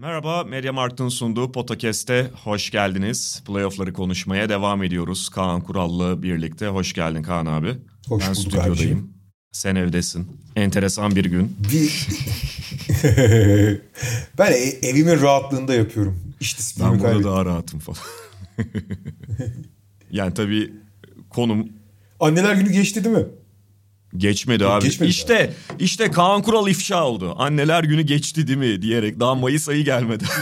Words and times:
Merhaba, 0.00 0.44
Media 0.44 0.72
Markt'ın 0.72 1.08
sunduğu 1.08 1.52
Podcast'e 1.52 2.30
hoş 2.44 2.70
geldiniz. 2.70 3.42
Playoff'ları 3.46 3.92
konuşmaya 3.92 4.48
devam 4.48 4.82
ediyoruz. 4.82 5.28
Kaan 5.28 5.60
Kural'la 5.60 6.22
birlikte. 6.22 6.66
Hoş 6.66 6.92
geldin 6.92 7.22
Kaan 7.22 7.46
abi. 7.46 7.74
Hoş 8.08 8.22
ben 8.22 8.28
bulduk 8.28 8.40
stüdyodayım. 8.40 8.72
abiciğim. 8.72 9.14
Sen 9.52 9.76
evdesin. 9.76 10.28
Enteresan 10.56 11.16
bir 11.16 11.24
gün. 11.24 11.56
Bir... 11.72 12.06
ben 14.38 14.52
e- 14.52 14.88
evimin 14.88 15.20
rahatlığında 15.22 15.74
yapıyorum. 15.74 16.20
İş 16.40 16.58
disiplinimi 16.58 16.92
Ben 16.92 16.98
burada 16.98 17.08
kaybettim. 17.10 17.32
daha 17.32 17.44
rahatım 17.44 17.80
falan. 17.80 17.98
yani 20.10 20.34
tabii 20.34 20.72
konum 21.30 21.68
Anneler 22.20 22.54
günü 22.54 22.72
geçti 22.72 23.04
değil 23.04 23.16
mi? 23.16 23.26
Geçmedi 24.16 24.66
abi. 24.66 24.84
geçmedi 24.84 25.10
işte 25.10 25.52
işte 25.78 26.10
Kaan 26.10 26.42
Kural 26.42 26.68
ifşa 26.68 27.04
oldu. 27.06 27.34
Anneler 27.38 27.84
günü 27.84 28.02
geçti 28.02 28.46
değil 28.46 28.58
mi 28.58 28.82
diyerek 28.82 29.20
daha 29.20 29.34
Mayıs 29.34 29.68
ayı 29.68 29.84
gelmedi. 29.84 30.24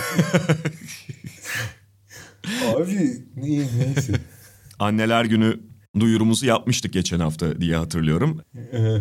Abi 2.77 3.23
ne, 3.37 3.59
neyse. 3.79 4.13
Anneler 4.79 5.25
günü 5.25 5.61
duyurumuzu 6.01 6.47
yapmıştık 6.47 6.93
geçen 6.93 7.21
hafta 7.21 7.61
diye 7.61 7.77
hatırlıyorum. 7.77 8.41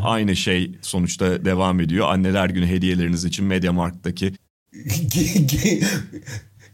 Aynı 0.03 0.35
şey 0.35 0.71
sonuçta 0.81 1.45
devam 1.45 1.79
ediyor. 1.79 2.07
Anneler 2.09 2.49
günü 2.49 2.67
hediyeleriniz 2.67 3.25
için 3.25 3.45
MediaMarkt'taki 3.45 4.33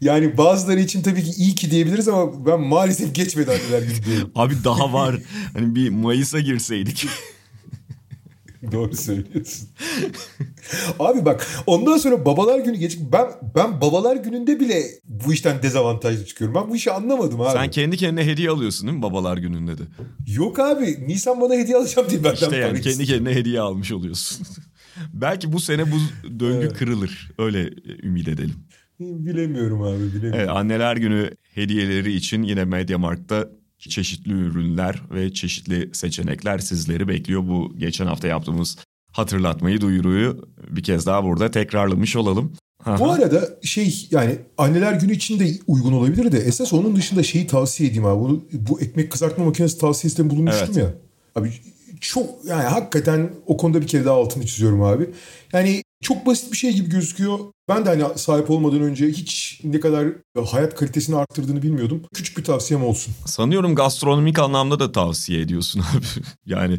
yani 0.00 0.36
bazıları 0.36 0.80
için 0.80 1.02
tabii 1.02 1.24
ki 1.24 1.30
iyi 1.30 1.54
ki 1.54 1.70
diyebiliriz 1.70 2.08
ama 2.08 2.46
ben 2.46 2.60
maalesef 2.60 3.14
geçmedi 3.14 3.50
anneler 3.50 3.88
günü 3.88 4.04
diyorum. 4.04 4.30
Abi 4.34 4.54
daha 4.64 4.92
var. 4.92 5.16
hani 5.52 5.74
bir 5.74 5.90
Mayıs'a 5.90 6.40
girseydik. 6.40 7.06
Doğru 8.72 8.96
söylüyorsun. 8.96 9.68
Abi 10.98 11.24
bak 11.24 11.46
ondan 11.66 11.96
sonra 11.96 12.24
babalar 12.24 12.58
günü 12.58 12.76
geç 12.76 12.98
ben 13.12 13.26
ben 13.54 13.80
babalar 13.80 14.16
gününde 14.16 14.60
bile 14.60 14.82
bu 15.04 15.32
işten 15.32 15.62
dezavantajlı 15.62 16.26
çıkıyorum. 16.26 16.54
Ben 16.54 16.70
bu 16.70 16.76
işi 16.76 16.92
anlamadım 16.92 17.40
abi. 17.40 17.52
Sen 17.52 17.70
kendi 17.70 17.96
kendine 17.96 18.26
hediye 18.26 18.50
alıyorsun 18.50 18.86
değil 18.86 18.96
mi 18.98 19.02
babalar 19.02 19.36
gününde 19.36 19.78
de? 19.78 19.82
Yok 20.26 20.58
abi 20.58 21.08
Nisan 21.08 21.40
bana 21.40 21.54
hediye 21.54 21.76
alacağım 21.76 22.10
diye 22.10 22.24
benden 22.24 22.34
İşte 22.34 22.56
yani 22.56 22.80
kendi 22.80 23.04
kendine 23.06 23.34
hediye 23.34 23.60
almış 23.60 23.92
oluyorsun. 23.92 24.46
Belki 25.12 25.52
bu 25.52 25.60
sene 25.60 25.84
bu 25.92 25.96
döngü 26.40 26.68
kırılır. 26.68 27.30
Öyle 27.38 27.70
ümit 28.02 28.28
edelim. 28.28 28.54
Bilemiyorum 29.00 29.82
abi 29.82 29.98
bilemiyorum. 29.98 30.38
Evet, 30.38 30.48
anneler 30.48 30.96
günü 30.96 31.30
hediyeleri 31.54 32.12
için 32.12 32.42
yine 32.42 32.64
MediaMarkt'ta 32.64 33.48
çeşitli 33.90 34.32
ürünler 34.32 35.02
ve 35.14 35.32
çeşitli 35.32 35.90
seçenekler 35.92 36.58
sizleri 36.58 37.08
bekliyor. 37.08 37.48
Bu 37.48 37.72
geçen 37.78 38.06
hafta 38.06 38.28
yaptığımız 38.28 38.76
hatırlatmayı, 39.12 39.80
duyuruyu 39.80 40.48
bir 40.70 40.82
kez 40.82 41.06
daha 41.06 41.24
burada 41.24 41.50
tekrarlamış 41.50 42.16
olalım. 42.16 42.52
Bu 42.86 43.10
arada 43.10 43.48
şey 43.62 44.08
yani 44.10 44.38
anneler 44.58 44.92
günü 44.92 45.12
için 45.12 45.40
de 45.40 45.50
uygun 45.66 45.92
olabilir 45.92 46.32
de 46.32 46.38
esas 46.38 46.72
onun 46.72 46.96
dışında 46.96 47.22
şeyi 47.22 47.46
tavsiye 47.46 47.88
edeyim 47.88 48.04
abi. 48.04 48.20
Bunu, 48.20 48.44
bu 48.52 48.80
ekmek 48.80 49.12
kızartma 49.12 49.44
makinesi 49.44 49.78
tavsiyesinde 49.78 50.30
bulunmuştum 50.30 50.68
Evet. 50.68 50.76
ya. 50.76 50.94
Abi 51.34 51.52
çok 52.00 52.44
yani 52.44 52.62
hakikaten 52.62 53.30
o 53.46 53.56
konuda 53.56 53.80
bir 53.80 53.86
kere 53.86 54.04
daha 54.04 54.14
altını 54.14 54.46
çiziyorum 54.46 54.82
abi. 54.82 55.10
Yani 55.52 55.82
çok 56.04 56.26
basit 56.26 56.52
bir 56.52 56.56
şey 56.56 56.72
gibi 56.72 56.90
gözüküyor. 56.90 57.38
Ben 57.68 57.84
de 57.84 57.88
hani 57.88 58.18
sahip 58.18 58.50
olmadan 58.50 58.80
önce 58.80 59.06
hiç 59.08 59.60
ne 59.64 59.80
kadar 59.80 60.08
hayat 60.46 60.74
kalitesini 60.74 61.16
arttırdığını 61.16 61.62
bilmiyordum. 61.62 62.02
Küçük 62.14 62.38
bir 62.38 62.44
tavsiyem 62.44 62.84
olsun. 62.84 63.14
Sanıyorum 63.26 63.74
gastronomik 63.74 64.38
anlamda 64.38 64.80
da 64.80 64.92
tavsiye 64.92 65.40
ediyorsun 65.40 65.80
abi. 65.80 66.24
yani 66.46 66.72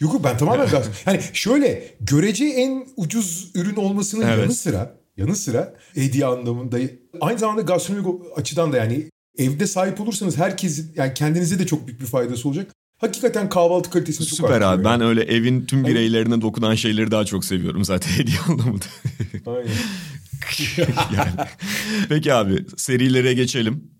Yok 0.00 0.14
yok, 0.14 0.24
ben 0.24 0.38
tamamen 0.38 0.68
gaz. 0.68 0.86
Yani 1.06 1.20
şöyle 1.32 1.96
görece 2.00 2.44
en 2.44 2.86
ucuz 2.96 3.50
ürün 3.54 3.76
olmasının 3.76 4.26
Evet. 4.26 4.38
yanı 4.38 4.54
sıra 4.54 4.96
yanı 5.16 5.36
sıra 5.36 5.74
hediye 5.94 6.26
anlamında 6.26 6.78
aynı 7.20 7.38
zamanda 7.38 7.62
gastronomik 7.62 8.06
açıdan 8.36 8.72
da 8.72 8.76
yani 8.76 9.10
evde 9.38 9.66
sahip 9.66 10.00
olursanız 10.00 10.36
herkes 10.36 10.84
yani 10.96 11.14
kendinize 11.14 11.58
de 11.58 11.66
çok 11.66 11.86
büyük 11.86 12.00
bir 12.00 12.06
faydası 12.06 12.48
olacak. 12.48 12.72
Hakikaten 12.98 13.48
kahvaltı 13.48 13.90
kalitesini 13.90 14.26
çok 14.26 14.36
süper 14.38 14.60
abi. 14.60 14.84
Ben 14.84 15.00
öyle 15.00 15.22
evin 15.22 15.66
tüm 15.66 15.84
bireylerine 15.84 16.40
dokunan 16.40 16.74
şeyleri 16.74 17.10
daha 17.10 17.24
çok 17.24 17.44
seviyorum 17.44 17.84
zaten 17.84 18.10
hediye 18.18 18.38
anlamında. 18.48 18.84
Aynen. 19.46 19.70
yani. 21.16 21.30
Peki 22.08 22.34
abi 22.34 22.64
serilere 22.76 23.34
geçelim. 23.34 23.90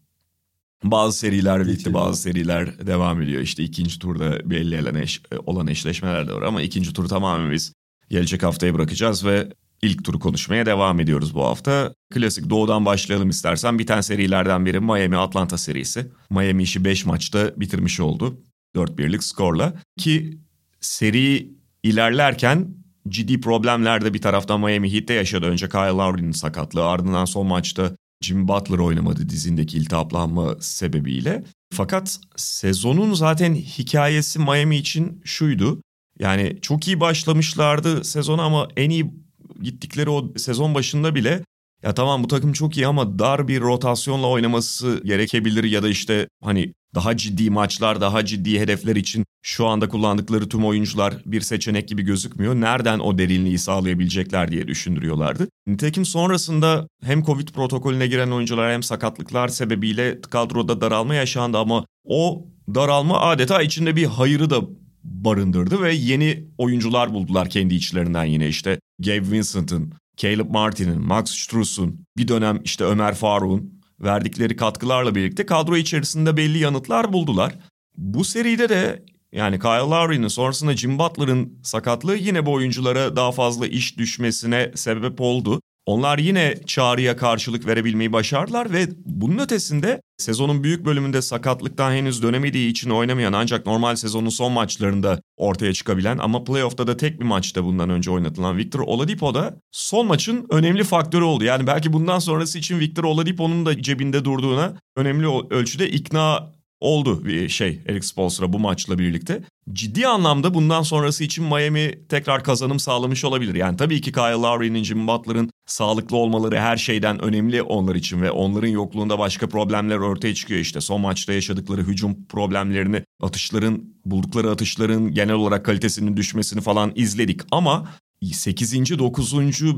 Bazı 0.84 1.18
seriler 1.18 1.60
bitti, 1.60 1.76
Geçelim. 1.76 1.94
bazı 1.94 2.22
seriler 2.22 2.86
devam 2.86 3.22
ediyor. 3.22 3.42
İşte 3.42 3.62
ikinci 3.62 3.98
turda 3.98 4.50
belli 4.50 4.82
olan, 4.82 4.94
eş, 4.94 5.22
olan 5.46 5.66
eşleşmeler 5.66 6.28
de 6.28 6.32
var 6.32 6.42
ama 6.42 6.62
ikinci 6.62 6.92
turu 6.92 7.08
tamamen 7.08 7.52
biz 7.52 7.72
gelecek 8.10 8.42
haftaya 8.42 8.74
bırakacağız 8.74 9.24
ve 9.24 9.48
ilk 9.82 10.04
turu 10.04 10.18
konuşmaya 10.18 10.66
devam 10.66 11.00
ediyoruz 11.00 11.34
bu 11.34 11.44
hafta. 11.44 11.94
Klasik 12.14 12.50
doğudan 12.50 12.84
başlayalım 12.86 13.28
istersen. 13.28 13.78
Biten 13.78 14.00
serilerden 14.00 14.66
biri 14.66 14.80
Miami-Atlanta 14.80 15.58
serisi. 15.58 16.06
Miami 16.30 16.62
işi 16.62 16.84
5 16.84 17.06
maçta 17.06 17.52
bitirmiş 17.56 18.00
oldu. 18.00 18.40
4-1'lik 18.76 19.24
skorla. 19.24 19.74
Ki 19.98 20.38
seri 20.80 21.50
ilerlerken 21.82 22.68
ciddi 23.08 23.40
problemler 23.40 24.04
de 24.04 24.14
bir 24.14 24.20
taraftan 24.20 24.60
Miami 24.60 24.92
Heat'te 24.92 25.14
yaşadı. 25.14 25.46
Önce 25.46 25.68
Kyle 25.68 25.80
Lowry'nin 25.80 26.32
sakatlığı 26.32 26.84
ardından 26.84 27.24
son 27.24 27.46
maçta 27.46 27.92
Jim 28.20 28.48
Butler 28.48 28.78
oynamadı 28.78 29.28
dizindeki 29.28 29.78
iltihaplanma 29.78 30.56
sebebiyle. 30.60 31.44
Fakat 31.74 32.18
sezonun 32.36 33.14
zaten 33.14 33.54
hikayesi 33.54 34.38
Miami 34.38 34.76
için 34.76 35.20
şuydu. 35.24 35.82
Yani 36.18 36.58
çok 36.62 36.88
iyi 36.88 37.00
başlamışlardı 37.00 38.04
sezona 38.04 38.42
ama 38.42 38.68
en 38.76 38.90
iyi 38.90 39.14
gittikleri 39.62 40.10
o 40.10 40.32
sezon 40.36 40.74
başında 40.74 41.14
bile 41.14 41.42
ya 41.82 41.94
tamam 41.94 42.24
bu 42.24 42.28
takım 42.28 42.52
çok 42.52 42.76
iyi 42.76 42.86
ama 42.86 43.18
dar 43.18 43.48
bir 43.48 43.60
rotasyonla 43.60 44.26
oynaması 44.28 45.02
gerekebilir 45.04 45.64
ya 45.64 45.82
da 45.82 45.88
işte 45.88 46.28
hani 46.44 46.72
daha 46.96 47.16
ciddi 47.16 47.50
maçlar, 47.50 48.00
daha 48.00 48.24
ciddi 48.24 48.60
hedefler 48.60 48.96
için 48.96 49.24
şu 49.42 49.66
anda 49.66 49.88
kullandıkları 49.88 50.48
tüm 50.48 50.64
oyuncular 50.64 51.14
bir 51.26 51.40
seçenek 51.40 51.88
gibi 51.88 52.02
gözükmüyor. 52.02 52.54
Nereden 52.54 52.98
o 52.98 53.18
derinliği 53.18 53.58
sağlayabilecekler 53.58 54.50
diye 54.50 54.68
düşündürüyorlardı. 54.68 55.48
Nitekim 55.66 56.04
sonrasında 56.04 56.88
hem 57.04 57.24
Covid 57.24 57.48
protokolüne 57.48 58.06
giren 58.06 58.30
oyuncular 58.30 58.72
hem 58.72 58.82
sakatlıklar 58.82 59.48
sebebiyle 59.48 60.20
kadroda 60.20 60.80
daralma 60.80 61.14
yaşandı 61.14 61.58
ama 61.58 61.84
o 62.04 62.46
daralma 62.74 63.20
adeta 63.20 63.62
içinde 63.62 63.96
bir 63.96 64.06
hayırı 64.06 64.50
da 64.50 64.60
barındırdı 65.04 65.82
ve 65.82 65.94
yeni 65.94 66.44
oyuncular 66.58 67.14
buldular 67.14 67.50
kendi 67.50 67.74
içlerinden 67.74 68.24
yine 68.24 68.48
işte 68.48 68.80
Gabe 68.98 69.30
Vincent'ın, 69.30 69.92
Caleb 70.16 70.50
Martin'in, 70.50 71.00
Max 71.00 71.30
Strus'un, 71.30 72.06
bir 72.16 72.28
dönem 72.28 72.60
işte 72.64 72.84
Ömer 72.84 73.14
Faruk'un 73.14 73.75
verdikleri 74.00 74.56
katkılarla 74.56 75.14
birlikte 75.14 75.46
kadro 75.46 75.76
içerisinde 75.76 76.36
belli 76.36 76.58
yanıtlar 76.58 77.12
buldular. 77.12 77.54
Bu 77.96 78.24
seride 78.24 78.68
de 78.68 79.04
yani 79.32 79.58
Kyle 79.58 79.70
Lowry'nin 79.70 80.28
sonrasında 80.28 80.76
Jim 80.76 80.98
Butler'ın 80.98 81.58
sakatlığı 81.62 82.16
yine 82.16 82.46
bu 82.46 82.52
oyunculara 82.52 83.16
daha 83.16 83.32
fazla 83.32 83.66
iş 83.66 83.98
düşmesine 83.98 84.72
sebep 84.74 85.20
oldu. 85.20 85.60
Onlar 85.86 86.18
yine 86.18 86.54
çağrıya 86.66 87.16
karşılık 87.16 87.66
verebilmeyi 87.66 88.12
başardılar 88.12 88.72
ve 88.72 88.88
bunun 89.04 89.38
ötesinde 89.38 90.02
sezonun 90.18 90.64
büyük 90.64 90.84
bölümünde 90.84 91.22
sakatlıktan 91.22 91.92
henüz 91.92 92.22
dönemediği 92.22 92.70
için 92.70 92.90
oynamayan 92.90 93.32
ancak 93.32 93.66
normal 93.66 93.96
sezonun 93.96 94.28
son 94.28 94.52
maçlarında 94.52 95.20
ortaya 95.36 95.72
çıkabilen 95.72 96.18
ama 96.18 96.44
playoff'ta 96.44 96.86
da 96.86 96.96
tek 96.96 97.20
bir 97.20 97.24
maçta 97.24 97.64
bundan 97.64 97.90
önce 97.90 98.10
oynatılan 98.10 98.56
Victor 98.56 98.80
Oladipo 98.80 99.34
da 99.34 99.60
son 99.72 100.06
maçın 100.06 100.46
önemli 100.50 100.84
faktörü 100.84 101.24
oldu. 101.24 101.44
Yani 101.44 101.66
belki 101.66 101.92
bundan 101.92 102.18
sonrası 102.18 102.58
için 102.58 102.80
Victor 102.80 103.04
Oladipo'nun 103.04 103.66
da 103.66 103.82
cebinde 103.82 104.24
durduğuna 104.24 104.74
önemli 104.96 105.26
ölçüde 105.50 105.90
ikna 105.90 106.55
oldu 106.80 107.24
bir 107.24 107.48
şey 107.48 107.80
Eric 107.86 108.06
Spoelstra 108.06 108.52
bu 108.52 108.58
maçla 108.58 108.98
birlikte. 108.98 109.42
Ciddi 109.72 110.06
anlamda 110.06 110.54
bundan 110.54 110.82
sonrası 110.82 111.24
için 111.24 111.44
Miami 111.44 112.06
tekrar 112.08 112.44
kazanım 112.44 112.78
sağlamış 112.78 113.24
olabilir. 113.24 113.54
Yani 113.54 113.76
tabii 113.76 114.00
ki 114.00 114.12
Kyle 114.12 114.32
Lowry'nin, 114.32 114.84
Jim 114.84 115.08
Butler'ın 115.08 115.50
sağlıklı 115.66 116.16
olmaları 116.16 116.60
her 116.60 116.76
şeyden 116.76 117.22
önemli 117.22 117.62
onlar 117.62 117.94
için 117.94 118.22
ve 118.22 118.30
onların 118.30 118.68
yokluğunda 118.68 119.18
başka 119.18 119.48
problemler 119.48 119.96
ortaya 119.96 120.34
çıkıyor 120.34 120.60
işte. 120.60 120.80
Son 120.80 121.00
maçta 121.00 121.32
yaşadıkları 121.32 121.82
hücum 121.82 122.26
problemlerini, 122.26 123.02
atışların, 123.22 123.84
buldukları 124.04 124.50
atışların 124.50 125.12
genel 125.12 125.34
olarak 125.34 125.64
kalitesinin 125.64 126.16
düşmesini 126.16 126.60
falan 126.60 126.92
izledik 126.94 127.40
ama 127.50 127.88
8. 128.22 128.98
9. 128.98 129.34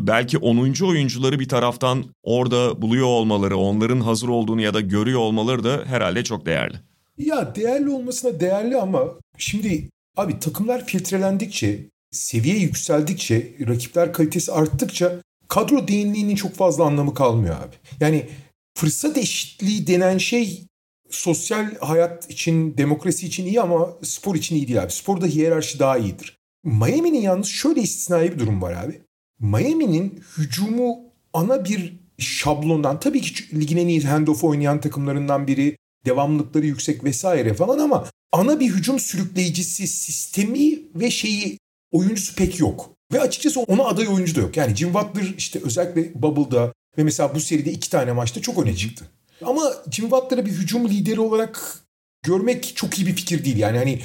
belki 0.07 0.39
10. 0.39 0.85
oyuncuları 0.87 1.41
bir 1.41 1.49
taraftan 1.49 2.05
orada 2.23 2.83
buluyor 2.83 3.07
olmaları, 3.07 3.57
onların 3.57 4.01
hazır 4.01 4.29
olduğunu 4.29 4.61
ya 4.61 4.75
da 4.75 4.81
görüyor 4.81 5.21
olmaları 5.21 5.65
da 5.65 5.85
herhalde 5.87 6.25
çok 6.25 6.47
değerli. 6.47 6.77
Ya 7.19 7.55
değerli 7.55 7.91
olmasına 7.91 8.41
değerli 8.41 8.77
ama 8.77 9.05
şimdi 9.39 9.89
abi 10.17 10.39
takımlar 10.39 10.87
filtrelendikçe, 10.87 11.89
seviye 12.11 12.57
yükseldikçe, 12.59 13.55
rakipler 13.69 14.13
kalitesi 14.13 14.53
arttıkça 14.53 15.23
kadro 15.49 15.89
derinliğinin 15.89 16.35
çok 16.35 16.55
fazla 16.55 16.85
anlamı 16.85 17.15
kalmıyor 17.15 17.57
abi. 17.57 17.75
Yani 18.01 18.27
fırsat 18.75 19.19
eşitliği 19.19 19.87
denen 19.87 20.19
şey 20.19 20.65
sosyal 21.11 21.75
hayat 21.81 22.31
için, 22.31 22.77
demokrasi 22.77 23.27
için 23.27 23.47
iyi 23.47 23.61
ama 23.61 23.89
spor 24.03 24.35
için 24.35 24.57
iyi 24.57 24.69
değil 24.69 24.83
abi. 24.83 24.93
Sporda 24.93 25.27
hiyerarşi 25.27 25.79
daha 25.79 25.99
iyidir. 25.99 26.38
Miami'nin 26.65 27.21
yalnız 27.21 27.47
şöyle 27.47 27.81
istisnai 27.81 28.33
bir 28.33 28.39
durum 28.39 28.63
var 28.63 28.73
abi. 28.73 29.01
Miami'nin 29.41 30.23
hücumu 30.39 30.99
ana 31.33 31.65
bir 31.65 31.97
şablondan 32.19 33.01
tabii 33.01 33.21
ki 33.21 33.61
ligin 33.61 33.77
en 33.77 33.89
iyi 33.89 34.01
handoff 34.01 34.45
oynayan 34.45 34.81
takımlarından 34.81 35.47
biri 35.47 35.77
devamlılıkları 36.07 36.67
yüksek 36.67 37.05
vesaire 37.05 37.55
falan 37.55 37.79
ama 37.79 38.07
ana 38.33 38.61
bir 38.61 38.71
hücum 38.71 38.99
sürükleyicisi 38.99 39.87
sistemi 39.87 40.79
ve 40.95 41.11
şeyi 41.11 41.59
oyuncusu 41.93 42.35
pek 42.35 42.61
yok. 42.61 42.91
Ve 43.13 43.21
açıkçası 43.21 43.61
ona 43.61 43.85
aday 43.85 44.09
oyuncu 44.09 44.35
da 44.35 44.41
yok. 44.41 44.57
Yani 44.57 44.77
Jim 44.77 44.95
Butler 44.95 45.35
işte 45.39 45.61
özellikle 45.65 46.23
Bubble'da 46.23 46.73
ve 46.99 47.05
mesela 47.05 47.35
bu 47.35 47.41
seride 47.41 47.73
iki 47.73 47.91
tane 47.91 48.13
maçta 48.13 48.43
çok 48.43 48.63
öne 48.63 48.77
çıktı. 48.77 49.11
Ama 49.45 49.73
Jim 49.91 50.11
Butler'ı 50.11 50.47
bir 50.47 50.51
hücum 50.51 50.89
lideri 50.89 51.21
olarak 51.21 51.79
görmek 52.23 52.73
çok 52.77 52.99
iyi 52.99 53.07
bir 53.07 53.15
fikir 53.15 53.45
değil. 53.45 53.57
Yani 53.57 53.79
hani 53.79 54.01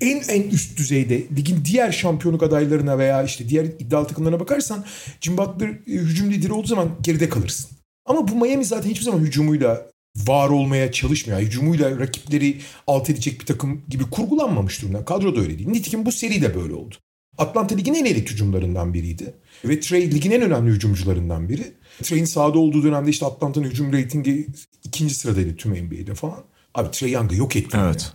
en 0.00 0.22
en 0.28 0.50
üst 0.50 0.78
düzeyde 0.78 1.24
ligin 1.36 1.64
diğer 1.64 1.92
şampiyonluk 1.92 2.42
adaylarına 2.42 2.98
veya 2.98 3.22
işte 3.22 3.48
diğer 3.48 3.64
iddialı 3.64 4.06
takımlarına 4.06 4.40
bakarsan 4.40 4.84
Jim 5.20 5.38
Butler 5.38 5.68
e, 5.68 5.80
hücum 5.86 6.30
lideri 6.30 6.52
olduğu 6.52 6.68
zaman 6.68 6.90
geride 7.02 7.28
kalırsın. 7.28 7.70
Ama 8.06 8.28
bu 8.28 8.34
Miami 8.34 8.64
zaten 8.64 8.90
hiçbir 8.90 9.04
zaman 9.04 9.18
hücumuyla 9.18 9.90
var 10.16 10.48
olmaya 10.48 10.92
çalışmıyor. 10.92 11.40
Hücumuyla 11.40 11.98
rakipleri 11.98 12.60
alt 12.86 13.10
edecek 13.10 13.40
bir 13.40 13.46
takım 13.46 13.82
gibi 13.88 14.04
kurgulanmamış 14.10 14.82
durumda. 14.82 15.04
Kadro 15.04 15.36
da 15.36 15.40
öyle 15.40 15.58
değil. 15.58 15.68
Nitekim 15.68 16.06
bu 16.06 16.12
seri 16.12 16.42
de 16.42 16.54
böyle 16.54 16.74
oldu. 16.74 16.94
Atlanta 17.38 17.74
ligin 17.74 17.94
en 17.94 18.04
elit 18.04 18.30
hücumlarından 18.30 18.94
biriydi. 18.94 19.34
Ve 19.64 19.80
Trey 19.80 20.10
ligin 20.10 20.30
en 20.30 20.42
önemli 20.42 20.70
hücumcularından 20.70 21.48
biri. 21.48 21.72
Trey'in 22.02 22.24
sahada 22.24 22.58
olduğu 22.58 22.82
dönemde 22.82 23.10
işte 23.10 23.26
Atlanta'nın 23.26 23.66
hücum 23.66 23.92
reytingi 23.92 24.46
ikinci 24.84 25.14
sıradaydı 25.14 25.56
tüm 25.56 25.72
NBA'de 25.72 26.14
falan. 26.14 26.44
Abi 26.74 26.90
Trey 26.90 27.10
Young'ı 27.10 27.36
yok 27.36 27.56
ettiler. 27.56 27.84
Evet. 27.84 28.02
Ya. 28.02 28.08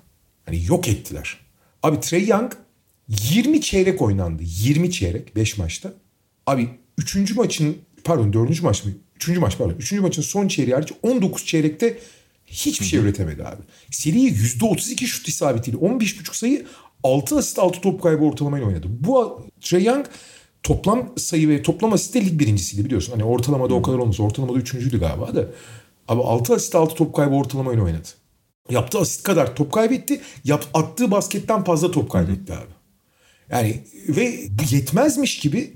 Hani 0.45 0.65
yok 0.65 0.87
ettiler. 0.87 1.44
Abi 1.85 1.99
Trey 1.99 2.27
Young 2.27 2.51
20 3.07 3.61
çeyrek 3.61 4.01
oynandı. 4.01 4.43
20 4.45 4.91
çeyrek 4.91 5.35
5 5.35 5.57
maçta. 5.57 5.93
Abi 6.47 6.69
3. 6.97 7.35
maçın 7.35 7.77
pardon 8.03 8.33
4. 8.33 8.61
maç 8.61 8.85
mı? 8.85 8.91
3. 9.15 9.27
maç 9.37 9.57
pardon. 9.57 9.75
3. 9.79 9.91
maçın 9.91 10.21
son 10.21 10.47
çeyreği 10.47 10.75
hariç 10.75 10.91
19 11.03 11.45
çeyrekte 11.45 11.97
hiçbir 12.45 12.85
şey 12.85 12.99
üretemedi 12.99 13.43
abi. 13.43 13.61
Seriyi 13.91 14.33
%32 14.33 15.05
şut 15.05 15.27
isabetiyle 15.27 15.77
15.5 15.77 16.37
sayı 16.37 16.65
6 17.03 17.37
asist 17.37 17.59
6 17.59 17.81
top 17.81 18.03
kaybı 18.03 18.23
ortalamayla 18.23 18.67
oynadı. 18.67 18.87
Bu 18.89 19.47
Trey 19.61 19.83
Young 19.83 20.05
toplam 20.63 21.13
sayı 21.17 21.49
ve 21.49 21.61
toplam 21.61 21.93
asiste 21.93 22.25
lig 22.25 22.39
birincisiydi 22.39 22.85
biliyorsun. 22.85 23.11
Hani 23.11 23.23
ortalamada 23.23 23.73
o 23.73 23.81
kadar 23.81 23.97
olmaz. 23.97 24.19
Ortalamada 24.19 24.57
üçüncüydü 24.57 24.99
galiba 24.99 25.35
da. 25.35 25.47
Abi 26.07 26.21
6 26.21 26.53
asist 26.53 26.75
6 26.75 26.95
top 26.95 27.15
kaybı 27.15 27.35
ortalamayla 27.35 27.83
oynadı. 27.83 28.07
Yaptığı 28.69 28.99
asist 28.99 29.23
kadar 29.23 29.55
top 29.55 29.71
kaybetti. 29.71 30.21
Yap, 30.43 30.65
attığı 30.73 31.11
basketten 31.11 31.63
fazla 31.63 31.91
top 31.91 32.11
kaybetti 32.11 32.53
abi. 32.53 32.73
Yani 33.51 33.83
ve 34.07 34.39
bu 34.49 34.75
yetmezmiş 34.75 35.39
gibi 35.39 35.73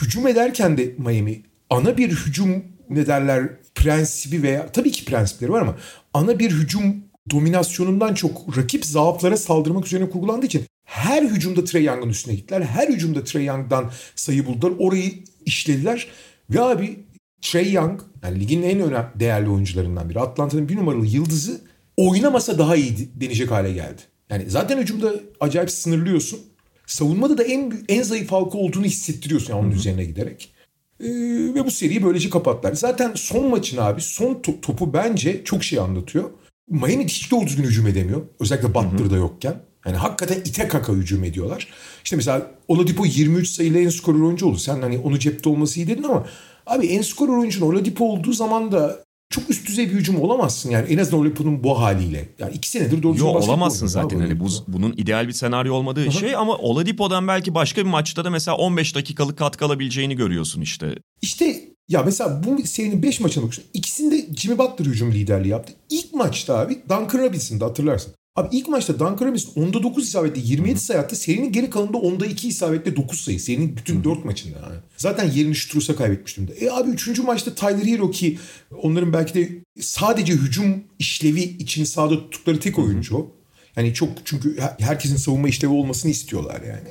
hücum 0.00 0.26
ederken 0.26 0.78
de 0.78 0.94
Miami 0.98 1.42
ana 1.70 1.96
bir 1.96 2.10
hücum 2.10 2.64
ne 2.90 3.06
derler 3.06 3.48
prensibi 3.74 4.42
veya 4.42 4.72
tabii 4.72 4.90
ki 4.90 5.04
prensipleri 5.04 5.52
var 5.52 5.60
ama 5.60 5.76
ana 6.14 6.38
bir 6.38 6.50
hücum 6.50 6.96
dominasyonundan 7.30 8.14
çok 8.14 8.56
rakip 8.56 8.84
zaaflara 8.84 9.36
saldırmak 9.36 9.86
üzerine 9.86 10.10
kurgulandığı 10.10 10.46
için 10.46 10.64
her 10.84 11.22
hücumda 11.22 11.64
Trey 11.64 11.84
Young'ın 11.84 12.08
üstüne 12.08 12.34
gittiler. 12.34 12.60
Her 12.60 12.88
hücumda 12.88 13.24
Trey 13.24 13.44
Young'dan 13.44 13.90
sayı 14.14 14.46
buldular. 14.46 14.72
Orayı 14.78 15.12
işlediler. 15.44 16.06
Ve 16.50 16.60
abi 16.60 17.00
Trey 17.42 17.72
Young 17.72 18.00
yani 18.22 18.40
ligin 18.40 18.62
en 18.62 18.80
önemli 18.80 19.06
değerli 19.14 19.48
oyuncularından 19.48 20.10
biri. 20.10 20.20
Atlanta'nın 20.20 20.68
bir 20.68 20.76
numaralı 20.76 21.06
yıldızı 21.06 21.60
oynamasa 21.96 22.58
daha 22.58 22.76
iyi 22.76 23.08
denecek 23.14 23.50
hale 23.50 23.72
geldi. 23.72 24.02
Yani 24.30 24.44
zaten 24.48 24.78
hücumda 24.78 25.12
acayip 25.40 25.70
sınırlıyorsun. 25.70 26.40
Savunmada 26.86 27.38
da 27.38 27.42
en 27.42 27.84
en 27.88 28.02
zayıf 28.02 28.32
halka 28.32 28.58
olduğunu 28.58 28.84
hissettiriyorsun 28.84 29.50
yani 29.52 29.60
onun 29.60 29.70
Hı-hı. 29.70 29.78
üzerine 29.78 30.04
giderek. 30.04 30.52
Ee, 31.00 31.08
ve 31.54 31.64
bu 31.66 31.70
seriyi 31.70 32.04
böylece 32.04 32.30
kapattılar. 32.30 32.74
Zaten 32.74 33.12
son 33.14 33.50
maçın 33.50 33.76
abi 33.76 34.00
son 34.00 34.34
to- 34.34 34.60
topu 34.60 34.92
bence 34.92 35.44
çok 35.44 35.64
şey 35.64 35.78
anlatıyor. 35.78 36.30
Miami 36.68 37.04
hiç 37.04 37.30
doğru 37.30 37.46
düzgün 37.46 37.64
hücum 37.64 37.86
edemiyor. 37.86 38.22
Özellikle 38.40 38.74
Butler'da 38.74 39.16
yokken. 39.16 39.54
Yani 39.86 39.96
hakikaten 39.96 40.40
ite 40.40 40.68
kaka 40.68 40.92
hücum 40.92 41.24
ediyorlar. 41.24 41.68
İşte 42.04 42.16
mesela 42.16 42.50
Oladipo 42.68 43.06
23 43.06 43.48
sayılı 43.48 43.78
en 43.78 43.88
skorer 43.88 44.20
oyuncu 44.20 44.46
oldu. 44.46 44.58
Sen 44.58 44.80
hani 44.82 44.98
onu 44.98 45.18
cepte 45.18 45.48
olması 45.48 45.80
iyi 45.80 45.86
dedin 45.86 46.02
ama 46.02 46.26
abi 46.66 46.86
en 46.86 47.02
skorer 47.02 47.32
oyuncun 47.32 47.66
Oladipo 47.66 48.04
olduğu 48.04 48.32
zaman 48.32 48.72
da 48.72 49.04
çok 49.32 49.50
üst 49.50 49.68
düzey 49.68 49.90
bir 49.90 49.94
hücum 49.94 50.20
olamazsın 50.20 50.70
yani 50.70 50.88
en 50.88 50.98
azından 50.98 51.20
Oladipo'nun 51.20 51.64
bu 51.64 51.80
haliyle. 51.80 52.28
Yani 52.38 52.54
iki 52.54 52.68
senedir 52.68 53.02
doğru 53.02 53.18
Yok 53.18 53.36
olamazsın 53.36 53.86
zaten 53.86 54.20
hani 54.20 54.40
bu, 54.40 54.48
bunun 54.68 54.92
ideal 54.96 55.28
bir 55.28 55.32
senaryo 55.32 55.74
olmadığı 55.74 56.02
Aha. 56.02 56.10
şey 56.10 56.36
ama 56.36 56.56
Oladipo'dan 56.56 57.28
belki 57.28 57.54
başka 57.54 57.84
bir 57.84 57.90
maçta 57.90 58.24
da 58.24 58.30
mesela 58.30 58.56
15 58.56 58.94
dakikalık 58.94 59.38
katkı 59.38 59.64
alabileceğini 59.64 60.16
görüyorsun 60.16 60.60
işte. 60.60 60.94
İşte 61.22 61.60
ya 61.88 62.02
mesela 62.02 62.42
bu 62.44 62.62
serinin 62.66 63.02
5 63.02 63.20
maçına 63.20 63.44
bakıyorsun. 63.44 63.70
İkisinde 63.74 64.26
Jimmy 64.36 64.58
Butler 64.58 64.86
hücum 64.86 65.12
liderliği 65.12 65.50
yaptı. 65.50 65.72
İlk 65.90 66.14
maçta 66.14 66.58
abi 66.58 66.82
Duncan 66.88 67.18
Robinson'da 67.18 67.64
hatırlarsın. 67.64 68.14
Abi 68.36 68.56
ilk 68.56 68.68
maçta 68.68 68.98
Duncan 68.98 69.26
Robinson 69.26 69.62
10'da 69.62 69.82
9 69.82 70.04
isabetle 70.04 70.40
27 70.44 70.80
sayı 70.80 71.00
attı. 71.00 71.16
Serinin 71.16 71.52
geri 71.52 71.70
kalanında 71.70 71.96
10'da 71.96 72.26
2 72.26 72.48
isabetle 72.48 72.96
9 72.96 73.20
sayı. 73.20 73.40
Serinin 73.40 73.76
bütün 73.76 74.00
Hı. 74.00 74.04
4 74.04 74.24
maçında 74.24 74.58
yani. 74.58 74.80
Zaten 74.96 75.30
yerini 75.30 75.54
Strus'a 75.54 75.96
kaybetmiş 75.96 76.36
durumda. 76.36 76.54
E 76.54 76.70
abi 76.70 76.90
3. 76.90 77.18
maçta 77.18 77.54
Tyler 77.54 77.86
Hero 77.86 78.10
ki 78.10 78.38
onların 78.82 79.12
belki 79.12 79.34
de 79.34 79.48
sadece 79.80 80.32
hücum 80.32 80.84
işlevi 80.98 81.42
için 81.42 81.84
sahada 81.84 82.14
tuttukları 82.14 82.60
tek 82.60 82.78
oyuncu 82.78 83.16
o. 83.16 83.30
Yani 83.76 83.94
çok 83.94 84.08
çünkü 84.24 84.56
herkesin 84.78 85.16
savunma 85.16 85.48
işlevi 85.48 85.72
olmasını 85.72 86.10
istiyorlar 86.10 86.60
yani. 86.62 86.88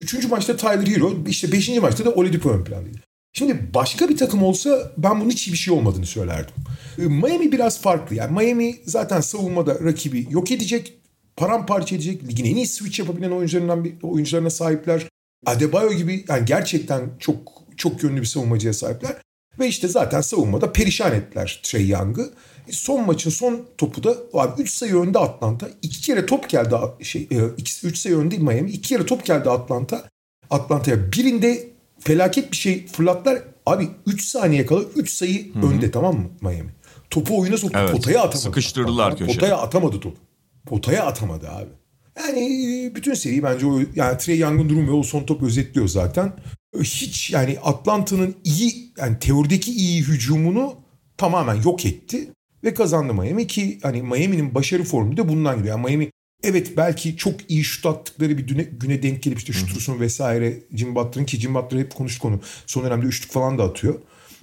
Üçüncü 0.00 0.28
maçta 0.28 0.56
Tyler 0.56 0.86
Hero, 0.86 1.14
işte 1.28 1.52
beşinci 1.52 1.80
maçta 1.80 2.04
da 2.04 2.10
Oladipo 2.10 2.50
ön 2.50 2.64
plandaydı. 2.64 2.98
Şimdi 3.32 3.70
başka 3.74 4.08
bir 4.08 4.16
takım 4.16 4.42
olsa 4.42 4.92
ben 4.98 5.20
bunun 5.20 5.30
hiç 5.30 5.52
bir 5.52 5.56
şey 5.56 5.74
olmadığını 5.74 6.06
söylerdim. 6.06 6.54
Ee, 6.98 7.02
Miami 7.02 7.52
biraz 7.52 7.80
farklı. 7.80 8.16
Yani 8.16 8.32
Miami 8.32 8.76
zaten 8.84 9.20
savunmada 9.20 9.78
rakibi 9.84 10.26
yok 10.30 10.50
edecek, 10.50 10.98
paramparça 11.36 11.96
edecek. 11.96 12.28
Ligin 12.28 12.44
en 12.44 12.56
iyi 12.56 12.66
switch 12.66 12.98
yapabilen 12.98 13.30
oyuncularından 13.30 13.84
bir, 13.84 13.94
oyuncularına 14.02 14.50
sahipler. 14.50 15.08
Adebayo 15.46 15.92
gibi 15.92 16.24
yani 16.28 16.44
gerçekten 16.44 17.10
çok 17.18 17.52
çok 17.76 18.02
yönlü 18.02 18.20
bir 18.20 18.26
savunmacıya 18.26 18.72
sahipler. 18.72 19.16
Ve 19.58 19.68
işte 19.68 19.88
zaten 19.88 20.20
savunmada 20.20 20.72
perişan 20.72 21.14
ettiler 21.14 21.60
Trey 21.62 21.88
Young'ı. 21.88 22.30
E, 22.68 22.72
son 22.72 23.06
maçın 23.06 23.30
son 23.30 23.66
topu 23.78 24.04
da 24.04 24.16
abi 24.32 24.62
3 24.62 24.70
sayı 24.70 24.96
önde 24.96 25.18
Atlanta. 25.18 25.68
2 25.82 26.00
kere 26.00 26.26
top 26.26 26.48
geldi 26.48 26.76
şey 27.02 27.28
3 27.58 27.84
e, 27.84 27.94
sayı 27.94 28.16
önde 28.16 28.38
Miami. 28.38 28.70
2 28.70 28.80
kere 28.80 29.06
top 29.06 29.24
geldi 29.24 29.50
Atlanta. 29.50 30.08
Atlanta'ya 30.50 31.12
birinde 31.12 31.68
felaket 32.00 32.52
bir 32.52 32.56
şey 32.56 32.86
fırlattılar. 32.86 33.42
Abi 33.66 33.88
3 34.06 34.24
saniye 34.24 34.66
kala 34.66 34.82
3 34.82 35.10
sayı 35.10 35.54
Hı-hı. 35.54 35.66
önde 35.66 35.90
tamam 35.90 36.14
mı 36.14 36.30
Miami? 36.40 36.70
Topu 37.14 37.40
oyuna 37.40 37.56
soktu. 37.56 37.78
Evet. 37.80 37.92
Potaya 37.92 38.18
atamadı. 38.18 38.38
Sıkıştırdılar 38.38 39.12
Bak, 39.12 39.18
köşeye. 39.18 39.34
Potaya 39.34 39.56
atamadı 39.56 40.00
topu. 40.00 40.16
Potaya 40.66 41.06
atamadı 41.06 41.48
abi. 41.48 41.68
Yani 42.18 42.40
e, 42.40 42.94
bütün 42.94 43.14
seriyi 43.14 43.42
bence 43.42 43.66
o 43.66 43.80
yani 43.94 44.18
Trey 44.18 44.38
Young'un 44.38 44.68
durumu 44.68 44.88
ve 44.88 44.92
o 44.92 45.02
son 45.02 45.24
top 45.24 45.42
özetliyor 45.42 45.88
zaten. 45.88 46.32
Hiç 46.80 47.30
yani 47.30 47.58
Atlanta'nın 47.64 48.34
iyi 48.44 48.92
yani 48.98 49.18
teorideki 49.18 49.72
iyi 49.72 50.02
hücumunu 50.02 50.74
tamamen 51.16 51.62
yok 51.62 51.86
etti 51.86 52.32
ve 52.64 52.74
kazandı 52.74 53.14
Miami 53.14 53.46
ki 53.46 53.78
hani 53.82 54.02
Miami'nin 54.02 54.54
başarı 54.54 54.84
formu 54.84 55.16
da 55.16 55.28
bundan 55.28 55.56
geliyor. 55.56 55.76
Yani 55.78 55.86
Miami 55.86 56.10
Evet 56.44 56.76
belki 56.76 57.16
çok 57.16 57.50
iyi 57.50 57.64
şut 57.64 57.86
attıkları 57.86 58.38
bir 58.38 58.46
güne, 58.46 58.62
güne 58.62 59.02
denk 59.02 59.22
gelip 59.22 59.38
işte 59.38 59.52
şutursun 59.52 60.00
vesaire 60.00 60.62
Jim 60.74 60.94
Butler'ın 60.94 61.26
ki 61.26 61.40
Jim 61.40 61.54
Butler 61.54 61.78
hep 61.78 61.94
konuştuk 61.94 62.24
onu. 62.24 62.40
Son 62.66 62.84
dönemde 62.84 63.06
üçlük 63.06 63.32
falan 63.32 63.58
da 63.58 63.64
atıyor. 63.64 63.94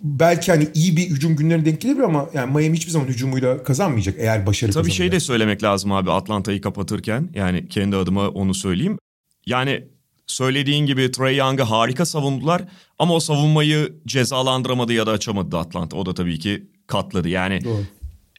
Belki 0.04 0.52
hani 0.52 0.68
iyi 0.74 0.98
bir 0.98 1.10
hücum 1.10 1.36
günlerine 1.36 1.66
denk 1.66 1.82
gelir 1.82 2.00
ama 2.00 2.30
yani 2.34 2.52
Miami 2.52 2.78
hiçbir 2.78 2.92
zaman 2.92 3.08
hücumuyla 3.08 3.64
kazanmayacak 3.64 4.16
eğer 4.18 4.46
başarı 4.46 4.72
Tabii 4.72 4.92
şey 4.92 5.12
de 5.12 5.20
söylemek 5.20 5.64
lazım 5.64 5.92
abi 5.92 6.12
Atlanta'yı 6.12 6.62
kapatırken 6.62 7.30
yani 7.34 7.68
kendi 7.68 7.96
adıma 7.96 8.30
onu 8.30 8.54
söyleyeyim. 8.54 8.98
Yani 9.46 9.88
söylediğin 10.28 10.86
gibi 10.86 11.12
Trey 11.12 11.38
Young'ı 11.38 11.64
harika 11.64 12.06
savundular 12.06 12.64
ama 13.00 13.14
o 13.14 13.20
savunmayı 13.20 13.94
cezalandıramadı 14.06 14.94
ya 14.94 15.08
da 15.08 15.12
açamadı 15.12 15.58
Atlanta. 15.58 15.98
O 15.98 16.06
da 16.06 16.14
tabii 16.14 16.40
ki 16.40 16.68
katladı. 16.88 17.30
Yani 17.30 17.64
Doğru. 17.64 17.84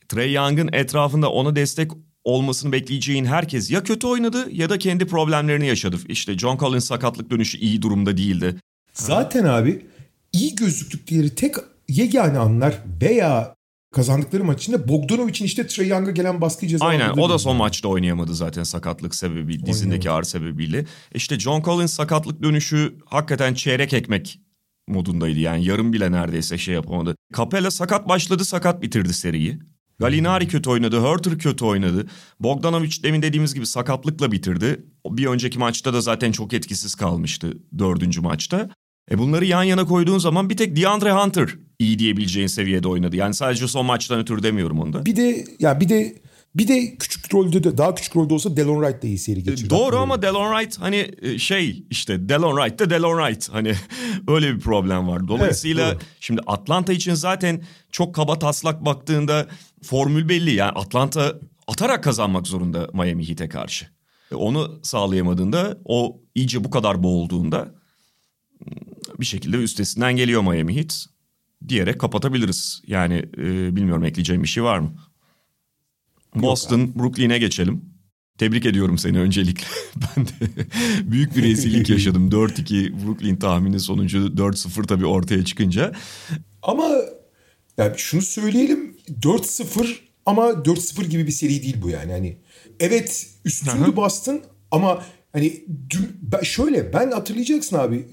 Trey 0.09 0.33
Young'ın 0.33 0.71
etrafında 0.73 1.31
ona 1.31 1.57
destek 1.57 1.91
olmasını 2.25 2.73
bekleyeceğin 2.73 3.25
herkes 3.25 3.71
ya 3.71 3.83
kötü 3.83 4.07
oynadı 4.07 4.47
ya 4.51 4.71
da 4.71 4.79
kendi 4.79 5.07
problemlerini 5.07 5.67
yaşadı. 5.67 5.97
İşte 6.09 6.39
John 6.39 6.57
Collins 6.59 6.85
sakatlık 6.85 7.31
dönüşü 7.31 7.59
iyi 7.59 7.83
durumda 7.83 8.17
değildi. 8.17 8.57
Zaten 8.93 9.45
abi 9.45 9.87
iyi 10.33 10.55
gözüktükleri 10.55 11.35
tek 11.35 11.55
yegane 11.89 12.39
anlar 12.39 12.79
veya 13.03 13.55
kazandıkları 13.95 14.45
maç 14.45 14.63
içinde 14.63 14.89
Bogdanovic'in 14.89 15.45
işte 15.45 15.67
Trae 15.67 15.87
Young'a 15.87 16.11
gelen 16.11 16.41
baskı 16.41 16.67
ceza 16.67 16.85
Aynen 16.85 17.11
o 17.11 17.31
da 17.31 17.39
son 17.39 17.57
maçta 17.57 17.89
oynayamadı 17.89 18.35
zaten 18.35 18.63
sakatlık 18.63 19.15
sebebi, 19.15 19.67
dizindeki 19.67 20.11
ağrı 20.11 20.27
sebebiyle. 20.27 20.87
İşte 21.15 21.39
John 21.39 21.63
Collins 21.63 21.93
sakatlık 21.93 22.43
dönüşü 22.43 22.95
hakikaten 23.07 23.55
çeyrek 23.55 23.93
ekmek 23.93 24.41
modundaydı. 24.89 25.39
Yani 25.39 25.65
yarım 25.65 25.93
bile 25.93 26.13
neredeyse 26.13 26.59
şey 26.59 26.75
yapamadı. 26.75 27.17
Capella 27.37 27.71
sakat 27.71 28.09
başladı 28.09 28.45
sakat 28.45 28.83
bitirdi 28.83 29.15
seriyi. 29.15 29.59
Gallinari 29.99 30.49
kötü 30.49 30.71
oynadı, 30.71 31.01
Hurter 31.01 31.39
kötü 31.39 31.65
oynadı. 31.65 32.07
Bogdanovic 32.41 33.03
demin 33.03 33.23
dediğimiz 33.23 33.55
gibi 33.55 33.67
sakatlıkla 33.67 34.33
bitirdi. 34.33 34.85
Bir 35.07 35.27
önceki 35.27 35.59
maçta 35.59 35.95
da 35.95 36.01
zaten 36.01 36.33
çok 36.33 36.53
etkisiz 36.53 36.95
kalmıştı 36.95 37.59
dördüncü 37.79 38.21
maçta. 38.21 38.69
E 39.11 39.19
bunları 39.19 39.45
yan 39.45 39.63
yana 39.63 39.85
koyduğun 39.85 40.19
zaman 40.19 40.51
bir 40.51 40.57
tek 40.57 40.77
DeAndre 40.77 41.13
Hunter 41.13 41.49
iyi 41.79 41.99
diyebileceğin 41.99 42.47
seviyede 42.47 42.89
oynadı. 42.89 43.17
Yani 43.17 43.35
sadece 43.35 43.69
son 43.69 43.87
maçtan 43.87 44.21
ötürü 44.21 44.43
demiyorum 44.43 44.81
onda. 44.81 45.05
Bir 45.07 45.17
de 45.17 45.45
ya 45.59 45.81
bir 45.81 45.89
de 45.89 46.23
bir 46.55 46.69
de 46.69 46.97
küçük 46.97 47.35
rolde 47.35 47.65
de 47.65 47.79
daha 47.79 47.95
küçük 47.95 48.17
rolde 48.17 48.35
olsa 48.35 48.57
Delon 48.57 48.83
Wright 48.83 49.03
da 49.03 49.07
iyi 49.07 49.19
seri 49.19 49.43
geçirdi. 49.43 49.67
E, 49.67 49.71
Doğru 49.71 49.79
Hatırlıyorum. 49.81 50.03
ama 50.13 50.23
Delon 50.23 50.53
Wright 50.55 50.81
hani 50.81 51.11
e, 51.23 51.39
şey 51.39 51.85
işte 51.91 52.29
Delon 52.29 52.57
Wright 52.57 52.79
de 52.79 52.91
Delon 52.91 53.19
Wright 53.25 53.49
hani 53.53 53.73
öyle 54.29 54.55
bir 54.55 54.61
problem 54.61 55.09
var. 55.09 55.29
Dolayısıyla 55.29 55.87
Evet, 55.87 55.95
doğru. 55.95 56.05
şimdi 56.21 56.41
Atlanta 56.47 56.93
için 56.93 57.15
zaten 57.15 57.63
çok 57.93 58.15
kaba 58.15 58.39
taslak 58.39 58.85
baktığında 58.85 59.47
formül 59.83 60.29
belli. 60.29 60.55
Yani 60.55 60.71
Atlanta 60.73 61.35
atarak 61.67 62.05
kazanmak 62.05 62.47
zorunda 62.47 62.89
Miami 62.93 63.29
Heat'e 63.29 63.49
karşı. 63.49 63.87
E, 64.33 64.35
Onu 64.35 64.81
sağlayamadığında 64.83 65.79
o 65.85 66.21
iyice 66.35 66.65
bu 66.65 66.71
kadar 66.71 67.03
boğulduğunda 67.03 67.75
bir 69.21 69.27
şekilde 69.27 69.57
üstesinden 69.57 70.17
geliyor 70.17 70.43
Miami 70.43 70.77
Heat 70.77 71.07
diyerek 71.69 72.01
kapatabiliriz. 72.01 72.83
Yani 72.87 73.15
e, 73.39 73.77
bilmiyorum 73.77 74.05
ekleyeceğim 74.05 74.43
bir 74.43 74.49
şey 74.49 74.63
var 74.63 74.79
mı? 74.79 74.95
Boston, 76.35 76.95
Brooklyn'e 76.95 77.39
geçelim. 77.39 77.85
Tebrik 78.39 78.67
ediyorum 78.67 78.99
seni 78.99 79.19
öncelikle. 79.19 79.67
ben 79.97 80.27
de 80.27 80.31
büyük 81.11 81.37
bir 81.37 81.43
rezillik 81.43 81.91
yaşadım. 81.91 82.29
4-2 82.31 83.07
Brooklyn 83.07 83.37
tahmini 83.37 83.81
sonucu 83.81 84.19
4-0 84.19 84.87
tabii 84.87 85.07
ortaya 85.07 85.45
çıkınca. 85.45 85.93
Ama 86.63 86.91
yani 87.79 87.99
şunu 87.99 88.23
söyleyelim 88.23 88.97
4-0 89.21 89.97
ama 90.27 90.43
4-0 90.43 91.05
gibi 91.05 91.27
bir 91.27 91.33
seri 91.33 91.63
değil 91.63 91.77
bu 91.83 91.91
yani. 91.91 92.13
Hani 92.13 92.39
evet 92.81 93.31
üstündü 93.45 93.97
Boston 93.97 94.41
ama 94.71 95.05
hani 95.33 95.65
dün, 95.91 96.17
ben, 96.23 96.43
şöyle 96.43 96.93
ben 96.93 97.11
hatırlayacaksın 97.11 97.77
abi 97.77 98.09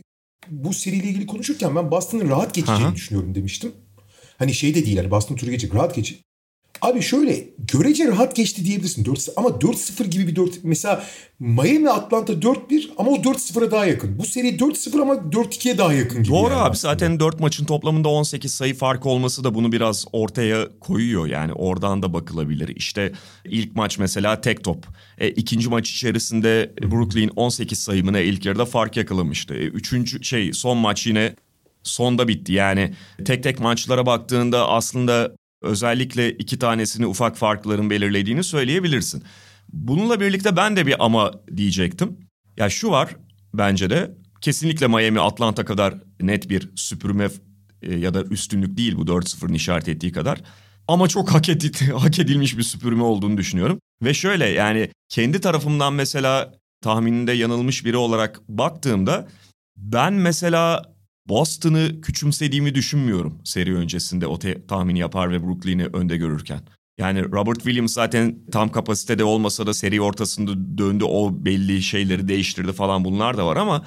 bu 0.51 0.73
seriyle 0.73 1.07
ilgili 1.07 1.25
konuşurken 1.25 1.75
ben 1.75 1.91
Boston'ın 1.91 2.29
rahat 2.29 2.53
geçeceğini 2.53 2.85
Aha. 2.85 2.95
düşünüyorum 2.95 3.35
demiştim. 3.35 3.71
Hani 4.37 4.53
şey 4.53 4.75
de 4.75 4.85
değil 4.85 4.97
hani 4.97 5.11
Boston 5.11 5.35
turu 5.35 5.51
geçecek 5.51 5.75
rahat 5.75 5.95
geçecek. 5.95 6.28
Abi 6.81 7.01
şöyle 7.01 7.49
görece 7.57 8.07
rahat 8.07 8.35
geçti 8.35 8.65
diyebilirsin 8.65 9.05
4 9.05 9.29
ama 9.35 9.49
4-0 9.49 10.03
gibi 10.03 10.27
bir 10.27 10.35
4 10.35 10.63
mesela 10.63 11.03
Miami 11.39 11.89
Atlanta 11.89 12.33
4-1 12.33 12.89
ama 12.97 13.11
o 13.11 13.15
4-0'a 13.15 13.71
daha 13.71 13.85
yakın. 13.85 14.19
Bu 14.19 14.25
seri 14.25 14.47
4-0 14.47 15.01
ama 15.01 15.13
4-2'ye 15.13 15.77
daha 15.77 15.93
yakın 15.93 16.23
gibi. 16.23 16.33
Doğru 16.33 16.53
yani 16.53 16.61
abi 16.61 16.71
aslında. 16.71 16.93
zaten 16.93 17.19
4 17.19 17.39
maçın 17.39 17.65
toplamında 17.65 18.09
18 18.09 18.53
sayı 18.53 18.75
farkı 18.75 19.09
olması 19.09 19.43
da 19.43 19.55
bunu 19.55 19.71
biraz 19.71 20.05
ortaya 20.13 20.67
koyuyor. 20.79 21.25
Yani 21.27 21.53
oradan 21.53 22.01
da 22.01 22.13
bakılabilir. 22.13 22.75
İşte 22.75 23.11
ilk 23.45 23.75
maç 23.75 23.97
mesela 23.97 24.41
tek 24.41 24.63
top. 24.63 24.85
E, 25.17 25.29
ikinci 25.29 25.69
maç 25.69 25.91
içerisinde 25.91 26.73
Brooklyn 26.81 27.29
18 27.35 27.79
sayımına 27.79 28.19
ilk 28.19 28.45
yarıda 28.45 28.65
fark 28.65 28.97
yakalamıştı. 28.97 29.53
E, 29.53 29.57
üçüncü 29.57 30.23
şey 30.23 30.53
son 30.53 30.77
maç 30.77 31.07
yine 31.07 31.35
sonda 31.83 32.27
bitti. 32.27 32.53
Yani 32.53 32.93
tek 33.25 33.43
tek 33.43 33.59
maçlara 33.59 34.05
baktığında 34.05 34.69
aslında 34.69 35.38
özellikle 35.61 36.31
iki 36.31 36.59
tanesini 36.59 37.05
ufak 37.05 37.37
farkların 37.37 37.89
belirlediğini 37.89 38.43
söyleyebilirsin. 38.43 39.23
Bununla 39.73 40.19
birlikte 40.19 40.55
ben 40.55 40.75
de 40.75 40.87
bir 40.87 41.05
ama 41.05 41.31
diyecektim. 41.55 42.17
Ya 42.57 42.69
şu 42.69 42.89
var 42.89 43.15
bence 43.53 43.89
de 43.89 44.17
kesinlikle 44.41 44.87
Miami 44.87 45.19
Atlanta 45.19 45.65
kadar 45.65 45.93
net 46.21 46.49
bir 46.49 46.69
süpürme 46.75 47.29
e, 47.81 47.95
ya 47.95 48.13
da 48.13 48.23
üstünlük 48.23 48.77
değil 48.77 48.95
bu 48.95 49.01
4-0'ın 49.01 49.53
işaret 49.53 49.87
ettiği 49.87 50.11
kadar. 50.11 50.41
Ama 50.87 51.07
çok 51.07 51.31
hak, 51.33 51.49
edi- 51.49 51.91
hak 51.97 52.19
edilmiş 52.19 52.57
bir 52.57 52.63
süpürme 52.63 53.03
olduğunu 53.03 53.37
düşünüyorum. 53.37 53.79
Ve 54.03 54.13
şöyle 54.13 54.45
yani 54.45 54.89
kendi 55.09 55.41
tarafımdan 55.41 55.93
mesela 55.93 56.53
tahmininde 56.81 57.31
yanılmış 57.31 57.85
biri 57.85 57.97
olarak 57.97 58.39
baktığımda 58.49 59.27
ben 59.77 60.13
mesela 60.13 60.93
Boston'ı 61.29 62.01
küçümsediğimi 62.01 62.75
düşünmüyorum 62.75 63.41
seri 63.43 63.75
öncesinde 63.75 64.27
o 64.27 64.39
te- 64.39 64.65
tahmini 64.67 64.99
yapar 64.99 65.31
ve 65.31 65.43
Brooklyn'i 65.43 65.85
önde 65.85 66.17
görürken. 66.17 66.59
Yani 66.97 67.23
Robert 67.31 67.57
Williams 67.57 67.93
zaten 67.93 68.39
tam 68.51 68.69
kapasitede 68.71 69.23
olmasa 69.23 69.67
da 69.67 69.73
seri 69.73 70.01
ortasında 70.01 70.77
döndü 70.77 71.03
o 71.03 71.45
belli 71.45 71.81
şeyleri 71.81 72.27
değiştirdi 72.27 72.73
falan 72.73 73.05
bunlar 73.05 73.37
da 73.37 73.45
var 73.45 73.57
ama 73.57 73.85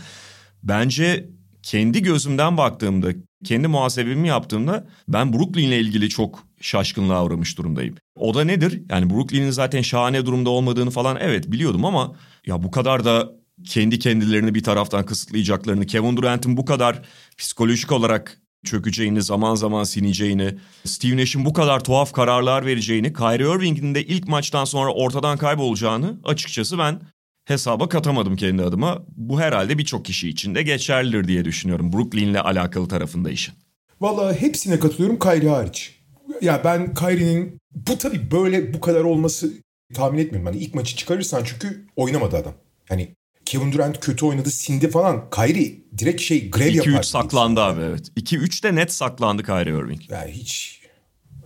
bence 0.62 1.28
kendi 1.62 2.02
gözümden 2.02 2.56
baktığımda, 2.56 3.08
kendi 3.44 3.68
muhasebemi 3.68 4.28
yaptığımda 4.28 4.88
ben 5.08 5.32
Brooklyn'le 5.32 5.80
ilgili 5.80 6.08
çok 6.08 6.44
şaşkınlığa 6.61 7.25
uğramış 7.25 7.58
durumdayım. 7.58 7.94
O 8.16 8.34
da 8.34 8.44
nedir? 8.44 8.82
Yani 8.90 9.11
Brooklyn'in 9.11 9.50
zaten 9.50 9.82
şahane 9.82 10.26
durumda 10.26 10.50
olmadığını 10.50 10.90
falan 10.90 11.18
evet 11.20 11.52
biliyordum 11.52 11.84
ama 11.84 12.16
ya 12.46 12.62
bu 12.62 12.70
kadar 12.70 13.04
da 13.04 13.32
kendi 13.64 13.99
kendilerini 13.99 14.54
bir 14.54 14.62
taraftan 14.62 15.07
kısıtlayacaklarını, 15.07 15.87
Kevin 15.87 16.16
Durant'in 16.16 16.57
bu 16.57 16.64
kadar 16.64 17.02
psikolojik 17.38 17.92
olarak 17.92 18.38
çökeceğini, 18.64 19.23
zaman 19.23 19.54
zaman 19.54 19.85
sineceğini, 19.85 20.54
Steve 20.85 21.16
Nash'in 21.16 21.45
bu 21.45 21.52
kadar 21.52 21.85
tuhaf 21.85 22.12
kararlar 22.12 22.66
vereceğini, 22.66 23.12
Kyrie 23.12 23.57
Irving'in 23.57 23.95
de 23.95 24.04
ilk 24.07 24.28
maçtan 24.28 24.64
sonra 24.64 24.92
ortadan 24.92 25.38
kaybolacağını 25.38 26.21
açıkçası 26.25 26.78
ben 26.78 27.00
hesaba 27.45 27.88
katamadım 27.88 28.37
kendi 28.37 28.62
adıma. 28.62 29.02
Bu 29.16 29.40
herhalde 29.40 29.78
birçok 29.78 30.04
kişi 30.04 30.28
için 30.28 30.54
de 30.54 30.62
geçerlidir 30.62 31.28
diye 31.28 31.45
düşünüyorum. 31.45 31.92
Brooklyn'le 31.92 32.35
alakalı 32.35 32.88
tarafında 32.88 33.31
işin. 33.31 33.54
Vallahi 34.00 34.40
hepsine 34.40 34.78
katılıyorum 34.78 35.19
Kyrie 35.19 35.49
hariç. 35.49 35.99
Ya 36.40 36.61
ben 36.64 36.95
Kyrie'nin 36.95 37.59
bu 37.75 37.99
tabii 37.99 38.31
böyle 38.31 38.75
bu 38.75 38.81
kadar 38.81 39.00
olması 39.00 39.52
tahmin 39.95 40.19
etmiyorum. 40.19 40.47
Hani 40.47 40.57
ilk 40.57 40.75
maçı 40.75 40.97
çıkarırsan 40.97 41.45
çünkü 41.45 41.87
oynamadı 41.97 42.37
adam. 42.37 42.54
Hani 42.88 43.14
Kevin 43.52 43.73
Durant 43.73 44.00
kötü 44.00 44.26
oynadı, 44.26 44.50
sindi 44.50 44.90
falan. 44.90 45.30
Kyrie 45.30 45.73
direkt 45.99 46.21
şey 46.21 46.50
grev 46.50 46.75
yapar. 46.75 46.90
2-3 46.90 47.04
saklandı 47.04 47.61
abi 47.61 47.80
evet. 47.80 48.09
2-3 48.16 48.62
de 48.62 48.75
net 48.75 48.92
saklandı 48.92 49.42
Kyrie 49.42 49.73
Irving. 49.73 50.00
Yani 50.09 50.30
hiç... 50.30 50.80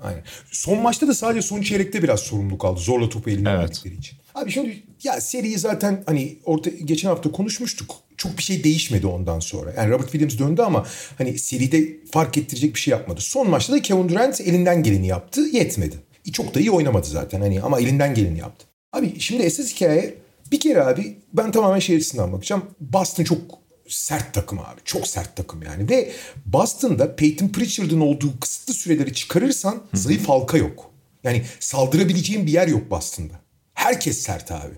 Aynen. 0.02 0.22
Son 0.52 0.78
maçta 0.82 1.08
da 1.08 1.14
sadece 1.14 1.42
son 1.42 1.62
çeyrekte 1.62 2.02
biraz 2.02 2.20
sorumluluk 2.20 2.64
aldı. 2.64 2.80
Zorla 2.80 3.08
topu 3.08 3.30
eline 3.30 3.50
Evet. 3.50 3.60
verdikleri 3.60 3.94
için. 3.94 4.18
Abi 4.34 4.50
şimdi 4.50 4.82
ya 5.04 5.20
seriyi 5.20 5.58
zaten 5.58 6.02
hani 6.06 6.38
orta 6.44 6.70
geçen 6.70 7.08
hafta 7.08 7.32
konuşmuştuk. 7.32 7.94
Çok 8.16 8.38
bir 8.38 8.42
şey 8.42 8.64
değişmedi 8.64 9.06
ondan 9.06 9.40
sonra. 9.40 9.72
Yani 9.76 9.90
Robert 9.90 10.12
Williams 10.12 10.38
döndü 10.38 10.62
ama 10.62 10.86
hani 11.18 11.38
seride 11.38 11.86
fark 12.12 12.38
ettirecek 12.38 12.75
bir 12.75 12.80
şey 12.80 12.92
yapmadı. 12.92 13.20
Son 13.20 13.50
maçta 13.50 13.72
da 13.72 13.82
Kevin 13.82 14.08
Durant 14.08 14.40
elinden 14.40 14.82
geleni 14.82 15.06
yaptı. 15.06 15.40
Yetmedi. 15.40 15.96
Çok 16.32 16.54
da 16.54 16.60
iyi 16.60 16.70
oynamadı 16.70 17.06
zaten 17.06 17.40
hani 17.40 17.62
ama 17.62 17.80
elinden 17.80 18.14
geleni 18.14 18.38
yaptı. 18.38 18.66
Abi 18.92 19.20
şimdi 19.20 19.42
esas 19.42 19.75
hikaye 19.75 20.14
bir 20.52 20.60
kere 20.60 20.82
abi 20.82 21.18
ben 21.32 21.52
tamamen 21.52 21.78
şey 21.78 21.96
açısından 21.96 22.32
bakacağım. 22.32 22.62
Boston 22.80 23.24
çok 23.24 23.40
sert 23.88 24.34
takım 24.34 24.58
abi. 24.58 24.80
Çok 24.84 25.08
sert 25.08 25.36
takım 25.36 25.62
yani. 25.62 25.90
Ve 25.90 26.12
Boston'da 26.46 27.16
Peyton 27.16 27.48
Pritchard'ın 27.48 28.00
olduğu 28.00 28.40
kısıtlı 28.40 28.74
süreleri 28.74 29.14
çıkarırsan 29.14 29.82
zayıf 29.94 30.28
halka 30.28 30.58
yok. 30.58 30.90
Yani 31.24 31.42
saldırabileceğin 31.60 32.46
bir 32.46 32.52
yer 32.52 32.68
yok 32.68 32.90
Boston'da. 32.90 33.34
Herkes 33.74 34.18
sert 34.18 34.52
abi. 34.52 34.74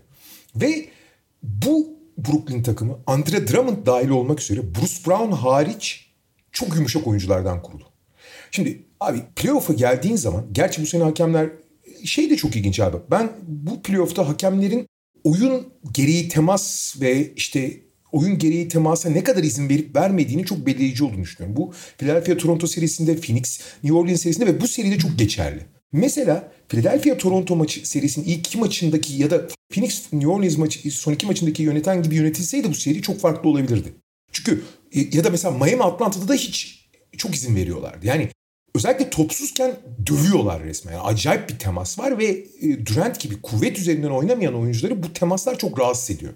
Ve 0.56 0.88
bu 1.42 1.98
Brooklyn 2.18 2.62
takımı 2.62 2.98
Andre 3.06 3.48
Drummond 3.48 3.86
dahil 3.86 4.08
olmak 4.08 4.40
üzere 4.40 4.60
Bruce 4.74 5.06
Brown 5.06 5.32
hariç 5.32 6.10
çok 6.52 6.74
yumuşak 6.74 7.06
oyunculardan 7.06 7.62
kurulu. 7.62 7.84
Şimdi 8.50 8.84
abi 9.00 9.22
playoff'a 9.36 9.72
geldiğin 9.72 10.16
zaman 10.16 10.46
gerçi 10.52 10.82
bu 10.82 10.86
sene 10.86 11.02
hakemler 11.02 11.50
şey 12.04 12.30
de 12.30 12.36
çok 12.36 12.56
ilginç 12.56 12.80
abi. 12.80 12.96
Ben 13.10 13.32
bu 13.46 13.82
playoff'ta 13.82 14.28
hakemlerin 14.28 14.88
oyun 15.24 15.68
gereği 15.92 16.28
temas 16.28 16.94
ve 17.00 17.32
işte 17.36 17.80
oyun 18.12 18.38
gereği 18.38 18.68
temasa 18.68 19.10
ne 19.10 19.24
kadar 19.24 19.42
izin 19.42 19.68
verip 19.68 19.96
vermediğini 19.96 20.44
çok 20.44 20.66
belirleyici 20.66 21.04
olduğunu 21.04 21.22
düşünüyorum. 21.22 21.56
Bu 21.56 21.72
Philadelphia 21.98 22.36
Toronto 22.36 22.66
serisinde, 22.66 23.16
Phoenix 23.16 23.60
New 23.84 23.98
Orleans 23.98 24.22
serisinde 24.22 24.46
ve 24.46 24.60
bu 24.60 24.68
seride 24.68 24.98
çok 24.98 25.18
geçerli. 25.18 25.66
Mesela 25.92 26.52
Philadelphia 26.68 27.16
Toronto 27.16 27.56
maçı 27.56 27.88
serisinin 27.88 28.26
ilk 28.26 28.46
iki 28.46 28.58
maçındaki 28.58 29.14
ya 29.14 29.30
da 29.30 29.48
Phoenix 29.70 30.12
New 30.12 30.28
Orleans 30.28 30.56
maçı 30.56 30.90
son 30.90 31.12
iki 31.12 31.26
maçındaki 31.26 31.62
yöneten 31.62 32.02
gibi 32.02 32.14
yönetilseydi 32.14 32.68
bu 32.68 32.74
seri 32.74 33.02
çok 33.02 33.20
farklı 33.20 33.50
olabilirdi. 33.50 33.94
Çünkü 34.32 34.62
e, 34.92 35.16
ya 35.16 35.24
da 35.24 35.30
mesela 35.30 35.58
Miami 35.58 35.82
Atlanta'da 35.82 36.28
da 36.28 36.34
hiç 36.34 36.88
çok 37.16 37.34
izin 37.34 37.56
veriyorlardı. 37.56 38.06
Yani 38.06 38.28
özellikle 38.78 39.10
topsuzken 39.10 39.76
dövüyorlar 40.06 40.62
resmen. 40.62 40.92
Yani 40.92 41.02
acayip 41.02 41.48
bir 41.48 41.58
temas 41.58 41.98
var 41.98 42.18
ve 42.18 42.24
e, 42.60 42.86
Durant 42.86 43.20
gibi 43.20 43.42
kuvvet 43.42 43.78
üzerinden 43.78 44.10
oynamayan 44.10 44.54
oyuncuları 44.54 45.02
bu 45.02 45.12
temaslar 45.12 45.58
çok 45.58 45.80
rahatsız 45.80 46.16
ediyor. 46.16 46.32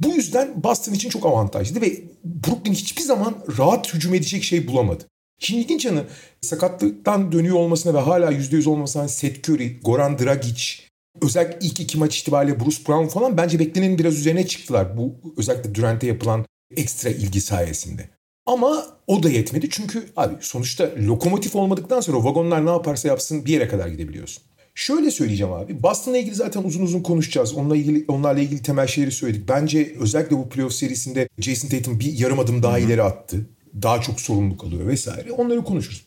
Bu 0.00 0.08
yüzden 0.08 0.62
Boston 0.62 0.92
için 0.92 1.08
çok 1.08 1.26
avantajlı 1.26 1.80
ve 1.80 2.02
Brooklyn 2.24 2.72
hiçbir 2.72 3.02
zaman 3.02 3.34
rahat 3.58 3.94
hücum 3.94 4.14
edecek 4.14 4.44
şey 4.44 4.66
bulamadı. 4.66 5.04
Şimdi 5.38 5.60
ilginç 5.60 5.84
yanı 5.84 6.04
sakatlıktan 6.40 7.32
dönüyor 7.32 7.56
olmasına 7.56 7.94
ve 7.94 7.98
hala 7.98 8.32
%100 8.32 8.68
olmasına 8.68 9.08
Seth 9.08 9.50
Curry, 9.50 9.80
Goran 9.80 10.18
Dragic, 10.18 10.62
özellikle 11.22 11.66
ilk 11.66 11.80
iki 11.80 11.98
maç 11.98 12.18
itibariyle 12.18 12.60
Bruce 12.60 12.76
Brown 12.88 13.08
falan 13.08 13.36
bence 13.36 13.58
beklenenin 13.58 13.98
biraz 13.98 14.14
üzerine 14.18 14.46
çıktılar. 14.46 14.96
Bu 14.96 15.14
özellikle 15.36 15.74
Durant'e 15.74 16.06
yapılan 16.06 16.46
ekstra 16.76 17.10
ilgi 17.10 17.40
sayesinde. 17.40 18.08
Ama 18.46 18.86
o 19.06 19.22
da 19.22 19.28
yetmedi 19.28 19.68
çünkü 19.70 20.06
abi 20.16 20.34
sonuçta 20.40 20.90
lokomotif 21.06 21.56
olmadıktan 21.56 22.00
sonra 22.00 22.16
o 22.16 22.24
vagonlar 22.24 22.66
ne 22.66 22.70
yaparsa 22.70 23.08
yapsın 23.08 23.44
bir 23.44 23.52
yere 23.52 23.68
kadar 23.68 23.88
gidebiliyorsun. 23.88 24.42
Şöyle 24.74 25.10
söyleyeceğim 25.10 25.52
abi. 25.52 25.82
Boston'la 25.82 26.18
ilgili 26.18 26.34
zaten 26.34 26.62
uzun 26.62 26.82
uzun 26.82 27.02
konuşacağız. 27.02 27.54
Onunla 27.54 27.76
ilgili 27.76 28.04
onlarla 28.08 28.40
ilgili 28.40 28.62
temel 28.62 28.86
şeyleri 28.86 29.12
söyledik. 29.12 29.48
Bence 29.48 29.94
özellikle 30.00 30.36
bu 30.36 30.48
playoff 30.48 30.72
serisinde 30.72 31.28
Jason 31.38 31.68
Tatum 31.68 32.00
bir 32.00 32.12
yarım 32.12 32.38
adım 32.38 32.62
daha 32.62 32.78
ileri 32.78 33.02
attı. 33.02 33.46
Daha 33.82 34.00
çok 34.00 34.20
sorumluluk 34.20 34.64
alıyor 34.64 34.86
vesaire. 34.86 35.32
Onları 35.32 35.64
konuşuruz. 35.64 36.06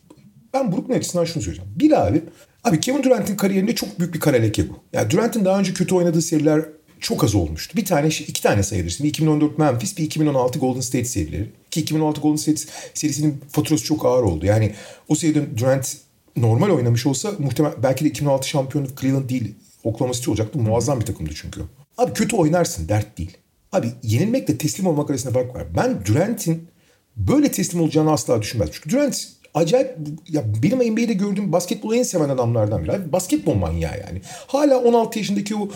Ben 0.54 0.72
Brooklyn 0.72 0.94
açısından 0.94 1.24
şunu 1.24 1.42
söyleyeceğim. 1.42 1.72
Bir 1.76 2.06
abi, 2.06 2.22
abi 2.64 2.80
Kevin 2.80 3.02
Durant'in 3.02 3.36
kariyerinde 3.36 3.74
çok 3.74 3.98
büyük 3.98 4.14
bir 4.14 4.20
kara 4.20 4.36
leke 4.36 4.68
bu. 4.68 4.72
Yani 4.92 5.10
Durant'in 5.10 5.44
daha 5.44 5.58
önce 5.58 5.74
kötü 5.74 5.94
oynadığı 5.94 6.22
seriler 6.22 6.64
çok 7.00 7.24
az 7.24 7.34
olmuştu. 7.34 7.76
Bir 7.76 7.84
tane, 7.84 8.08
iki 8.08 8.42
tane 8.42 8.62
sayılır. 8.62 8.98
Bir 9.02 9.08
2014 9.08 9.58
Memphis, 9.58 9.98
bir 9.98 10.04
2016 10.04 10.58
Golden 10.58 10.80
State 10.80 11.04
serileri. 11.04 11.50
Ki 11.70 11.80
2016 11.80 12.20
Golden 12.20 12.36
State 12.36 12.60
serisinin 12.94 13.40
faturası 13.50 13.84
çok 13.84 14.06
ağır 14.06 14.22
oldu. 14.22 14.46
Yani 14.46 14.74
o 15.08 15.14
seride 15.14 15.58
Durant 15.58 15.96
normal 16.36 16.70
oynamış 16.70 17.06
olsa 17.06 17.32
muhtemel 17.38 17.72
belki 17.82 18.04
de 18.04 18.08
2006 18.08 18.48
şampiyonu 18.48 18.86
Cleveland 19.00 19.30
değil 19.30 19.54
Oklahoma 19.84 20.12
City 20.12 20.30
olacaktı. 20.30 20.58
Muazzam 20.58 21.00
bir 21.00 21.06
takımdı 21.06 21.30
çünkü. 21.34 21.60
Abi 21.98 22.12
kötü 22.12 22.36
oynarsın 22.36 22.88
dert 22.88 23.18
değil. 23.18 23.36
Abi 23.72 23.92
yenilmekle 24.02 24.58
teslim 24.58 24.86
olmak 24.86 25.10
arasında 25.10 25.32
fark 25.32 25.54
var. 25.54 25.64
Ben 25.76 26.04
Durant'in 26.06 26.68
böyle 27.16 27.50
teslim 27.50 27.80
olacağını 27.80 28.12
asla 28.12 28.42
düşünmez. 28.42 28.68
Çünkü 28.72 28.90
Durant 28.90 29.28
acayip 29.54 29.96
ya 30.28 30.44
benim 30.62 30.92
NBA'de 30.92 31.12
gördüğüm 31.12 31.52
basketbolu 31.52 31.96
en 31.96 32.02
seven 32.02 32.28
adamlardan 32.28 32.84
biri. 32.84 32.92
Abi 32.92 33.12
basketbol 33.12 33.54
manyağı 33.54 34.00
yani. 34.00 34.22
Hala 34.46 34.78
16 34.78 35.18
yaşındaki 35.18 35.56
o 35.56 35.68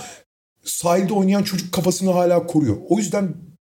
sahilde 0.70 1.12
oynayan 1.12 1.42
çocuk 1.42 1.72
kafasını 1.72 2.10
hala 2.10 2.46
koruyor. 2.46 2.76
O 2.88 2.98
yüzden 2.98 3.34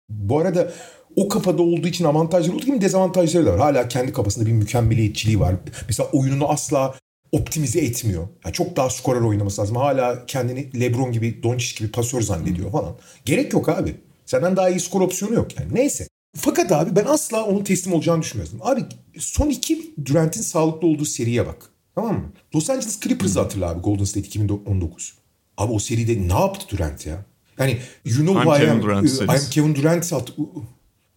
bu 0.08 0.38
arada 0.38 0.72
o 1.16 1.28
kafada 1.28 1.62
olduğu 1.62 1.88
için 1.88 2.04
avantajları 2.04 2.56
olduğu 2.56 2.66
gibi 2.66 2.80
dezavantajları 2.80 3.46
da 3.46 3.52
var. 3.52 3.58
Hala 3.58 3.88
kendi 3.88 4.12
kafasında 4.12 4.46
bir 4.46 4.52
mükemmeliyetçiliği 4.52 5.40
var. 5.40 5.54
Mesela 5.88 6.08
oyununu 6.12 6.48
asla 6.48 6.94
optimize 7.32 7.80
etmiyor. 7.80 8.28
Yani 8.44 8.52
çok 8.52 8.76
daha 8.76 8.90
skorer 8.90 9.20
oynaması 9.20 9.60
lazım. 9.60 9.76
Hala 9.76 10.26
kendini 10.26 10.80
LeBron 10.80 11.12
gibi, 11.12 11.42
Doncic 11.42 11.78
gibi 11.78 11.90
pasör 11.90 12.20
zannediyor 12.20 12.70
falan. 12.70 12.96
Gerek 13.24 13.52
yok 13.52 13.68
abi. 13.68 13.94
Senden 14.26 14.56
daha 14.56 14.68
iyi 14.70 14.80
skor 14.80 15.00
opsiyonu 15.00 15.34
yok 15.34 15.60
yani. 15.60 15.74
Neyse. 15.74 16.08
Fakat 16.36 16.72
abi 16.72 16.96
ben 16.96 17.04
asla 17.04 17.44
onun 17.44 17.64
teslim 17.64 17.94
olacağını 17.94 18.22
düşünmüyordum. 18.22 18.58
Abi 18.62 18.80
son 19.18 19.48
iki 19.48 19.94
Durant'in 20.04 20.42
sağlıklı 20.42 20.88
olduğu 20.88 21.04
seriye 21.04 21.46
bak. 21.46 21.70
Tamam 21.94 22.14
mı? 22.14 22.32
Los 22.54 22.70
Angeles 22.70 23.00
Clippers'ı 23.00 23.40
hatırla 23.40 23.70
abi 23.70 23.80
Golden 23.80 24.04
State 24.04 24.26
2019. 24.26 25.14
Abi 25.56 25.72
o 25.72 25.78
seride 25.78 26.28
ne 26.28 26.40
yaptı 26.40 26.76
Durant 26.76 27.06
ya? 27.06 27.24
Yani 27.58 27.78
you 28.04 28.16
know 28.16 28.42
I'm 28.42 28.46
who 28.46 28.56
I 28.56 28.58
Kevin 28.58 28.70
am. 28.70 28.82
Durant 28.82 29.02
I'm 29.02 29.08
serisi. 29.08 29.50
Kevin 29.50 29.74
Durant. 29.74 30.12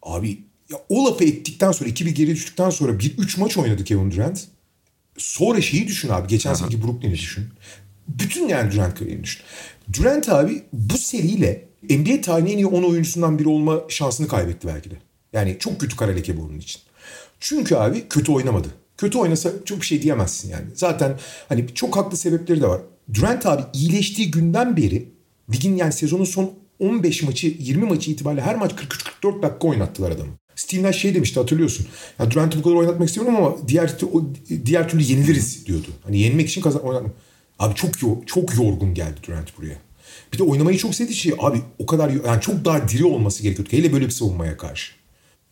Abi 0.04 0.40
ya 0.72 0.78
o 0.90 1.06
lafı 1.06 1.24
ettikten 1.24 1.72
sonra 1.72 1.90
2-1 1.90 2.10
geri 2.10 2.32
düştükten 2.32 2.70
sonra 2.70 3.00
bir 3.00 3.18
3 3.18 3.38
maç 3.38 3.58
oynadı 3.58 3.84
Kevin 3.84 4.12
Durant. 4.12 4.48
Sonra 5.18 5.62
şeyi 5.62 5.88
düşün 5.88 6.10
abi. 6.10 6.28
Geçen 6.28 6.54
seneki 6.54 6.84
Brooklyn'i 6.84 7.14
düşün. 7.14 7.50
Bütün 8.08 8.48
yani 8.48 8.72
Durant 8.72 9.00
kariyerini 9.00 9.24
düşün. 9.24 9.42
Durant 9.94 10.30
abi 10.30 10.64
bu 10.74 10.98
seriyle 10.98 11.68
NBA 11.90 12.22
tarihinin 12.22 12.52
en 12.52 12.58
iyi 12.58 12.66
10 12.66 12.84
oyuncusundan 12.84 13.40
biri 13.40 13.50
olma 13.50 13.82
şansını 13.90 14.28
kaybetti 14.28 14.68
belki 14.68 14.92
de. 14.92 14.96
Yani 15.34 15.58
çok 15.60 15.80
kötü 15.80 15.96
kara 15.96 16.12
leke 16.12 16.38
bu 16.38 16.42
onun 16.42 16.60
için. 16.60 16.82
Çünkü 17.40 17.76
abi 17.76 18.10
kötü 18.10 18.32
oynamadı. 18.32 18.68
Kötü 18.98 19.18
oynasa 19.18 19.52
çok 19.66 19.82
bir 19.82 19.86
şey 19.86 20.02
diyemezsin 20.02 20.50
yani. 20.50 20.66
Zaten 20.74 21.20
hani 21.50 21.68
çok 21.74 21.98
haklı 21.98 22.18
sebepleri 22.18 22.62
de 22.62 22.68
var. 22.68 22.82
Durant 23.14 23.46
abi 23.46 23.62
iyileştiği 23.74 24.32
günden 24.32 24.78
beri 24.78 25.10
ligin 25.54 25.76
yani 25.76 25.94
sezonun 25.94 26.24
son 26.24 26.54
15 26.80 27.24
maçı 27.24 27.48
20 27.60 27.86
maçı 27.86 28.12
itibariyle 28.12 28.42
her 28.42 28.56
maç 28.56 28.72
43-44 29.24 29.42
dakika 29.42 29.68
oynattılar 29.68 30.12
adamı. 30.12 30.32
Steve 30.56 30.84
Nash 30.84 30.98
şey 30.98 31.16
demişti 31.16 31.40
hatırlıyorsun. 31.40 31.88
Ya 32.20 32.32
Durant'ı 32.32 32.60
bu 32.60 32.64
kadar 32.64 32.76
oynatmak 32.76 33.08
istiyorum 33.08 33.36
ama 33.36 33.56
diğer 33.68 33.96
o, 34.14 34.24
diğer 34.66 34.90
türlü 34.90 35.04
yeniliriz 35.04 35.66
diyordu. 35.66 35.88
Hani 36.04 36.20
yenmek 36.20 36.50
için 36.50 36.62
kazan 36.62 36.82
oynatmak. 36.82 37.12
Abi 37.60 37.76
çok 37.76 38.02
yo- 38.02 38.22
çok 38.26 38.56
yorgun 38.56 38.94
geldi 38.94 39.20
Durant 39.28 39.58
buraya. 39.58 39.78
Bir 40.34 40.38
de 40.38 40.44
oynamayı 40.44 40.78
çok 40.78 40.96
sevdiği 40.96 41.18
şey 41.18 41.34
abi 41.40 41.62
o 41.80 41.86
kadar 41.86 42.10
yani 42.10 42.42
çok 42.42 42.66
daha 42.66 42.90
diri 42.90 43.06
olması 43.06 43.44
gerekiyordu. 43.44 43.72
Hele 43.72 43.94
böyle 43.94 44.06
bir 44.06 44.12
savunmaya 44.12 44.58
karşı. 44.58 44.92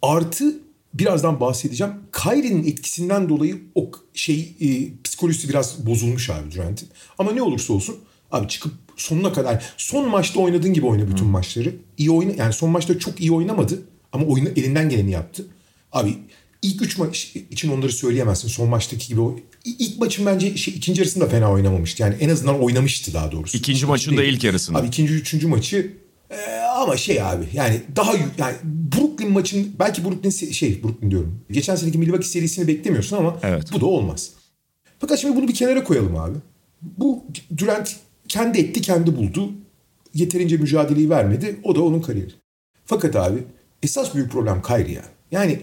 Artı 0.01 0.55
birazdan 0.99 1.39
bahsedeceğim. 1.39 1.93
Kyrie'nin 2.11 2.67
etkisinden 2.67 3.29
dolayı 3.29 3.61
o 3.75 3.91
şey 4.13 4.55
e, 4.61 4.67
psikolojisi 5.03 5.49
biraz 5.49 5.85
bozulmuş 5.85 6.29
abi 6.29 6.51
Durant'in. 6.51 6.89
Ama 7.17 7.31
ne 7.31 7.41
olursa 7.41 7.73
olsun 7.73 7.95
abi 8.31 8.47
çıkıp 8.47 8.73
sonuna 8.97 9.33
kadar 9.33 9.73
son 9.77 10.09
maçta 10.09 10.39
oynadığın 10.39 10.73
gibi 10.73 10.85
oyna 10.85 11.07
bütün 11.07 11.27
maçları. 11.27 11.75
İyi 11.97 12.11
oyna 12.11 12.31
yani 12.37 12.53
son 12.53 12.69
maçta 12.69 12.99
çok 12.99 13.21
iyi 13.21 13.31
oynamadı 13.31 13.81
ama 14.11 14.25
oyunu 14.25 14.49
elinden 14.49 14.89
geleni 14.89 15.11
yaptı. 15.11 15.45
Abi 15.91 16.17
ilk 16.61 16.81
üç 16.81 16.97
maç 16.97 17.35
için 17.51 17.71
onları 17.71 17.91
söyleyemezsin. 17.91 18.47
Son 18.47 18.69
maçtaki 18.69 19.07
gibi 19.07 19.21
o 19.21 19.39
ilk 19.65 19.99
maçın 19.99 20.25
bence 20.25 20.57
şey, 20.57 20.73
ikinci 20.73 21.01
yarısında 21.01 21.27
fena 21.27 21.51
oynamamıştı. 21.51 22.01
Yani 22.01 22.15
en 22.19 22.29
azından 22.29 22.61
oynamıştı 22.61 23.13
daha 23.13 23.31
doğrusu. 23.31 23.57
İkinci 23.57 23.85
maçın 23.85 24.17
da 24.17 24.23
ilk 24.23 24.43
yarısında. 24.43 24.79
Abi 24.79 24.87
ikinci, 24.87 25.13
üçüncü 25.13 25.47
maçı 25.47 26.04
ee, 26.35 26.59
ama 26.61 26.97
şey 26.97 27.21
abi 27.21 27.45
yani 27.53 27.81
daha 27.95 28.11
yani 28.37 28.55
Brooklyn 28.63 29.31
maçın 29.31 29.75
belki 29.79 30.03
Brooklyn 30.05 30.29
şey 30.29 30.83
Brooklyn 30.83 31.11
diyorum. 31.11 31.39
Geçen 31.51 31.75
seneki 31.75 31.97
Milwaukee 31.97 32.27
serisini 32.27 32.67
beklemiyorsun 32.67 33.17
ama 33.17 33.39
Evet. 33.43 33.67
bu 33.73 33.81
da 33.81 33.85
olmaz. 33.85 34.29
Fakat 34.99 35.19
şimdi 35.19 35.35
bunu 35.35 35.47
bir 35.47 35.53
kenara 35.53 35.83
koyalım 35.83 36.15
abi. 36.17 36.37
Bu 36.81 37.23
Durant 37.57 37.95
kendi 38.27 38.59
etti 38.59 38.81
kendi 38.81 39.17
buldu. 39.17 39.51
Yeterince 40.13 40.57
mücadeleyi 40.57 41.09
vermedi. 41.09 41.59
O 41.63 41.75
da 41.75 41.83
onun 41.83 42.01
kariyeri. 42.01 42.31
Fakat 42.85 43.15
abi 43.15 43.43
esas 43.83 44.15
büyük 44.15 44.31
problem 44.31 44.61
Kyrie 44.61 44.93
ya. 44.93 45.03
Yani 45.31 45.59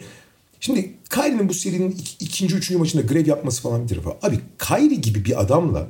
şimdi 0.61 0.93
Kyrie'nin 1.11 1.49
bu 1.49 1.55
serinin 1.55 1.91
ik- 1.91 2.17
ikinci, 2.21 2.55
üçüncü 2.55 2.79
maçında 2.79 3.03
grev 3.03 3.27
yapması 3.27 3.63
falan 3.63 3.83
bir 3.85 3.89
tarafa. 3.89 4.17
Abi 4.23 4.41
Kyrie 4.59 4.95
gibi 4.97 5.25
bir 5.25 5.41
adamla 5.41 5.87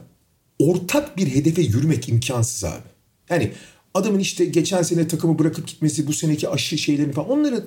ortak 0.59 1.17
bir 1.17 1.27
hedefe 1.35 1.63
yürümek 1.63 2.09
imkansız 2.09 2.65
abi. 2.65 2.83
Yani 3.31 3.51
adamın 3.95 4.19
işte 4.19 4.45
geçen 4.45 4.83
sene 4.83 5.09
takımı 5.09 5.39
bırakıp 5.39 5.67
gitmesi, 5.67 6.07
bu 6.07 6.13
seneki 6.13 6.49
aşı 6.49 6.79
şeylerini 6.79 7.13
falan 7.13 7.31
onları 7.31 7.65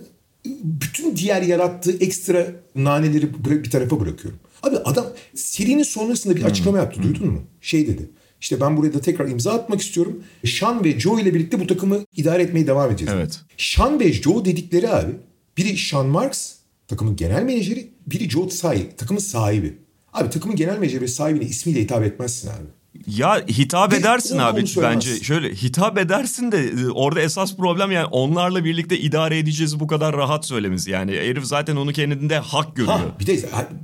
bütün 0.64 1.16
diğer 1.16 1.42
yarattığı 1.42 1.92
ekstra 1.92 2.48
naneleri 2.76 3.30
bir 3.64 3.72
tarafa 3.72 4.00
bırakıyorum. 4.00 4.40
Abi 4.64 4.78
adam 4.78 5.06
serinin 5.36 5.84
sonrasında 5.84 6.36
bir 6.36 6.44
açıklama 6.44 6.78
yaptı 6.78 7.04
duydun 7.04 7.28
mu? 7.28 7.42
Şey 7.62 7.88
dedi. 7.88 8.10
İşte 8.42 8.62
ben 8.62 8.78
buraya 8.78 8.94
da 8.94 9.02
tekrar 9.02 9.30
imza 9.30 9.54
atmak 9.54 9.82
istiyorum. 9.82 10.24
Sean 10.46 10.84
ve 10.84 11.00
Joe 11.00 11.20
ile 11.20 11.34
birlikte 11.34 11.60
bu 11.60 11.68
takımı 11.68 12.00
idare 12.16 12.44
etmeye 12.44 12.68
devam 12.68 12.90
edeceğiz. 12.90 13.14
Evet. 13.16 13.40
Sean 13.58 14.00
ve 14.00 14.14
Joe 14.14 14.46
dedikleri 14.46 14.90
abi 14.90 15.12
biri 15.58 15.78
Sean 15.78 16.06
Marks 16.06 16.54
takımın 16.88 17.16
genel 17.16 17.44
menajeri, 17.44 17.92
biri 18.08 18.30
Joe 18.30 18.48
Tsai 18.48 18.96
takımın 18.98 19.22
sahibi. 19.22 19.74
Abi 20.14 20.30
takımın 20.30 20.56
genel 20.56 20.78
menajeri 20.78 21.02
ve 21.02 21.08
sahibine 21.08 21.44
ismiyle 21.44 21.82
hitap 21.82 22.04
etmezsin 22.04 22.48
abi. 22.48 22.68
Ya 23.08 23.46
hitap 23.48 23.94
edersin 23.94 24.38
abi 24.38 24.66
bence 24.82 25.20
şöyle 25.20 25.56
hitap 25.56 25.98
edersin 25.98 26.52
de 26.52 26.58
e, 26.58 26.90
orada 26.90 27.22
esas 27.22 27.56
problem 27.58 27.92
yani 27.92 28.06
onlarla 28.06 28.64
birlikte 28.66 29.00
idare 29.00 29.38
edeceğiz 29.40 29.80
bu 29.80 29.88
kadar 29.88 30.18
rahat 30.18 30.46
söylemesi 30.46 30.92
yani 30.92 31.12
herif 31.12 31.46
zaten 31.46 31.76
onu 31.76 31.94
kendinde 31.94 32.38
hak 32.38 32.76
görüyor. 32.76 32.98
Ha, 32.98 33.20
bir 33.20 33.28
de 33.28 33.40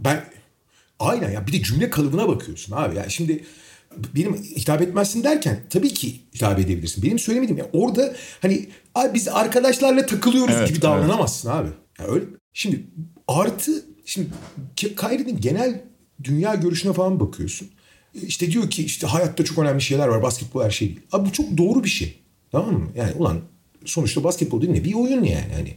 ben 0.05 0.25
aynen 0.99 1.31
ya 1.31 1.47
bir 1.47 1.53
de 1.53 1.63
cümle 1.63 1.89
kalıbına 1.89 2.27
bakıyorsun 2.27 2.75
abi. 2.75 2.95
Yani 2.95 3.11
şimdi 3.11 3.43
benim 4.15 4.33
hitap 4.33 4.81
etmezsin 4.81 5.23
derken 5.23 5.59
tabii 5.69 5.93
ki 5.93 6.21
hitap 6.35 6.59
edebilirsin. 6.59 7.03
Benim 7.03 7.19
söylemediğim 7.19 7.57
ya 7.57 7.69
orada 7.73 8.13
hani 8.41 8.69
abi 8.95 9.13
biz 9.13 9.27
arkadaşlarla 9.27 10.05
takılıyoruz 10.05 10.55
Evet, 10.57 10.69
gibi 10.69 10.81
davranamazsın 10.81 11.49
abi. 11.49 11.69
Ya 11.99 12.07
öyle. 12.07 12.25
Şimdi 12.53 12.83
artı 13.27 13.71
şimdi 14.05 14.27
Kyrie'nin 14.75 15.41
genel 15.41 15.81
dünya 16.23 16.55
görüşüne 16.55 16.93
falan 16.93 17.19
bakıyorsun. 17.19 17.69
İşte 18.13 18.51
diyor 18.51 18.69
ki 18.69 18.85
işte 18.85 19.07
hayatta 19.07 19.43
çok 19.43 19.57
önemli 19.57 19.81
şeyler 19.81 20.07
var. 20.07 20.23
Basketbol 20.23 20.63
her 20.63 20.71
şey 20.71 20.87
değil. 20.87 20.99
Abi 21.11 21.29
bu 21.29 21.31
çok 21.31 21.57
doğru 21.57 21.83
bir 21.83 21.89
şey. 21.89 22.19
Tamam 22.51 22.73
mı? 22.73 22.87
Yani 22.95 23.11
ulan 23.17 23.39
sonuçta 23.85 24.23
basketbol 24.23 24.61
değil 24.61 24.73
ne? 24.73 24.83
Bir 24.83 24.93
oyun 24.93 25.23
yani. 25.23 25.53
Hani 25.55 25.75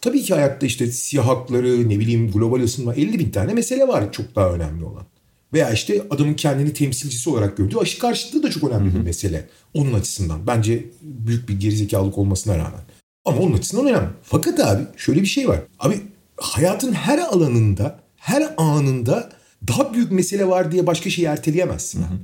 Tabii 0.00 0.22
ki 0.22 0.34
hayatta 0.34 0.66
işte 0.66 0.86
siyah 0.86 1.26
hakları, 1.26 1.88
ne 1.88 1.98
bileyim 1.98 2.30
global 2.30 2.60
ısınma 2.60 2.94
50 2.94 3.18
bin 3.18 3.30
tane 3.30 3.54
mesele 3.54 3.88
var 3.88 4.12
çok 4.12 4.36
daha 4.36 4.50
önemli 4.50 4.84
olan. 4.84 5.04
Veya 5.52 5.70
işte 5.70 6.02
adamın 6.10 6.34
kendini 6.34 6.72
temsilcisi 6.72 7.30
olarak 7.30 7.56
gördüğü 7.56 7.78
aşı 7.78 7.98
karşıtlığı 7.98 8.42
da 8.42 8.50
çok 8.50 8.70
önemli 8.70 8.94
bir 8.94 9.00
mesele. 9.00 9.48
Onun 9.74 9.94
açısından. 9.94 10.46
Bence 10.46 10.84
büyük 11.02 11.48
bir 11.48 11.60
gerizekalılık 11.60 12.18
olmasına 12.18 12.58
rağmen. 12.58 12.80
Ama 13.24 13.38
onun 13.38 13.56
açısından 13.56 13.86
önemli. 13.86 14.08
Fakat 14.22 14.60
abi 14.60 14.82
şöyle 14.96 15.22
bir 15.22 15.26
şey 15.26 15.48
var. 15.48 15.60
Abi 15.78 16.00
hayatın 16.36 16.92
her 16.92 17.18
alanında, 17.18 18.00
her 18.16 18.54
anında 18.56 19.30
daha 19.68 19.94
büyük 19.94 20.12
mesele 20.12 20.48
var 20.48 20.72
diye 20.72 20.86
başka 20.86 21.10
şeyi 21.10 21.26
erteleyemezsin 21.26 21.98
abi. 22.02 22.14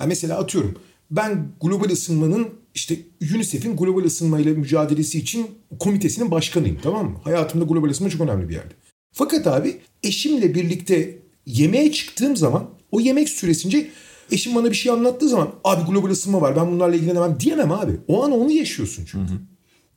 Ya 0.00 0.06
mesela 0.06 0.38
atıyorum 0.38 0.74
ben 1.10 1.48
global 1.60 1.90
ısınmanın 1.90 2.48
işte 2.74 2.96
UNICEF'in 3.34 3.76
global 3.76 4.04
ısınmayla 4.04 4.54
mücadelesi 4.54 5.18
için 5.18 5.46
komitesinin 5.78 6.30
başkanıyım 6.30 6.78
tamam 6.82 7.10
mı? 7.10 7.18
Hayatımda 7.24 7.64
global 7.64 7.88
ısınma 7.88 8.10
çok 8.10 8.20
önemli 8.20 8.48
bir 8.48 8.54
yerde. 8.54 8.74
Fakat 9.12 9.46
abi 9.46 9.80
eşimle 10.02 10.54
birlikte 10.54 11.18
yemeğe 11.46 11.92
çıktığım 11.92 12.36
zaman 12.36 12.70
o 12.90 13.00
yemek 13.00 13.28
süresince 13.28 13.90
eşim 14.32 14.54
bana 14.54 14.70
bir 14.70 14.74
şey 14.76 14.92
anlattığı 14.92 15.28
zaman 15.28 15.50
abi 15.64 15.90
global 15.90 16.10
ısınma 16.10 16.40
var 16.40 16.56
ben 16.56 16.72
bunlarla 16.72 16.96
ilgilenemem 16.96 17.40
diyemem 17.40 17.72
abi. 17.72 17.92
O 18.08 18.24
an 18.24 18.32
onu 18.32 18.52
yaşıyorsun 18.52 19.04
çünkü. 19.10 19.32
Hı 19.32 19.34
hı. 19.34 19.38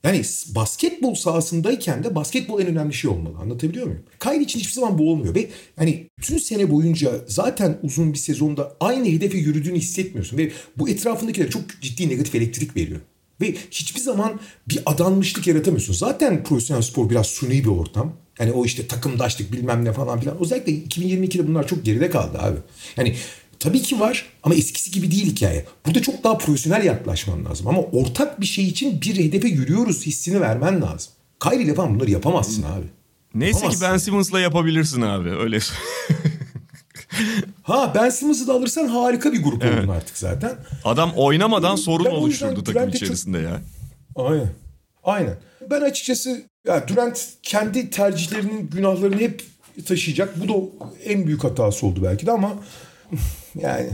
Yani 0.04 0.22
basketbol 0.56 1.16
sahasındayken 1.16 2.04
de 2.04 2.16
basketbol 2.16 2.62
en 2.62 2.68
önemli 2.68 2.94
şey 2.94 3.10
olmalı. 3.10 3.38
Anlatabiliyor 3.38 3.86
muyum? 3.86 4.04
Kyrie 4.20 4.42
için 4.42 4.60
hiçbir 4.60 4.74
zaman 4.74 4.98
bu 4.98 5.12
olmuyor. 5.12 5.36
Ve 5.36 5.50
hani 5.76 6.10
bütün 6.20 6.38
sene 6.38 6.72
boyunca 6.72 7.12
zaten 7.28 7.78
uzun 7.84 8.14
bir 8.14 8.18
sezonda 8.18 8.76
aynı 8.80 9.06
hedefe 9.06 9.38
yürüdüğünü 9.38 9.78
hissetmiyorsun. 9.78 10.38
Ve 10.38 10.52
bu 10.78 10.90
etrafındakiler 10.90 11.50
çok 11.50 11.62
ciddi 11.82 12.10
negatif 12.10 12.36
elektrik 12.36 12.76
veriyor. 12.76 13.00
Ve 13.42 13.56
hiçbir 13.72 14.00
zaman 14.02 14.40
bir 14.70 14.80
adanmışlık 14.86 15.48
yaratamıyorsun. 15.48 15.94
Zaten 15.94 16.44
profesyonel 16.44 16.82
spor 16.82 17.10
biraz 17.10 17.28
suni 17.28 17.64
bir 17.64 17.68
ortam. 17.70 18.14
Yani 18.40 18.52
o 18.52 18.66
işte 18.66 18.88
takımdaşlık 18.88 19.52
bilmem 19.52 19.86
ne 19.86 19.94
falan 19.94 20.20
filan. 20.20 20.38
Özellikle 20.42 20.72
2022'de 20.72 21.48
bunlar 21.48 21.68
çok 21.68 21.86
geride 21.86 22.10
kaldı 22.10 22.38
abi. 22.40 22.58
Yani 22.98 23.16
Tabii 23.60 23.82
ki 23.82 24.00
var 24.00 24.26
ama 24.44 24.56
eskisi 24.56 24.92
gibi 24.92 25.12
değil 25.12 25.26
hikaye. 25.26 25.66
Burada 25.86 26.02
çok 26.02 26.24
daha 26.24 26.38
profesyonel 26.38 26.84
yaklaşman 26.84 27.46
lazım. 27.46 27.68
Ama 27.68 27.82
ortak 27.82 28.42
bir 28.42 28.46
şey 28.46 28.68
için 28.68 29.02
bir 29.02 29.16
hedefe 29.16 29.48
yürüyoruz 29.48 30.06
hissini 30.06 30.42
vermen 30.42 30.82
lazım. 30.82 31.14
Kyrie 31.40 31.64
ile 31.64 31.74
falan 31.74 31.96
bunları 31.96 32.12
yapamazsın 32.12 32.64
abi. 32.64 32.86
Neyse 33.36 33.58
yapamazsın. 33.58 33.86
ki 33.86 33.92
Ben 33.92 33.98
Simmons'la 33.98 34.40
yapabilirsin 34.40 35.02
abi 35.02 35.30
öyle. 35.30 35.60
ha 37.64 37.92
Ben 37.96 38.10
Simmons'ı 38.10 38.48
da 38.48 38.54
alırsan 38.54 38.88
harika 38.88 39.34
bir 39.34 39.44
grup 39.44 39.64
evet. 39.66 39.80
oldun 39.80 39.94
artık 39.94 40.18
zaten. 40.18 40.56
Adam 40.84 41.12
oynamadan 41.16 41.76
sorun 41.76 42.06
ben 42.06 42.12
oluşturdu 42.12 42.64
takım 42.64 42.90
içerisinde 42.90 43.38
çok... 43.38 43.52
ya. 43.52 43.62
Aynen. 44.16 44.50
Aynen. 45.04 45.36
Ben 45.72 45.82
açıkçası 45.82 46.42
ya 46.68 46.88
Durant 46.88 47.28
kendi 47.44 47.90
tercihlerinin 47.90 48.70
günahlarını 48.70 49.20
hep 49.20 49.44
taşıyacak. 49.88 50.44
Bu 50.44 50.48
da 50.48 50.54
en 51.06 51.28
büyük 51.28 51.44
hatası 51.44 51.86
oldu 51.86 52.00
belki 52.04 52.26
de 52.26 52.32
ama 52.32 52.54
yani 53.62 53.90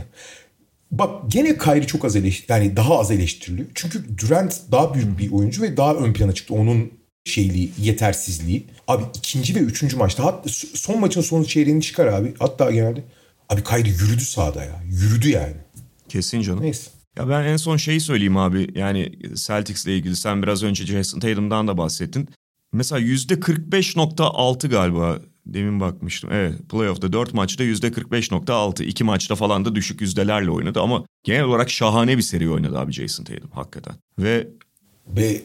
bak 0.92 1.32
gene 1.32 1.58
Kyrie 1.58 1.88
çok 1.88 2.06
az 2.06 2.16
eleştir 2.16 2.50
yani 2.50 2.76
daha 2.76 3.00
az 3.00 3.12
eleştiriliyor. 3.12 3.68
Çünkü 3.76 4.18
Durant 4.18 4.62
daha 4.72 4.94
büyük 4.94 5.20
bir 5.20 5.32
oyuncu 5.32 5.62
ve 5.62 5.78
daha 5.78 5.96
ön 5.96 6.14
plana 6.14 6.34
çıktı. 6.34 6.54
Onun 6.54 6.92
şeyliği, 7.26 7.72
yetersizliği. 7.78 8.68
Abi 8.88 9.04
ikinci 9.14 9.56
ve 9.56 9.60
üçüncü 9.60 9.98
maçta 9.98 10.24
hatta 10.26 10.50
son 10.74 11.00
maçın 11.00 11.22
son 11.22 11.44
çeyreğini 11.44 11.82
çıkar 11.82 12.08
abi. 12.08 12.34
Hatta 12.40 12.72
genelde 12.72 13.04
abi 13.50 13.64
Kyrie 13.64 13.92
yürüdü 13.92 14.22
sahada 14.22 14.64
ya. 14.64 14.84
Yürüdü 14.90 15.30
yani. 15.30 15.56
Kesin 16.10 16.42
canım. 16.42 16.62
Neyse. 16.64 16.92
Ya 17.18 17.30
ben 17.30 17.44
en 17.44 17.58
son 17.58 17.78
şeyi 17.78 18.02
söyleyeyim 18.02 18.38
abi. 18.38 18.68
Yani 18.76 19.12
Celtics'le 19.36 19.88
ilgili 19.88 20.16
sen 20.16 20.44
biraz 20.44 20.64
önce 20.64 20.86
Jason 20.86 21.20
Tatum'dan 21.20 21.68
da 21.68 21.78
bahsettin. 21.78 22.30
Mesela 22.74 23.02
%45.6 23.02 24.68
galiba 24.68 25.20
Demin 25.46 25.80
bakmıştım. 25.80 26.30
Evet 26.34 26.70
playoff'ta 26.70 27.14
4 27.14 27.34
maçta 27.34 27.64
%45.6. 27.64 28.84
2 28.84 29.04
maçta 29.04 29.36
falan 29.36 29.66
da 29.66 29.76
düşük 29.76 30.02
yüzdelerle 30.02 30.52
oynadı 30.52 30.82
ama 30.82 31.04
genel 31.24 31.44
olarak 31.44 31.70
şahane 31.70 32.18
bir 32.18 32.22
seri 32.22 32.50
oynadı 32.50 32.80
abi 32.80 32.92
Jason 32.92 33.24
Tatum 33.24 33.50
hakikaten. 33.54 33.96
Ve 34.20 34.48
ve 35.08 35.42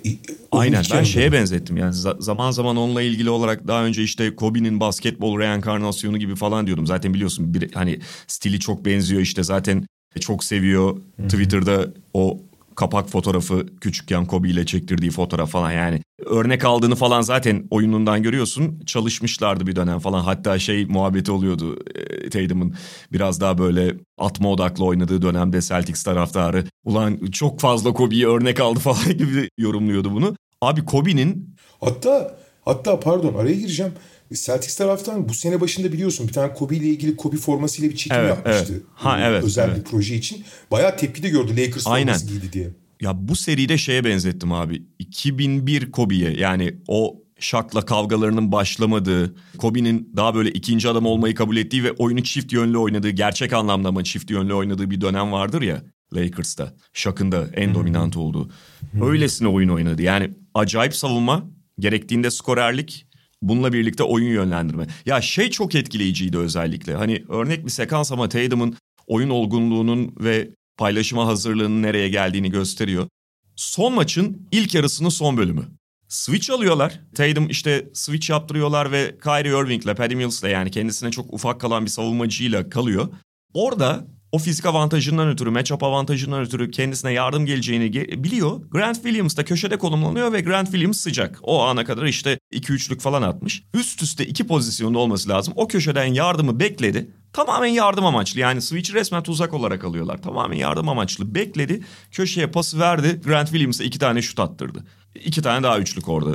Aynen 0.53 0.85
ben 0.93 1.03
şeye 1.03 1.33
benzettim 1.33 1.77
yani 1.77 1.95
zaman 2.19 2.51
zaman 2.51 2.77
onunla 2.77 3.03
ilgili 3.03 3.31
olarak 3.31 3.69
daha 3.69 3.85
önce 3.85 4.03
işte 4.03 4.37
Kobe'nin 4.37 4.81
basketbol 4.81 5.39
reenkarnasyonu 5.39 6.19
gibi 6.19 6.37
falan 6.37 6.67
diyordum. 6.67 6.87
Zaten 6.87 7.15
biliyorsun 7.15 7.55
bir, 7.55 7.73
hani 7.75 8.01
stili 8.27 8.61
çok 8.61 8.85
benziyor 8.85 9.23
işte 9.23 9.43
zaten 9.43 9.87
çok 10.21 10.45
seviyor. 10.45 10.97
Twitter'da 11.29 11.89
o 12.15 12.41
kapak 12.79 13.09
fotoğrafı 13.09 13.67
küçükken 13.81 14.27
Kobe 14.27 14.49
ile 14.49 14.67
çektirdiği 14.67 15.11
fotoğraf 15.11 15.51
falan 15.51 15.73
yani 15.73 16.03
örnek 16.27 16.65
aldığını 16.65 16.95
falan 16.95 17.21
zaten 17.21 17.67
oyunundan 17.71 18.23
görüyorsun. 18.23 18.81
Çalışmışlardı 18.87 19.67
bir 19.67 19.77
dönem 19.77 19.99
falan. 19.99 20.21
Hatta 20.21 20.59
şey 20.59 20.87
muhabbeti 20.87 21.33
oluyordu 21.33 21.79
e, 21.95 22.31
Tatum'un 22.31 22.75
biraz 23.13 23.41
daha 23.41 23.59
böyle 23.59 23.95
atma 24.19 24.51
odaklı 24.51 24.85
oynadığı 24.85 25.23
dönemde 25.23 25.61
Celtics 25.61 26.03
taraftarı. 26.03 26.65
Ulan 26.85 27.17
çok 27.33 27.61
fazla 27.61 27.93
Kobe'yi 27.93 28.29
örnek 28.29 28.61
aldı 28.61 28.79
falan 28.81 29.19
gibi 29.19 29.51
yorumluyordu 29.59 30.13
bunu. 30.13 30.37
Abi 30.63 30.85
Kobe'nin... 30.85 31.57
Hatta 31.81 32.39
hatta 32.65 33.01
pardon 33.01 33.35
araya 33.35 33.55
gireceğim. 33.55 33.93
Celtics 34.35 34.77
taraftan 34.77 35.29
bu 35.29 35.35
sene 35.35 35.61
başında 35.61 35.93
biliyorsun 35.93 36.29
bir 36.29 36.33
tane 36.33 36.55
Kobe 36.55 36.77
ile 36.77 36.87
ilgili 36.87 37.17
Kobe 37.17 37.37
formasıyla 37.37 37.91
bir 37.91 37.97
çekim 37.97 38.19
evet, 38.19 38.29
yapmıştı. 38.29 38.73
Evet. 38.73 38.83
Ha 38.95 39.21
evet. 39.21 39.45
Özel 39.45 39.69
evet. 39.69 39.79
bir 39.79 39.85
proje 39.85 40.15
için. 40.15 40.45
Bayağı 40.71 40.97
tepki 40.97 41.23
de 41.23 41.29
gördü 41.29 41.57
Lakers 41.57 41.87
Aynen. 41.87 42.07
forması 42.07 42.27
giydi 42.27 42.53
diye. 42.53 42.71
Ya 43.01 43.29
bu 43.29 43.37
seride 43.37 43.79
şeye 43.79 44.05
benzettim 44.05 44.53
abi. 44.53 44.83
2001 44.99 45.91
Kobe'ye 45.91 46.31
yani 46.31 46.75
o 46.89 47.23
Şak'la 47.41 47.85
kavgalarının 47.85 48.53
başlamadığı, 48.53 49.35
Kobe'nin 49.59 50.13
daha 50.17 50.35
böyle 50.35 50.51
ikinci 50.51 50.89
adam 50.89 51.07
olmayı 51.07 51.35
kabul 51.35 51.57
ettiği 51.57 51.85
ve 51.85 51.93
oyunu 51.93 52.23
çift 52.23 52.53
yönlü 52.53 52.79
oynadığı, 52.79 53.11
gerçek 53.11 53.53
anlamda 53.53 53.89
ama 53.89 54.05
çift 54.05 54.31
yönlü 54.31 54.55
oynadığı 54.55 54.91
bir 54.91 55.01
dönem 55.01 55.33
vardır 55.33 55.63
ya 55.63 55.83
Lakers'ta. 56.15 56.75
Şak'ın 56.93 57.33
da 57.33 57.49
en 57.55 57.75
dominant 57.75 58.17
olduğu. 58.17 58.51
Öylesine 59.03 59.49
oyun 59.49 59.69
oynadı. 59.69 60.03
Yani 60.03 60.31
acayip 60.55 60.95
savunma, 60.95 61.45
gerektiğinde 61.79 62.31
skorerlik, 62.31 63.07
bununla 63.43 63.73
birlikte 63.73 64.03
oyun 64.03 64.33
yönlendirme. 64.33 64.87
Ya 65.07 65.21
şey 65.21 65.51
çok 65.51 65.75
etkileyiciydi 65.75 66.39
özellikle. 66.39 66.95
Hani 66.95 67.25
örnek 67.29 67.67
bir 67.67 67.71
sekans 67.71 68.13
ama 68.13 68.29
Tatum'un 68.29 68.77
oyun 69.07 69.31
olgunluğunun 69.31 70.15
ve 70.21 70.51
paylaşıma 70.77 71.27
hazırlığının 71.27 71.83
nereye 71.83 72.09
geldiğini 72.09 72.51
gösteriyor. 72.51 73.09
Son 73.57 73.95
maçın 73.95 74.49
ilk 74.51 74.75
yarısının 74.75 75.09
son 75.09 75.37
bölümü. 75.37 75.63
Switch 76.09 76.51
alıyorlar. 76.51 77.01
Tatum 77.15 77.49
işte 77.51 77.89
switch 77.93 78.31
yaptırıyorlar 78.31 78.93
ve 78.93 79.15
Kyrie 79.23 79.61
Irving'le, 79.61 79.95
Patty 79.95 80.15
Mills'le 80.15 80.45
yani 80.45 80.71
kendisine 80.71 81.11
çok 81.11 81.35
ufak 81.35 81.61
kalan 81.61 81.85
bir 81.85 81.91
savunmacıyla 81.91 82.71
kalıyor. 82.71 83.09
Orada 83.55 84.07
o 84.33 84.39
fizik 84.39 84.67
avantajından 84.67 85.29
ötürü, 85.29 85.51
matchup 85.51 85.83
avantajından 85.83 86.41
ötürü 86.41 86.71
kendisine 86.71 87.13
yardım 87.13 87.47
geleceğini 87.47 87.95
biliyor. 88.25 88.61
Grant 88.71 88.97
Williams 88.97 89.37
da 89.37 89.45
köşede 89.45 89.79
konumlanıyor 89.79 90.33
ve 90.33 90.41
Grant 90.41 90.67
Williams 90.67 91.01
sıcak. 91.01 91.39
O 91.43 91.63
ana 91.63 91.85
kadar 91.85 92.05
işte 92.05 92.39
2-3'lük 92.53 93.01
falan 93.01 93.23
atmış. 93.23 93.63
Üst 93.75 94.03
üste 94.03 94.27
iki 94.27 94.47
pozisyonda 94.47 94.99
olması 94.99 95.29
lazım. 95.29 95.55
O 95.57 95.69
köşeden 95.69 96.05
yardımı 96.05 96.61
bekledi. 96.61 97.11
Tamamen 97.33 97.69
yardım 97.69 98.07
amaçlı 98.07 98.41
yani 98.41 98.63
switch 98.63 98.95
resmen 98.95 99.23
tuzak 99.23 99.55
olarak 99.55 99.85
alıyorlar. 99.85 100.23
Tamamen 100.23 100.57
yardım 100.57 100.89
amaçlı 100.89 101.35
bekledi. 101.35 101.85
Köşeye 102.11 102.47
pası 102.47 102.79
verdi. 102.79 103.21
Grant 103.25 103.49
Williams'a 103.49 103.85
iki 103.85 103.99
tane 103.99 104.23
şut 104.23 104.41
attırdı. 104.41 104.85
İki 105.15 105.43
tane 105.43 105.63
daha 105.63 105.79
üçlük 105.79 106.09
orada. 106.09 106.31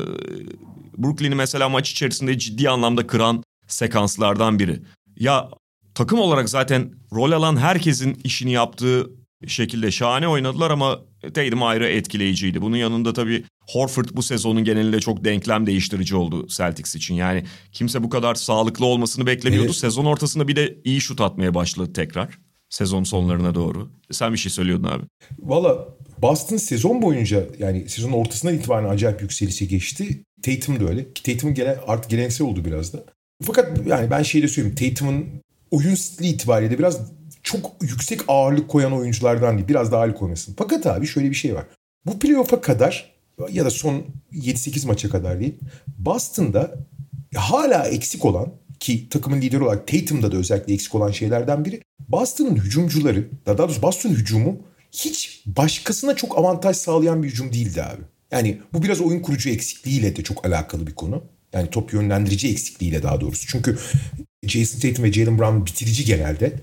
Brooklyn'i 0.97 1.35
mesela 1.35 1.69
maç 1.69 1.91
içerisinde 1.91 2.37
ciddi 2.39 2.69
anlamda 2.69 3.07
kıran 3.07 3.43
sekanslardan 3.67 4.59
biri. 4.59 4.79
Ya 5.15 5.49
takım 5.95 6.19
olarak 6.19 6.49
zaten 6.49 6.91
rol 7.13 7.31
alan 7.31 7.57
herkesin 7.57 8.21
işini 8.23 8.51
yaptığı 8.51 9.09
şekilde 9.47 9.91
şahane 9.91 10.27
oynadılar 10.27 10.71
ama 10.71 10.99
Tatum 11.33 11.63
ayrı 11.63 11.87
etkileyiciydi. 11.87 12.61
Bunun 12.61 12.77
yanında 12.77 13.13
tabii 13.13 13.43
Horford 13.69 14.05
bu 14.13 14.23
sezonun 14.23 14.63
genelinde 14.63 14.99
çok 14.99 15.25
denklem 15.25 15.67
değiştirici 15.67 16.15
oldu 16.15 16.47
Celtics 16.47 16.95
için. 16.95 17.15
Yani 17.15 17.43
kimse 17.71 18.03
bu 18.03 18.09
kadar 18.09 18.35
sağlıklı 18.35 18.85
olmasını 18.85 19.25
beklemiyordu. 19.25 19.65
Evet. 19.65 19.75
Sezon 19.75 20.05
ortasında 20.05 20.47
bir 20.47 20.55
de 20.55 20.77
iyi 20.83 21.01
şut 21.01 21.21
atmaya 21.21 21.55
başladı 21.55 21.93
tekrar. 21.93 22.39
Sezon 22.69 23.03
sonlarına 23.03 23.55
doğru. 23.55 23.89
Sen 24.11 24.33
bir 24.33 24.37
şey 24.37 24.51
söylüyordun 24.51 24.87
abi. 24.87 25.03
Valla 25.39 25.87
Boston 26.21 26.57
sezon 26.57 27.01
boyunca 27.01 27.45
yani 27.59 27.89
sezonun 27.89 28.13
ortasından 28.13 28.55
itibaren 28.55 28.89
acayip 28.89 29.21
yükselişe 29.21 29.65
geçti. 29.65 30.23
Tatum 30.43 30.79
da 30.79 30.89
öyle. 30.89 31.13
Tatum'un 31.13 31.55
gelen, 31.55 31.77
artık 31.87 32.11
geleneksel 32.11 32.47
oldu 32.47 32.65
biraz 32.65 32.93
da. 32.93 33.03
Fakat 33.43 33.87
yani 33.87 34.09
ben 34.11 34.23
şeyi 34.23 34.43
de 34.43 34.47
söyleyeyim. 34.47 34.75
Tatum'un 34.75 35.25
oyun 35.73 35.95
stili 35.95 36.27
itibariyle 36.27 36.79
biraz 36.79 36.99
çok 37.43 37.71
yüksek 37.81 38.21
ağırlık 38.27 38.67
koyan 38.67 38.93
oyunculardan 38.93 39.57
değil. 39.57 39.67
Biraz 39.67 39.91
daha 39.91 40.01
ağırlık 40.01 40.17
koymasın. 40.17 40.55
Fakat 40.57 40.85
abi 40.85 41.07
şöyle 41.07 41.29
bir 41.29 41.35
şey 41.35 41.55
var. 41.55 41.65
Bu 42.05 42.19
playoff'a 42.19 42.61
kadar 42.61 43.13
ya 43.51 43.65
da 43.65 43.69
son 43.69 44.05
7-8 44.33 44.87
maça 44.87 45.09
kadar 45.09 45.39
değil. 45.39 45.55
Boston'da 45.97 46.75
hala 47.35 47.87
eksik 47.87 48.25
olan 48.25 48.53
ki 48.79 49.09
takımın 49.09 49.41
lideri 49.41 49.63
olarak 49.63 49.87
Tatum'da 49.87 50.31
da 50.31 50.37
özellikle 50.37 50.73
eksik 50.73 50.95
olan 50.95 51.11
şeylerden 51.11 51.65
biri. 51.65 51.81
Boston'ın 52.09 52.55
hücumcuları, 52.55 53.27
daha 53.45 53.57
doğrusu 53.57 53.81
Boston 53.81 54.09
hücumu 54.09 54.57
hiç 54.91 55.43
başkasına 55.45 56.15
çok 56.15 56.37
avantaj 56.37 56.77
sağlayan 56.77 57.23
bir 57.23 57.27
hücum 57.27 57.53
değildi 57.53 57.83
abi. 57.83 58.01
Yani 58.31 58.61
bu 58.73 58.83
biraz 58.83 59.01
oyun 59.01 59.19
kurucu 59.19 59.49
eksikliğiyle 59.49 60.15
de 60.15 60.23
çok 60.23 60.45
alakalı 60.45 60.87
bir 60.87 60.95
konu. 60.95 61.23
Yani 61.53 61.69
top 61.69 61.93
yönlendirici 61.93 62.49
eksikliğiyle 62.49 63.03
daha 63.03 63.21
doğrusu. 63.21 63.47
Çünkü 63.47 63.77
Jason 64.43 64.79
Tatum 64.79 65.05
ve 65.05 65.13
Jalen 65.13 65.39
Brown 65.39 65.65
bitirici 65.65 66.05
genelde. 66.05 66.53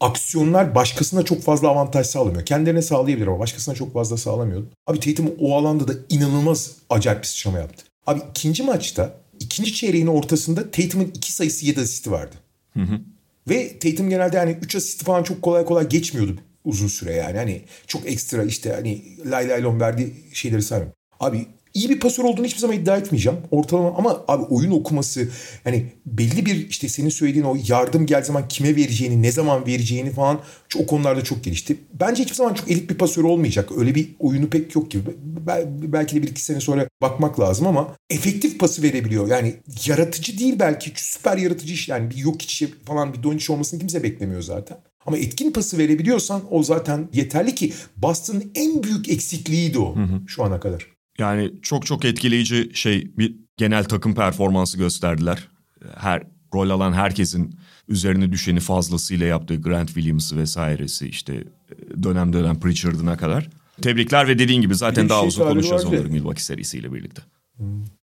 Aksiyonlar 0.00 0.74
başkasına 0.74 1.22
çok 1.22 1.42
fazla 1.42 1.68
avantaj 1.68 2.06
sağlamıyor. 2.06 2.46
Kendilerine 2.46 2.82
sağlayabilir 2.82 3.26
ama 3.26 3.38
başkasına 3.38 3.74
çok 3.74 3.92
fazla 3.92 4.16
sağlamıyor. 4.16 4.62
Abi 4.86 5.00
Tatum 5.00 5.32
o 5.40 5.56
alanda 5.56 5.88
da 5.88 5.92
inanılmaz 6.10 6.70
acayip 6.90 7.22
bir 7.22 7.26
sıçrama 7.26 7.58
yaptı. 7.58 7.84
Abi 8.06 8.20
ikinci 8.30 8.62
maçta 8.62 9.14
ikinci 9.40 9.74
çeyreğin 9.74 10.06
ortasında 10.06 10.70
Tatum'un 10.70 11.12
iki 11.14 11.32
sayısı 11.32 11.66
yedi 11.66 11.80
asisti 11.80 12.10
vardı. 12.10 12.36
Hı 12.74 12.80
hı. 12.80 13.00
Ve 13.48 13.78
Tatum 13.78 14.10
genelde 14.10 14.38
hani 14.38 14.56
üç 14.62 14.76
asisti 14.76 15.04
falan 15.04 15.22
çok 15.22 15.42
kolay 15.42 15.64
kolay 15.64 15.88
geçmiyordu 15.88 16.36
uzun 16.64 16.88
süre 16.88 17.14
yani. 17.14 17.36
Hani 17.36 17.62
çok 17.86 18.06
ekstra 18.06 18.44
işte 18.44 18.72
hani 18.72 19.02
lay 19.30 19.48
lay 19.48 19.62
lom 19.62 19.80
verdiği 19.80 20.14
şeyleri 20.32 20.62
saymıyorum. 20.62 20.96
Abi 21.20 21.46
iyi 21.74 21.88
bir 21.88 22.00
pasör 22.00 22.24
olduğunu 22.24 22.46
hiçbir 22.46 22.60
zaman 22.60 22.76
iddia 22.76 22.96
etmeyeceğim. 22.96 23.38
Ortalama 23.50 23.94
ama 23.96 24.24
abi 24.28 24.42
oyun 24.42 24.70
okuması 24.70 25.28
yani 25.64 25.92
belli 26.06 26.46
bir 26.46 26.68
işte 26.68 26.88
senin 26.88 27.08
söylediğin 27.08 27.44
o 27.44 27.56
yardım 27.68 28.06
gel 28.06 28.24
zaman 28.24 28.48
kime 28.48 28.76
vereceğini, 28.76 29.22
ne 29.22 29.32
zaman 29.32 29.66
vereceğini 29.66 30.10
falan 30.10 30.40
o 30.76 30.86
konularda 30.86 31.24
çok 31.24 31.44
gelişti. 31.44 31.76
Bence 32.00 32.22
hiçbir 32.22 32.34
zaman 32.34 32.54
çok 32.54 32.70
elit 32.70 32.90
bir 32.90 32.98
pasör 32.98 33.24
olmayacak. 33.24 33.70
Öyle 33.76 33.94
bir 33.94 34.08
oyunu 34.18 34.50
pek 34.50 34.74
yok 34.74 34.90
gibi. 34.90 35.10
Belki 35.92 36.16
de 36.16 36.22
bir 36.22 36.28
iki 36.28 36.44
sene 36.44 36.60
sonra 36.60 36.88
bakmak 37.02 37.40
lazım 37.40 37.66
ama 37.66 37.96
efektif 38.10 38.58
pası 38.58 38.82
verebiliyor. 38.82 39.28
Yani 39.28 39.54
yaratıcı 39.86 40.38
değil 40.38 40.56
belki 40.58 40.92
süper 40.96 41.36
yaratıcı 41.36 41.74
iş 41.74 41.88
yani 41.88 42.10
bir 42.10 42.16
yok 42.16 42.42
içi 42.42 42.74
falan 42.84 43.14
bir 43.14 43.22
Doncic 43.22 43.52
olmasını 43.52 43.80
kimse 43.80 44.02
beklemiyor 44.02 44.42
zaten. 44.42 44.78
Ama 45.06 45.18
etkin 45.18 45.52
pası 45.52 45.78
verebiliyorsan 45.78 46.42
o 46.50 46.62
zaten 46.62 47.08
yeterli 47.12 47.54
ki 47.54 47.72
Boston'ın 47.96 48.50
en 48.54 48.82
büyük 48.82 49.08
eksikliğiydi 49.08 49.78
o 49.78 49.96
hı 49.96 50.02
hı. 50.02 50.20
şu 50.26 50.44
ana 50.44 50.60
kadar. 50.60 50.99
Yani 51.20 51.52
çok 51.62 51.86
çok 51.86 52.04
etkileyici 52.04 52.70
şey 52.74 53.10
bir 53.18 53.36
genel 53.56 53.84
takım 53.84 54.14
performansı 54.14 54.78
gösterdiler. 54.78 55.48
Her 55.96 56.22
rol 56.54 56.70
alan 56.70 56.92
herkesin 56.92 57.54
üzerine 57.88 58.32
düşeni 58.32 58.60
fazlasıyla 58.60 59.26
yaptığı 59.26 59.56
Grant 59.56 59.88
Williams'ı 59.88 60.36
vesairesi 60.36 61.08
işte 61.08 61.34
e, 61.34 62.02
dönem 62.02 62.32
dönem 62.32 62.60
Pritchard'ına 62.60 63.16
kadar. 63.16 63.48
Tebrikler 63.82 64.28
ve 64.28 64.38
dediğin 64.38 64.60
gibi 64.60 64.74
zaten 64.74 65.08
daha 65.08 65.20
şey 65.20 65.28
uzun 65.28 65.48
konuşacağız 65.48 65.84
onları 65.84 66.08
Milwaukee 66.08 66.42
serisiyle 66.42 66.92
birlikte. 66.92 67.22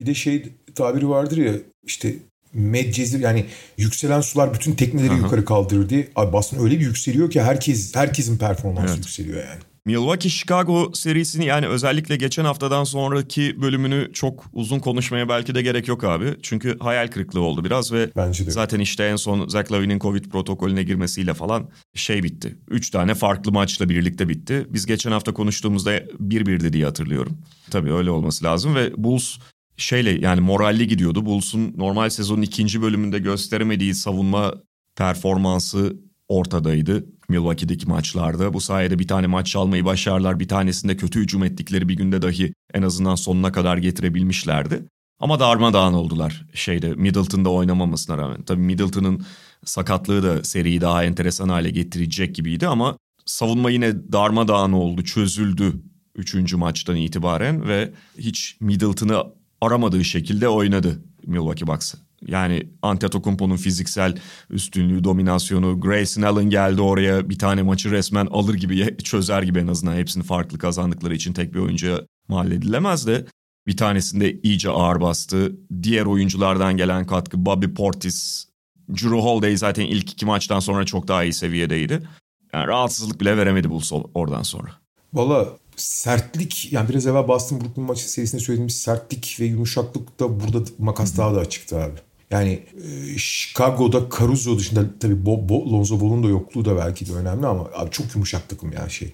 Bir 0.01 0.07
de 0.07 0.15
şey 0.15 0.45
tabiri 0.75 1.09
vardır 1.09 1.37
ya 1.37 1.55
işte 1.85 2.17
Medcezir 2.53 3.21
yani 3.21 3.45
yükselen 3.79 4.21
sular 4.21 4.55
bütün 4.55 4.75
tekneleri 4.75 5.11
Aha. 5.11 5.19
yukarı 5.19 5.45
kaldırır 5.45 5.89
diye. 5.89 6.09
Abi 6.17 6.33
Boston 6.33 6.65
öyle 6.65 6.81
bir 6.81 6.85
yükseliyor 6.85 7.31
ki 7.31 7.43
herkes 7.43 7.97
herkesin 7.97 8.39
performansı 8.39 8.95
evet. 8.95 9.05
yükseliyor 9.05 9.45
yani. 9.45 9.61
Milwaukee-Chicago 9.87 10.97
serisini 10.97 11.45
yani 11.47 11.67
özellikle 11.67 12.17
geçen 12.17 12.45
haftadan 12.45 12.85
sonraki 12.85 13.63
bölümünü 13.63 14.11
çok 14.13 14.45
uzun 14.53 14.79
konuşmaya 14.79 15.29
belki 15.29 15.55
de 15.55 15.63
gerek 15.63 15.89
yok 15.89 16.05
abi. 16.05 16.35
Çünkü 16.43 16.79
hayal 16.79 17.09
kırıklığı 17.09 17.41
oldu 17.41 17.65
biraz 17.65 17.93
ve 17.93 18.11
Bence 18.17 18.47
de. 18.47 18.51
zaten 18.51 18.81
işte 18.81 19.05
en 19.05 19.17
son 19.17 19.49
Zach 19.49 19.73
Lavin'in 19.73 19.99
Covid 19.99 20.25
protokolüne 20.25 20.83
girmesiyle 20.83 21.35
falan 21.35 21.69
şey 21.95 22.23
bitti. 22.23 22.57
Üç 22.69 22.91
tane 22.91 23.15
farklı 23.15 23.53
maçla 23.53 23.89
birlikte 23.89 24.29
bitti. 24.29 24.67
Biz 24.71 24.87
geçen 24.87 25.13
hafta 25.13 25.35
konuştuğumuzda 25.35 26.03
bir 26.21 26.47
birdi 26.47 26.73
diye 26.73 26.85
hatırlıyorum. 26.85 27.39
Tabii 27.71 27.93
öyle 27.93 28.11
olması 28.11 28.45
lazım 28.45 28.75
ve 28.75 28.93
Bulls 28.97 29.39
şeyle 29.77 30.11
yani 30.11 30.41
moralli 30.41 30.89
gidiyordu. 30.89 31.27
Bulls'un 31.27 31.75
normal 31.77 32.11
sezonun 32.11 32.43
ikinci 32.43 32.83
bölümünde 32.83 33.19
gösteremediği 33.19 33.95
savunma 33.95 34.55
performansı 34.97 35.97
ortadaydı. 36.31 37.07
Milwaukee'deki 37.29 37.87
maçlarda. 37.87 38.53
Bu 38.53 38.61
sayede 38.61 38.99
bir 38.99 39.09
tane 39.09 39.27
maç 39.27 39.47
çalmayı 39.47 39.85
başarlar. 39.85 40.41
Bir 40.41 40.49
tanesinde 40.49 40.97
kötü 40.97 41.21
hücum 41.21 41.45
ettikleri 41.45 41.89
bir 41.89 41.97
günde 41.97 42.23
dahi 42.23 42.53
en 42.75 42.83
azından 42.83 43.15
sonuna 43.15 43.53
kadar 43.53 43.77
getirebilmişlerdi. 43.77 44.85
Ama 45.21 45.41
darmadağın 45.41 45.93
oldular 45.93 46.47
şeyde 46.55 46.95
Middleton'da 46.95 47.51
oynamamasına 47.51 48.19
rağmen. 48.19 48.43
Tabii 48.43 48.61
Middleton'ın 48.61 49.27
sakatlığı 49.65 50.23
da 50.23 50.45
seriyi 50.45 50.81
daha 50.81 51.05
enteresan 51.05 51.49
hale 51.49 51.71
getirecek 51.71 52.35
gibiydi 52.35 52.67
ama 52.67 52.97
savunma 53.27 53.71
yine 53.71 54.13
darmadağın 54.13 54.73
oldu, 54.73 55.05
çözüldü 55.05 55.83
üçüncü 56.15 56.57
maçtan 56.57 56.97
itibaren 56.97 57.69
ve 57.69 57.93
hiç 58.19 58.57
Middleton'ı 58.61 59.25
aramadığı 59.61 60.05
şekilde 60.05 60.49
oynadı 60.49 61.03
Milwaukee 61.27 61.67
Bucks. 61.67 61.95
Yani 62.27 62.69
Antetokounmpo'nun 62.83 63.57
fiziksel 63.57 64.17
üstünlüğü, 64.51 65.05
dominasyonu, 65.05 65.81
Grayson 65.81 66.23
Allen 66.23 66.51
geldi 66.51 66.81
oraya 66.83 67.29
bir 67.31 67.39
tane 67.39 67.63
maçı 67.63 67.91
resmen 67.91 68.27
alır 68.27 68.55
gibi, 68.55 68.97
çözer 69.05 69.43
gibi 69.43 69.59
en 69.59 69.67
azından 69.67 69.97
hepsini 69.97 70.23
farklı 70.23 70.59
kazandıkları 70.59 71.15
için 71.15 71.33
tek 71.33 71.55
bir 71.55 71.59
oyuncuya 71.59 72.01
mal 72.29 72.53
edilemez 72.53 73.07
de 73.07 73.27
bir 73.67 73.77
tanesinde 73.77 74.41
iyice 74.41 74.71
ağır 74.71 75.01
bastı. 75.01 75.57
Diğer 75.83 76.07
oyunculardan 76.07 76.77
gelen 76.77 77.07
katkı 77.07 77.47
Bobby 77.47 77.67
Portis, 77.67 78.47
Drew 78.91 79.17
Holiday 79.17 79.57
zaten 79.57 79.85
ilk 79.85 80.13
iki 80.13 80.27
maçtan 80.27 80.61
sonra 80.61 80.85
çok 80.85 81.09
daha 81.09 81.25
iyi 81.25 81.33
seviyedeydi. 81.33 82.09
Yani 82.53 82.67
rahatsızlık 82.67 83.21
bile 83.21 83.37
veremedi 83.37 83.71
Bulls 83.71 83.93
oradan 84.15 84.43
sonra. 84.43 84.71
Valla 85.15 85.49
sertlik 85.77 86.73
yani 86.73 86.89
biraz 86.89 87.07
evvel 87.07 87.29
Boston 87.29 87.61
Brooklyn 87.61 87.85
maçı 87.85 88.11
serisinde 88.11 88.43
söylediğimiz 88.43 88.81
sertlik 88.81 89.37
ve 89.41 89.45
yumuşaklık 89.45 90.21
da 90.21 90.41
burada 90.41 90.71
makas 90.79 91.19
daha 91.19 91.35
da 91.35 91.39
açıktı 91.39 91.81
abi. 91.83 91.99
Yani 92.31 92.63
e, 92.85 93.19
Chicago'da 93.19 94.09
Caruso 94.19 94.59
dışında 94.59 94.85
tabii 95.01 95.27
Bo, 95.27 95.49
Bo, 95.49 95.73
Lonzo 95.73 96.01
Ball'un 96.01 96.23
da 96.23 96.29
yokluğu 96.29 96.65
da 96.65 96.77
belki 96.77 97.09
de 97.09 97.13
önemli 97.13 97.47
ama 97.47 97.71
abi 97.75 97.91
çok 97.91 98.15
yumuşak 98.15 98.49
takım 98.49 98.73
ya 98.73 98.89
şey 98.89 99.13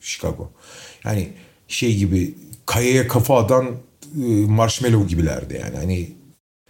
Chicago. 0.00 0.50
Yani 1.04 1.28
şey 1.68 1.96
gibi 1.96 2.34
kayaya 2.66 3.08
kafa 3.08 3.38
atan 3.38 3.66
e, 3.66 4.26
marshmallow 4.46 5.08
gibilerdi 5.08 5.60
yani. 5.62 5.76
Hani 5.76 6.08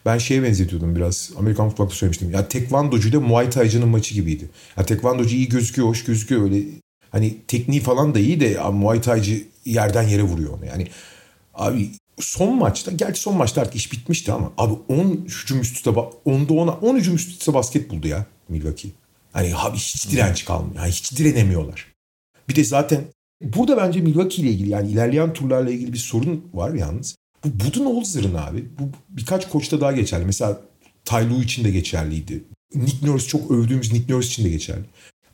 ben 0.07 0.19
şeye 0.19 0.43
benzetiyordum 0.43 0.97
biraz. 0.97 1.31
Amerikan 1.39 1.69
futbolda 1.69 1.91
söylemiştim. 1.91 2.31
Ya 2.31 2.49
tekvandocu 2.49 3.09
ile 3.09 3.19
Muay 3.19 3.51
Thai'cının 3.51 3.89
maçı 3.89 4.15
gibiydi. 4.15 4.49
Ya 4.77 4.87
tekvandocu 4.87 5.37
iyi 5.37 5.49
gözüküyor, 5.49 5.89
hoş 5.89 6.05
gözüküyor 6.05 6.43
öyle. 6.43 6.63
Hani 7.11 7.37
tekniği 7.49 7.81
falan 7.81 8.15
da 8.15 8.19
iyi 8.19 8.41
de 8.41 8.61
Muay 8.73 9.01
Thai'cı 9.01 9.45
yerden 9.65 10.03
yere 10.03 10.23
vuruyor 10.23 10.53
onu. 10.59 10.67
Yani 10.67 10.89
abi 11.55 11.91
son 12.21 12.57
maçta 12.57 12.93
gerçi 12.93 13.21
son 13.21 13.37
maçta 13.37 13.61
artık 13.61 13.75
iş 13.75 13.93
bitmişti 13.93 14.33
ama 14.33 14.53
abi 14.59 14.75
10 14.89 15.25
hücum 15.25 15.61
üst 15.61 15.77
üste 15.77 15.91
10'da 15.91 16.53
10'a 16.53 16.73
10 16.73 16.97
hücum 16.97 17.15
üst 17.15 17.31
üste 17.31 17.55
basket 17.55 17.91
buldu 17.91 18.09
ya 18.09 18.27
Milwaukee. 18.49 18.91
Hani 19.33 19.57
abi 19.57 19.77
hiç 19.77 20.11
direnç 20.11 20.45
kalmıyor. 20.45 20.77
Yani 20.77 20.91
hiç 20.91 21.19
direnemiyorlar. 21.19 21.87
Bir 22.49 22.57
de 22.57 22.65
zaten 22.65 23.05
burada 23.43 23.77
bence 23.77 24.01
Milwaukee 24.01 24.43
ile 24.43 24.51
ilgili 24.51 24.71
yani 24.71 24.91
ilerleyen 24.91 25.33
turlarla 25.33 25.71
ilgili 25.71 25.93
bir 25.93 25.99
sorun 25.99 26.45
var 26.55 26.75
yalnız. 26.75 27.17
Bu 27.45 27.65
Budenholzer'ın 27.65 28.35
abi 28.35 28.69
bu 28.79 28.91
birkaç 29.09 29.49
koçta 29.49 29.81
daha 29.81 29.93
geçerli. 29.93 30.25
Mesela 30.25 30.61
Ty 31.05 31.17
Lue 31.17 31.45
için 31.45 31.65
de 31.65 31.71
geçerliydi. 31.71 32.45
Nick 32.75 33.07
Nurse 33.07 33.27
çok 33.27 33.51
övdüğümüz 33.51 33.93
Nick 33.93 34.15
Nurse 34.15 34.29
için 34.29 34.45
de 34.45 34.49
geçerli. 34.49 34.85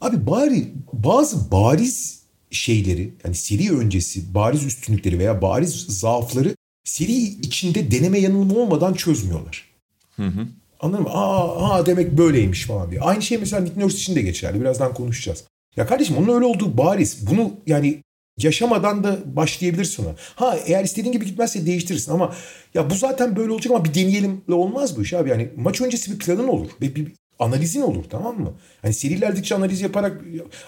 Abi 0.00 0.26
bari 0.26 0.72
bazı 0.92 1.50
bariz 1.50 2.24
şeyleri 2.50 3.14
yani 3.24 3.34
seri 3.34 3.76
öncesi 3.76 4.34
bariz 4.34 4.64
üstünlükleri 4.64 5.18
veya 5.18 5.42
bariz 5.42 5.86
zaafları 5.88 6.56
seri 6.84 7.12
içinde 7.12 7.90
deneme 7.90 8.18
yanılma 8.18 8.54
olmadan 8.54 8.94
çözmüyorlar. 8.94 9.68
Hı 10.16 10.26
hı. 10.26 10.46
Anladın 10.80 11.02
mı? 11.02 11.10
Aa, 11.10 11.70
aa 11.70 11.86
demek 11.86 12.18
böyleymiş 12.18 12.64
falan 12.64 12.90
diye. 12.90 13.00
Aynı 13.00 13.22
şey 13.22 13.38
mesela 13.38 13.62
Nick 13.62 13.80
Nurse 13.80 13.96
için 13.96 14.14
de 14.14 14.22
geçerli. 14.22 14.60
Birazdan 14.60 14.94
konuşacağız. 14.94 15.44
Ya 15.76 15.86
kardeşim 15.86 16.16
onun 16.16 16.34
öyle 16.34 16.44
olduğu 16.44 16.78
bariz. 16.78 17.26
Bunu 17.30 17.52
yani 17.66 18.02
yaşamadan 18.38 19.04
da 19.04 19.18
başlayabilirsin 19.36 20.04
ona. 20.04 20.14
Ha 20.34 20.58
eğer 20.66 20.84
istediğin 20.84 21.12
gibi 21.12 21.26
gitmezse 21.26 21.66
değiştirirsin 21.66 22.12
ama 22.12 22.34
ya 22.74 22.90
bu 22.90 22.94
zaten 22.94 23.36
böyle 23.36 23.52
olacak 23.52 23.72
ama 23.74 23.84
bir 23.84 23.94
deneyelimle 23.94 24.54
olmaz 24.54 24.96
bu 24.96 25.02
iş 25.02 25.12
abi. 25.12 25.30
Yani 25.30 25.48
maç 25.56 25.80
öncesi 25.80 26.12
bir 26.12 26.18
planın 26.18 26.48
olur. 26.48 26.70
Bir, 26.80 26.94
bir 26.94 27.12
analizin 27.38 27.82
olur 27.82 28.04
tamam 28.10 28.40
mı? 28.40 28.52
Hani 28.82 28.94
serilerdikçe 28.94 29.54
analiz 29.54 29.80
yaparak 29.80 30.20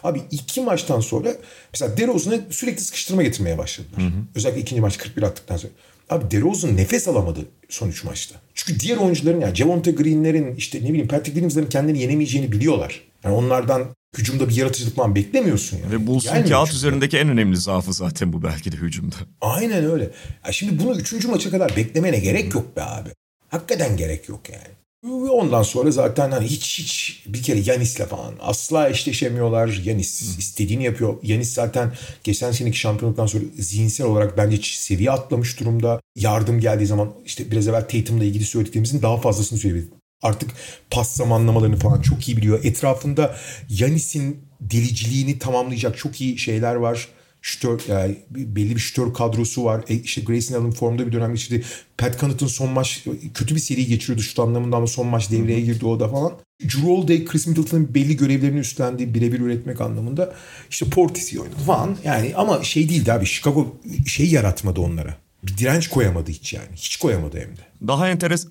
abi 0.02 0.22
iki 0.30 0.60
maçtan 0.60 1.00
sonra 1.00 1.32
mesela 1.72 1.96
DeRozan'a 1.96 2.36
sürekli 2.50 2.80
sıkıştırma 2.80 3.22
getirmeye 3.22 3.58
başladılar. 3.58 4.02
Hı 4.02 4.06
hı. 4.06 4.20
Özellikle 4.34 4.60
ikinci 4.60 4.80
maç 4.80 4.98
41 4.98 5.22
attıktan 5.22 5.56
sonra. 5.56 5.72
Abi 6.10 6.30
DeRozan 6.30 6.76
nefes 6.76 7.08
alamadı 7.08 7.40
son 7.68 7.88
üç 7.88 8.04
maçta. 8.04 8.36
Çünkü 8.54 8.80
diğer 8.80 8.96
oyuncuların 8.96 9.40
yani 9.40 9.54
Javonte 9.54 9.90
Green'lerin 9.90 10.54
işte 10.54 10.78
ne 10.78 10.88
bileyim 10.88 11.08
Patrick 11.08 11.32
Williams'ların 11.32 11.68
kendini 11.68 11.98
yenemeyeceğini 11.98 12.52
biliyorlar. 12.52 13.02
Yani 13.24 13.34
onlardan 13.34 13.86
hücumda 14.18 14.48
bir 14.48 14.56
yaratıcılık 14.56 14.96
falan 14.96 15.14
beklemiyorsun 15.14 15.78
yani. 15.78 15.92
Ve 15.92 16.06
Bulls'un 16.06 16.30
kağıt 16.30 16.66
çünkü. 16.66 16.76
üzerindeki 16.76 17.18
en 17.18 17.28
önemli 17.28 17.56
zaafı 17.56 17.92
zaten 17.92 18.32
bu 18.32 18.42
belki 18.42 18.72
de 18.72 18.76
hücumda. 18.76 19.16
Aynen 19.40 19.84
öyle. 19.84 20.10
Ya 20.46 20.52
şimdi 20.52 20.84
bunu 20.84 20.98
üçüncü 20.98 21.28
maça 21.28 21.50
kadar 21.50 21.76
beklemene 21.76 22.18
gerek 22.18 22.54
yok 22.54 22.76
be 22.76 22.82
abi. 22.82 23.08
Hakikaten 23.48 23.96
gerek 23.96 24.28
yok 24.28 24.40
yani. 24.52 24.74
Ondan 25.12 25.62
sonra 25.62 25.90
zaten 25.90 26.30
hani 26.30 26.46
hiç 26.46 26.78
hiç 26.78 27.22
bir 27.26 27.42
kere 27.42 27.60
Yanis'le 27.64 28.06
falan 28.08 28.34
asla 28.40 28.88
eşleşemiyorlar. 28.88 29.80
Yanis 29.84 30.38
istediğini 30.38 30.84
yapıyor. 30.84 31.16
Yanis 31.22 31.52
zaten 31.52 31.92
geçen 32.24 32.52
seneki 32.52 32.78
şampiyonluktan 32.78 33.26
sonra 33.26 33.44
zihinsel 33.58 34.06
olarak 34.06 34.38
bence 34.38 34.58
seviye 34.62 35.10
atlamış 35.10 35.60
durumda. 35.60 36.00
Yardım 36.16 36.60
geldiği 36.60 36.86
zaman 36.86 37.12
işte 37.24 37.50
biraz 37.50 37.68
evvel 37.68 37.88
Tatum'la 37.88 38.24
ilgili 38.24 38.44
söylediklerimizin 38.44 39.02
daha 39.02 39.16
fazlasını 39.16 39.58
söyleyebilirim. 39.58 39.98
Artık 40.22 40.50
pas 40.90 41.16
zamanlamalarını 41.16 41.76
falan 41.76 42.00
çok 42.00 42.28
iyi 42.28 42.36
biliyor. 42.36 42.64
Etrafında 42.64 43.36
Yanis'in 43.68 44.40
deliciliğini 44.60 45.38
tamamlayacak 45.38 45.98
çok 45.98 46.20
iyi 46.20 46.38
şeyler 46.38 46.74
var 46.74 47.08
şütör, 47.46 47.80
yani 47.88 48.16
belli 48.30 48.74
bir 48.74 48.80
şütör 48.80 49.14
kadrosu 49.14 49.64
var. 49.64 49.84
E, 49.88 49.94
işte 49.94 50.20
Grayson 50.20 50.60
Allen 50.60 50.70
formda 50.70 51.06
bir 51.06 51.12
dönem 51.12 51.34
geçirdi. 51.34 51.64
Pat 51.98 52.20
Connaughton 52.20 52.46
son 52.46 52.70
maç 52.70 53.04
kötü 53.34 53.54
bir 53.54 53.60
seri 53.60 53.86
geçiriyordu 53.86 54.22
şut 54.22 54.38
anlamında 54.38 54.76
ama 54.76 54.86
son 54.86 55.06
maç 55.06 55.30
devreye 55.30 55.60
girdi 55.60 55.86
o 55.86 56.00
da 56.00 56.08
falan. 56.08 56.32
Drew 56.62 56.80
Holiday, 56.80 57.24
Chris 57.24 57.46
Middleton'ın 57.46 57.94
belli 57.94 58.16
görevlerini 58.16 58.58
üstlendiği 58.58 59.14
birebir 59.14 59.40
üretmek 59.40 59.80
anlamında 59.80 60.34
işte 60.70 60.86
Portis'i 60.86 61.40
oynadı 61.40 61.56
falan. 61.66 61.96
Yani 62.04 62.32
ama 62.36 62.64
şey 62.64 62.88
değildi 62.88 63.12
abi 63.12 63.26
Chicago 63.26 63.76
şey 64.06 64.30
yaratmadı 64.30 64.80
onlara. 64.80 65.16
Bir 65.42 65.58
direnç 65.58 65.88
koyamadı 65.88 66.30
hiç 66.30 66.52
yani. 66.52 66.68
Hiç 66.76 66.96
koyamadı 66.96 67.40
hem 67.40 67.56
de. 67.56 67.88
Daha 67.88 68.08
enteres 68.08 68.46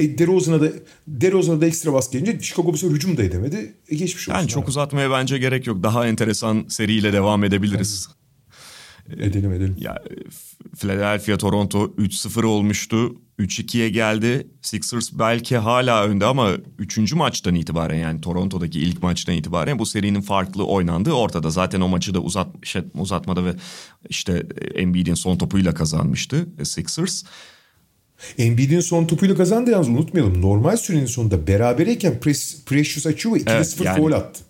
e, 0.00 0.18
DeRozan'a 0.18 0.60
da 0.60 0.72
DeRozan'a 1.08 1.60
da 1.60 1.66
ekstra 1.66 1.92
baskı 1.92 2.18
gelince 2.18 2.40
Chicago 2.40 2.72
bu 2.72 2.78
sefer 2.78 2.94
hücum 2.94 3.16
da 3.16 3.22
edemedi. 3.22 3.74
E, 3.88 3.96
geçmiş 3.96 4.28
olsun. 4.28 4.38
Yani 4.38 4.48
çok 4.48 4.62
abi. 4.62 4.68
uzatmaya 4.68 5.10
bence 5.10 5.38
gerek 5.38 5.66
yok. 5.66 5.82
Daha 5.82 6.06
enteresan 6.06 6.64
seriyle 6.68 7.12
devam 7.12 7.44
edebiliriz. 7.44 8.08
Edelim 9.18 9.52
edelim. 9.52 9.76
Ya 9.80 10.02
Philadelphia 10.78 11.36
Toronto 11.36 11.84
3-0 11.98 12.44
olmuştu. 12.44 13.14
3-2'ye 13.38 13.88
geldi. 13.88 14.46
Sixers 14.62 15.10
belki 15.12 15.56
hala 15.56 16.04
önde 16.04 16.24
ama 16.24 16.50
3. 16.78 17.12
maçtan 17.12 17.54
itibaren 17.54 17.98
yani 17.98 18.20
Toronto'daki 18.20 18.80
ilk 18.80 19.02
maçtan 19.02 19.34
itibaren 19.34 19.78
bu 19.78 19.86
serinin 19.86 20.20
farklı 20.20 20.66
oynandığı 20.66 21.12
ortada. 21.12 21.50
Zaten 21.50 21.80
o 21.80 21.88
maçı 21.88 22.14
da 22.14 22.20
uzat, 22.20 22.66
şey, 22.66 22.82
uzatmada 22.98 23.44
ve 23.44 23.54
işte 24.08 24.46
Embiid'in 24.74 25.14
son 25.14 25.36
topuyla 25.36 25.74
kazanmıştı 25.74 26.46
Sixers. 26.64 27.22
Embiid'in 28.38 28.80
son 28.80 29.06
topuyla 29.06 29.34
kazandı 29.34 29.70
yalnız 29.70 29.88
unutmayalım. 29.88 30.42
Normal 30.42 30.76
sürenin 30.76 31.06
sonunda 31.06 31.46
berabereyken 31.46 32.20
Precious 32.66 33.06
ve 33.06 33.10
2'de 33.10 33.52
Evet, 33.52 33.66
0 33.66 33.84
yani- 33.84 33.96
foul 33.96 34.12
attı. 34.12 34.40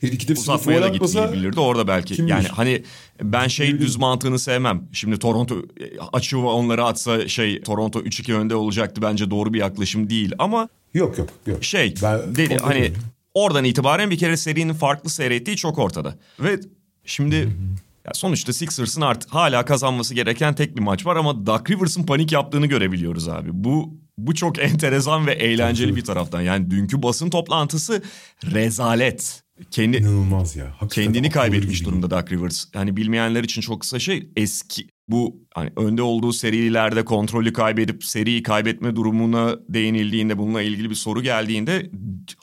Herif 0.00 0.14
2'de 0.14 0.34
0 0.34 0.40
Uzatmaya 0.40 0.82
da 0.82 0.88
gitmeyebilirdi 0.88 1.60
orada 1.60 1.88
belki. 1.88 2.14
kim 2.14 2.26
yani 2.28 2.48
hani 2.48 2.82
ben 3.22 3.48
şey 3.48 3.78
düz 3.78 3.96
mantığını 3.96 4.38
sevmem. 4.38 4.88
Şimdi 4.92 5.18
Toronto 5.18 5.54
e, 5.80 5.98
açığı 6.12 6.38
onları 6.38 6.84
atsa 6.84 7.28
şey 7.28 7.60
Toronto 7.60 8.00
3-2 8.00 8.34
önde 8.34 8.54
olacaktı 8.54 9.02
bence 9.02 9.30
doğru 9.30 9.54
bir 9.54 9.58
yaklaşım 9.58 10.10
değil 10.10 10.32
ama 10.38 10.68
Yok 10.94 11.18
yok 11.18 11.28
yok. 11.46 11.64
şey 11.64 11.94
Ben 12.02 12.36
dedi 12.36 12.56
hani 12.62 12.92
oradan 13.34 13.64
itibaren 13.64 14.10
bir 14.10 14.18
kere 14.18 14.36
serinin 14.36 14.72
farklı 14.72 15.10
seyrettiği 15.10 15.56
çok 15.56 15.78
ortada. 15.78 16.14
Ve 16.40 16.60
şimdi 17.04 17.36
ya 18.04 18.10
sonuçta 18.14 18.52
Sixers'ın 18.52 19.00
artık 19.00 19.34
hala 19.34 19.64
kazanması 19.64 20.14
gereken 20.14 20.54
tek 20.54 20.76
bir 20.76 20.82
maç 20.82 21.06
var 21.06 21.16
ama 21.16 21.46
Doug 21.46 21.70
Rivers'ın 21.70 22.02
panik 22.06 22.32
yaptığını 22.32 22.66
görebiliyoruz 22.66 23.28
abi. 23.28 23.48
Bu 23.52 23.94
bu 24.18 24.34
çok 24.34 24.58
enteresan 24.62 25.26
ve 25.26 25.32
eğlenceli 25.32 25.96
bir 25.96 26.04
taraftan. 26.04 26.40
Yani 26.40 26.70
dünkü 26.70 27.02
basın 27.02 27.30
toplantısı 27.30 28.02
rezalet. 28.44 29.42
Kendi 29.70 29.96
İnanılmaz 29.96 30.56
ya. 30.56 30.66
Hakikaten 30.78 31.04
kendini 31.04 31.30
kaybetmiş 31.30 31.84
durumda 31.84 32.10
Doug 32.10 32.32
Rivers. 32.32 32.64
Yani 32.74 32.96
bilmeyenler 32.96 33.44
için 33.44 33.60
çok 33.60 33.80
kısa 33.80 33.98
şey 33.98 34.28
eski 34.36 34.86
bu 35.08 35.36
hani 35.54 35.70
önde 35.76 36.02
olduğu 36.02 36.32
serilerde 36.32 37.04
kontrolü 37.04 37.52
kaybedip 37.52 38.04
seriyi 38.04 38.42
kaybetme 38.42 38.96
durumuna 38.96 39.56
değinildiğinde 39.68 40.38
bununla 40.38 40.62
ilgili 40.62 40.90
bir 40.90 40.94
soru 40.94 41.22
geldiğinde 41.22 41.90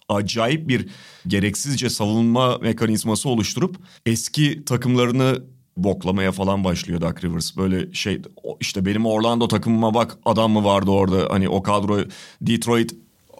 acayip 0.09 0.67
bir 0.67 0.89
gereksizce 1.27 1.89
savunma 1.89 2.57
mekanizması 2.57 3.29
oluştururup 3.29 3.77
eski 4.05 4.65
takımlarını 4.65 5.43
boklamaya 5.77 6.31
falan 6.31 6.63
başlıyor 6.63 7.01
Doug 7.01 7.23
Rivers. 7.23 7.57
Böyle 7.57 7.93
şey 7.93 8.21
işte 8.59 8.85
benim 8.85 9.05
Orlando 9.05 9.47
takımıma 9.47 9.93
bak 9.93 10.17
adam 10.25 10.51
mı 10.51 10.63
vardı 10.63 10.91
orada 10.91 11.27
hani 11.29 11.49
o 11.49 11.63
kadro 11.63 11.99
Detroit 12.41 12.95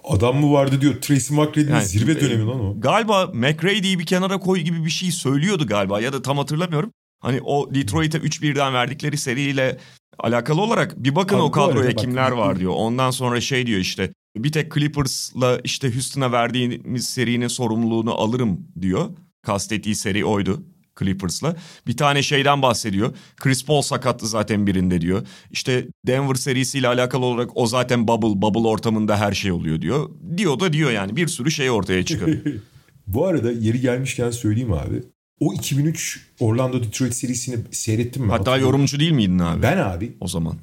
Adam 0.10 0.38
mı 0.38 0.52
vardı 0.52 0.82
diyor. 0.82 1.02
Tracy 1.02 1.34
McGrady'nin 1.34 1.72
yani, 1.72 1.86
zirve 1.86 2.12
e, 2.12 2.22
dönemi 2.22 2.46
lan 2.46 2.60
o. 2.60 2.82
Galiba 2.82 3.26
McRady'yi 3.34 4.00
bir 4.00 4.06
kenara 4.06 4.40
koy 4.40 4.60
gibi 4.60 4.86
bir 4.86 4.90
şey 4.90 5.12
söylüyordu 5.12 5.68
galiba 5.68 6.02
ya 6.02 6.14
da 6.14 6.22
tam 6.22 6.38
hatırlamıyorum. 6.38 6.92
Hani 7.20 7.42
o 7.42 7.74
Detroit'e 7.74 8.18
3-1'den 8.18 8.74
verdikleri 8.74 9.18
seriyle 9.18 9.78
alakalı 10.20 10.62
olarak 10.62 11.04
bir 11.04 11.16
bakın 11.16 11.36
Abi 11.36 11.44
o 11.44 11.52
kadroya 11.52 11.90
bak- 11.90 11.98
kimler 11.98 12.32
var 12.32 12.60
diyor. 12.60 12.74
Ondan 12.76 13.12
sonra 13.12 13.42
şey 13.42 13.66
diyor 13.68 13.80
işte 13.80 14.14
bir 14.38 14.52
tek 14.52 14.74
Clippers'la 14.74 15.60
işte 15.64 15.94
Houston'a 15.94 16.32
verdiğimiz 16.32 17.06
serinin 17.10 17.48
sorumluluğunu 17.48 18.14
alırım 18.14 18.68
diyor. 18.82 19.10
Kastettiği 19.42 19.96
seri 19.96 20.26
oydu. 20.26 20.64
Clippers'la. 21.00 21.56
Bir 21.88 21.98
tane 21.98 22.24
şeyden 22.24 22.62
bahsediyor. 22.62 23.14
Chris 23.38 23.66
Paul 23.66 23.82
sakattı 23.82 24.28
zaten 24.28 24.68
birinde 24.68 25.02
diyor. 25.02 25.28
İşte 25.52 25.88
Denver 26.08 26.36
serisiyle 26.36 26.88
alakalı 26.88 27.26
olarak 27.26 27.50
o 27.58 27.68
zaten 27.68 28.08
bubble, 28.08 28.42
bubble 28.42 28.68
ortamında 28.68 29.18
her 29.20 29.32
şey 29.34 29.52
oluyor 29.52 29.82
diyor. 29.82 30.10
Diyor 30.38 30.60
da 30.60 30.74
diyor 30.74 30.92
yani 30.92 31.16
bir 31.16 31.28
sürü 31.28 31.52
şey 31.52 31.70
ortaya 31.72 32.06
çıkıyor. 32.06 32.38
Bu 33.08 33.26
arada 33.28 33.52
yeri 33.52 33.82
gelmişken 33.82 34.32
söyleyeyim 34.32 34.74
abi. 34.74 35.04
O 35.40 35.54
2003 35.54 36.28
Orlando 36.40 36.84
Detroit 36.84 37.14
serisini 37.14 37.58
seyrettim 37.72 38.24
mi? 38.24 38.32
Hatta 38.32 38.58
yorumcu 38.58 39.00
değil 39.00 39.12
miydin 39.12 39.40
abi? 39.40 39.62
Ben 39.62 39.78
abi 39.78 40.18
O 40.20 40.28
zaman. 40.28 40.56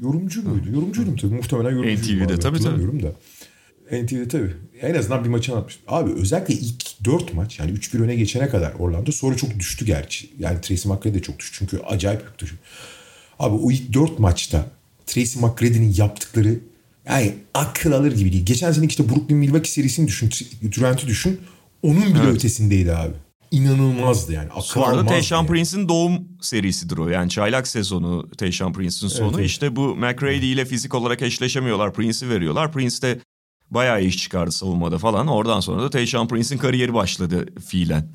yorumcu 0.00 0.42
muydu? 0.48 0.66
Yorumcuydum 0.72 1.16
tabii. 1.16 1.34
Muhtemelen 1.34 1.70
yorumcuydum. 1.70 2.16
NTV'de 2.16 2.32
abi, 2.32 2.40
tabii, 2.40 2.56
hatırlamıyorum 2.56 3.02
Da. 3.02 3.12
NTV'de 3.92 4.28
tabii. 4.28 4.54
En 4.80 4.94
azından 4.94 5.24
bir 5.24 5.28
maçı 5.28 5.52
anlatmıştım. 5.52 5.84
Abi 5.88 6.12
özellikle 6.12 6.54
ilk 6.54 7.04
4 7.04 7.34
maç 7.34 7.58
yani 7.58 7.72
3-1 7.72 8.02
öne 8.02 8.14
geçene 8.14 8.48
kadar 8.48 8.72
Orlando 8.78 9.12
sonra 9.12 9.36
çok 9.36 9.58
düştü 9.58 9.84
gerçi. 9.84 10.30
Yani 10.38 10.60
Tracy 10.60 10.88
McGrady 10.88 11.14
de 11.14 11.22
çok 11.22 11.38
düştü. 11.38 11.56
Çünkü 11.58 11.78
acayip 11.78 12.22
yük 12.22 12.38
düştü. 12.38 12.56
Abi 13.38 13.54
o 13.54 13.70
ilk 13.70 13.92
4 13.92 14.18
maçta 14.18 14.66
Tracy 15.06 15.38
McGrady'nin 15.38 15.94
yaptıkları 15.96 16.58
yani 17.08 17.34
akıl 17.54 17.92
alır 17.92 18.12
gibi 18.16 18.32
değil. 18.32 18.46
Geçen 18.46 18.72
sene 18.72 18.86
işte 18.86 19.08
Brooklyn 19.08 19.36
Milwaukee 19.38 19.70
serisini 19.70 20.08
düşün. 20.08 20.30
Durant'ı 20.76 21.06
düşün. 21.06 21.40
Onun 21.82 22.14
bile 22.14 22.26
ötesindeydi 22.26 22.92
abi. 22.94 23.14
İnanılmazdı 23.50 24.32
yani. 24.32 24.48
Akıl 24.50 24.80
almazdı 24.80 25.06
Tayshaun 25.08 25.40
yani. 25.42 25.48
Prince'in 25.48 25.88
doğum 25.88 26.28
serisidir 26.40 26.98
o. 26.98 27.08
Yani 27.08 27.30
çaylak 27.30 27.68
sezonu 27.68 28.30
Tayshaun 28.38 28.72
Prince'in 28.72 29.08
sonu. 29.08 29.32
evet. 29.36 29.46
İşte 29.46 29.76
bu 29.76 29.96
McRae 29.96 30.36
ile 30.36 30.64
fizik 30.64 30.94
olarak 30.94 31.22
eşleşemiyorlar. 31.22 31.92
Prince'i 31.94 32.28
veriyorlar. 32.28 32.72
Prince 32.72 33.02
de 33.02 33.18
bayağı 33.70 34.02
iş 34.02 34.18
çıkardı 34.18 34.52
savunmada 34.52 34.98
falan. 34.98 35.26
Oradan 35.26 35.60
sonra 35.60 35.82
da 35.82 35.90
Tayshaun 35.90 36.28
Prince'in 36.28 36.58
kariyeri 36.58 36.94
başladı 36.94 37.46
fiilen. 37.68 38.08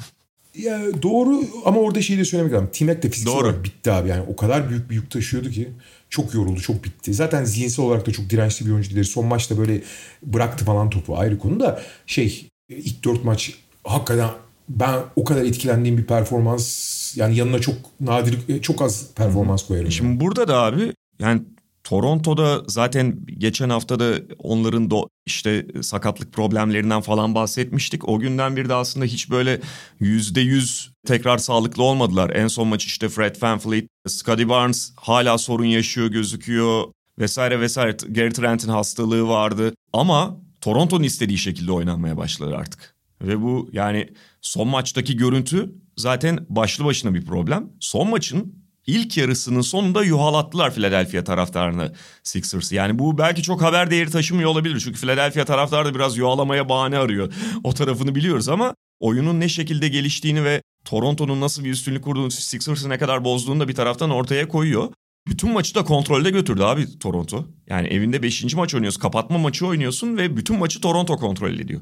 Ya 0.55 0.81
doğru 1.01 1.41
ama 1.65 1.79
orada 1.79 2.01
şeyi 2.01 2.19
de 2.19 2.25
söylemek 2.25 2.53
lazım. 2.53 2.69
Timek 2.73 3.03
de 3.03 3.09
fiziksel 3.09 3.33
Doğru. 3.33 3.47
olarak 3.47 3.63
bitti 3.63 3.91
abi. 3.91 4.09
Yani 4.09 4.23
o 4.27 4.35
kadar 4.35 4.69
büyük 4.69 4.89
bir 4.89 4.95
yük 4.95 5.11
taşıyordu 5.11 5.49
ki 5.49 5.69
çok 6.09 6.33
yoruldu, 6.33 6.61
çok 6.61 6.83
bitti. 6.83 7.13
Zaten 7.13 7.43
zihinsel 7.43 7.85
olarak 7.85 8.07
da 8.07 8.11
çok 8.11 8.29
dirençli 8.29 8.65
bir 8.65 8.71
oyuncu 8.71 8.95
değil. 8.95 9.05
Son 9.05 9.25
maçta 9.25 9.57
böyle 9.57 9.81
bıraktı 10.23 10.65
falan 10.65 10.89
topu 10.89 11.17
ayrı 11.17 11.39
konu 11.39 11.59
da 11.59 11.81
şey 12.07 12.47
ilk 12.69 13.03
dört 13.03 13.23
maç 13.23 13.53
hakikaten 13.83 14.29
ben 14.69 14.99
o 15.15 15.23
kadar 15.23 15.41
etkilendiğim 15.45 15.97
bir 15.97 16.05
performans 16.05 17.17
yani 17.17 17.35
yanına 17.35 17.59
çok 17.59 17.75
nadir 17.99 18.61
çok 18.61 18.81
az 18.81 19.13
performans 19.15 19.67
koyarım. 19.67 19.85
yani. 19.85 19.93
Şimdi 19.93 20.19
burada 20.19 20.47
da 20.47 20.57
abi 20.63 20.93
yani 21.19 21.41
Toronto'da 21.83 22.63
zaten 22.67 23.19
geçen 23.25 23.69
hafta 23.69 23.99
da 23.99 24.13
onların 24.37 24.91
do 24.91 25.07
işte 25.25 25.67
sakatlık 25.81 26.33
problemlerinden 26.33 27.01
falan 27.01 27.35
bahsetmiştik. 27.35 28.09
O 28.09 28.19
günden 28.19 28.55
bir 28.55 28.69
de 28.69 28.73
aslında 28.73 29.05
hiç 29.05 29.29
böyle 29.29 29.61
yüzde 29.99 30.41
yüz 30.41 30.91
tekrar 31.07 31.37
sağlıklı 31.37 31.83
olmadılar. 31.83 32.29
En 32.29 32.47
son 32.47 32.67
maç 32.67 32.85
işte 32.85 33.09
Fred 33.09 33.35
VanVleet, 33.41 33.87
Scotty 34.07 34.47
Barnes 34.47 34.93
hala 34.95 35.37
sorun 35.37 35.65
yaşıyor 35.65 36.07
gözüküyor 36.07 36.83
vesaire 37.19 37.59
vesaire. 37.59 37.97
Gary 38.09 38.29
Trent'in 38.29 38.69
hastalığı 38.69 39.27
vardı 39.27 39.73
ama 39.93 40.37
Toronto'nun 40.61 41.03
istediği 41.03 41.37
şekilde 41.37 41.71
oynanmaya 41.71 42.17
başladı 42.17 42.55
artık. 42.57 42.95
Ve 43.21 43.41
bu 43.41 43.69
yani 43.73 44.09
son 44.41 44.67
maçtaki 44.67 45.17
görüntü 45.17 45.75
zaten 45.97 46.45
başlı 46.49 46.85
başına 46.85 47.13
bir 47.13 47.25
problem. 47.25 47.69
Son 47.79 48.09
maçın 48.09 48.62
ilk 48.87 49.17
yarısının 49.17 49.61
sonunda 49.61 50.03
yuhalattılar 50.03 50.73
Philadelphia 50.73 51.23
taraftarını 51.23 51.93
Sixers. 52.23 52.71
Yani 52.71 52.99
bu 52.99 53.17
belki 53.17 53.43
çok 53.43 53.61
haber 53.61 53.91
değeri 53.91 54.11
taşımıyor 54.11 54.49
olabilir. 54.49 54.79
Çünkü 54.79 54.99
Philadelphia 54.99 55.45
taraftarı 55.45 55.85
da 55.85 55.95
biraz 55.95 56.17
yuhalamaya 56.17 56.69
bahane 56.69 56.97
arıyor. 56.97 57.33
O 57.63 57.73
tarafını 57.73 58.15
biliyoruz 58.15 58.49
ama 58.49 58.75
oyunun 58.99 59.39
ne 59.39 59.49
şekilde 59.49 59.87
geliştiğini 59.87 60.43
ve 60.43 60.61
Toronto'nun 60.85 61.41
nasıl 61.41 61.63
bir 61.63 61.71
üstünlük 61.71 62.03
kurduğunu, 62.03 62.31
Sixers'ı 62.31 62.89
ne 62.89 62.97
kadar 62.97 63.23
bozduğunu 63.23 63.59
da 63.59 63.67
bir 63.67 63.75
taraftan 63.75 64.09
ortaya 64.09 64.47
koyuyor. 64.47 64.89
Bütün 65.27 65.51
maçı 65.51 65.75
da 65.75 65.83
kontrolde 65.83 66.29
götürdü 66.29 66.63
abi 66.63 66.99
Toronto. 66.99 67.45
Yani 67.69 67.87
evinde 67.87 68.23
5. 68.23 68.55
maç 68.55 68.75
oynuyorsun, 68.75 69.01
kapatma 69.01 69.37
maçı 69.37 69.67
oynuyorsun 69.67 70.17
ve 70.17 70.37
bütün 70.37 70.57
maçı 70.57 70.81
Toronto 70.81 71.17
kontrol 71.17 71.53
ediyor. 71.59 71.81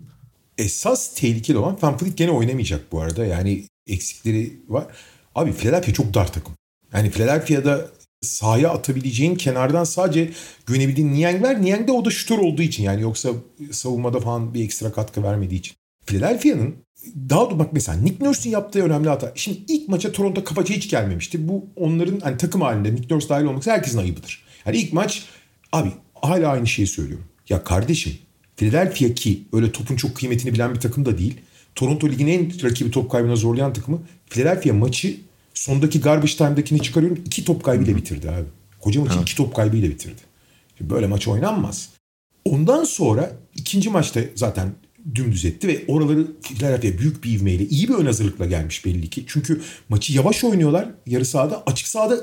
Esas 0.57 1.15
tehlikeli 1.15 1.57
olan 1.57 1.77
Van 1.81 1.97
Vliet 2.01 2.17
gene 2.17 2.31
oynamayacak 2.31 2.91
bu 2.91 3.01
arada. 3.01 3.25
Yani 3.25 3.65
eksikleri 3.87 4.59
var. 4.67 4.87
Abi 5.35 5.53
Philadelphia 5.53 5.93
çok 5.93 6.13
dar 6.13 6.33
takım. 6.33 6.53
Yani 6.93 7.09
Philadelphia'da 7.09 7.87
sahaya 8.21 8.69
atabileceğin 8.69 9.35
kenardan 9.35 9.83
sadece 9.83 10.31
güvenebildiğin 10.65 11.13
Niang 11.13 11.43
var. 11.43 11.61
Niang 11.61 11.87
de 11.87 11.91
o 11.91 12.05
da 12.05 12.09
şutör 12.09 12.37
olduğu 12.37 12.61
için 12.61 12.83
yani 12.83 13.01
yoksa 13.01 13.29
savunmada 13.71 14.19
falan 14.19 14.53
bir 14.53 14.63
ekstra 14.63 14.91
katkı 14.91 15.23
vermediği 15.23 15.59
için. 15.59 15.75
Philadelphia'nın 16.05 16.75
daha 17.29 17.49
da 17.49 17.59
bak 17.59 17.73
mesela 17.73 17.97
Nick 17.97 18.25
Nurse'un 18.25 18.53
yaptığı 18.53 18.83
önemli 18.83 19.09
hata. 19.09 19.31
Şimdi 19.35 19.59
ilk 19.67 19.89
maça 19.89 20.11
Toronto 20.11 20.43
kapaça 20.43 20.73
hiç 20.73 20.89
gelmemişti. 20.89 21.47
Bu 21.47 21.65
onların 21.75 22.19
hani 22.19 22.37
takım 22.37 22.61
halinde 22.61 22.95
Nick 22.95 23.15
Nurse 23.15 23.29
dahil 23.29 23.45
olmak 23.45 23.67
herkesin 23.67 23.97
ayıbıdır. 23.97 24.43
Yani 24.65 24.77
ilk 24.77 24.93
maç 24.93 25.25
abi 25.71 25.91
hala 26.13 26.49
aynı 26.49 26.67
şeyi 26.67 26.87
söylüyorum. 26.87 27.25
Ya 27.49 27.63
kardeşim 27.63 28.13
Philadelphia 28.55 29.13
ki 29.13 29.41
öyle 29.53 29.71
topun 29.71 29.95
çok 29.95 30.15
kıymetini 30.15 30.53
bilen 30.53 30.73
bir 30.73 30.79
takım 30.79 31.05
da 31.05 31.17
değil. 31.17 31.41
Toronto 31.75 32.09
ligin 32.09 32.27
en 32.27 32.63
rakibi 32.63 32.91
top 32.91 33.11
kaybına 33.11 33.35
zorlayan 33.35 33.73
takımı. 33.73 34.01
Philadelphia 34.29 34.73
maçı 34.73 35.17
sondaki 35.53 36.01
garbage 36.01 36.35
time'dakini 36.35 36.81
çıkarıyorum. 36.81 37.19
iki 37.25 37.45
top 37.45 37.63
kaybıyla 37.63 37.95
bitirdi 37.95 38.31
abi. 38.31 38.45
Koca 38.79 39.01
maçı 39.01 39.19
iki 39.19 39.35
top 39.35 39.55
kaybıyla 39.55 39.89
bitirdi. 39.89 40.21
Şimdi 40.77 40.89
böyle 40.89 41.07
maç 41.07 41.27
oynanmaz. 41.27 41.89
Ondan 42.45 42.83
sonra 42.83 43.31
ikinci 43.55 43.89
maçta 43.89 44.21
zaten 44.35 44.71
dümdüz 45.15 45.45
etti 45.45 45.67
ve 45.67 45.83
oraları 45.87 46.27
Philadelphia 46.41 46.99
büyük 46.99 47.23
bir 47.23 47.39
ivmeyle 47.39 47.65
iyi 47.67 47.89
bir 47.89 47.93
ön 47.93 48.05
hazırlıkla 48.05 48.45
gelmiş 48.45 48.85
belli 48.85 49.09
ki. 49.09 49.23
Çünkü 49.27 49.61
maçı 49.89 50.13
yavaş 50.13 50.43
oynuyorlar 50.43 50.89
yarı 51.05 51.25
sahada. 51.25 51.63
Açık 51.65 51.87
sahada 51.87 52.17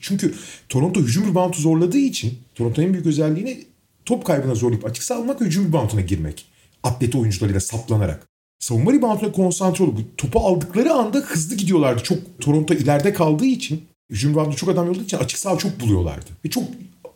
çünkü 0.00 0.34
Toronto 0.68 1.00
hücum 1.00 1.30
reboundu 1.30 1.56
zorladığı 1.56 1.98
için 1.98 2.38
Toronto'nun 2.54 2.86
en 2.86 2.92
büyük 2.92 3.06
özelliğini 3.06 3.64
top 4.04 4.24
kaybına 4.24 4.54
zorlayıp 4.54 4.84
açık 4.84 5.04
saha 5.04 5.18
almak 5.18 5.40
hücum 5.40 5.68
rebounduna 5.68 6.00
girmek. 6.00 6.46
Atleti 6.82 7.18
oyuncularıyla 7.18 7.60
saplanarak. 7.60 8.29
Savunma 8.60 8.92
rebounduna 8.92 9.32
konsantre 9.32 9.84
olup 9.84 10.18
topu 10.18 10.40
aldıkları 10.40 10.92
anda 10.92 11.18
hızlı 11.18 11.56
gidiyorlardı. 11.56 12.02
Çok 12.02 12.18
Toronto 12.40 12.74
ileride 12.74 13.12
kaldığı 13.12 13.46
için 13.46 13.84
Hücum 14.10 14.34
round'u 14.34 14.56
çok 14.56 14.68
adam 14.68 14.86
yolladığı 14.86 15.04
için 15.04 15.16
açık 15.16 15.38
saha 15.38 15.58
çok 15.58 15.80
buluyorlardı. 15.80 16.26
Ve 16.44 16.50
çok 16.50 16.64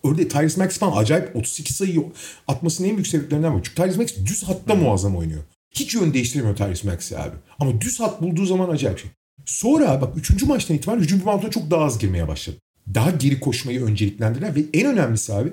öyle 0.05 0.29
Tyrese 0.29 0.61
Max 0.61 0.79
falan 0.79 0.97
acayip 0.97 1.37
38 1.37 1.77
sayı 1.77 2.05
atmasının 2.49 2.89
en 2.89 2.97
büyük 2.97 3.07
sebeplerinden 3.07 3.55
bu. 3.55 3.63
Çünkü 3.63 3.75
Tyrese 3.75 3.99
Max 3.99 4.17
düz 4.27 4.43
hatta 4.43 4.75
muazzam 4.75 5.17
oynuyor. 5.17 5.43
Hiç 5.71 5.95
yön 5.95 6.15
değiştiremiyor 6.15 6.57
Tyrese 6.57 6.89
Max 6.89 7.13
abi. 7.13 7.37
Ama 7.59 7.81
düz 7.81 8.01
hat 8.01 8.23
bulduğu 8.23 8.47
zaman 8.47 8.69
acayip 8.69 8.99
şey. 8.99 9.11
Sonra 9.47 10.01
bak 10.01 10.17
3. 10.17 10.43
maçtan 10.43 10.77
itibaren 10.77 11.01
hücum 11.01 11.23
rounduna 11.27 11.51
çok 11.51 11.71
daha 11.71 11.85
az 11.85 11.99
girmeye 11.99 12.29
başladı. 12.29 12.57
Daha 12.95 13.11
geri 13.11 13.41
koşmayı 13.41 13.85
önceliklendiler 13.85 14.55
ve 14.55 14.61
en 14.75 14.87
önemlisi 14.87 15.35
abi 15.35 15.53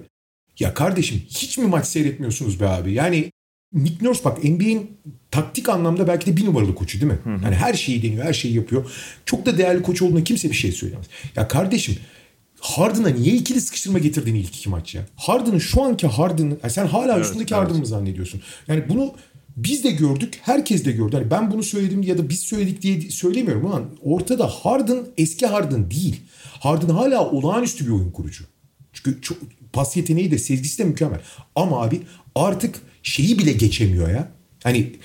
ya 0.59 0.73
kardeşim 0.73 1.21
hiç 1.29 1.57
mi 1.57 1.67
maç 1.67 1.85
seyretmiyorsunuz 1.85 2.59
be 2.59 2.67
abi? 2.67 2.93
Yani 2.93 3.31
Nick 3.73 4.05
Nurse 4.05 4.23
bak 4.23 4.43
NBA'in 4.43 4.97
taktik 5.31 5.69
anlamda 5.69 6.07
belki 6.07 6.25
de 6.25 6.37
bir 6.37 6.45
numaralı 6.45 6.75
koçu 6.75 7.01
değil 7.01 7.11
mi? 7.11 7.19
Hı 7.23 7.29
hı. 7.29 7.43
Yani 7.43 7.55
her 7.55 7.73
şeyi 7.73 8.03
deniyor, 8.03 8.25
her 8.25 8.33
şeyi 8.33 8.55
yapıyor. 8.55 8.91
Çok 9.25 9.45
da 9.45 9.57
değerli 9.57 9.81
koç 9.81 10.01
olduğuna 10.01 10.23
kimse 10.23 10.49
bir 10.49 10.55
şey 10.55 10.71
söylemez. 10.71 11.05
Ya 11.35 11.47
kardeşim 11.47 11.95
Harden'a 12.59 13.09
niye 13.09 13.35
ikili 13.35 13.61
sıkıştırma 13.61 13.99
getirdiğini 13.99 14.39
ilk 14.39 14.55
iki 14.55 14.69
maç 14.69 14.95
ya? 14.95 15.05
Harden'ın 15.15 15.59
şu 15.59 15.81
anki 15.81 16.07
Harden'ın 16.07 16.59
yani 16.63 16.73
sen 16.73 16.87
hala 16.87 17.15
evet, 17.15 17.25
üstündeki 17.25 17.53
evet. 17.53 17.63
Harden'ı 17.63 17.79
mı 17.79 17.85
zannediyorsun? 17.85 18.41
Yani 18.67 18.83
bunu 18.89 19.13
biz 19.57 19.83
de 19.83 19.91
gördük, 19.91 20.39
herkes 20.41 20.85
de 20.85 20.91
gördü. 20.91 21.15
Yani 21.15 21.31
ben 21.31 21.51
bunu 21.51 21.63
söyledim 21.63 22.01
ya 22.01 22.17
da 22.17 22.29
biz 22.29 22.39
söyledik 22.39 22.81
diye 22.81 23.01
söylemiyorum 23.01 23.65
ulan. 23.65 23.85
Ortada 24.01 24.47
Harden 24.47 24.99
eski 25.17 25.45
Harden 25.45 25.91
değil. 25.91 26.21
Harden 26.59 26.89
hala 26.89 27.29
olağanüstü 27.29 27.85
bir 27.85 27.91
oyun 27.91 28.11
kurucu. 28.11 28.43
Çünkü 28.93 29.21
çok, 29.21 29.37
pas 29.73 29.97
yeteneği 29.97 30.31
de 30.31 30.37
sezgisi 30.37 30.77
de 30.77 30.83
mükemmel. 30.83 31.19
Ama 31.55 31.81
abi 31.81 32.01
artık 32.35 32.81
şeyi 33.03 33.39
bile 33.39 33.51
geçemiyor 33.51 34.09
ya. 34.09 34.31
Hani 34.63 34.95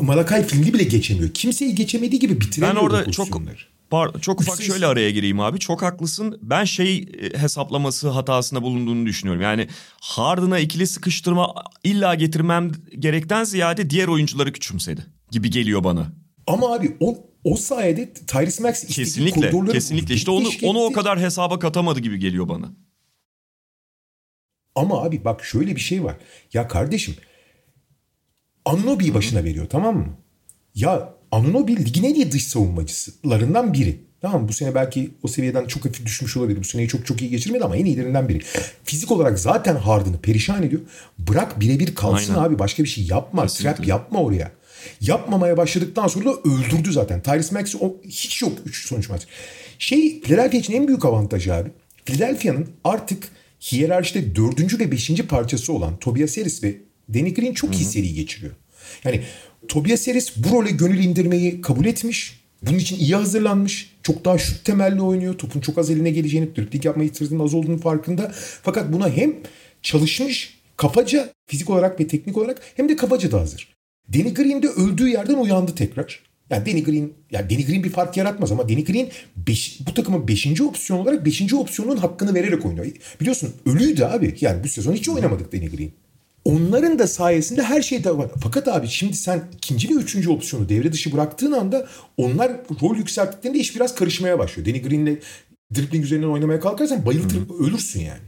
Malakay 0.00 0.46
filmi 0.46 0.74
bile 0.74 0.84
geçemiyor. 0.84 1.30
Kimseyi 1.34 1.74
geçemediği 1.74 2.20
gibi 2.20 2.40
bitiremiyor 2.40 2.76
Ben 2.76 2.80
orada 2.80 3.10
çok 3.10 3.28
Pardon, 3.90 4.20
çok 4.20 4.40
ufak 4.40 4.62
şöyle 4.62 4.86
araya 4.86 5.10
gireyim 5.10 5.40
abi. 5.40 5.58
Çok 5.58 5.82
haklısın. 5.82 6.38
Ben 6.42 6.64
şey 6.64 6.96
e, 6.98 7.38
hesaplaması 7.38 8.08
hatasında 8.08 8.62
bulunduğunu 8.62 9.06
düşünüyorum. 9.06 9.42
Yani 9.42 9.68
Harden'a 10.00 10.58
ikili 10.58 10.86
sıkıştırma 10.86 11.54
illa 11.84 12.14
getirmem 12.14 12.72
gerekten 12.98 13.44
ziyade 13.44 13.90
diğer 13.90 14.08
oyuncuları 14.08 14.52
küçümsedi 14.52 15.06
gibi 15.30 15.50
geliyor 15.50 15.84
bana. 15.84 16.12
Ama 16.46 16.74
abi 16.74 16.96
o 17.00 17.18
o 17.44 17.56
sayede 17.56 18.12
Tyrese 18.12 18.62
Max 18.62 18.86
kesinlikle 18.86 19.72
kesinlikle 19.72 20.14
işte 20.14 20.30
onu 20.30 20.48
onu 20.62 20.78
o 20.78 20.92
kadar 20.92 21.20
hesaba 21.20 21.58
katamadı 21.58 22.00
gibi 22.00 22.18
geliyor 22.18 22.48
bana. 22.48 22.72
Ama 24.74 25.02
abi 25.02 25.24
bak 25.24 25.44
şöyle 25.44 25.76
bir 25.76 25.80
şey 25.80 26.04
var. 26.04 26.16
Ya 26.52 26.68
kardeşim 26.68 27.14
Anunobi'yi 28.66 29.14
başına 29.14 29.44
veriyor 29.44 29.66
tamam 29.70 29.96
mı? 29.96 30.08
Ya 30.74 31.12
Anunobi 31.30 31.76
ligin 31.76 32.04
en 32.04 32.14
iyi 32.14 32.32
dış 32.32 32.46
savunmacılarından 32.46 33.72
biri. 33.72 34.00
Tamam 34.20 34.48
bu 34.48 34.52
sene 34.52 34.74
belki 34.74 35.10
o 35.22 35.28
seviyeden 35.28 35.66
çok 35.66 35.84
hafif 35.84 36.06
düşmüş 36.06 36.36
olabilir. 36.36 36.58
Bu 36.58 36.64
seneyi 36.64 36.88
çok 36.88 37.06
çok 37.06 37.22
iyi 37.22 37.30
geçirmedi 37.30 37.64
ama 37.64 37.76
en 37.76 37.84
iyilerinden 37.84 38.28
biri. 38.28 38.40
Fizik 38.84 39.10
olarak 39.10 39.38
zaten 39.38 39.76
Harden'ı 39.76 40.20
perişan 40.20 40.62
ediyor. 40.62 40.82
Bırak 41.18 41.60
birebir 41.60 41.94
kalsın 41.94 42.34
Aynen. 42.34 42.44
abi 42.44 42.58
başka 42.58 42.82
bir 42.82 42.88
şey 42.88 43.04
yapma. 43.04 43.42
Kesinlikle. 43.42 43.74
Trap 43.76 43.86
yapma 43.86 44.22
oraya. 44.22 44.52
Yapmamaya 45.00 45.56
başladıktan 45.56 46.08
sonra 46.08 46.24
da 46.24 46.34
öldürdü 46.44 46.92
zaten. 46.92 47.22
Tyrese 47.22 47.54
Maxey 47.54 47.80
o 47.84 47.96
hiç 48.04 48.42
yok 48.42 48.52
3 48.64 48.86
sonuç 48.86 49.08
maç. 49.08 49.26
Şey 49.78 50.20
Philadelphia 50.20 50.58
için 50.58 50.72
en 50.72 50.88
büyük 50.88 51.04
avantajı 51.04 51.54
abi. 51.54 51.70
Philadelphia'nın 52.04 52.68
artık 52.84 53.28
hiyerarşide 53.72 54.36
dördüncü 54.36 54.78
ve 54.78 54.92
beşinci 54.92 55.26
parçası 55.26 55.72
olan 55.72 55.96
Tobias 55.96 56.36
Harris 56.36 56.62
ve 56.62 56.85
Danny 57.14 57.34
Green 57.34 57.54
çok 57.54 57.74
iyi 57.74 57.84
seri 57.84 58.14
geçiriyor. 58.14 58.52
Yani 59.04 59.20
Tobias 59.68 60.08
Harris 60.08 60.32
bu 60.36 60.50
role 60.50 60.70
gönül 60.70 61.04
indirmeyi 61.04 61.60
kabul 61.60 61.86
etmiş. 61.86 62.40
Bunun 62.62 62.78
için 62.78 62.98
iyi 62.98 63.16
hazırlanmış. 63.16 63.96
Çok 64.02 64.24
daha 64.24 64.38
şut 64.38 64.64
temelli 64.64 65.02
oynuyor. 65.02 65.38
Topun 65.38 65.60
çok 65.60 65.78
az 65.78 65.90
eline 65.90 66.10
geleceğini, 66.10 66.56
dripling 66.56 66.84
yapma 66.84 67.04
ihtiyaçının 67.04 67.44
az 67.44 67.54
olduğunu 67.54 67.78
farkında. 67.78 68.32
Fakat 68.62 68.92
buna 68.92 69.10
hem 69.10 69.34
çalışmış, 69.82 70.58
kafaca, 70.76 71.32
fizik 71.46 71.70
olarak 71.70 72.00
ve 72.00 72.06
teknik 72.06 72.36
olarak 72.36 72.62
hem 72.76 72.88
de 72.88 72.96
kafaca 72.96 73.32
da 73.32 73.40
hazır. 73.40 73.76
Danny 74.14 74.34
Green 74.34 74.62
de 74.62 74.68
öldüğü 74.68 75.08
yerden 75.08 75.34
uyandı 75.34 75.74
tekrar. 75.74 76.22
Yani 76.50 76.66
Danny 76.66 76.84
Green, 76.84 77.12
yani 77.30 77.50
Danny 77.50 77.66
Green 77.66 77.84
bir 77.84 77.90
fark 77.90 78.16
yaratmaz 78.16 78.52
ama 78.52 78.68
Danny 78.68 78.84
Green 78.84 79.08
beş, 79.36 79.78
bu 79.86 79.94
takımın 79.94 80.28
5. 80.28 80.60
opsiyon 80.60 80.98
olarak 80.98 81.26
5. 81.26 81.54
opsiyonun 81.54 81.96
hakkını 81.96 82.34
vererek 82.34 82.66
oynuyor. 82.66 82.86
Biliyorsun 83.20 83.52
ölüydü 83.66 84.04
abi. 84.04 84.34
Yani 84.40 84.64
bu 84.64 84.68
sezon 84.68 84.92
hiç 84.92 85.08
oynamadık 85.08 85.52
Danny 85.52 85.68
Green. 85.68 85.90
Onların 86.46 86.98
da 86.98 87.06
sayesinde 87.06 87.62
her 87.62 87.82
şey 87.82 88.04
de 88.04 88.18
var. 88.18 88.30
Fakat 88.42 88.68
abi 88.68 88.88
şimdi 88.88 89.16
sen 89.16 89.44
ikinci 89.56 89.88
ve 89.88 89.92
üçüncü 89.92 90.30
opsiyonu 90.30 90.68
devre 90.68 90.92
dışı 90.92 91.12
bıraktığın 91.12 91.52
anda 91.52 91.88
onlar 92.16 92.52
rol 92.82 92.96
yükselttiklerinde 92.96 93.58
iş 93.58 93.76
biraz 93.76 93.94
karışmaya 93.94 94.38
başlıyor. 94.38 94.68
Danny 94.68 94.82
Green'le 94.82 95.18
dribbling 95.74 96.04
üzerinden 96.04 96.28
oynamaya 96.28 96.60
kalkarsan 96.60 97.06
bayıltır 97.06 97.42
ölürsün 97.60 98.00
yani. 98.00 98.20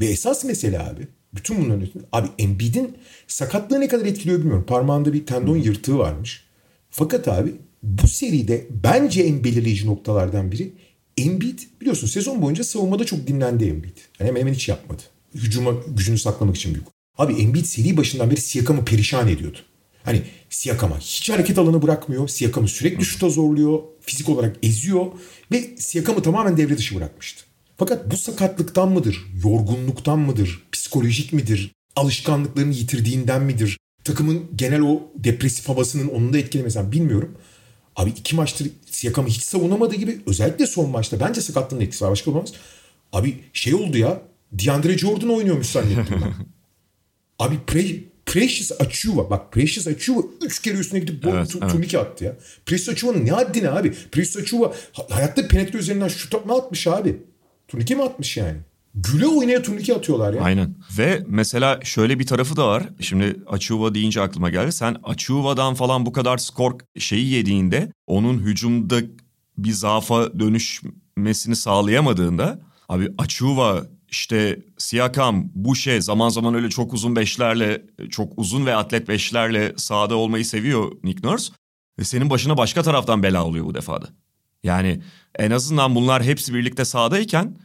Ve 0.00 0.06
esas 0.06 0.44
mesele 0.44 0.80
abi 0.80 1.08
bütün 1.34 1.64
bunların 1.64 1.82
ötürü 1.82 2.04
abi 2.12 2.28
Embiid'in 2.38 2.96
sakatlığı 3.26 3.80
ne 3.80 3.88
kadar 3.88 4.06
etkiliyor 4.06 4.38
bilmiyorum. 4.38 4.66
Parmağında 4.66 5.12
bir 5.12 5.26
tendon 5.26 5.56
yırtığı 5.56 5.98
varmış. 5.98 6.44
Fakat 6.90 7.28
abi 7.28 7.54
bu 7.82 8.08
seride 8.08 8.66
bence 8.70 9.22
en 9.22 9.44
belirleyici 9.44 9.86
noktalardan 9.86 10.52
biri 10.52 10.72
Embiid 11.16 11.58
biliyorsun 11.80 12.06
sezon 12.06 12.42
boyunca 12.42 12.64
savunmada 12.64 13.04
çok 13.04 13.26
dinlendi 13.26 13.64
Embiid. 13.64 13.96
Yani 14.20 14.28
hemen 14.28 14.40
hemen 14.40 14.54
hiç 14.54 14.68
yapmadı. 14.68 15.02
Hücuma 15.34 15.70
gücünü 15.88 16.18
saklamak 16.18 16.56
için 16.56 16.74
büyük. 16.74 16.99
Abi 17.20 17.32
Embiid 17.32 17.64
seri 17.64 17.96
başından 17.96 18.30
beri 18.30 18.40
Siakam'ı 18.40 18.84
perişan 18.84 19.28
ediyordu. 19.28 19.58
Hani 20.04 20.22
Siakam'a 20.50 20.98
hiç 20.98 21.30
hareket 21.30 21.58
alanı 21.58 21.82
bırakmıyor. 21.82 22.28
Siakam'ı 22.28 22.68
sürekli 22.68 23.04
şuta 23.04 23.28
zorluyor. 23.28 23.78
Fizik 24.00 24.28
olarak 24.28 24.56
eziyor. 24.62 25.06
Ve 25.52 25.76
Siakam'ı 25.78 26.22
tamamen 26.22 26.56
devre 26.56 26.78
dışı 26.78 26.96
bırakmıştı. 26.96 27.44
Fakat 27.76 28.10
bu 28.10 28.16
sakatlıktan 28.16 28.92
mıdır? 28.92 29.26
Yorgunluktan 29.44 30.18
mıdır? 30.18 30.62
Psikolojik 30.72 31.32
midir? 31.32 31.72
Alışkanlıklarını 31.96 32.74
yitirdiğinden 32.74 33.42
midir? 33.42 33.78
Takımın 34.04 34.46
genel 34.56 34.80
o 34.80 35.02
depresif 35.16 35.68
havasının 35.68 36.08
onun 36.08 36.32
da 36.32 36.38
etkilemesinden 36.38 36.92
bilmiyorum. 36.92 37.34
Abi 37.96 38.10
iki 38.10 38.36
maçtır 38.36 38.70
Siakam'ı 38.90 39.28
hiç 39.28 39.42
savunamadığı 39.42 39.96
gibi 39.96 40.20
özellikle 40.26 40.66
son 40.66 40.90
maçta 40.90 41.20
bence 41.20 41.40
sakatlığın 41.40 41.80
etkisi 41.80 42.04
var 42.04 42.10
başka 42.10 42.30
olmaz. 42.30 42.52
Abi 43.12 43.36
şey 43.52 43.74
oldu 43.74 43.98
ya 43.98 44.22
DeAndre 44.52 44.98
Jordan 44.98 45.30
oynuyormuş 45.30 45.66
zannettim 45.66 46.20
ben. 46.24 46.34
Abi 47.40 47.58
Pre 47.66 48.10
Precious 48.26 48.80
Achiuwa 48.80 49.30
bak 49.30 49.52
Precious 49.52 49.86
Achiuwa 49.86 50.22
3 50.40 50.62
kere 50.62 50.78
üstüne 50.78 51.00
gidip 51.00 51.26
evet, 51.26 51.50
tu- 51.50 51.58
evet. 51.62 51.72
turnike 51.72 51.98
attı 51.98 52.24
ya. 52.24 52.36
Precious 52.66 52.88
Achiuwa'nın 52.88 53.26
ne 53.26 53.30
haddine 53.30 53.70
abi? 53.70 53.92
Precious 54.12 54.36
Achiuwa 54.36 54.72
hayatta 55.10 55.48
penetre 55.48 55.78
üzerinden 55.78 56.08
şut 56.08 56.46
mı 56.46 56.54
atmış 56.54 56.86
abi? 56.86 57.22
Turnike 57.68 57.94
mi 57.94 58.02
atmış 58.02 58.36
yani? 58.36 58.58
Güle 58.94 59.26
oynaya 59.26 59.62
turnike 59.62 59.94
atıyorlar 59.94 60.34
ya. 60.34 60.42
Aynen. 60.42 60.74
Ve 60.98 61.22
mesela 61.26 61.80
şöyle 61.82 62.18
bir 62.18 62.26
tarafı 62.26 62.56
da 62.56 62.68
var. 62.68 62.82
Şimdi 63.00 63.36
Achiuwa 63.46 63.94
deyince 63.94 64.20
aklıma 64.20 64.50
geldi. 64.50 64.72
Sen 64.72 64.96
Achiuwa'dan 65.04 65.74
falan 65.74 66.06
bu 66.06 66.12
kadar 66.12 66.38
skor 66.38 66.72
şeyi 66.98 67.28
yediğinde 67.28 67.92
onun 68.06 68.38
hücumda 68.38 69.00
bir 69.58 69.72
zaafa 69.72 70.38
dönüşmesini 70.38 71.56
sağlayamadığında 71.56 72.60
abi 72.88 73.08
Achiuwa 73.18 73.86
işte 74.10 74.62
Siakam, 74.78 75.50
Boucher 75.54 76.00
zaman 76.00 76.28
zaman 76.28 76.54
öyle 76.54 76.70
çok 76.70 76.92
uzun 76.92 77.16
beşlerle, 77.16 77.82
çok 78.10 78.32
uzun 78.36 78.66
ve 78.66 78.76
atlet 78.76 79.08
beşlerle 79.08 79.74
sahada 79.76 80.16
olmayı 80.16 80.44
seviyor 80.44 80.92
Nick 81.04 81.28
Nurse. 81.28 81.52
Ve 81.98 82.04
senin 82.04 82.30
başına 82.30 82.56
başka 82.56 82.82
taraftan 82.82 83.22
bela 83.22 83.44
oluyor 83.44 83.64
bu 83.64 83.74
defada. 83.74 84.08
Yani 84.62 85.02
en 85.38 85.50
azından 85.50 85.94
bunlar 85.94 86.22
hepsi 86.22 86.54
birlikte 86.54 86.84
sahadayken 86.84 87.58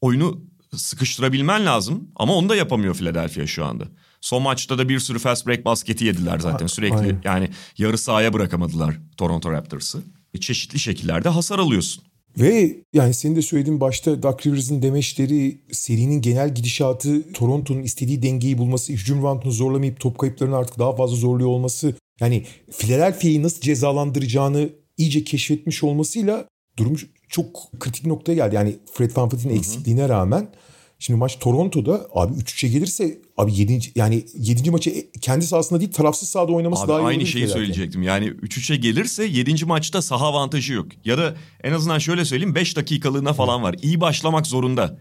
oyunu 0.00 0.44
sıkıştırabilmen 0.76 1.66
lazım. 1.66 2.10
Ama 2.16 2.34
onu 2.34 2.48
da 2.48 2.56
yapamıyor 2.56 2.94
Philadelphia 2.94 3.46
şu 3.46 3.64
anda. 3.64 3.84
Son 4.20 4.42
maçta 4.42 4.78
da 4.78 4.88
bir 4.88 4.98
sürü 4.98 5.18
fast 5.18 5.46
break 5.46 5.64
basketi 5.64 6.04
yediler 6.04 6.38
zaten 6.38 6.66
sürekli. 6.66 6.96
Aynen. 6.96 7.20
Yani 7.24 7.50
yarı 7.78 7.98
sahaya 7.98 8.32
bırakamadılar 8.32 9.00
Toronto 9.16 9.52
Raptors'ı. 9.52 10.02
E, 10.34 10.40
çeşitli 10.40 10.78
şekillerde 10.78 11.28
hasar 11.28 11.58
alıyorsun. 11.58 12.04
Ve 12.38 12.76
yani 12.92 13.14
senin 13.14 13.36
de 13.36 13.42
söylediğin 13.42 13.80
başta 13.80 14.22
Doug 14.22 14.46
Rivers'ın 14.46 14.82
demeçleri 14.82 15.58
serinin 15.72 16.22
genel 16.22 16.54
gidişatı 16.54 17.32
Toronto'nun 17.32 17.82
istediği 17.82 18.22
dengeyi 18.22 18.58
bulması, 18.58 18.92
hücum 18.92 19.22
roundunu 19.22 19.52
zorlamayıp 19.52 20.00
top 20.00 20.18
kayıplarını 20.18 20.56
artık 20.56 20.78
daha 20.78 20.96
fazla 20.96 21.16
zorluyor 21.16 21.48
olması 21.48 21.94
yani 22.20 22.44
Philadelphia'yı 22.70 23.42
nasıl 23.42 23.60
cezalandıracağını 23.60 24.68
iyice 24.96 25.24
keşfetmiş 25.24 25.84
olmasıyla 25.84 26.48
durum 26.76 26.96
çok 27.28 27.72
kritik 27.80 28.06
noktaya 28.06 28.34
geldi. 28.34 28.54
Yani 28.54 28.76
Fred 28.92 29.16
VanVleet'in 29.16 29.50
eksikliğine 29.50 30.08
rağmen 30.08 30.48
Şimdi 30.98 31.18
maç 31.18 31.38
Toronto'da 31.38 32.06
abi 32.14 32.34
3-3'e 32.34 32.68
gelirse 32.68 33.18
abi 33.36 33.52
7. 33.54 33.80
yani 33.94 34.24
7. 34.38 34.70
maçı 34.70 34.90
e, 34.90 35.10
kendi 35.20 35.46
sahasında 35.46 35.80
değil 35.80 35.92
tarafsız 35.92 36.28
sahada 36.28 36.52
oynaması 36.52 36.82
abi 36.82 36.88
daha 36.88 37.00
iyi 37.00 37.04
aynı 37.04 37.26
şeyi 37.26 37.48
söyleyecektim. 37.48 38.02
Yani 38.02 38.26
3-3'e 38.26 38.76
gelirse 38.76 39.24
7. 39.24 39.64
maçta 39.64 40.02
saha 40.02 40.26
avantajı 40.26 40.72
yok. 40.72 40.86
Ya 41.04 41.18
da 41.18 41.34
en 41.62 41.72
azından 41.72 41.98
şöyle 41.98 42.24
söyleyeyim 42.24 42.54
5 42.54 42.76
dakikalığına 42.76 43.32
falan 43.32 43.62
var. 43.62 43.76
İyi 43.82 44.00
başlamak 44.00 44.46
zorunda. 44.46 44.98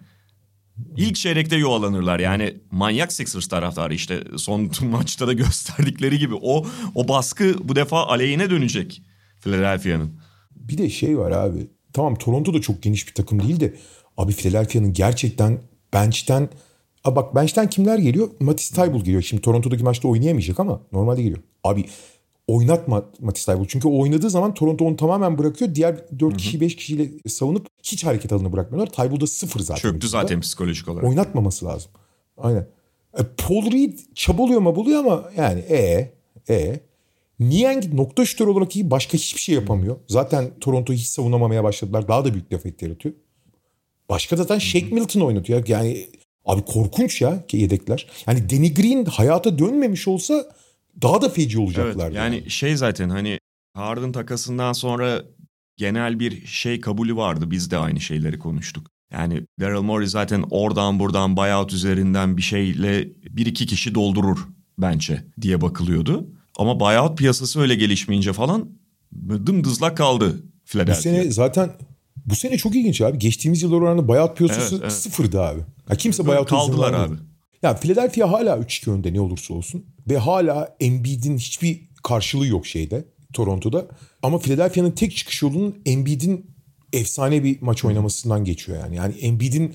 İlk 0.97 1.15
çeyrekte 1.15 1.55
yuvalanırlar. 1.55 2.19
Yani 2.19 2.53
manyak 2.71 3.13
Sixers 3.13 3.47
taraftarı 3.47 3.93
işte 3.93 4.23
son 4.37 4.71
maçta 4.81 5.27
da 5.27 5.33
gösterdikleri 5.33 6.19
gibi 6.19 6.35
o 6.41 6.65
o 6.95 7.07
baskı 7.07 7.55
bu 7.63 7.75
defa 7.75 8.07
aleyhine 8.07 8.49
dönecek 8.49 9.01
Philadelphia'nın. 9.41 10.19
Bir 10.55 10.77
de 10.77 10.89
şey 10.89 11.17
var 11.17 11.31
abi. 11.31 11.67
tamam 11.93 12.15
Toronto 12.15 12.53
da 12.53 12.61
çok 12.61 12.83
geniş 12.83 13.07
bir 13.07 13.13
takım 13.13 13.43
değil 13.43 13.59
de 13.59 13.73
abi 14.17 14.31
Philadelphia'nın 14.33 14.93
gerçekten 14.93 15.59
bench'ten 15.93 16.49
Aa 17.03 17.15
bak 17.15 17.35
bench'ten 17.35 17.69
kimler 17.69 17.97
geliyor? 17.97 18.29
Matisse 18.39 18.75
Thybulle 18.75 19.03
geliyor. 19.03 19.21
Şimdi 19.21 19.41
Toronto'daki 19.41 19.83
maçta 19.83 20.07
oynayamayacak 20.07 20.59
ama 20.59 20.81
normalde 20.91 21.21
geliyor. 21.21 21.39
Abi 21.63 21.85
oynatma 22.47 23.05
Matisse 23.19 23.51
Thybulle. 23.51 23.67
Çünkü 23.67 23.87
o 23.87 23.99
oynadığı 23.99 24.29
zaman 24.29 24.53
Toronto 24.53 24.85
onu 24.85 24.95
tamamen 24.95 25.37
bırakıyor. 25.37 25.75
Diğer 25.75 26.19
4 26.19 26.37
kişi 26.37 26.61
5 26.61 26.75
kişiyle 26.75 27.09
savunup 27.27 27.67
hiç 27.83 28.05
hareket 28.05 28.33
alanı 28.33 28.51
bırakmıyorlar. 28.53 28.93
Thybulle 28.93 29.21
da 29.21 29.27
sıfır 29.27 29.59
zaten. 29.59 29.81
Çöktü 29.81 30.07
zaten 30.07 30.39
psikolojik 30.39 30.87
olarak. 30.87 31.09
Oynatmaması 31.09 31.65
lazım. 31.65 31.91
Aynen. 32.37 32.67
E, 33.17 33.23
Paul 33.37 33.71
Reed 33.71 33.99
çabalıyor 34.15 34.61
mu 34.61 34.75
buluyor 34.75 34.99
ama 34.99 35.29
yani 35.37 35.59
e 35.59 36.13
e 36.49 36.79
Niang 37.39 37.93
nokta 37.93 38.25
şütör 38.25 38.47
olarak 38.47 38.75
iyi 38.75 38.91
başka 38.91 39.13
hiçbir 39.13 39.41
şey 39.41 39.55
yapamıyor. 39.55 39.97
Zaten 40.07 40.51
Toronto'yu 40.61 40.99
hiç 40.99 41.07
savunamamaya 41.07 41.63
başladılar. 41.63 42.07
Daha 42.07 42.25
da 42.25 42.33
büyük 42.33 42.53
laf 42.53 42.65
etti 42.65 42.85
yaratıyor. 42.85 43.15
Başka 44.13 44.35
zaten 44.35 44.59
Shake 44.59 44.85
Milton 44.85 45.21
oynatıyor. 45.21 45.67
Yani 45.67 46.09
abi 46.45 46.61
korkunç 46.61 47.21
ya 47.21 47.45
yedekler. 47.51 48.07
Yani 48.27 48.49
Danny 48.49 48.73
Green 48.73 49.05
hayata 49.05 49.59
dönmemiş 49.59 50.07
olsa 50.07 50.45
daha 51.01 51.21
da 51.21 51.29
feci 51.29 51.59
olacaklar. 51.59 52.05
Evet, 52.05 52.15
yani 52.15 52.49
şey 52.49 52.75
zaten 52.75 53.09
hani 53.09 53.39
Harden 53.73 54.11
takasından 54.11 54.73
sonra 54.73 55.23
genel 55.77 56.19
bir 56.19 56.45
şey 56.45 56.81
kabulü 56.81 57.15
vardı. 57.15 57.51
Biz 57.51 57.71
de 57.71 57.77
aynı 57.77 57.99
şeyleri 58.01 58.39
konuştuk. 58.39 58.87
Yani 59.11 59.41
Daryl 59.59 59.81
Morey 59.81 60.07
zaten 60.07 60.45
oradan 60.49 60.99
buradan 60.99 61.37
buyout 61.37 61.73
üzerinden 61.73 62.37
bir 62.37 62.41
şeyle 62.41 63.07
bir 63.29 63.45
iki 63.45 63.65
kişi 63.65 63.95
doldurur 63.95 64.47
bence 64.77 65.23
diye 65.41 65.61
bakılıyordu. 65.61 66.27
Ama 66.57 66.79
buyout 66.79 67.17
piyasası 67.17 67.61
öyle 67.61 67.75
gelişmeyince 67.75 68.33
falan 68.33 68.69
dımdızlak 69.29 69.97
kaldı 69.97 70.43
Philadelphia. 70.65 70.99
Bu 70.99 71.01
sene 71.01 71.31
zaten 71.31 71.69
bu 72.25 72.35
sene 72.35 72.57
çok 72.57 72.75
ilginç 72.75 73.01
abi. 73.01 73.19
Geçtiğimiz 73.19 73.61
yıllar 73.61 73.81
oranında 73.81 74.07
buyout 74.07 74.37
piyasası 74.37 74.75
evet, 74.75 74.83
evet. 74.83 74.93
sıfırdı 74.93 75.41
abi. 75.41 75.59
Ya 75.89 75.95
kimse 75.95 76.25
buyout 76.25 76.49
kaldılar 76.49 76.93
abi. 76.93 77.15
Ya 77.63 77.75
Philadelphia 77.75 78.31
hala 78.31 78.57
3-2 78.57 78.91
önde 78.91 79.13
ne 79.13 79.19
olursa 79.21 79.53
olsun 79.53 79.85
ve 80.09 80.17
hala 80.17 80.75
Embiid'in 80.79 81.37
hiçbir 81.37 81.81
karşılığı 82.03 82.47
yok 82.47 82.67
şeyde 82.67 83.05
Toronto'da. 83.33 83.87
Ama 84.23 84.39
Philadelphia'nın 84.39 84.91
tek 84.91 85.15
çıkış 85.15 85.41
yolunun 85.41 85.81
Embiid'in 85.85 86.53
efsane 86.93 87.43
bir 87.43 87.61
maç 87.61 87.85
oynamasından 87.85 88.45
geçiyor 88.45 88.79
yani. 88.79 88.95
Yani 88.95 89.13
Embiid'in 89.13 89.73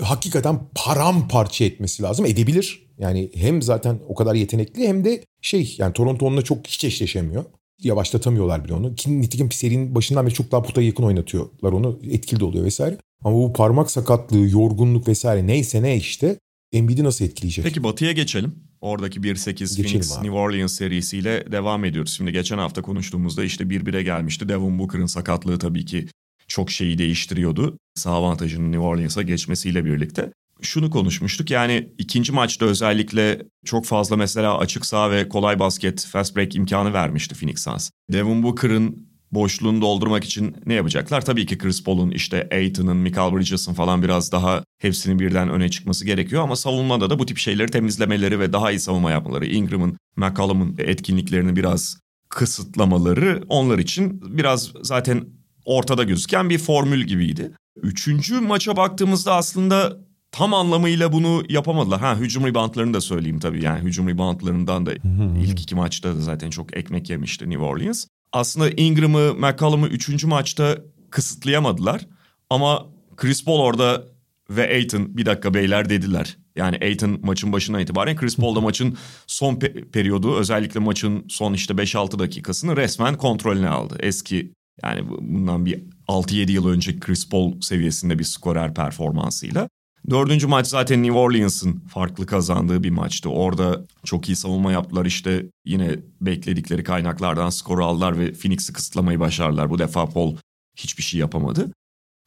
hakikaten 0.00 0.60
paramparça 0.74 1.64
etmesi 1.64 2.02
lazım. 2.02 2.26
Edebilir. 2.26 2.82
Yani 2.98 3.30
hem 3.34 3.62
zaten 3.62 3.98
o 4.08 4.14
kadar 4.14 4.34
yetenekli 4.34 4.88
hem 4.88 5.04
de 5.04 5.24
şey 5.40 5.74
yani 5.78 5.92
Toronto 5.92 6.26
onunla 6.26 6.42
çok 6.42 6.66
hiç 6.66 6.84
eşleşemiyor. 6.84 7.44
Yavaşlatamıyorlar 7.82 8.64
bile 8.64 8.74
onu. 8.74 8.94
Ki 8.94 9.20
nitekim 9.20 9.52
serinin 9.52 9.94
başından 9.94 10.26
beri 10.26 10.34
çok 10.34 10.52
daha 10.52 10.62
puta 10.62 10.82
yakın 10.82 11.02
oynatıyorlar 11.02 11.72
onu. 11.72 11.98
Etkili 12.10 12.40
de 12.40 12.44
oluyor 12.44 12.64
vesaire. 12.64 12.98
Ama 13.24 13.36
bu 13.36 13.52
parmak 13.52 13.90
sakatlığı, 13.90 14.48
yorgunluk 14.48 15.08
vesaire 15.08 15.46
neyse 15.46 15.82
ne 15.82 15.96
işte 15.96 16.38
Embiid'i 16.72 17.04
nasıl 17.04 17.24
etkileyecek? 17.24 17.64
Peki 17.64 17.84
Batı'ya 17.84 18.12
geçelim. 18.12 18.54
Oradaki 18.80 19.20
1-8 19.20 19.82
Phoenix 19.82 20.12
abi. 20.12 20.24
New 20.24 20.38
Orleans 20.38 20.72
serisiyle 20.72 21.52
devam 21.52 21.84
ediyoruz. 21.84 22.12
Şimdi 22.16 22.32
geçen 22.32 22.58
hafta 22.58 22.82
konuştuğumuzda 22.82 23.44
işte 23.44 23.64
1-1'e 23.64 24.02
gelmişti. 24.02 24.48
Devin 24.48 24.78
Booker'ın 24.78 25.06
sakatlığı 25.06 25.58
tabii 25.58 25.84
ki 25.84 26.06
çok 26.48 26.70
şeyi 26.70 26.98
değiştiriyordu. 26.98 27.78
Sağ 27.94 28.10
avantajının 28.10 28.72
New 28.72 28.84
Orleans'a 28.86 29.22
geçmesiyle 29.22 29.84
birlikte. 29.84 30.32
Şunu 30.62 30.90
konuşmuştuk 30.90 31.50
yani 31.50 31.88
ikinci 31.98 32.32
maçta 32.32 32.66
özellikle 32.66 33.42
çok 33.64 33.86
fazla 33.86 34.16
mesela 34.16 34.58
açık 34.58 34.86
sağ 34.86 35.10
ve 35.10 35.28
kolay 35.28 35.58
basket 35.58 36.06
fast 36.06 36.36
break 36.36 36.54
imkanı 36.54 36.92
vermişti 36.92 37.34
Phoenix 37.34 37.64
Suns. 37.64 37.90
Devin 38.12 38.42
Booker'ın 38.42 39.12
boşluğunu 39.32 39.80
doldurmak 39.80 40.24
için 40.24 40.56
ne 40.66 40.74
yapacaklar? 40.74 41.24
Tabii 41.24 41.46
ki 41.46 41.58
Chris 41.58 41.84
Paul'un 41.84 42.10
işte 42.10 42.48
Aiton'un, 42.52 42.96
Michael 42.96 43.36
Bridges'ın 43.36 43.74
falan 43.74 44.02
biraz 44.02 44.32
daha 44.32 44.64
hepsinin 44.78 45.18
birden 45.18 45.48
öne 45.48 45.68
çıkması 45.68 46.04
gerekiyor. 46.04 46.42
Ama 46.42 46.56
savunmada 46.56 47.10
da 47.10 47.18
bu 47.18 47.26
tip 47.26 47.38
şeyleri 47.38 47.70
temizlemeleri 47.70 48.40
ve 48.40 48.52
daha 48.52 48.70
iyi 48.70 48.80
savunma 48.80 49.10
yapmaları, 49.10 49.46
Ingram'ın, 49.46 49.96
McCollum'un 50.16 50.74
etkinliklerini 50.78 51.56
biraz 51.56 51.98
kısıtlamaları 52.28 53.42
onlar 53.48 53.78
için 53.78 54.22
biraz 54.38 54.72
zaten 54.82 55.24
ortada 55.64 56.02
gözüken 56.02 56.50
bir 56.50 56.58
formül 56.58 57.04
gibiydi. 57.04 57.52
Üçüncü 57.82 58.40
maça 58.40 58.76
baktığımızda 58.76 59.34
aslında 59.34 59.98
tam 60.32 60.54
anlamıyla 60.54 61.12
bunu 61.12 61.42
yapamadılar. 61.48 62.00
Ha 62.00 62.16
hücum 62.16 62.46
reboundlarını 62.46 62.94
da 62.94 63.00
söyleyeyim 63.00 63.38
tabii. 63.38 63.64
Yani 63.64 63.80
hücum 63.80 64.08
reboundlarından 64.08 64.86
da 64.86 64.92
ilk 65.40 65.60
iki 65.60 65.74
maçta 65.74 66.16
da 66.16 66.20
zaten 66.20 66.50
çok 66.50 66.76
ekmek 66.76 67.10
yemişti 67.10 67.50
New 67.50 67.64
Orleans. 67.64 68.06
Aslında 68.32 68.70
Ingram'ı, 68.70 69.34
McCollum'u 69.34 69.86
üçüncü 69.86 70.26
maçta 70.26 70.78
kısıtlayamadılar. 71.10 72.06
Ama 72.50 72.86
Chris 73.16 73.44
Paul 73.44 73.60
orada 73.60 74.04
ve 74.50 74.68
Aiton 74.68 75.16
bir 75.16 75.26
dakika 75.26 75.54
beyler 75.54 75.88
dediler. 75.90 76.36
Yani 76.56 76.78
Aiton 76.82 77.18
maçın 77.22 77.52
başına 77.52 77.80
itibaren 77.80 78.16
Chris 78.16 78.36
Paul 78.36 78.56
da 78.56 78.60
maçın 78.60 78.96
son 79.26 79.54
pe- 79.54 79.90
periyodu 79.90 80.36
özellikle 80.36 80.80
maçın 80.80 81.24
son 81.28 81.52
işte 81.52 81.74
5-6 81.74 82.18
dakikasını 82.18 82.76
resmen 82.76 83.16
kontrolüne 83.16 83.68
aldı. 83.68 83.96
Eski 84.00 84.52
yani 84.82 85.08
bundan 85.08 85.66
bir 85.66 85.82
6-7 86.08 86.50
yıl 86.50 86.68
önce 86.68 87.00
Chris 87.00 87.28
Paul 87.28 87.60
seviyesinde 87.60 88.18
bir 88.18 88.24
skorer 88.24 88.74
performansıyla. 88.74 89.68
Dördüncü 90.10 90.46
maç 90.46 90.66
zaten 90.66 91.02
New 91.02 91.18
Orleans'ın 91.18 91.80
farklı 91.80 92.26
kazandığı 92.26 92.82
bir 92.82 92.90
maçtı. 92.90 93.30
Orada 93.30 93.86
çok 94.04 94.28
iyi 94.28 94.36
savunma 94.36 94.72
yaptılar 94.72 95.06
işte 95.06 95.46
yine 95.64 95.96
bekledikleri 96.20 96.84
kaynaklardan 96.84 97.50
skor 97.50 97.78
aldılar 97.78 98.18
ve 98.18 98.32
Phoenix'i 98.32 98.72
kısıtlamayı 98.72 99.20
başardılar. 99.20 99.70
Bu 99.70 99.78
defa 99.78 100.06
Paul 100.06 100.36
hiçbir 100.76 101.02
şey 101.02 101.20
yapamadı. 101.20 101.72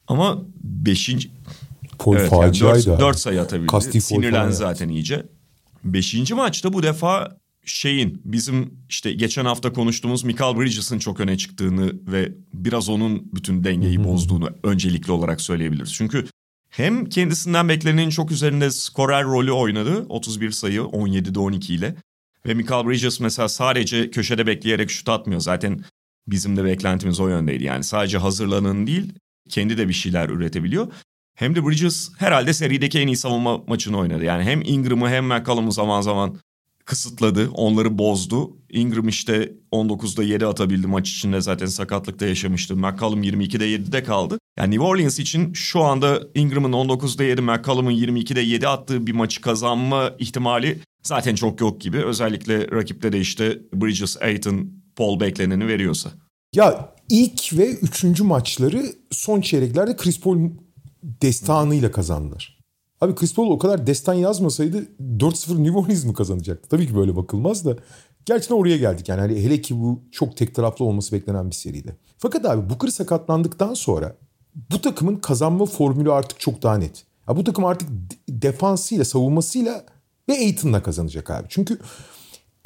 Ama 0.07 0.41
beşinci... 0.63 1.32
Paul 1.99 2.15
evet, 2.15 2.32
yani 2.32 2.59
dört, 2.59 2.99
dört 2.99 3.19
sayı 3.19 3.41
atabildi. 3.41 4.01
Sinirlen 4.01 4.49
zaten 4.49 4.89
iyice. 4.89 5.26
Beşinci 5.84 6.34
maçta 6.34 6.73
bu 6.73 6.84
defa 6.84 7.38
şeyin 7.65 8.21
bizim 8.26 8.73
işte 8.89 9.13
geçen 9.13 9.45
hafta 9.45 9.73
konuştuğumuz 9.73 10.23
Michael 10.23 10.59
Bridges'ın 10.59 10.99
çok 10.99 11.19
öne 11.19 11.38
çıktığını 11.38 11.93
ve 12.07 12.32
biraz 12.53 12.89
onun 12.89 13.32
bütün 13.36 13.63
dengeyi 13.63 14.03
bozduğunu 14.03 14.49
öncelikli 14.63 15.11
olarak 15.11 15.41
söyleyebiliriz. 15.41 15.93
Çünkü 15.93 16.26
hem 16.78 17.05
kendisinden 17.05 17.69
beklenenin 17.69 18.09
çok 18.09 18.32
üzerinde 18.32 18.71
skorer 18.71 19.23
rolü 19.23 19.51
oynadı 19.51 20.05
31 20.09 20.51
sayı 20.51 20.82
17'de 20.82 21.39
12 21.39 21.73
ile 21.73 21.95
ve 22.45 22.53
Michael 22.53 22.88
Bridges 22.88 23.19
mesela 23.19 23.49
sadece 23.49 24.11
köşede 24.11 24.47
bekleyerek 24.47 24.89
şut 24.89 25.09
atmıyor. 25.09 25.41
Zaten 25.41 25.84
bizim 26.28 26.57
de 26.57 26.63
beklentimiz 26.63 27.19
o 27.19 27.28
yöndeydi. 27.28 27.63
Yani 27.63 27.84
sadece 27.84 28.17
hazırlanın 28.17 28.88
değil 28.88 29.13
kendi 29.49 29.78
de 29.78 29.88
bir 29.88 29.93
şeyler 29.93 30.30
üretebiliyor. 30.30 30.88
Hem 31.36 31.55
de 31.55 31.65
Bridges 31.65 32.11
herhalde 32.17 32.53
serideki 32.53 32.99
en 32.99 33.07
iyi 33.07 33.17
savunma 33.17 33.57
maçını 33.57 33.97
oynadı. 33.97 34.23
Yani 34.23 34.43
hem 34.43 34.61
Ingram'ı 34.61 35.09
hem 35.09 35.26
McCollum'u 35.26 35.71
zaman 35.71 36.01
zaman 36.01 36.39
kısıtladı, 36.86 37.49
onları 37.53 37.97
bozdu. 37.97 38.57
Ingram 38.69 39.07
işte 39.07 39.53
19'da 39.71 40.23
7 40.23 40.45
atabildi 40.45 40.88
maç 40.88 41.09
içinde 41.11 41.41
zaten 41.41 41.65
sakatlıkta 41.65 42.25
yaşamıştı. 42.25 42.75
McCollum 42.75 43.23
22'de 43.23 43.65
7'de 43.65 44.03
kaldı. 44.03 44.38
Yani 44.57 44.71
New 44.71 44.86
Orleans 44.86 45.19
için 45.19 45.53
şu 45.53 45.81
anda 45.83 46.21
Ingram'ın 46.36 46.71
19'da 46.71 47.23
7, 47.23 47.41
McCollum'un 47.41 47.91
22'de 47.91 48.41
7 48.41 48.67
attığı 48.67 49.07
bir 49.07 49.11
maçı 49.11 49.41
kazanma 49.41 50.11
ihtimali 50.19 50.79
zaten 51.03 51.36
çok 51.36 51.61
yok 51.61 51.81
gibi. 51.81 51.97
Özellikle 51.97 52.71
rakipte 52.71 53.11
de 53.13 53.19
işte 53.19 53.59
Bridges, 53.73 54.21
Aiton, 54.21 54.71
Paul 54.95 55.19
bekleneni 55.19 55.67
veriyorsa. 55.67 56.11
Ya 56.55 56.93
ilk 57.09 57.53
ve 57.53 57.71
üçüncü 57.71 58.23
maçları 58.23 58.86
son 59.11 59.41
çeyreklerde 59.41 59.95
Chris 59.95 60.19
Paul 60.19 60.49
destanıyla 61.03 61.91
kazandılar. 61.91 62.54
Abi 63.01 63.15
Chris 63.15 63.35
Paul 63.35 63.51
o 63.51 63.57
kadar 63.57 63.87
destan 63.87 64.13
yazmasaydı 64.13 64.87
4-0 65.17 65.63
New 65.63 65.79
Orleans 65.79 66.05
mı 66.05 66.13
kazanacaktı? 66.13 66.69
Tabii 66.69 66.87
ki 66.87 66.95
böyle 66.95 67.15
bakılmaz 67.15 67.65
da. 67.65 67.75
Gerçekten 68.25 68.55
oraya 68.55 68.77
geldik 68.77 69.09
yani. 69.09 69.21
Hani 69.21 69.43
hele 69.43 69.61
ki 69.61 69.81
bu 69.81 70.03
çok 70.11 70.37
tek 70.37 70.55
taraflı 70.55 70.85
olması 70.85 71.15
beklenen 71.15 71.49
bir 71.49 71.55
seriydi. 71.55 71.95
Fakat 72.17 72.45
abi 72.45 72.69
Booker 72.69 72.87
sakatlandıktan 72.87 73.73
sonra 73.73 74.15
bu 74.71 74.81
takımın 74.81 75.15
kazanma 75.15 75.65
formülü 75.65 76.11
artık 76.11 76.39
çok 76.39 76.63
daha 76.63 76.77
net. 76.77 77.05
Ya 77.29 77.37
bu 77.37 77.43
takım 77.43 77.65
artık 77.65 77.89
defansıyla, 78.29 79.05
savunmasıyla 79.05 79.85
ve 80.29 80.33
Aiton'la 80.33 80.83
kazanacak 80.83 81.29
abi. 81.29 81.45
Çünkü 81.49 81.79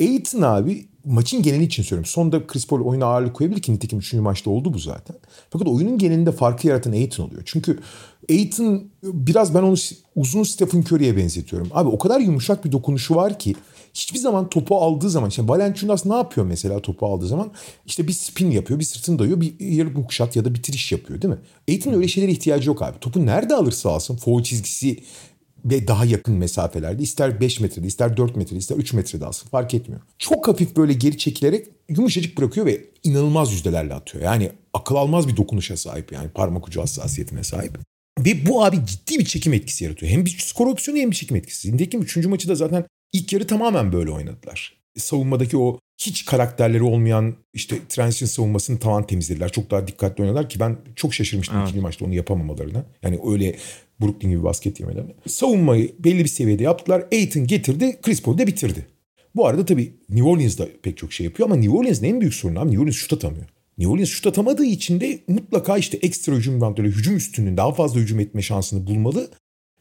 Aiton 0.02 0.42
abi 0.42 0.90
maçın 1.06 1.42
geneli 1.42 1.64
için 1.64 1.84
söylüyorum. 1.84 2.10
Sonda 2.12 2.48
Chris 2.48 2.68
Paul 2.68 2.82
oyuna 2.82 3.06
ağırlık 3.06 3.36
koyabilir 3.36 3.62
ki 3.62 3.74
nitekim 3.74 4.00
3. 4.00 4.14
maçta 4.14 4.50
oldu 4.50 4.74
bu 4.74 4.80
zaten. 4.80 5.16
Fakat 5.50 5.68
oyunun 5.68 5.98
genelinde 5.98 6.32
farkı 6.32 6.68
yaratan 6.68 6.92
Aiton 6.92 7.24
oluyor. 7.24 7.42
Çünkü 7.46 7.80
Aiton 8.30 8.84
biraz 9.04 9.56
ben 9.56 9.64
onu 9.64 9.76
uzun 10.16 10.44
Stephen 10.44 10.80
Curry'e 10.82 11.18
benzetiyorum. 11.18 11.70
Abi 11.74 11.90
o 11.90 11.98
kadar 11.98 12.20
yumuşak 12.20 12.66
bir 12.66 12.72
dokunuşu 12.72 13.16
var 13.16 13.40
ki 13.40 13.56
hiçbir 13.94 14.20
zaman 14.20 14.50
topu 14.50 14.78
aldığı 14.78 15.10
zaman 15.10 15.30
işte 15.30 15.48
Valanciunas 15.48 16.06
ne 16.06 16.16
yapıyor 16.16 16.48
mesela 16.48 16.80
topu 16.80 17.06
aldığı 17.06 17.28
zaman? 17.28 17.52
İşte 17.86 18.08
bir 18.08 18.14
spin 18.14 18.52
yapıyor, 18.52 18.80
bir 18.80 18.86
sırtını 18.86 19.20
dayıyor, 19.20 19.42
bir 19.42 19.60
yarı 19.60 19.94
hook 19.94 20.14
shot 20.14 20.36
ya 20.36 20.46
da 20.46 20.54
bitiriş 20.54 20.92
yapıyor 20.92 21.22
değil 21.22 21.34
mi? 21.34 21.40
Aiton'un 21.70 21.96
öyle 21.96 22.08
şeylere 22.08 22.32
ihtiyacı 22.32 22.70
yok 22.70 22.82
abi. 22.82 23.00
Topu 23.00 23.26
nerede 23.26 23.56
alırsa 23.56 23.90
alsın, 23.90 24.16
foul 24.16 24.44
çizgisi 24.44 25.04
ve 25.66 25.88
daha 25.88 26.06
yakın 26.06 26.36
mesafelerde 26.36 27.04
ister 27.04 27.42
5 27.42 27.60
metrede 27.60 27.88
ister 27.88 28.18
4 28.18 28.36
metrede 28.36 28.60
ister 28.60 28.76
3 28.76 28.94
metrede 28.94 29.26
alsın 29.26 29.50
fark 29.50 29.74
etmiyor. 29.74 30.02
Çok 30.18 30.48
hafif 30.48 30.76
böyle 30.76 30.94
geri 30.94 31.18
çekilerek 31.18 31.68
yumuşacık 31.90 32.38
bırakıyor 32.38 32.66
ve 32.66 32.86
inanılmaz 33.04 33.52
yüzdelerle 33.52 33.94
atıyor. 33.94 34.24
Yani 34.24 34.52
akıl 34.74 34.96
almaz 34.96 35.28
bir 35.28 35.38
dokunuşa 35.38 35.78
sahip 35.78 36.12
yani 36.12 36.30
parmak 36.30 36.68
ucu 36.68 36.82
hassasiyetine 36.82 37.44
sahip. 37.44 37.78
Ve 38.26 38.46
bu 38.46 38.66
abi 38.66 38.86
ciddi 38.86 39.20
bir 39.20 39.26
çekim 39.26 39.54
etkisi 39.54 39.84
yaratıyor. 39.84 40.12
Hem 40.12 40.26
bir 40.26 40.38
skor 40.40 40.68
opsiyonu 40.68 41.00
hem 41.00 41.12
bir 41.12 41.16
çekim 41.16 41.38
etkisi. 41.38 41.74
Nitekim 41.74 42.02
3. 42.02 42.18
maçı 42.18 42.50
da 42.50 42.56
zaten 42.56 42.86
ilk 43.14 43.34
yarı 43.34 43.48
tamamen 43.48 43.92
böyle 43.92 44.12
oynadılar. 44.12 44.80
Savunmadaki 44.98 45.58
o 45.58 45.80
hiç 45.98 46.26
karakterleri 46.26 46.84
olmayan 46.84 47.36
işte 47.54 47.76
transition 47.90 48.28
savunmasını 48.28 48.80
tavan 48.80 49.08
temizlediler. 49.08 49.52
Çok 49.52 49.72
daha 49.72 49.88
dikkatli 49.88 50.22
oynadılar 50.22 50.50
ki 50.50 50.60
ben 50.60 50.78
çok 50.96 51.14
şaşırmıştım 51.14 51.58
evet. 51.58 51.68
ikinci 51.68 51.82
maçta 51.82 52.06
onu 52.06 52.14
yapamamalarına. 52.14 52.86
Yani 53.04 53.20
öyle 53.26 53.56
Brooklyn 54.02 54.32
gibi 54.32 54.44
basket 54.44 54.80
yemelerine. 54.80 55.12
Savunmayı 55.28 55.96
belli 56.00 56.24
bir 56.24 56.30
seviyede 56.30 56.64
yaptılar. 56.64 57.06
Aiton 57.12 57.48
getirdi, 57.48 58.00
Chris 58.02 58.22
Paul 58.22 58.38
de 58.38 58.48
bitirdi. 58.48 58.86
Bu 59.36 59.48
arada 59.48 59.66
tabii 59.66 59.94
New 60.10 60.30
Orleans 60.30 60.58
da 60.58 60.68
pek 60.84 60.98
çok 60.98 61.14
şey 61.14 61.24
yapıyor 61.24 61.50
ama 61.50 61.56
New 61.56 61.78
Orleans'ın 61.78 62.06
en 62.06 62.22
büyük 62.22 62.34
sorunu 62.34 62.60
abi 62.60 62.68
New 62.68 62.82
Orleans 62.82 62.96
şut 62.96 63.14
atamıyor. 63.14 63.46
New 63.80 63.94
Orleans 63.94 64.10
şut 64.10 64.28
atamadığı 64.28 64.66
için 64.66 65.00
de 65.00 65.20
mutlaka 65.28 65.78
işte 65.78 65.98
ekstra 65.98 66.34
hücum 66.34 66.62
rantları, 66.62 66.88
hücum 66.88 67.18
üstünün 67.18 67.58
daha 67.58 67.74
fazla 67.74 68.00
hücum 68.00 68.20
etme 68.20 68.42
şansını 68.42 68.88
bulmalı. 68.88 69.32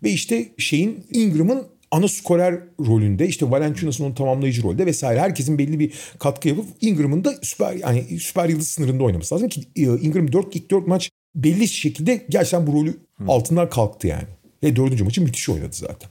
Ve 0.03 0.11
işte 0.11 0.49
şeyin 0.59 1.07
Ingram'ın 1.11 1.67
ana 1.91 2.09
skorer 2.09 2.61
rolünde 2.81 3.29
işte 3.29 3.51
Valanciunas'ın 3.51 4.05
onun 4.05 4.15
tamamlayıcı 4.15 4.63
rolde 4.63 4.87
vesaire 4.87 5.21
herkesin 5.21 5.59
belli 5.59 5.79
bir 5.79 5.93
katkı 6.19 6.49
yapıp 6.49 6.67
Ingram'ın 6.81 7.25
da 7.25 7.35
süper 7.43 7.75
yani 7.75 8.21
süper 8.21 8.49
yıldız 8.49 8.69
sınırında 8.69 9.05
oynaması 9.05 9.35
lazım 9.35 9.49
ki 9.49 9.63
e, 9.77 9.83
Ingram 9.83 10.33
4 10.33 10.57
ilk 10.57 10.71
4 10.71 10.87
maç 10.87 11.11
belli 11.35 11.69
şekilde 11.69 12.27
gerçekten 12.29 12.67
bu 12.67 12.73
rolü 12.73 12.95
hmm. 13.17 13.31
altından 13.31 13.71
kalktı 13.71 14.07
yani. 14.07 14.29
Ve 14.63 14.77
dördüncü 14.77 15.05
maçı 15.05 15.23
müthiş 15.23 15.49
oynadı 15.49 15.73
zaten. 15.73 16.11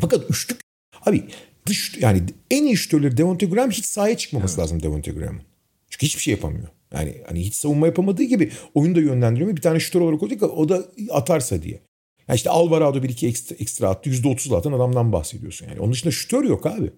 Fakat 0.00 0.30
üçlük 0.30 0.60
abi 1.06 1.24
dış 1.66 1.96
yani 2.00 2.22
en 2.50 2.64
iyi 2.64 2.76
şütörleri 2.76 3.16
Devonte 3.16 3.46
Graham 3.46 3.70
hiç 3.70 3.84
sahaya 3.84 4.16
çıkmaması 4.16 4.54
evet. 4.54 4.62
lazım 4.62 4.82
Devonte 4.82 5.10
Graham'ın. 5.10 5.42
Çünkü 5.90 6.06
hiçbir 6.06 6.22
şey 6.22 6.34
yapamıyor. 6.34 6.68
Yani 6.92 7.22
hani 7.26 7.40
hiç 7.40 7.54
savunma 7.54 7.86
yapamadığı 7.86 8.22
gibi 8.22 8.50
oyunu 8.74 8.94
da 8.94 9.00
yönlendiriyor. 9.00 9.56
Bir 9.56 9.62
tane 9.62 9.80
şütör 9.80 10.00
olarak 10.00 10.20
koyduk 10.20 10.42
o 10.42 10.68
da 10.68 10.84
atarsa 11.10 11.62
diye. 11.62 11.80
Yani 12.28 12.36
işte 12.36 12.50
Alvarado 12.50 13.02
bir 13.02 13.08
iki 13.08 13.28
ekstra, 13.28 13.56
ekstra 13.56 13.88
attı. 13.88 14.10
%30 14.10 14.56
atan 14.56 14.72
adamdan 14.72 15.12
bahsediyorsun 15.12 15.66
yani. 15.66 15.80
Onun 15.80 15.92
dışında 15.92 16.10
şütör 16.10 16.44
yok 16.44 16.66
abi. 16.66 16.90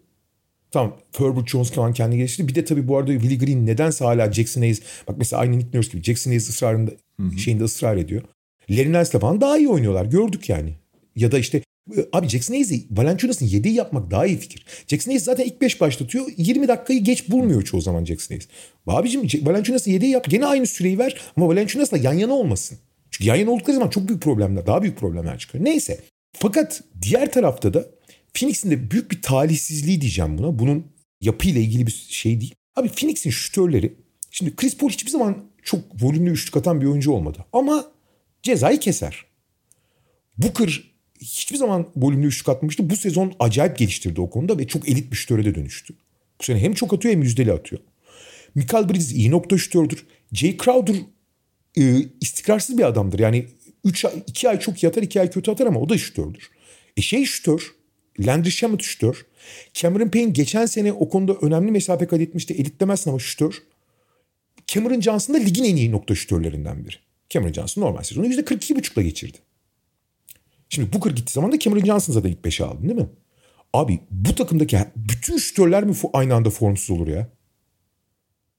Tamam 0.71 0.97
Herbert 1.19 1.49
Jones 1.49 1.71
falan 1.71 1.93
kendi 1.93 2.17
geliştirdi. 2.17 2.49
Bir 2.49 2.55
de 2.55 2.65
tabii 2.65 2.89
bu 2.89 2.99
arada 2.99 3.13
Willie 3.13 3.39
Green 3.39 3.67
nedense 3.67 4.05
hala 4.05 4.33
Jackson 4.33 4.61
Hayes. 4.61 4.81
Bak 5.09 5.19
mesela 5.19 5.41
aynı 5.41 5.59
Nick 5.59 5.79
Nurse 5.79 5.93
gibi 5.93 6.03
Jackson 6.03 6.31
Hayes 6.31 6.49
ısrarında 6.49 6.91
Hı-hı. 7.21 7.39
şeyinde 7.39 7.65
ısrar 7.65 7.97
ediyor. 7.97 8.23
Larry 8.71 8.93
Nance'la 8.93 9.21
falan 9.21 9.41
daha 9.41 9.59
iyi 9.59 9.69
oynuyorlar. 9.69 10.05
Gördük 10.05 10.49
yani. 10.49 10.75
Ya 11.17 11.33
da 11.33 11.39
işte 11.39 11.63
Abi 12.13 12.29
Jackson 12.29 12.55
Hayes'i 12.55 12.87
Valanciunas'ın 12.91 13.47
yediği 13.47 13.75
yapmak 13.75 14.11
daha 14.11 14.27
iyi 14.27 14.39
fikir. 14.39 14.67
Jackson 14.87 15.11
Hayes 15.11 15.25
zaten 15.25 15.45
ilk 15.45 15.61
5 15.61 15.81
başlatıyor. 15.81 16.27
20 16.37 16.69
dakikayı 16.69 17.05
geç 17.05 17.31
bulmuyor 17.31 17.63
çoğu 17.63 17.81
zaman 17.81 18.05
Jackson 18.05 18.35
Hayes. 18.35 18.49
Abicim 18.87 19.47
Valanciunas'ın 19.47 19.91
yediği 19.91 20.11
yap. 20.11 20.31
Gene 20.31 20.47
aynı 20.47 20.67
süreyi 20.67 20.99
ver 20.99 21.21
ama 21.37 21.49
Valanciunas'la 21.49 21.97
yan 21.97 22.13
yana 22.13 22.33
olmasın. 22.33 22.79
Çünkü 23.11 23.29
yan 23.29 23.37
yana 23.37 23.51
oldukları 23.51 23.77
zaman 23.77 23.91
çok 23.91 24.09
büyük 24.09 24.23
problemler, 24.23 24.67
daha 24.67 24.83
büyük 24.83 24.99
problemler 24.99 25.39
çıkıyor. 25.39 25.65
Neyse. 25.65 26.01
Fakat 26.33 26.83
diğer 27.03 27.33
tarafta 27.33 27.75
da 27.75 27.87
Phoenix'in 28.35 28.71
de 28.71 28.91
büyük 28.91 29.11
bir 29.11 29.23
talihsizliği 29.23 30.01
diyeceğim 30.01 30.39
buna. 30.39 30.59
Bunun 30.59 30.87
yapıyla 31.21 31.61
ilgili 31.61 31.87
bir 31.87 32.07
şey 32.09 32.41
değil. 32.41 32.55
Abi 32.77 32.89
Phoenix'in 32.89 33.31
şütörleri 33.31 33.95
şimdi 34.31 34.57
Chris 34.57 34.77
Paul 34.77 34.91
hiçbir 34.91 35.11
zaman 35.11 35.45
çok 35.63 35.81
volümlü 36.03 36.31
üçlük 36.31 36.57
atan 36.57 36.81
bir 36.81 36.87
oyuncu 36.87 37.13
olmadı. 37.13 37.45
Ama 37.53 37.87
cezayı 38.43 38.81
keser. 38.81 39.25
Booker 40.39 40.90
hiçbir 41.21 41.57
zaman 41.57 41.87
volümlü 41.97 42.27
üçlük 42.27 42.49
atmamıştı. 42.49 42.91
Bu 42.91 42.97
sezon 42.97 43.33
acayip 43.39 43.79
geliştirdi 43.79 44.21
o 44.21 44.31
konuda 44.31 44.59
ve 44.59 44.67
çok 44.67 44.89
elit 44.89 45.11
bir 45.11 45.17
şütöre 45.17 45.45
de 45.45 45.55
dönüştü. 45.55 45.95
Bu 46.41 46.45
sene 46.45 46.59
hem 46.59 46.75
çok 46.75 46.95
atıyor 46.95 47.15
hem 47.15 47.23
yüzdeli 47.23 47.53
atıyor. 47.53 47.83
Michael 48.55 48.89
Bridges 48.89 49.13
iyi 49.13 49.31
nokta 49.31 49.59
şütördür. 49.59 50.07
Jay 50.33 50.57
Crowder 50.65 50.97
e, 51.77 51.83
istikrarsız 52.21 52.79
bir 52.79 52.85
adamdır. 52.85 53.19
Yani 53.19 53.47
3 53.85 54.05
ay, 54.05 54.13
2 54.27 54.49
ay 54.49 54.61
çok 54.61 54.83
yatar 54.83 55.03
2 55.03 55.21
ay 55.21 55.31
kötü 55.31 55.51
atar 55.51 55.67
ama 55.67 55.81
o 55.81 55.89
da 55.89 55.99
şütördür. 55.99 56.51
E 56.97 57.03
şey 57.03 57.25
şütör. 57.25 57.75
Landry 58.21 58.51
Shamet 58.51 58.83
şütör. 58.83 59.27
Cameron 59.75 60.09
Payne 60.09 60.31
geçen 60.31 60.67
sene 60.67 60.93
o 60.93 61.09
konuda 61.09 61.35
önemli 61.35 61.71
mesafe 61.71 62.07
kat 62.07 62.21
etmişti. 62.21 62.55
Elit 62.55 62.81
demezsin 62.81 63.11
ama 63.11 63.19
şütör. 63.19 63.63
Cameron 64.67 65.01
Johnson 65.01 65.35
da 65.35 65.39
ligin 65.39 65.65
en 65.65 65.77
iyi 65.77 65.93
nokta 65.93 66.15
şütörlerinden 66.15 66.85
biri. 66.85 66.97
Cameron 67.31 67.53
Johnson 67.53 67.83
normal 67.83 68.03
sezonu 68.03 68.27
%42,5'la 68.27 69.03
geçirdi. 69.03 69.39
Şimdi 70.71 70.93
Booker 70.93 71.11
gittiği 71.11 71.33
zaman 71.33 71.53
da 71.53 71.59
Cameron 71.59 71.85
Johnson 71.85 72.13
zaten 72.13 72.31
ilk 72.31 72.45
5'e 72.45 72.67
aldın 72.67 72.83
değil 72.83 73.01
mi? 73.01 73.09
Abi 73.73 74.01
bu 74.11 74.35
takımdaki 74.35 74.79
bütün 74.97 75.37
şütörler 75.37 75.85
mi 75.85 75.95
aynı 76.13 76.35
anda 76.35 76.51
formsuz 76.51 76.91
olur 76.91 77.09
ya? 77.09 77.29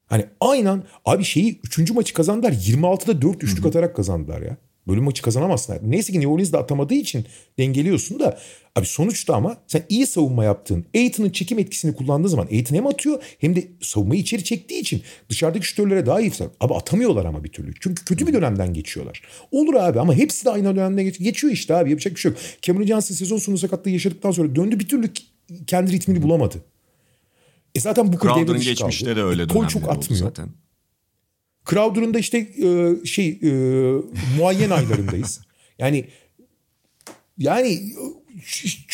Hani 0.07 0.25
aynen 0.39 0.83
abi 1.05 1.23
şeyi 1.23 1.59
3. 1.63 1.91
maçı 1.91 2.13
kazandılar. 2.13 2.51
26'da 2.51 3.21
4 3.21 3.43
üçlük 3.43 3.65
atarak 3.65 3.95
kazandılar 3.95 4.41
ya. 4.41 4.57
Bölüm 4.87 5.03
maçı 5.03 5.21
kazanamazsın. 5.21 5.77
Neyse 5.83 6.13
ki 6.13 6.19
New 6.19 6.33
Orleans 6.33 6.51
da 6.51 6.59
atamadığı 6.59 6.93
için 6.93 7.25
dengeliyorsun 7.57 8.19
da 8.19 8.39
abi 8.75 8.85
sonuçta 8.85 9.35
ama 9.35 9.57
sen 9.67 9.83
iyi 9.89 10.07
savunma 10.07 10.43
yaptığın 10.43 10.85
Aiton'un 10.95 11.29
çekim 11.29 11.59
etkisini 11.59 11.95
kullandığı 11.95 12.29
zaman 12.29 12.47
Aiton 12.51 12.75
hem 12.75 12.87
atıyor 12.87 13.23
hem 13.39 13.55
de 13.55 13.67
savunmayı 13.81 14.21
içeri 14.21 14.43
çektiği 14.43 14.79
için 14.79 15.01
dışarıdaki 15.29 15.67
şütörlere 15.67 16.05
daha 16.05 16.21
iyi 16.21 16.31
Abi 16.59 16.73
atamıyorlar 16.73 17.25
ama 17.25 17.43
bir 17.43 17.49
türlü. 17.49 17.73
Çünkü 17.79 18.05
kötü 18.05 18.27
bir 18.27 18.33
dönemden 18.33 18.73
geçiyorlar. 18.73 19.21
Olur 19.51 19.73
abi 19.73 19.99
ama 19.99 20.13
hepsi 20.13 20.45
de 20.45 20.49
aynı 20.49 20.75
dönemden 20.75 21.05
geçiyor. 21.05 21.25
Geçiyor 21.25 21.53
işte 21.53 21.75
abi 21.75 21.89
yapacak 21.89 22.15
bir 22.15 22.19
şey 22.19 22.31
yok. 22.31 22.39
Cameron 22.61 22.85
Johnson 22.85 23.15
sezon 23.15 23.37
sonu 23.37 23.57
sakatlığı 23.57 23.91
yaşadıktan 23.91 24.31
sonra 24.31 24.55
döndü 24.55 24.79
bir 24.79 24.87
türlü 24.87 25.09
kendi 25.67 25.91
ritmini 25.91 26.21
bulamadı. 26.21 26.63
E 27.75 27.79
zaten 27.79 28.13
bu 28.13 28.19
Crowder'ın 28.19 28.61
geçmişte 28.61 29.05
kaldı. 29.05 29.19
de 29.19 29.23
öyle 29.23 29.47
Kol 29.47 29.67
çok 29.67 29.89
atmıyor. 29.89 30.23
Zaten. 30.23 30.49
Crowder'ın 31.69 32.13
da 32.13 32.19
işte 32.19 32.37
e, 32.37 33.05
şey 33.05 33.39
e, 33.43 33.51
muayyen 34.37 34.69
aylarındayız. 34.69 35.41
Yani 35.79 36.05
yani 37.37 37.79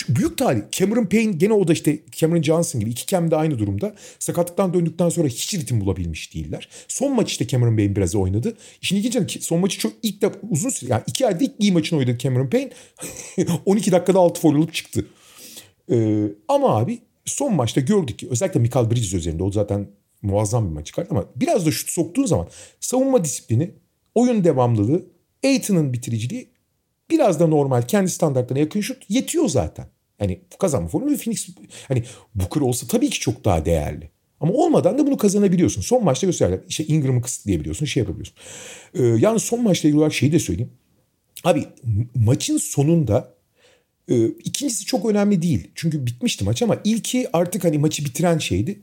büyük 0.09 0.37
talih. 0.37 0.61
Cameron 0.71 1.05
Payne 1.05 1.31
gene 1.31 1.53
o 1.53 1.67
da 1.67 1.73
işte 1.73 1.99
Cameron 2.11 2.41
Johnson 2.41 2.81
gibi 2.81 2.91
iki 2.91 3.05
Cam 3.05 3.31
de 3.31 3.35
aynı 3.35 3.59
durumda. 3.59 3.95
Sakatlıktan 4.19 4.73
döndükten 4.73 5.09
sonra 5.09 5.27
hiç 5.27 5.53
ritim 5.53 5.81
bulabilmiş 5.81 6.33
değiller. 6.33 6.69
Son 6.87 7.15
maç 7.15 7.31
işte 7.31 7.47
Cameron 7.47 7.75
Payne 7.75 7.95
biraz 7.95 8.15
oynadı. 8.15 8.57
İşin 8.81 8.95
ilginç 8.95 9.43
son 9.43 9.59
maçı 9.59 9.79
çok 9.79 9.93
ilk 10.03 10.21
defa 10.21 10.39
uzun 10.49 10.69
süre 10.69 10.91
yani 10.91 11.03
iki 11.07 11.27
ayda 11.27 11.43
ilk 11.43 11.51
iyi 11.59 11.71
maçını 11.71 11.99
oynadı 11.99 12.17
Cameron 12.17 12.49
Payne. 12.49 12.69
12 13.65 13.91
dakikada 13.91 14.19
6 14.19 14.41
foul 14.41 14.55
alıp 14.55 14.73
çıktı. 14.73 15.05
Ee, 15.91 16.23
ama 16.47 16.77
abi 16.77 16.99
son 17.25 17.53
maçta 17.53 17.81
gördük 17.81 18.19
ki 18.19 18.27
özellikle 18.29 18.59
Michael 18.59 18.91
Bridges 18.91 19.13
üzerinde 19.13 19.43
o 19.43 19.51
zaten 19.51 19.87
muazzam 20.21 20.69
bir 20.69 20.73
maç 20.73 20.87
çıkarttı 20.87 21.09
ama 21.11 21.25
biraz 21.35 21.65
da 21.65 21.71
şut 21.71 21.89
soktuğun 21.89 22.25
zaman 22.25 22.47
savunma 22.79 23.23
disiplini, 23.23 23.71
oyun 24.15 24.43
devamlılığı, 24.43 25.05
Aiton'un 25.43 25.93
bitiriciliği 25.93 26.49
biraz 27.09 27.39
da 27.39 27.47
normal 27.47 27.81
kendi 27.81 28.09
standartlarına 28.09 28.59
yakın 28.59 28.81
şut 28.81 29.09
yetiyor 29.09 29.49
zaten. 29.49 29.87
Yani 30.21 30.41
kazanma 30.59 30.87
formülü 30.87 31.17
Phoenix 31.17 31.49
hani 31.87 32.03
Booker 32.35 32.61
olsa 32.61 32.87
tabii 32.87 33.09
ki 33.09 33.19
çok 33.19 33.45
daha 33.45 33.65
değerli. 33.65 34.09
Ama 34.39 34.53
olmadan 34.53 34.97
da 34.97 35.07
bunu 35.07 35.17
kazanabiliyorsun. 35.17 35.81
Son 35.81 36.03
maçta 36.03 36.27
gösterdiler. 36.27 36.59
İşte 36.67 36.85
Ingram'ı 36.85 37.21
kısıtlayabiliyorsun, 37.21 37.85
şey 37.85 38.01
yapabiliyorsun. 38.01 38.35
Ee, 38.93 39.03
yani 39.03 39.39
son 39.39 39.63
maçla 39.63 39.89
ilgili 39.89 39.99
olarak 39.99 40.13
şeyi 40.13 40.31
de 40.31 40.39
söyleyeyim. 40.39 40.71
Abi 41.43 41.65
maçın 42.15 42.57
sonunda 42.57 43.33
e, 44.09 44.27
ikincisi 44.27 44.85
çok 44.85 45.05
önemli 45.05 45.41
değil. 45.41 45.71
Çünkü 45.75 46.05
bitmişti 46.05 46.43
maç 46.43 46.61
ama 46.61 46.77
ilki 46.83 47.27
artık 47.33 47.63
hani 47.63 47.77
maçı 47.77 48.05
bitiren 48.05 48.37
şeydi 48.37 48.81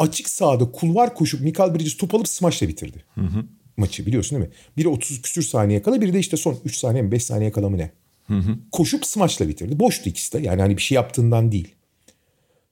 açık 0.00 0.28
sahada 0.28 0.72
kulvar 0.72 1.14
koşup 1.14 1.40
Michael 1.40 1.74
Bridges 1.74 1.96
top 1.96 2.14
alıp 2.14 2.28
smaçla 2.28 2.68
bitirdi. 2.68 3.04
Hı 3.14 3.20
hı. 3.20 3.44
Maçı 3.76 4.06
biliyorsun 4.06 4.38
değil 4.38 4.50
mi? 4.50 4.54
Biri 4.76 4.88
30 4.88 5.22
küsür 5.22 5.42
saniye 5.42 5.82
kala 5.82 6.00
biri 6.00 6.12
de 6.12 6.18
işte 6.18 6.36
son 6.36 6.58
3 6.64 6.76
saniye 6.76 7.02
mi 7.02 7.12
5 7.12 7.24
saniye 7.24 7.52
kala 7.52 7.68
mı 7.68 7.78
ne? 7.78 7.90
Hı 8.26 8.34
hı. 8.34 8.58
Koşup 8.72 9.06
smaçla 9.06 9.48
bitirdi. 9.48 9.78
Boştu 9.80 10.08
ikisi 10.08 10.32
de 10.32 10.38
yani 10.46 10.60
hani 10.60 10.76
bir 10.76 10.82
şey 10.82 10.96
yaptığından 10.96 11.52
değil. 11.52 11.74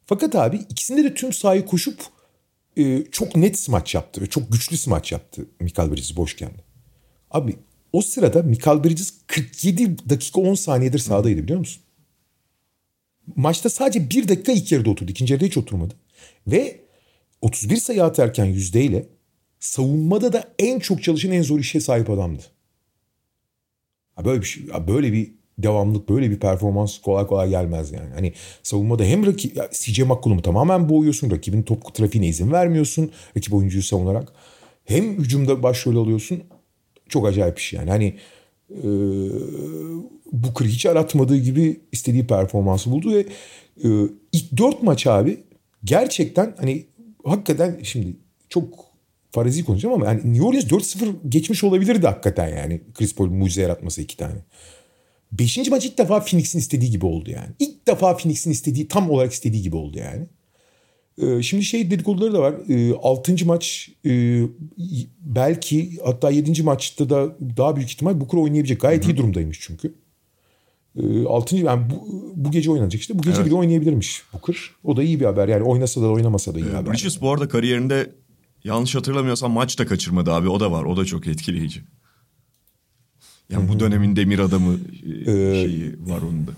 Fakat 0.06 0.34
abi 0.34 0.56
ikisinde 0.56 1.04
de 1.04 1.14
tüm 1.14 1.32
sahayı 1.32 1.66
koşup 1.66 2.00
e, 2.76 3.04
çok 3.12 3.36
net 3.36 3.58
smaç 3.58 3.94
yaptı 3.94 4.20
ve 4.20 4.26
çok 4.26 4.52
güçlü 4.52 4.76
smaç 4.76 5.12
yaptı 5.12 5.46
Michael 5.60 5.92
Bridges 5.92 6.16
boşken. 6.16 6.50
Abi 7.30 7.56
o 7.92 8.02
sırada 8.02 8.42
Michael 8.42 8.84
Bridges 8.84 9.14
47 9.26 10.08
dakika 10.08 10.40
10 10.40 10.54
saniyedir 10.54 10.98
sahadaydı 10.98 11.42
biliyor 11.42 11.58
musun? 11.58 11.82
Maçta 13.36 13.70
sadece 13.70 14.10
1 14.10 14.28
dakika 14.28 14.52
ilk 14.52 14.72
yarıda 14.72 14.90
oturdu. 14.90 15.10
İkinci 15.10 15.32
yarıda 15.32 15.46
hiç 15.46 15.56
oturmadı. 15.56 15.94
Ve 16.46 16.87
31 17.42 17.76
sayı 17.76 18.04
atarken 18.04 18.44
yüzdeyle 18.44 19.06
savunmada 19.60 20.32
da 20.32 20.54
en 20.58 20.78
çok 20.78 21.02
çalışan 21.02 21.32
en 21.32 21.42
zor 21.42 21.58
işe 21.58 21.80
sahip 21.80 22.10
adamdı. 22.10 22.42
Böyle 24.24 24.40
bir 24.40 24.46
şey, 24.46 24.64
böyle 24.88 25.12
bir 25.12 25.38
devamlık, 25.58 26.08
böyle 26.08 26.30
bir 26.30 26.40
performans 26.40 26.98
kolay 26.98 27.26
kolay 27.26 27.50
gelmez 27.50 27.92
yani. 27.92 28.14
Hani 28.14 28.32
savunmada 28.62 29.04
hem 29.04 29.26
rakip 29.26 29.56
ya 29.56 29.70
CJ 29.72 29.98
McCollum'u 29.98 30.42
tamamen 30.42 30.88
boğuyorsun, 30.88 31.30
rakibin 31.30 31.62
top 31.62 31.94
trafiğine 31.94 32.28
izin 32.28 32.52
vermiyorsun 32.52 33.10
rakip 33.36 33.54
oyuncuyu 33.54 33.82
savunarak. 33.82 34.32
Hem 34.84 35.18
hücumda 35.18 35.62
başrol 35.62 35.96
alıyorsun. 35.96 36.42
Çok 37.08 37.26
acayip 37.26 37.56
bir 37.56 37.62
şey 37.62 37.78
yani. 37.78 37.90
Hani 37.90 38.14
e, 38.70 38.88
Booker 40.32 40.66
hiç 40.66 40.86
aratmadığı 40.86 41.36
gibi 41.36 41.80
istediği 41.92 42.26
performansı 42.26 42.90
buldu 42.90 43.14
ve 43.14 43.26
e, 43.84 43.88
ilk 44.32 44.56
dört 44.56 44.82
maç 44.82 45.06
abi 45.06 45.40
gerçekten 45.84 46.54
hani 46.58 46.86
hakikaten 47.28 47.80
şimdi 47.82 48.16
çok 48.48 48.88
farazi 49.30 49.64
konuşacağım 49.64 49.94
ama 49.94 50.06
yani 50.06 50.32
New 50.32 50.46
Orleans 50.46 50.64
4-0 50.64 51.14
geçmiş 51.28 51.64
olabilirdi 51.64 52.06
hakikaten 52.06 52.56
yani 52.56 52.80
Chris 52.94 53.14
Paul 53.14 53.26
mucize 53.26 53.62
yaratması 53.62 54.02
iki 54.02 54.16
tane. 54.16 54.34
Beşinci 55.32 55.70
maç 55.70 55.86
ilk 55.86 55.98
defa 55.98 56.20
Phoenix'in 56.20 56.58
istediği 56.58 56.90
gibi 56.90 57.06
oldu 57.06 57.30
yani. 57.30 57.50
İlk 57.58 57.86
defa 57.86 58.16
Phoenix'in 58.16 58.50
istediği 58.50 58.88
tam 58.88 59.10
olarak 59.10 59.32
istediği 59.32 59.62
gibi 59.62 59.76
oldu 59.76 59.98
yani. 59.98 60.26
Ee, 61.22 61.42
şimdi 61.42 61.64
şey 61.64 61.90
dedikoduları 61.90 62.32
da 62.32 62.40
var. 62.40 62.54
Ee, 62.68 62.94
altıncı 62.94 63.46
maç 63.46 63.90
e, 64.06 64.42
belki 65.20 65.98
hatta 66.04 66.30
yedinci 66.30 66.62
maçta 66.62 67.10
da 67.10 67.36
daha 67.56 67.76
büyük 67.76 67.90
ihtimal 67.90 68.20
Booker 68.20 68.38
oynayabilecek. 68.38 68.80
Gayet 68.80 69.04
Hı-hı. 69.04 69.12
iyi 69.12 69.16
durumdaymış 69.16 69.60
çünkü. 69.60 69.94
Ee, 71.02 71.24
altıncı 71.26 71.64
yani 71.64 71.82
bu, 71.90 72.06
bu 72.36 72.50
gece 72.50 72.70
oynanacak 72.70 73.00
işte. 73.00 73.18
Bu 73.18 73.22
gece 73.22 73.36
evet. 73.36 73.46
bile 73.46 73.54
oynayabilirmiş 73.54 74.22
Booker. 74.32 74.70
O 74.84 74.96
da 74.96 75.02
iyi 75.02 75.20
bir 75.20 75.24
haber. 75.24 75.48
Yani 75.48 75.62
oynasa 75.62 76.02
da 76.02 76.06
oynamasa 76.06 76.54
da 76.54 76.58
iyi 76.58 76.68
ee, 76.68 76.74
haber. 76.74 76.92
Bridges 76.92 77.20
bu 77.20 77.30
arada 77.30 77.48
kariyerinde 77.48 78.12
yanlış 78.64 78.94
hatırlamıyorsam 78.94 79.52
maç 79.52 79.78
da 79.78 79.86
kaçırmadı 79.86 80.32
abi. 80.32 80.48
O 80.48 80.60
da 80.60 80.72
var. 80.72 80.84
O 80.84 80.96
da 80.96 81.04
çok 81.04 81.26
etkileyici. 81.26 81.80
Yani 83.50 83.68
bu 83.68 83.80
dönemin 83.80 84.16
demir 84.16 84.38
adamı 84.38 84.78
e, 85.26 85.32
ee, 85.32 85.54
şeyi 85.54 85.96
var 86.06 86.20
onun 86.22 86.46
da. 86.46 86.52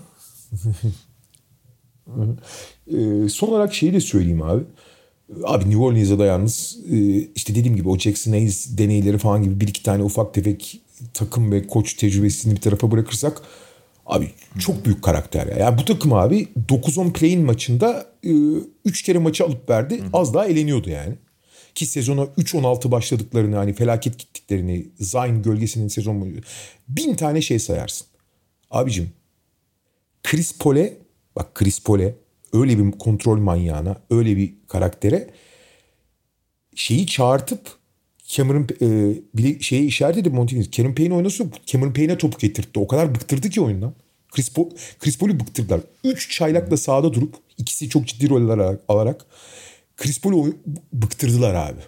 ee, 2.87 3.29
son 3.29 3.47
olarak 3.47 3.73
şeyi 3.73 3.93
de 3.93 3.99
söyleyeyim 3.99 4.41
abi. 4.41 4.63
Abi 5.43 5.65
New 5.65 5.83
Orleans'a 5.83 6.19
da 6.19 6.25
yalnız 6.25 6.79
e, 6.91 7.19
işte 7.35 7.55
dediğim 7.55 7.75
gibi 7.75 7.89
o 7.89 7.97
Jackson 7.97 8.31
Hayes 8.31 8.77
deneyleri 8.77 9.17
falan 9.17 9.43
gibi 9.43 9.59
bir 9.59 9.67
iki 9.67 9.83
tane 9.83 10.03
ufak 10.03 10.33
tefek 10.33 10.81
takım 11.13 11.51
ve 11.51 11.67
koç 11.67 11.93
tecrübesini 11.93 12.55
bir 12.55 12.61
tarafa 12.61 12.91
bırakırsak 12.91 13.41
abi 14.11 14.31
çok 14.59 14.85
büyük 14.85 15.03
karakter 15.03 15.47
ya. 15.47 15.57
Yani 15.57 15.77
bu 15.77 15.85
takım 15.85 16.13
abi 16.13 16.47
9-10 16.67 17.13
play-in 17.13 17.41
maçında 17.41 18.05
3 18.23 19.01
e, 19.01 19.05
kere 19.05 19.17
maçı 19.17 19.45
alıp 19.45 19.69
verdi. 19.69 20.03
Az 20.13 20.33
daha 20.33 20.45
eleniyordu 20.45 20.89
yani. 20.89 21.15
Ki 21.75 21.85
sezona 21.85 22.21
3-16 22.21 22.91
başladıklarını 22.91 23.55
hani 23.55 23.73
felaket 23.73 24.19
gittiklerini 24.19 24.87
Zayn 24.99 25.41
gölgesinin 25.41 25.87
sezon 25.87 26.21
boyu 26.21 26.41
bin 26.87 27.15
tane 27.15 27.41
şey 27.41 27.59
sayarsın. 27.59 28.07
Abicim 28.71 29.11
Chris 30.23 30.57
Paul'e 30.57 30.97
bak 31.35 31.55
Chris 31.55 31.83
Paul'e 31.83 32.15
öyle 32.53 32.77
bir 32.77 32.91
kontrol 32.91 33.37
manyağına 33.37 33.97
öyle 34.09 34.37
bir 34.37 34.53
karaktere 34.67 35.29
şeyi 36.75 37.07
çağırtıp 37.07 37.61
Cameron 38.31 38.67
e, 38.81 39.15
bir 39.33 39.59
şeye 39.59 39.83
işaret 39.83 40.17
edip 40.17 40.33
Montinez 40.33 40.71
Cameron 40.71 40.95
Payne 40.95 41.13
oynasın 41.13 41.53
Cameron 41.65 41.93
Payne'e 41.93 42.17
topu 42.17 42.37
getirtti. 42.37 42.79
O 42.79 42.87
kadar 42.87 43.15
bıktırdı 43.15 43.49
ki 43.49 43.61
oyundan. 43.61 43.93
Chris, 44.31 44.53
Paul, 44.53 44.69
Chris 44.99 45.17
Paul'u 45.17 45.39
bıktırdılar. 45.39 45.81
Üç 46.03 46.31
çaylakla 46.31 46.77
sahada 46.77 47.13
durup 47.13 47.35
ikisi 47.57 47.89
çok 47.89 48.07
ciddi 48.07 48.29
roller 48.29 48.77
alarak, 48.87 49.25
Chris 49.97 50.21
Paul'u 50.21 50.55
bıktırdılar 50.93 51.53
abi. 51.53 51.81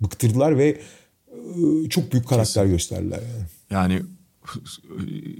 Bıktırdılar 0.00 0.58
ve 0.58 0.80
e, 1.28 1.88
çok 1.88 2.12
büyük 2.12 2.28
karakter 2.28 2.64
Kesin. 2.64 2.70
gösterdiler 2.70 3.18
yani. 3.18 3.46
Yani 3.70 4.02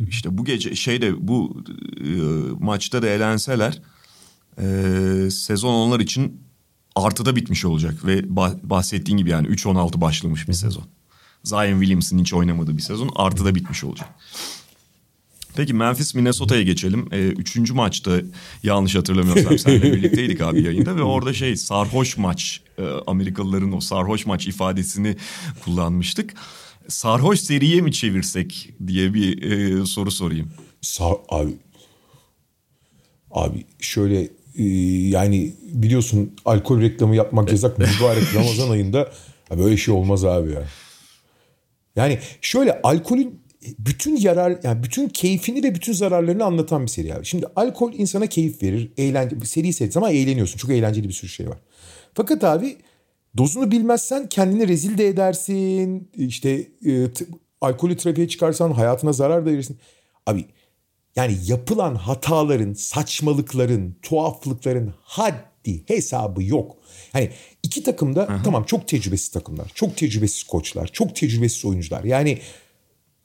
işte 0.09 0.38
bu 0.38 0.44
gece 0.44 0.74
şeyde 0.74 1.28
bu 1.28 1.62
e, 2.00 2.11
maçta 2.64 3.02
da 3.02 3.09
elenseler 3.09 3.82
e, 4.61 5.30
sezon 5.30 5.74
onlar 5.74 6.00
için 6.00 6.40
artıda 6.94 7.36
bitmiş 7.36 7.64
olacak 7.64 8.06
ve 8.06 8.36
bahsettiğin 8.70 9.18
gibi 9.18 9.30
yani 9.30 9.48
3-16 9.48 10.00
başlamış 10.00 10.48
bir 10.48 10.52
sezon. 10.52 10.84
Zion 11.44 11.80
Williams'ın 11.80 12.18
hiç 12.18 12.34
oynamadığı 12.34 12.76
bir 12.76 12.82
sezon 12.82 13.11
artıda 13.16 13.54
bitmiş 13.54 13.84
olacak. 13.84 14.09
Peki 15.57 15.74
Memphis 15.74 16.14
Minnesota'ya 16.14 16.62
geçelim. 16.62 17.09
Ee, 17.12 17.18
üçüncü 17.18 17.74
maçta 17.74 18.20
yanlış 18.62 18.94
hatırlamıyorsam 18.94 19.59
seninle 19.59 19.92
birlikteydik 19.92 20.40
abi 20.40 20.62
yayında 20.62 20.96
ve 20.96 21.03
orada 21.03 21.32
şey 21.32 21.57
sarhoş 21.57 22.16
maç 22.16 22.61
e, 22.78 22.82
Amerikalıların 23.07 23.72
o 23.72 23.80
sarhoş 23.80 24.26
maç 24.26 24.46
ifadesini 24.46 25.16
kullanmıştık. 25.64 26.34
Sarhoş 26.88 27.40
seriye 27.40 27.80
mi 27.80 27.92
çevirsek 27.92 28.70
diye 28.86 29.14
bir 29.14 29.42
e, 29.42 29.86
soru 29.86 30.11
sorayım. 30.11 30.51
Sar 30.80 31.14
abi 31.28 31.53
abi 33.30 33.64
şöyle 33.80 34.20
e, 34.55 34.64
yani 35.09 35.55
biliyorsun 35.72 36.32
alkol 36.44 36.80
reklamı 36.80 37.16
yapmak 37.16 37.51
yasak 37.53 37.78
mübarek 37.78 38.34
Ramazan 38.34 38.70
ayında 38.70 39.12
böyle 39.57 39.76
şey 39.76 39.94
olmaz 39.94 40.24
abi 40.24 40.53
ya. 40.53 40.62
Yani 41.96 42.18
şöyle 42.40 42.82
alkolün 42.82 43.40
bütün 43.78 44.16
yarar 44.16 44.59
yani 44.62 44.82
bütün 44.82 45.09
keyfini 45.09 45.62
ve 45.62 45.74
bütün 45.74 45.92
zararlarını 45.92 46.44
anlatan 46.44 46.82
bir 46.82 46.88
seri 46.88 47.14
abi. 47.14 47.24
Şimdi 47.24 47.46
alkol 47.56 47.92
insana 47.92 48.26
keyif 48.26 48.62
verir. 48.62 48.92
Eğlence 48.96 49.36
seri 49.44 49.72
seyret 49.72 49.96
ama 49.96 50.11
eğleniyorsun. 50.11 50.59
Çok 50.59 50.70
eğlenceli 50.70 51.09
bir 51.09 51.12
sürü 51.12 51.30
şey 51.30 51.48
var. 51.48 51.59
Fakat 52.14 52.44
abi 52.44 52.76
dozunu 53.36 53.70
bilmezsen 53.70 54.28
kendini 54.28 54.68
rezil 54.68 54.98
de 54.98 55.09
edersin. 55.09 56.11
İşte 56.14 56.50
e, 56.84 57.12
t- 57.12 57.26
alkolü 57.61 57.96
trafiğe 57.96 58.28
çıkarsan 58.28 58.72
hayatına 58.72 59.12
zarar 59.12 59.46
da 59.46 59.50
verirsin. 59.50 59.78
Abi 60.26 60.44
yani 61.16 61.36
yapılan 61.46 61.94
hataların, 61.94 62.72
saçmalıkların, 62.72 63.96
tuhaflıkların 64.02 64.94
haddi 65.02 65.84
hesabı 65.86 66.42
yok. 66.42 66.76
Hani 67.12 67.30
iki 67.62 67.82
takımda 67.82 68.22
Aha. 68.22 68.42
tamam 68.44 68.64
çok 68.64 68.88
tecrübesiz 68.88 69.28
takımlar, 69.28 69.70
çok 69.74 69.96
tecrübesiz 69.96 70.42
koçlar, 70.42 70.86
çok 70.86 71.16
tecrübesiz 71.16 71.64
oyuncular. 71.64 72.04
Yani 72.04 72.38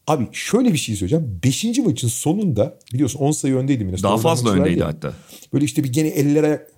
Abi 0.08 0.28
şöyle 0.32 0.74
bir 0.74 0.78
şey 0.78 0.96
söyleyeceğim. 0.96 1.40
Beşinci 1.44 1.82
maçın 1.82 2.08
sonunda 2.08 2.80
biliyorsun 2.94 3.20
10 3.20 3.32
sayı 3.32 3.56
öndeydi 3.56 3.84
yine. 3.84 4.04
Daha 4.04 4.18
fazla 4.18 4.52
öndeydi 4.52 4.80
ya. 4.80 4.88
hatta. 4.88 5.14
Böyle 5.54 5.66
işte 5.66 5.84
bir 5.84 5.94
gene 5.94 6.08
eller 6.08 6.44
ayak... 6.44 6.70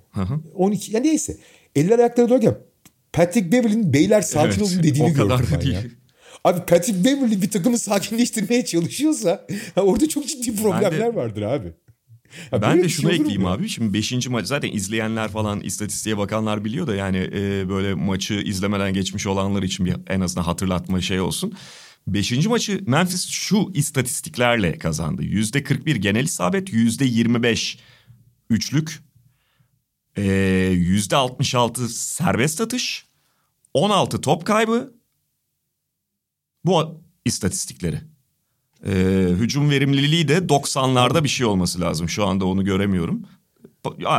12 0.56 0.94
ya 0.94 1.00
neyse. 1.00 1.38
Eller 1.76 2.00
ayakları 2.00 2.30
doğarken 2.30 2.58
Patrick 3.14 3.52
Beverly'nin 3.52 3.94
beyler 3.94 4.22
sakin 4.22 4.50
evet, 4.50 4.62
olun 4.62 4.84
dediğini 4.84 5.14
gördüm 5.14 5.48
ben 5.62 5.72
ya. 5.72 5.82
Abi 6.44 6.60
Patrick 6.60 7.04
Beverly 7.04 7.42
bir 7.42 7.52
takımı 7.52 7.80
sakinleştirmeye 7.80 8.66
çalışıyorsa 8.66 9.48
orada 9.76 10.10
çok 10.10 10.28
ciddi 10.28 10.56
problemler 10.56 11.14
de, 11.14 11.16
vardır 11.16 11.42
abi. 11.42 11.74
Ya 12.52 12.62
ben 12.62 12.84
de 12.84 12.90
şunu 12.90 13.10
şey 13.10 13.20
ekleyeyim 13.20 13.46
abi. 13.46 13.70
Şimdi 13.70 13.94
5. 13.94 14.28
maç 14.30 14.46
zaten 14.46 14.72
izleyenler 14.72 15.28
falan 15.30 15.62
istatistiğe 15.62 16.18
bakanlar 16.18 16.66
biliyor 16.66 16.88
da 16.88 16.96
yani 16.96 17.18
e, 17.18 17.70
böyle 17.70 17.94
maçı 17.94 18.34
izlemeden 18.34 18.94
geçmiş 18.94 19.28
olanlar 19.28 19.64
için 19.64 19.86
bir 19.86 19.96
en 20.08 20.22
azından 20.22 20.44
hatırlatma 20.44 21.02
şey 21.02 21.22
olsun. 21.22 21.54
Beşinci 22.08 22.50
maçı 22.50 22.84
Memphis 22.88 23.28
şu 23.28 23.72
istatistiklerle 23.74 24.78
kazandı. 24.78 25.24
Yüzde 25.24 25.64
41 25.64 25.96
genel 25.96 26.24
isabet, 26.24 26.74
yüzde 26.74 27.06
25 27.06 27.80
üçlük, 28.50 29.04
ee, 30.18 30.24
yüzde 30.74 31.16
66 31.16 31.90
serbest 31.90 32.62
atış, 32.62 33.06
16 33.74 34.22
top 34.22 34.46
kaybı. 34.46 34.94
Bu 36.66 37.02
istatistikleri. 37.26 38.02
Ee, 38.86 38.92
hücum 39.40 39.70
verimliliği 39.70 40.28
de 40.28 40.38
90'larda 40.38 41.24
bir 41.24 41.30
şey 41.30 41.46
olması 41.46 41.82
lazım. 41.82 42.10
Şu 42.10 42.26
anda 42.26 42.46
onu 42.46 42.66
göremiyorum. 42.66 43.26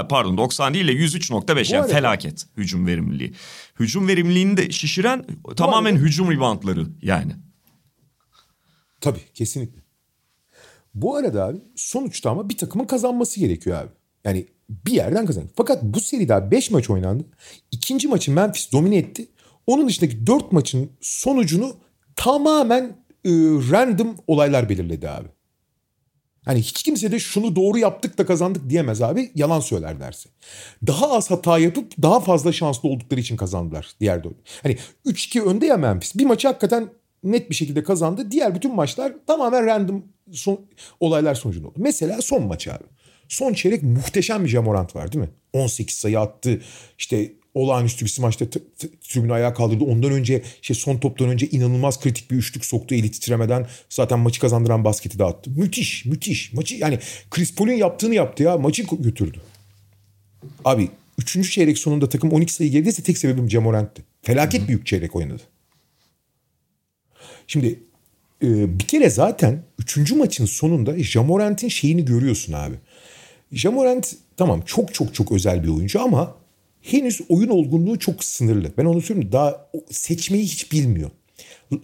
Pardon 0.09 0.39
90 0.39 0.75
değil 0.75 0.89
de 0.89 0.93
103.5 0.93 1.75
yani 1.75 1.91
felaket 1.93 2.47
hücum 2.57 2.87
verimliliği. 2.87 3.33
Hücum 3.81 4.09
verimliliğini 4.09 4.57
de 4.57 4.71
şişiren 4.71 5.27
tamamen 5.57 5.93
arada, 5.93 6.05
hücum 6.05 6.31
reboundları 6.31 6.87
yani. 7.03 7.33
Tabii 9.07 9.33
kesinlikle. 9.35 9.81
Bu 10.95 11.17
arada 11.17 11.45
abi 11.45 11.59
sonuçta 11.77 12.31
ama 12.31 12.49
bir 12.49 12.57
takımın 12.57 12.85
kazanması 12.85 13.41
gerekiyor 13.41 13.79
abi. 13.79 13.91
Yani 14.25 14.47
bir 14.69 14.93
yerden 14.93 15.27
kazanıyor. 15.27 15.51
Fakat 15.57 15.83
bu 15.83 16.01
seride 16.01 16.51
5 16.51 16.71
maç 16.71 16.91
oynandı. 16.91 17.25
İkinci 17.71 18.09
maçı 18.09 18.33
Memphis 18.33 18.73
domine 18.73 18.97
etti. 18.97 19.29
Onun 19.67 19.89
dışındaki 19.89 20.27
4 20.27 20.53
maçın 20.53 20.91
sonucunu 21.01 21.77
tamamen 22.17 22.85
e, 23.25 23.31
random 23.71 24.17
olaylar 24.27 24.69
belirledi 24.69 25.11
abi. 25.11 25.29
Hani 26.45 26.59
hiç 26.59 26.83
kimse 26.83 27.13
de 27.13 27.19
şunu 27.19 27.57
doğru 27.57 27.79
yaptık 27.79 28.19
da 28.19 28.27
kazandık 28.27 28.71
diyemez 28.71 29.03
abi. 29.03 29.31
Yalan 29.35 29.61
söyler 29.61 30.01
derse. 30.01 30.29
Daha 30.87 31.13
az 31.13 31.31
hata 31.31 31.59
yapıp 31.59 32.03
daha 32.03 32.21
fazla 32.21 32.53
şanslı 32.53 32.89
oldukları 32.89 33.21
için 33.21 33.37
kazandılar 33.37 33.93
diğer 34.01 34.25
de. 34.25 34.29
Hani 34.63 34.79
3-2 35.07 35.41
önde 35.41 35.67
ya 35.67 35.77
Memphis. 35.77 36.17
Bir 36.17 36.27
maçı 36.27 36.49
hakikaten 36.49 36.89
net 37.33 37.51
bir 37.51 37.55
şekilde 37.55 37.83
kazandı. 37.83 38.31
Diğer 38.31 38.55
bütün 38.55 38.75
maçlar 38.75 39.13
tamamen 39.27 39.67
random 39.67 40.05
son, 40.33 40.61
olaylar 41.01 41.35
sonucunda 41.35 41.69
oldu. 41.69 41.79
Mesela 41.79 42.23
son 42.23 42.47
maç 42.47 42.69
abi. 42.69 42.85
Son 43.29 43.53
çeyrek 43.53 43.83
muhteşem 43.83 44.45
bir 44.45 44.49
Jamorant 44.49 44.97
var 44.97 45.13
değil 45.13 45.25
mi? 45.25 45.31
18 45.53 45.97
sayı 45.97 46.21
attı. 46.21 46.61
İşte 46.99 47.33
olağanüstü 47.55 48.05
bir 48.05 48.17
maçta 48.21 48.47
tribünü 49.01 49.33
ayağa 49.33 49.55
kaldırdı. 49.55 49.85
Ondan 49.85 50.13
önce 50.13 50.43
şey 50.63 50.77
son 50.77 50.99
toptan 50.99 51.29
önce 51.29 51.47
inanılmaz 51.47 52.01
kritik 52.01 52.31
bir 52.31 52.37
üçlük 52.37 52.65
soktu 52.65 52.95
eli 52.95 53.11
titremeden. 53.11 53.67
Zaten 53.89 54.19
maçı 54.19 54.41
kazandıran 54.41 54.85
basketi 54.85 55.19
dağıttı. 55.19 55.51
Müthiş, 55.51 56.05
müthiş. 56.05 56.53
Maçı 56.53 56.75
yani 56.75 56.99
Chris 57.31 57.55
Paul'un 57.55 57.73
yaptığını 57.73 58.15
yaptı 58.15 58.43
ya. 58.43 58.59
Maçı 58.59 58.83
götürdü. 58.83 59.41
Abi 60.65 60.89
üçüncü 61.19 61.51
çeyrek 61.51 61.79
sonunda 61.79 62.09
takım 62.09 62.33
12 62.33 62.53
sayı 62.53 62.71
gerideyse 62.71 63.03
tek 63.03 63.19
sebebim 63.19 63.51
Jamorant'ti. 63.51 64.03
Felaket 64.23 64.69
büyük 64.69 64.87
çeyrek 64.87 65.17
oynadı. 65.17 65.43
Şimdi 67.47 67.81
e, 68.43 68.79
bir 68.79 68.85
kere 68.85 69.11
zaten 69.11 69.63
üçüncü 69.79 70.15
maçın 70.15 70.45
sonunda 70.45 70.99
Jamorant'in 70.99 71.69
şeyini 71.69 72.05
görüyorsun 72.05 72.53
abi. 72.53 72.75
Jamorant 73.53 74.15
tamam 74.37 74.63
çok 74.67 74.95
çok 74.95 75.15
çok 75.15 75.33
özel 75.33 75.63
bir 75.63 75.69
oyuncu 75.69 76.03
ama 76.03 76.35
henüz 76.83 77.21
oyun 77.29 77.49
olgunluğu 77.49 77.99
çok 77.99 78.25
sınırlı. 78.25 78.73
Ben 78.79 78.85
onu 78.85 79.01
söyleyeyim 79.01 79.33
daha 79.33 79.71
seçmeyi 79.91 80.45
hiç 80.45 80.73
bilmiyor. 80.73 81.11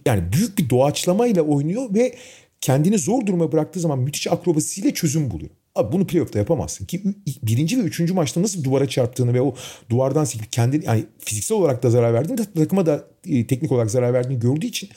Yani 0.05 0.33
büyük 0.33 0.57
bir 0.57 0.69
doğaçlamayla 0.69 1.41
oynuyor 1.41 1.93
ve 1.93 2.15
kendini 2.61 2.97
zor 2.97 3.25
duruma 3.25 3.51
bıraktığı 3.51 3.79
zaman 3.79 3.99
müthiş 3.99 4.27
akrobasiyle 4.27 4.93
çözüm 4.93 5.31
buluyor. 5.31 5.49
Abi 5.75 5.91
bunu 5.91 6.07
playoff'ta 6.07 6.39
yapamazsın 6.39 6.85
ki 6.85 7.03
birinci 7.43 7.77
ve 7.77 7.81
üçüncü 7.81 8.13
maçta 8.13 8.41
nasıl 8.41 8.63
duvara 8.63 8.87
çarptığını 8.87 9.33
ve 9.33 9.41
o 9.41 9.55
duvardan 9.89 10.23
sekip 10.25 10.51
kendini 10.51 10.85
yani 10.85 11.05
fiziksel 11.19 11.57
olarak 11.57 11.83
da 11.83 11.89
zarar 11.89 12.13
verdiğini 12.13 12.39
takıma 12.55 12.85
da 12.85 13.07
e, 13.27 13.47
teknik 13.47 13.71
olarak 13.71 13.91
zarar 13.91 14.13
verdiğini 14.13 14.39
gördüğü 14.39 14.65
için 14.65 14.89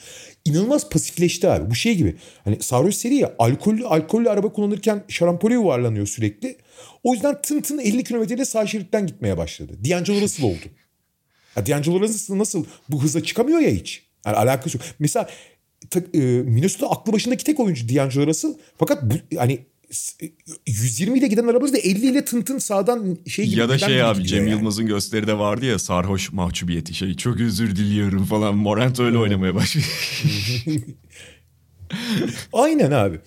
inanılmaz 0.47 0.89
pasifleşti 0.89 1.49
abi. 1.49 1.69
Bu 1.69 1.75
şey 1.75 1.95
gibi 1.95 2.15
hani 2.43 2.57
sarhoş 2.61 2.95
seri 2.95 3.15
ya 3.15 3.35
alkollü, 3.39 3.85
alkollü 3.85 4.29
araba 4.29 4.53
kullanırken 4.53 5.03
şarampole 5.07 5.53
yuvarlanıyor 5.53 6.07
sürekli. 6.07 6.57
O 7.03 7.13
yüzden 7.13 7.41
tın 7.41 7.61
tın 7.61 7.79
50 7.79 8.03
kilometreyle 8.03 8.45
sağ 8.45 8.67
şeritten 8.67 9.07
gitmeye 9.07 9.37
başladı. 9.37 9.73
D'Angelo 9.89 10.21
Russell 10.21 10.45
oldu. 10.45 10.65
Ya 11.55 11.65
D'Angelo 11.65 11.99
Russell 11.99 12.37
nasıl 12.37 12.65
bu 12.89 13.03
hıza 13.03 13.23
çıkamıyor 13.23 13.59
ya 13.59 13.69
hiç. 13.69 14.03
Yani 14.25 14.37
alakası 14.37 14.77
yok. 14.77 14.85
Mesela 14.99 15.29
e, 16.13 16.19
Minnesota 16.19 16.89
aklı 16.89 17.13
başındaki 17.13 17.43
tek 17.43 17.59
oyuncu 17.59 17.89
D'Angelo 17.89 18.27
Russell. 18.27 18.53
Fakat 18.77 19.03
bu 19.03 19.37
hani 19.37 19.59
120 20.67 21.19
ile 21.19 21.27
giden 21.27 21.47
arabası 21.47 21.73
da 21.73 21.77
50 21.77 22.05
ile 22.05 22.25
tın 22.25 22.41
tın 22.41 22.57
sağdan 22.57 23.17
şey 23.27 23.45
gibi. 23.45 23.59
Ya 23.59 23.69
da 23.69 23.77
şey 23.77 24.03
abi 24.03 24.27
Cem 24.27 24.39
yani. 24.39 24.49
Yılmaz'ın 24.49 24.85
gösteride 24.85 25.37
vardı 25.37 25.65
ya 25.65 25.79
sarhoş 25.79 26.31
mahcubiyeti 26.31 26.93
şey 26.93 27.13
çok 27.13 27.39
özür 27.39 27.75
diliyorum 27.75 28.25
falan. 28.25 28.55
Morant 28.55 28.99
öyle 28.99 29.17
oynamaya 29.17 29.55
başladı. 29.55 29.85
Aynen 32.53 32.91
abi. 32.91 33.19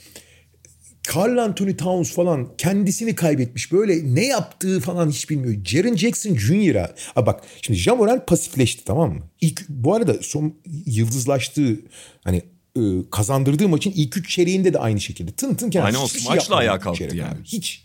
Carl 1.15 1.39
Anthony 1.39 1.77
Towns 1.77 2.13
falan 2.13 2.57
kendisini 2.59 3.15
kaybetmiş. 3.15 3.73
Böyle 3.73 4.15
ne 4.15 4.27
yaptığı 4.27 4.81
falan 4.81 5.11
hiç 5.11 5.31
bilmiyor. 5.31 5.65
Jaren 5.65 5.97
Jackson 5.97 6.35
Jr.'a. 6.37 6.95
Ha 7.15 7.27
bak 7.27 7.45
şimdi 7.63 7.79
Jamoran 7.79 8.27
pasifleşti 8.27 8.85
tamam 8.85 9.15
mı? 9.15 9.23
İlk, 9.41 9.69
bu 9.69 9.95
arada 9.95 10.17
son 10.21 10.55
yıldızlaştığı 10.87 11.81
hani 12.25 12.43
e, 12.81 13.11
kazandırdığı 13.11 13.69
maçın 13.69 13.91
ilk 13.91 14.17
üç 14.17 14.31
çeyreğinde 14.31 14.75
de 14.75 14.79
aynı 14.79 15.01
şekilde. 15.01 15.33
Tın 15.33 15.55
tın 15.55 15.71
kendisi. 15.71 15.99
Aynen 15.99 16.05
o 16.05 16.09
şey 16.09 16.29
maçla 16.29 16.57
ayağa 16.57 16.79
kalktı 16.79 17.17
yani. 17.17 17.31
Abi. 17.31 17.45
Hiç. 17.45 17.85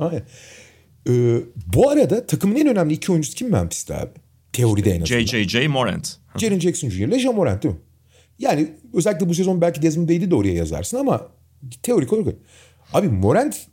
Aynen. 0.00 0.22
Ee, 1.08 1.40
bu 1.74 1.90
arada 1.90 2.26
takımın 2.26 2.56
en 2.56 2.66
önemli 2.66 2.94
iki 2.94 3.12
oyuncusu 3.12 3.34
kim 3.34 3.50
Memphis'te 3.50 3.96
abi? 3.96 4.10
Teoride 4.52 4.90
en 4.90 5.00
azından. 5.00 5.20
JJJ 5.20 5.66
Morant. 5.66 6.16
Jaren 6.36 6.60
Jackson 6.60 6.88
Jr. 6.88 7.08
ile 7.08 7.18
Jamorant 7.18 7.62
değil 7.62 7.74
mi? 7.74 7.80
Yani 8.38 8.68
özellikle 8.94 9.28
bu 9.28 9.34
sezon 9.34 9.60
belki 9.60 9.82
Desmond 9.82 10.08
Bane'i 10.08 10.30
de 10.30 10.34
oraya 10.34 10.54
yazarsın 10.54 10.96
ama 10.96 11.28
teorik 11.82 12.12
olarak. 12.12 12.34
Abi 12.92 13.08
Morant 13.08 13.66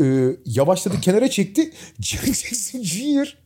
e, 0.00 0.04
yavaşladı 0.46 1.00
kenara 1.00 1.30
çekti. 1.30 1.72
Jaren 2.00 2.32
Jackson 2.32 2.82
Jr. 2.82 3.38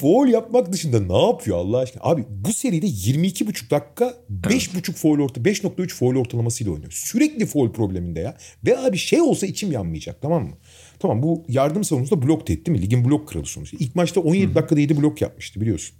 foul 0.00 0.28
yapmak 0.28 0.72
dışında 0.72 1.00
ne 1.00 1.26
yapıyor 1.26 1.56
Allah 1.56 1.78
aşkına? 1.78 2.02
Abi 2.04 2.24
bu 2.28 2.52
seride 2.52 2.86
22,5 2.86 3.70
dakika 3.70 4.14
5,5 4.44 4.70
evet. 4.74 4.96
foul 4.96 5.20
orta 5.20 5.40
5.3 5.40 5.88
foul 5.88 6.16
ortalamasıyla 6.16 6.72
oynuyor. 6.72 6.92
Sürekli 6.92 7.46
foul 7.46 7.72
probleminde 7.72 8.20
ya. 8.20 8.36
Ve 8.64 8.78
abi 8.78 8.98
şey 8.98 9.20
olsa 9.20 9.46
içim 9.46 9.72
yanmayacak 9.72 10.22
tamam 10.22 10.42
mı? 10.42 10.54
Tamam 10.98 11.22
bu 11.22 11.44
yardım 11.48 11.84
savunucuda 11.84 12.22
blok 12.22 12.46
tehdit 12.46 12.68
mi? 12.68 12.82
Ligin 12.82 13.04
blok 13.04 13.28
kralı 13.28 13.46
sonuçta. 13.46 13.76
İlk 13.80 13.96
maçta 13.96 14.20
17 14.20 14.50
Hı. 14.50 14.54
dakikada 14.54 14.80
7 14.80 15.02
blok 15.02 15.20
yapmıştı 15.22 15.60
biliyorsun. 15.60 15.96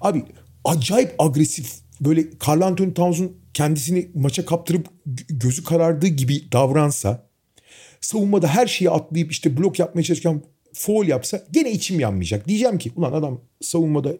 Abi 0.00 0.22
acayip 0.64 1.14
agresif 1.18 1.74
böyle 2.00 2.24
Carl 2.48 2.60
Anthony 2.60 2.94
Towns'un 2.94 3.36
kendisini 3.54 4.08
maça 4.14 4.46
kaptırıp 4.46 4.86
gözü 5.28 5.64
karardığı 5.64 6.06
gibi 6.06 6.52
davransa 6.52 7.28
savunmada 8.00 8.48
her 8.48 8.66
şeyi 8.66 8.90
atlayıp 8.90 9.32
işte 9.32 9.56
blok 9.56 9.78
yapmaya 9.78 10.02
çalışırken 10.02 10.42
foul 10.72 11.06
yapsa 11.06 11.44
gene 11.50 11.72
içim 11.72 12.00
yanmayacak. 12.00 12.48
Diyeceğim 12.48 12.78
ki 12.78 12.92
ulan 12.96 13.12
adam 13.12 13.40
savunmada 13.60 14.12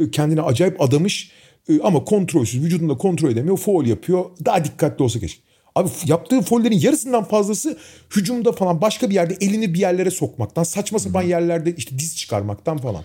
e, 0.00 0.10
kendine 0.10 0.42
acayip 0.42 0.80
adamış 0.80 1.30
e, 1.68 1.80
ama 1.80 2.04
kontrolsüz 2.04 2.64
vücudunda 2.64 2.96
kontrol 2.96 3.30
edemiyor 3.30 3.56
foul 3.56 3.86
yapıyor. 3.86 4.24
Daha 4.44 4.64
dikkatli 4.64 5.02
olsa 5.02 5.20
keşke. 5.20 5.46
Abi 5.74 5.90
yaptığı 6.06 6.42
foullerin 6.42 6.78
yarısından 6.78 7.24
fazlası 7.24 7.78
hücumda 8.16 8.52
falan 8.52 8.80
başka 8.80 9.10
bir 9.10 9.14
yerde 9.14 9.36
elini 9.40 9.74
bir 9.74 9.78
yerlere 9.78 10.10
sokmaktan 10.10 10.62
saçma 10.62 10.98
sapan 10.98 11.22
yerlerde 11.22 11.74
işte 11.76 11.98
diz 11.98 12.16
çıkarmaktan 12.16 12.78
falan. 12.78 13.04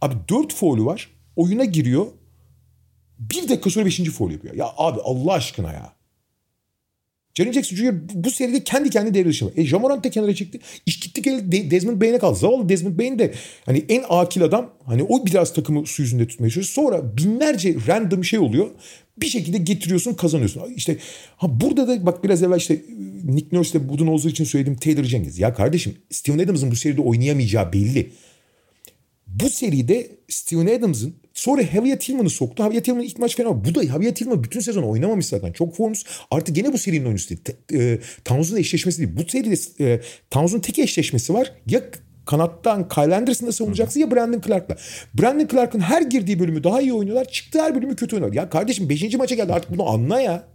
Abi 0.00 0.14
dört 0.28 0.54
foul'ü 0.54 0.84
var. 0.84 1.10
Oyuna 1.36 1.64
giriyor. 1.64 2.06
Bir 3.18 3.48
dakika 3.48 3.70
sonra 3.70 3.86
beşinci 3.86 4.10
foul 4.10 4.30
yapıyor. 4.30 4.54
Ya 4.54 4.72
abi 4.76 5.00
Allah 5.04 5.32
aşkına 5.32 5.72
ya. 5.72 5.95
Jaren 7.36 7.52
Jackson 7.52 7.76
Jr. 7.76 7.94
bu 8.14 8.30
seride 8.30 8.64
kendi 8.64 8.90
kendi 8.90 9.14
devre 9.14 9.28
dışı. 9.28 9.52
E 9.56 9.64
Jamorant 9.66 10.04
da 10.04 10.10
kenara 10.10 10.34
çekti. 10.34 10.60
İş 10.86 11.00
gitti 11.00 11.22
geldi 11.22 11.70
Desmond 11.70 12.02
Bane'e 12.02 12.18
kaldı. 12.18 12.38
Zavallı 12.38 12.68
Desmond 12.68 12.98
Bain 12.98 13.18
de 13.18 13.34
hani 13.66 13.84
en 13.88 14.04
akil 14.08 14.42
adam. 14.42 14.70
Hani 14.84 15.02
o 15.02 15.26
biraz 15.26 15.54
takımı 15.54 15.86
su 15.86 16.02
yüzünde 16.02 16.26
tutmaya 16.26 16.50
çalışıyor. 16.50 16.86
Sonra 16.86 17.16
binlerce 17.16 17.76
random 17.88 18.24
şey 18.24 18.38
oluyor. 18.38 18.70
Bir 19.18 19.26
şekilde 19.26 19.58
getiriyorsun 19.58 20.14
kazanıyorsun. 20.14 20.62
İşte 20.76 20.96
ha 21.36 21.60
burada 21.60 21.88
da 21.88 22.06
bak 22.06 22.24
biraz 22.24 22.42
evvel 22.42 22.56
işte 22.56 22.82
Nick 23.24 23.56
Nurse 23.56 23.78
ile 23.78 23.88
Budenholzer 23.88 24.30
için 24.30 24.44
söyledim 24.44 24.76
Taylor 24.76 25.04
Jenkins. 25.04 25.38
Ya 25.38 25.54
kardeşim 25.54 25.94
Steven 26.10 26.38
Adams'ın 26.38 26.70
bu 26.70 26.76
seride 26.76 27.00
oynayamayacağı 27.00 27.72
belli. 27.72 28.12
Bu 29.26 29.48
seride 29.50 30.10
Steven 30.28 30.78
Adams'ın 30.78 31.14
Sonra 31.36 31.62
Javier 31.62 31.98
Tillman'ı 31.98 32.30
soktu. 32.30 32.62
Javier 32.62 32.84
Tillman 32.84 33.02
ilk 33.02 33.18
maç 33.18 33.36
fena. 33.36 33.64
Bu 33.64 33.74
da 33.74 33.82
Javier 33.86 34.14
Tillman 34.14 34.44
bütün 34.44 34.60
sezon 34.60 34.82
oynamamış 34.82 35.26
zaten. 35.26 35.52
Çok 35.52 35.76
formsuz. 35.76 36.06
Artık 36.30 36.56
gene 36.56 36.72
bu 36.72 36.78
serinin 36.78 37.04
oyuncusu 37.04 37.28
değil. 37.28 37.40
E, 37.72 37.98
Towns'un 38.24 38.56
eşleşmesi 38.56 38.98
değil. 38.98 39.10
Bu 39.16 39.30
seride 39.30 39.84
e, 39.84 40.00
Towns'un 40.30 40.60
tek 40.60 40.78
eşleşmesi 40.78 41.34
var. 41.34 41.52
Ya 41.66 41.82
kanattan 42.26 42.88
Kyle 42.88 43.16
Anderson'da 43.16 43.52
savunacaksın 43.52 44.00
ya 44.00 44.10
Brandon 44.10 44.40
Clark'la. 44.40 44.76
Brandon 45.14 45.46
Clark'ın 45.46 45.80
her 45.80 46.02
girdiği 46.02 46.40
bölümü 46.40 46.64
daha 46.64 46.80
iyi 46.80 46.92
oynuyorlar. 46.92 47.24
Çıktığı 47.24 47.62
her 47.62 47.74
bölümü 47.74 47.96
kötü 47.96 48.16
oynuyorlar. 48.16 48.42
Ya 48.42 48.50
kardeşim 48.50 48.88
5. 48.88 49.14
maça 49.14 49.34
geldi 49.34 49.52
artık 49.52 49.70
bunu 49.70 49.88
anla 49.88 50.20
ya. 50.20 50.48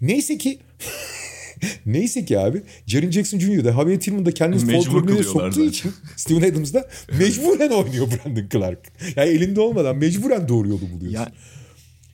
Neyse 0.00 0.38
ki 0.38 0.58
Neyse 1.86 2.24
ki 2.24 2.38
abi 2.38 2.62
Jaren 2.86 3.10
Jackson 3.10 3.38
Jr. 3.38 3.64
da 3.64 3.72
Javier 3.72 4.00
Tillman 4.00 4.26
da 4.26 4.30
foul 4.58 4.84
problemine 4.84 5.22
soktuğu 5.22 5.64
için 5.64 5.92
Steven 6.16 6.50
Adams 6.50 6.74
da 6.74 6.88
mecburen 7.18 7.70
oynuyor 7.70 8.08
Brandon 8.10 8.48
Clark. 8.52 8.92
Yani 9.16 9.30
elinde 9.30 9.60
olmadan 9.60 9.96
mecburen 9.96 10.48
doğru 10.48 10.68
yolu 10.68 10.80
buluyorsun. 10.80 11.18
Ya, 11.18 11.32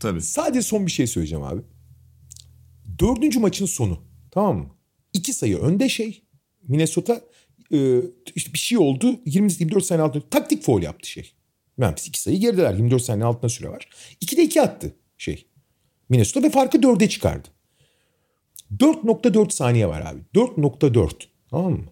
tabii. 0.00 0.22
Sadece 0.22 0.62
son 0.62 0.86
bir 0.86 0.90
şey 0.90 1.06
söyleyeceğim 1.06 1.44
abi. 1.44 1.60
Dördüncü 2.98 3.38
maçın 3.38 3.66
sonu. 3.66 3.98
Tamam 4.30 4.56
mı? 4.58 4.66
İki 5.12 5.32
sayı 5.32 5.58
önde 5.58 5.88
şey. 5.88 6.22
Minnesota 6.68 7.20
e, 7.72 8.00
işte 8.34 8.52
bir 8.52 8.58
şey 8.58 8.78
oldu. 8.78 9.20
20 9.26 9.52
24 9.58 9.84
saniye 9.84 10.04
altında 10.04 10.30
taktik 10.30 10.62
foul 10.62 10.82
yaptı 10.82 11.08
şey. 11.08 11.32
Memphis 11.76 12.08
iki 12.08 12.20
sayı 12.20 12.40
gerideler. 12.40 12.74
24 12.74 13.02
saniye 13.02 13.24
altında 13.24 13.48
süre 13.48 13.68
var. 13.68 13.88
2'de 14.22 14.42
2 14.42 14.62
attı 14.62 14.96
şey. 15.18 15.46
Minnesota 16.08 16.42
ve 16.42 16.50
farkı 16.50 16.78
4'e 16.78 17.08
çıkardı. 17.08 17.48
4.4 18.78 19.50
saniye 19.50 19.88
var 19.88 20.00
abi. 20.00 20.20
4.4. 20.34 21.10
Tamam 21.50 21.72
mı? 21.72 21.84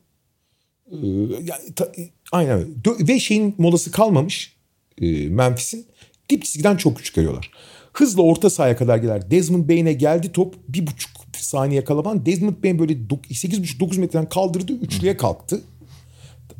Ee, 0.92 1.72
ta, 1.76 1.92
aynen. 2.32 2.66
Ve 3.00 3.20
şeyin 3.20 3.54
molası 3.58 3.90
kalmamış 3.90 4.56
e, 5.00 5.28
Memphis'in. 5.28 5.86
Dip 6.30 6.44
çizgiden 6.44 6.76
çok 6.76 6.96
küçük 6.96 7.18
arıyorlar. 7.18 7.50
Hızla 7.92 8.22
orta 8.22 8.50
sahaya 8.50 8.76
kadar 8.76 8.96
gelir. 8.96 9.30
Desmond 9.30 9.68
Bain'e 9.68 9.92
geldi 9.92 10.32
top. 10.32 10.54
Bir 10.68 10.86
buçuk 10.86 11.10
saniye 11.36 11.84
kalaban. 11.84 12.26
Desmond 12.26 12.64
Bain 12.64 12.78
böyle 12.78 12.92
8,5-9 12.92 14.00
metreden 14.00 14.28
kaldırdı. 14.28 14.72
Üçlüye 14.72 15.16
kalktı. 15.16 15.60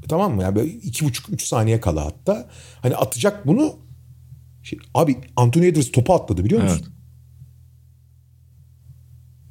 Tamam 0.09 0.35
mı? 0.35 0.43
Yani 0.43 0.57
böyle 0.57 0.71
iki 0.71 1.05
buçuk 1.05 1.29
üç 1.29 1.43
saniye 1.43 1.81
kala 1.81 2.05
hatta. 2.05 2.49
Hani 2.83 2.97
atacak 2.97 3.47
bunu. 3.47 3.77
Şey, 4.63 4.79
abi 4.95 5.17
Anthony 5.37 5.67
Edwards 5.67 5.93
topa 5.93 6.15
atladı 6.15 6.45
biliyor 6.45 6.63
musun? 6.63 6.81
Evet. 6.83 6.98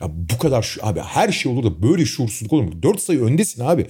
Ya 0.01 0.07
bu 0.11 0.37
kadar 0.37 0.61
şu 0.61 0.85
abi 0.85 0.99
her 0.99 1.31
şey 1.31 1.51
olur 1.51 1.63
da 1.63 1.83
böyle 1.83 2.05
şuursuzluk 2.05 2.53
olur 2.53 2.63
mu? 2.63 2.83
4 2.83 3.01
sayı 3.01 3.21
öndesin 3.21 3.63
abi. 3.65 3.87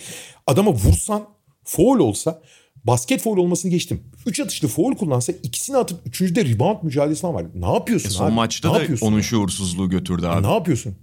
Adama 0.47 0.71
vursan 0.71 1.27
foul 1.63 1.99
olsa 1.99 2.41
basket 2.83 3.21
foul 3.21 3.37
olmasını 3.37 3.71
geçtim. 3.71 4.03
3 4.25 4.39
atışlı 4.39 4.67
foul 4.67 4.95
kullansa 4.95 5.33
ikisini 5.43 5.77
atıp 5.77 5.99
üçüncüde 6.05 6.45
rebound 6.45 6.83
mücadelesi 6.83 7.27
var. 7.27 7.45
Ne 7.55 7.73
yapıyorsun 7.73 8.09
e 8.09 8.11
son 8.11 8.25
abi? 8.25 8.33
maçta 8.33 8.77
ne 8.79 8.89
da 8.89 9.05
onun 9.05 9.21
şuursuzluğu 9.21 9.89
götürdü 9.89 10.25
abi. 10.25 10.35
Ya 10.45 10.49
ne 10.49 10.55
yapıyorsun? 10.55 10.95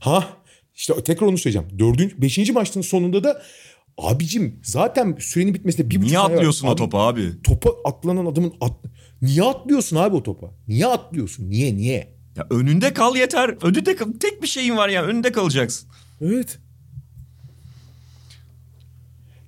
Ha 0.00 0.28
işte 0.74 1.04
tekrar 1.04 1.26
onu 1.26 1.38
söyleyeceğim. 1.38 1.78
Dördüncü, 1.78 2.22
beşinci 2.22 2.52
maçın 2.52 2.80
sonunda 2.80 3.24
da 3.24 3.42
abicim 3.98 4.60
zaten 4.62 5.16
sürenin 5.20 5.54
bitmesinde 5.54 5.90
bir 5.90 5.96
buçuk 5.96 6.06
Niye 6.08 6.18
atlıyorsun 6.18 6.66
var. 6.68 6.72
o 6.72 6.76
topa 6.76 6.98
abi? 6.98 7.42
Topa 7.44 7.70
atlanan 7.84 8.26
adamın 8.26 8.54
at... 8.60 8.72
Niye 9.22 9.42
atlıyorsun 9.42 9.96
abi 9.96 10.16
o 10.16 10.22
topa? 10.22 10.46
Niye 10.68 10.86
atlıyorsun? 10.86 11.50
Niye 11.50 11.76
niye? 11.76 12.21
Ya 12.36 12.46
önünde 12.50 12.94
kal 12.94 13.16
yeter. 13.16 13.56
Önünde 13.62 13.96
kal. 13.96 14.12
Tek 14.20 14.42
bir 14.42 14.46
şeyin 14.46 14.76
var 14.76 14.88
ya. 14.88 15.02
Önünde 15.04 15.32
kalacaksın. 15.32 15.88
Evet. 16.20 16.58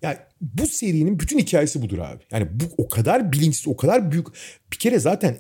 Yani 0.03 0.17
bu 0.41 0.67
serinin 0.67 1.21
bütün 1.21 1.39
hikayesi 1.39 1.83
budur 1.83 1.99
abi. 1.99 2.23
Yani 2.31 2.49
bu 2.51 2.65
o 2.79 2.89
kadar 2.89 3.33
bilinçsiz, 3.33 3.69
o 3.69 3.77
kadar 3.77 4.13
büyük. 4.13 4.27
Bir 4.73 4.79
kere 4.79 4.99
zaten 4.99 5.39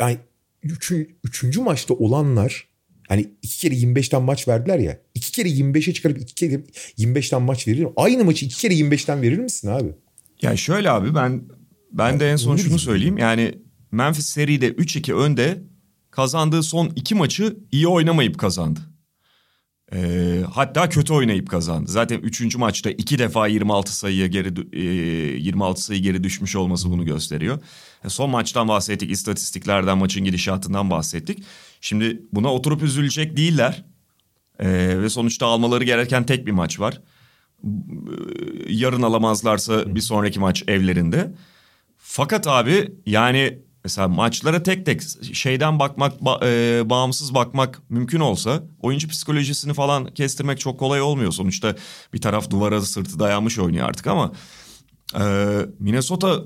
yani 0.00 0.18
üçün, 0.62 1.18
üçüncü 1.24 1.60
maçta 1.60 1.94
olanlar 1.94 2.68
hani 3.08 3.30
iki 3.42 3.58
kere 3.58 3.74
25'ten 3.74 4.22
maç 4.22 4.48
verdiler 4.48 4.78
ya. 4.78 4.98
iki 5.14 5.32
kere 5.32 5.48
25'e 5.48 5.92
çıkarıp 5.92 6.20
iki 6.20 6.34
kere 6.34 6.54
25'ten 6.98 7.42
maç 7.42 7.68
verir 7.68 7.84
mi? 7.84 7.92
Aynı 7.96 8.24
maçı 8.24 8.46
iki 8.46 8.56
kere 8.56 8.74
25'ten 8.74 9.22
verir 9.22 9.38
misin 9.38 9.68
abi? 9.68 9.88
Yani 10.42 10.58
şöyle 10.58 10.90
abi 10.90 11.14
ben 11.14 11.42
ben 11.92 12.20
de 12.20 12.30
en 12.30 12.36
son 12.36 12.56
şunu 12.56 12.78
söyleyeyim. 12.78 13.18
Yani 13.18 13.54
Memphis 13.92 14.26
seride 14.26 14.68
3-2 14.68 15.12
önde 15.12 15.58
kazandığı 16.14 16.62
son 16.62 16.92
iki 16.96 17.14
maçı 17.14 17.56
iyi 17.72 17.88
oynamayıp 17.88 18.38
kazandı. 18.38 18.80
Ee, 19.92 20.42
hatta 20.52 20.88
kötü 20.88 21.12
oynayıp 21.12 21.50
kazandı. 21.50 21.90
Zaten 21.90 22.18
üçüncü 22.18 22.58
maçta 22.58 22.90
iki 22.90 23.18
defa 23.18 23.46
26 23.46 23.96
sayıya 23.96 24.26
geri 24.26 24.52
e, 24.72 24.80
26 25.38 25.82
sayı 25.82 26.02
geri 26.02 26.24
düşmüş 26.24 26.56
olması 26.56 26.90
bunu 26.90 27.04
gösteriyor. 27.04 27.58
E, 28.04 28.08
son 28.08 28.30
maçtan 28.30 28.68
bahsettik, 28.68 29.10
istatistiklerden, 29.10 29.98
maçın 29.98 30.24
gidişatından 30.24 30.90
bahsettik. 30.90 31.42
Şimdi 31.80 32.22
buna 32.32 32.54
oturup 32.54 32.82
üzülecek 32.82 33.36
değiller. 33.36 33.84
E, 34.58 34.68
ve 35.00 35.08
sonuçta 35.08 35.46
almaları 35.46 35.84
gereken 35.84 36.26
tek 36.26 36.46
bir 36.46 36.52
maç 36.52 36.80
var. 36.80 37.00
Yarın 38.68 39.02
alamazlarsa 39.02 39.94
bir 39.94 40.00
sonraki 40.00 40.40
maç 40.40 40.64
evlerinde. 40.68 41.34
Fakat 41.98 42.46
abi 42.46 42.92
yani 43.06 43.58
Mesela 43.84 44.08
maçlara 44.08 44.62
tek 44.62 44.86
tek 44.86 45.02
şeyden 45.32 45.78
bakmak, 45.78 46.24
ba, 46.24 46.40
e, 46.42 46.82
bağımsız 46.90 47.34
bakmak 47.34 47.82
mümkün 47.90 48.20
olsa 48.20 48.62
oyuncu 48.80 49.08
psikolojisini 49.08 49.74
falan 49.74 50.06
kestirmek 50.06 50.60
çok 50.60 50.78
kolay 50.78 51.02
olmuyor. 51.02 51.32
Sonuçta 51.32 51.76
bir 52.14 52.20
taraf 52.20 52.50
duvara 52.50 52.80
sırtı 52.80 53.18
dayanmış 53.18 53.58
oynuyor 53.58 53.88
artık 53.88 54.06
ama 54.06 54.32
e, 55.20 55.24
Minnesota 55.78 56.42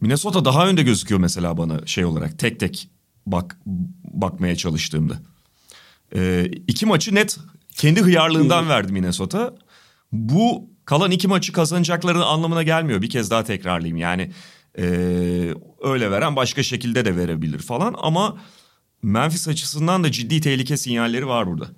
Minnesota 0.00 0.44
daha 0.44 0.68
önde 0.68 0.82
gözüküyor 0.82 1.20
mesela 1.20 1.58
bana 1.58 1.86
şey 1.86 2.04
olarak 2.04 2.38
tek 2.38 2.60
tek 2.60 2.90
bak 3.26 3.58
bakmaya 4.04 4.56
çalıştığımda. 4.56 5.14
E, 6.14 6.50
iki 6.66 6.86
maçı 6.86 7.14
net 7.14 7.38
kendi 7.76 8.02
hıyarlığından 8.02 8.68
verdi 8.68 8.92
Minnesota. 8.92 9.54
Bu 10.12 10.70
kalan 10.84 11.10
iki 11.10 11.28
maçı 11.28 11.52
kazanacakları 11.52 12.24
anlamına 12.24 12.62
gelmiyor. 12.62 13.02
Bir 13.02 13.10
kez 13.10 13.30
daha 13.30 13.44
tekrarlayayım 13.44 13.96
yani 13.96 14.30
ee, 14.78 15.54
öyle 15.82 16.10
veren 16.10 16.36
başka 16.36 16.62
şekilde 16.62 17.04
de 17.04 17.16
verebilir 17.16 17.58
falan 17.58 17.94
ama 17.98 18.40
Memphis 19.02 19.48
açısından 19.48 20.04
da 20.04 20.12
ciddi 20.12 20.40
tehlike 20.40 20.76
sinyalleri 20.76 21.26
var 21.26 21.46
burada. 21.46 21.70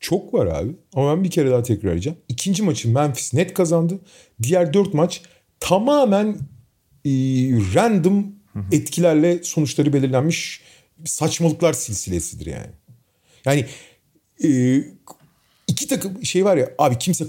Çok 0.00 0.34
var 0.34 0.46
abi 0.46 0.76
ama 0.94 1.16
ben 1.16 1.24
bir 1.24 1.30
kere 1.30 1.50
daha 1.50 1.62
tekrar 1.62 1.92
edeceğim. 1.92 2.18
İkinci 2.28 2.62
maçı 2.62 2.88
Memphis 2.90 3.34
net 3.34 3.54
kazandı. 3.54 3.98
Diğer 4.42 4.74
dört 4.74 4.94
maç 4.94 5.22
tamamen 5.60 6.28
e, 7.04 7.10
random 7.74 8.26
etkilerle 8.72 9.42
sonuçları 9.42 9.92
belirlenmiş 9.92 10.62
saçmalıklar 11.04 11.72
silsilesidir 11.72 12.46
yani. 12.46 12.72
Yani 13.44 13.66
e, 14.44 14.82
iki 15.66 15.88
takım 15.88 16.24
şey 16.24 16.44
var 16.44 16.56
ya 16.56 16.70
abi 16.78 16.98
kimse 16.98 17.24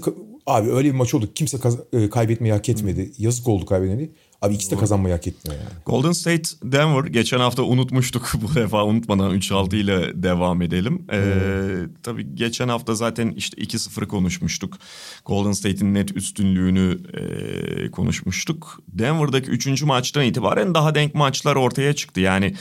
Abi 0.46 0.70
öyle 0.70 0.88
bir 0.88 0.94
maç 0.94 1.14
oldu. 1.14 1.28
Kimse 1.34 1.58
kaz- 1.58 1.78
e, 1.92 2.10
kaybetmeyi 2.10 2.52
hak 2.52 2.68
etmedi. 2.68 3.12
Yazık 3.18 3.48
oldu 3.48 3.66
kaybedeni. 3.66 4.10
Abi 4.42 4.54
ikisi 4.54 4.70
de 4.70 4.76
kazanmayı 4.76 5.14
hak 5.14 5.26
etmiyor 5.26 5.60
yani. 5.60 5.72
Golden 5.86 6.12
State 6.12 6.50
Denver 6.62 7.04
geçen 7.04 7.38
hafta 7.38 7.62
unutmuştuk 7.62 8.32
bu 8.42 8.54
defa 8.54 8.84
unutmadan 8.84 9.34
3-6 9.34 9.76
ile 9.76 10.22
devam 10.22 10.62
edelim. 10.62 11.06
Ee, 11.12 11.16
hmm. 11.16 11.94
Tabii 12.02 12.34
geçen 12.34 12.68
hafta 12.68 12.94
zaten 12.94 13.30
işte 13.36 13.62
2-0 13.62 14.06
konuşmuştuk. 14.06 14.78
Golden 15.24 15.52
State'in 15.52 15.94
net 15.94 16.16
üstünlüğünü 16.16 16.98
e, 17.14 17.90
konuşmuştuk. 17.90 18.80
Denver'daki 18.88 19.50
3. 19.50 19.82
maçtan 19.82 20.24
itibaren 20.24 20.74
daha 20.74 20.94
denk 20.94 21.14
maçlar 21.14 21.56
ortaya 21.56 21.92
çıktı. 21.94 22.20
Yani 22.20 22.54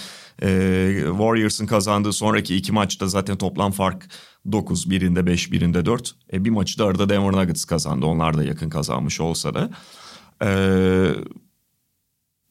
e, 0.44 0.48
Warriors'ın 1.10 1.66
kazandığı 1.66 2.14
sonraki 2.14 2.56
iki 2.56 2.72
maçta 2.72 3.08
zaten 3.08 3.38
toplam 3.38 3.72
fark 3.72 4.10
9, 4.52 4.90
birinde 4.90 5.26
5, 5.26 5.52
birinde 5.52 5.86
4. 5.86 6.16
E, 6.34 6.46
bir 6.46 6.50
maçı 6.50 6.80
da 6.80 6.86
arada 6.86 7.10
Denver 7.10 7.32
Nuggets 7.32 7.66
kazandı. 7.66 8.06
Onlar 8.06 8.38
da 8.38 8.44
yakın 8.44 8.70
kazanmış 8.70 9.22
olsa 9.22 9.54
da. 9.54 9.70
Ee, 10.44 11.10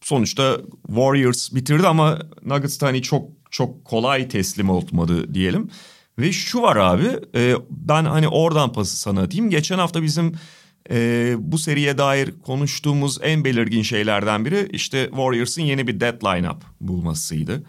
sonuçta 0.00 0.60
Warriors 0.86 1.54
bitirdi 1.54 1.86
ama 1.86 2.18
Nuggets 2.44 2.82
hani 2.82 3.02
çok 3.02 3.28
çok 3.50 3.84
kolay 3.84 4.28
teslim 4.28 4.70
olmadı 4.70 5.34
diyelim. 5.34 5.70
Ve 6.18 6.32
şu 6.32 6.62
var 6.62 6.76
abi 6.76 7.08
e, 7.34 7.54
ben 7.70 8.04
hani 8.04 8.28
oradan 8.28 8.72
pası 8.72 8.96
sana 8.96 9.22
atayım. 9.22 9.50
Geçen 9.50 9.78
hafta 9.78 10.02
bizim 10.02 10.34
e, 10.90 11.34
bu 11.38 11.58
seriye 11.58 11.98
dair 11.98 12.30
konuştuğumuz 12.42 13.18
en 13.22 13.44
belirgin 13.44 13.82
şeylerden 13.82 14.44
biri 14.44 14.68
işte 14.72 15.06
Warriors'ın 15.10 15.62
yeni 15.62 15.86
bir 15.86 16.00
deadline 16.00 16.50
up 16.50 16.62
bulmasıydı. 16.80 17.62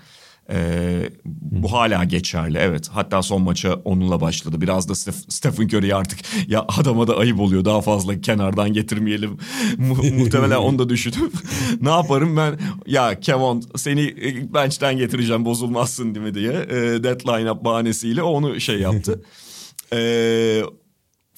Ee, 0.54 1.10
bu 1.26 1.72
hala 1.72 2.04
geçerli 2.04 2.58
evet. 2.58 2.90
Hatta 2.94 3.22
son 3.22 3.42
maça 3.42 3.74
onunla 3.74 4.22
başladı. 4.22 4.62
Biraz 4.62 4.90
da 4.90 4.96
Stephen 5.30 5.68
Curry 5.68 5.96
artık 5.96 6.20
ya 6.48 6.66
adama 6.68 7.08
da 7.08 7.18
ayıp 7.18 7.40
oluyor. 7.40 7.66
Daha 7.66 7.82
fazla 7.82 8.22
kenardan 8.22 8.74
getirmeyelim. 8.74 9.38
Mu- 9.78 10.04
muhtemelen 10.18 10.58
onu 10.58 10.80
da 10.80 10.90
düşünüp 10.90 11.34
ne 11.82 11.90
yaparım 11.90 12.38
ben 12.38 12.60
ya 12.88 13.20
Kevon 13.20 13.64
seni 13.76 14.16
bench'ten 14.54 14.98
getireceğim 14.98 15.46
bozulmazsın 15.46 16.16
değil 16.16 16.26
mi 16.26 16.34
diye 16.34 16.52
e, 16.52 17.04
deadline 17.04 17.52
up 17.52 17.64
bahanesiyle 17.66 18.24
onu 18.24 18.62
şey 18.62 18.80
yaptı. 18.80 19.22
e, 19.94 20.62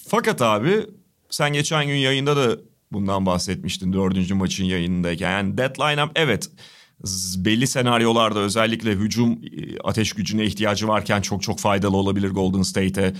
fakat 0.07 0.41
abi 0.41 0.85
sen 1.29 1.53
geçen 1.53 1.87
gün 1.87 1.95
yayında 1.95 2.35
da 2.35 2.57
bundan 2.91 3.25
bahsetmiştin 3.25 3.93
dördüncü 3.93 4.33
maçın 4.33 4.65
yayınındayken. 4.65 5.31
Yani 5.31 5.57
deadline 5.57 6.03
up 6.03 6.11
evet 6.15 6.49
belli 7.37 7.67
senaryolarda 7.67 8.39
özellikle 8.39 8.91
hücum 8.91 9.31
e, 9.31 9.79
ateş 9.83 10.13
gücüne 10.13 10.45
ihtiyacı 10.45 10.87
varken 10.87 11.21
çok 11.21 11.43
çok 11.43 11.59
faydalı 11.59 11.97
olabilir 11.97 12.29
Golden 12.29 12.61
State'e. 12.61 13.13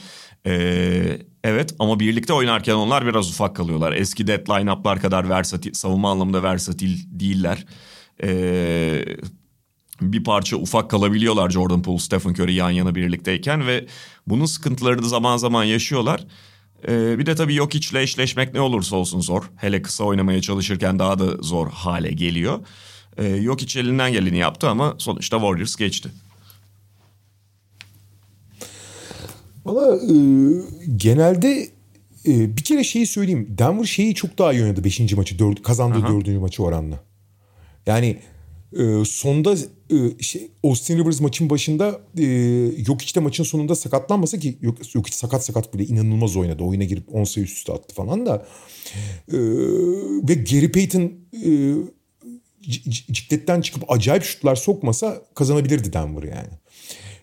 Ee, 0.46 1.20
evet 1.44 1.76
ama 1.80 2.00
birlikte 2.00 2.34
oynarken 2.34 2.74
onlar 2.74 3.06
biraz 3.06 3.30
ufak 3.30 3.56
kalıyorlar. 3.56 3.92
Eski 3.92 4.28
dead 4.28 4.48
line-up'lar 4.48 5.02
kadar 5.02 5.30
versatil, 5.30 5.74
savunma 5.74 6.12
anlamında 6.12 6.44
versatil 6.44 7.20
değiller. 7.20 7.66
Ee, 8.24 9.06
bir 10.02 10.24
parça 10.24 10.58
ufak 10.58 10.90
kalabiliyorlar 10.90 11.50
Jordan 11.50 11.82
Poole, 11.82 12.00
Stephen 12.00 12.34
Curry 12.34 12.54
yan 12.54 12.70
yana 12.70 12.96
birlikteyken 12.96 13.68
ve 13.68 13.86
bunun 14.28 14.46
sıkıntılarını 14.46 15.10
zaman 15.10 15.38
zaman 15.38 15.64
yaşıyorlar. 15.64 16.26
Ee, 16.88 17.20
bir 17.20 17.26
de 17.26 17.36
tabii 17.36 17.56
yok 17.56 17.76
içle 17.76 18.02
eşleşmek 18.02 18.54
ne 18.54 18.62
olursa 18.62 18.96
olsun 18.96 19.20
zor. 19.20 19.44
Hele 19.56 19.82
kısa 19.82 20.04
oynamaya 20.04 20.42
çalışırken 20.42 21.00
daha 21.00 21.20
da 21.20 21.38
zor 21.42 21.72
hale 21.72 22.12
geliyor. 22.12 22.60
E, 23.18 23.28
yok 23.28 23.62
hiç 23.62 23.76
elinden 23.76 24.12
geleni 24.12 24.38
yaptı 24.38 24.70
ama 24.70 24.96
sonuçta 24.98 25.38
Warriors 25.38 25.76
geçti. 25.76 26.10
Valla 29.66 29.96
e, 29.96 30.16
genelde 30.96 31.70
e, 32.28 32.58
bir 32.58 32.64
kere 32.64 32.84
şeyi 32.84 33.08
söyleyeyim. 33.08 33.56
Denver 33.58 33.86
şeyi 33.86 34.16
çok 34.16 34.38
daha 34.38 34.54
iyi 34.54 34.64
oynadı 34.64 34.84
5. 34.84 35.14
maçı. 35.14 35.40
Dört, 35.40 35.64
kazandığı 35.64 36.08
4. 36.08 36.28
maçı 36.28 36.64
oranla. 36.64 37.04
Yani 37.86 38.20
e, 38.78 39.06
sonda 39.06 39.56
e, 39.90 40.24
şey, 40.24 40.52
Austin 40.64 40.98
Rivers 40.98 41.22
maçın 41.22 41.50
başında 41.50 42.02
e, 42.18 42.26
yok 42.88 43.02
işte 43.02 43.20
maçın 43.20 43.44
sonunda 43.44 43.76
sakatlanmasa 43.76 44.40
ki 44.40 44.58
yok, 44.62 44.96
yok 44.96 45.08
hiç 45.08 45.14
sakat 45.14 45.46
sakat 45.46 45.74
bile 45.74 45.86
inanılmaz 45.86 46.36
oynadı. 46.36 46.64
Oyuna 46.64 46.84
girip 46.84 47.16
10 47.16 47.24
sayı 47.24 47.46
üst 47.46 47.58
üste 47.58 47.74
attı 47.74 47.96
falan 47.96 48.26
da. 48.26 48.46
E, 49.28 49.38
ve 50.30 50.34
Gary 50.34 50.72
Payton 50.72 51.12
e, 51.46 51.50
cikletten 53.12 53.62
çıkıp 53.62 53.92
acayip 53.92 54.24
şutlar 54.24 54.56
sokmasa 54.56 55.22
kazanabilirdi 55.36 55.94
Denver 55.94 56.24
yani. 56.24 56.50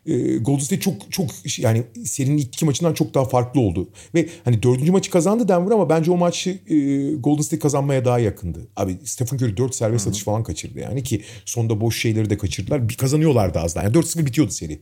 E, 0.07 0.37
Golden 0.37 0.65
State 0.65 0.81
çok 0.81 1.13
çok 1.13 1.31
yani 1.59 1.85
serinin 2.05 2.39
ilk 2.39 2.47
iki 2.47 2.65
maçından 2.65 2.95
çok 2.95 3.15
daha 3.15 3.25
farklı 3.25 3.61
oldu. 3.61 3.89
Ve 4.15 4.29
hani 4.45 4.63
dördüncü 4.63 4.93
maçı 4.93 5.11
kazandı 5.11 5.49
Denver 5.49 5.73
ama 5.73 5.89
bence 5.89 6.11
o 6.11 6.17
maçı 6.17 6.51
e, 6.51 6.77
Golden 7.15 7.43
State 7.43 7.59
kazanmaya 7.59 8.05
daha 8.05 8.19
yakındı. 8.19 8.69
Abi 8.77 8.97
Stephen 9.05 9.37
Curry 9.37 9.57
dört 9.57 9.75
serbest 9.75 10.09
atış 10.09 10.25
falan 10.25 10.43
kaçırdı 10.43 10.79
yani 10.79 11.03
ki 11.03 11.23
sonda 11.45 11.81
boş 11.81 12.01
şeyleri 12.03 12.31
de 12.31 12.39
kaçırdılar. 12.39 12.89
Bir 12.89 12.95
kazanıyorlardı 12.97 13.59
az 13.59 13.75
daha. 13.75 13.85
Yani 13.85 13.97
4-0 13.97 14.27
bitiyordu 14.27 14.51
seri. 14.53 14.81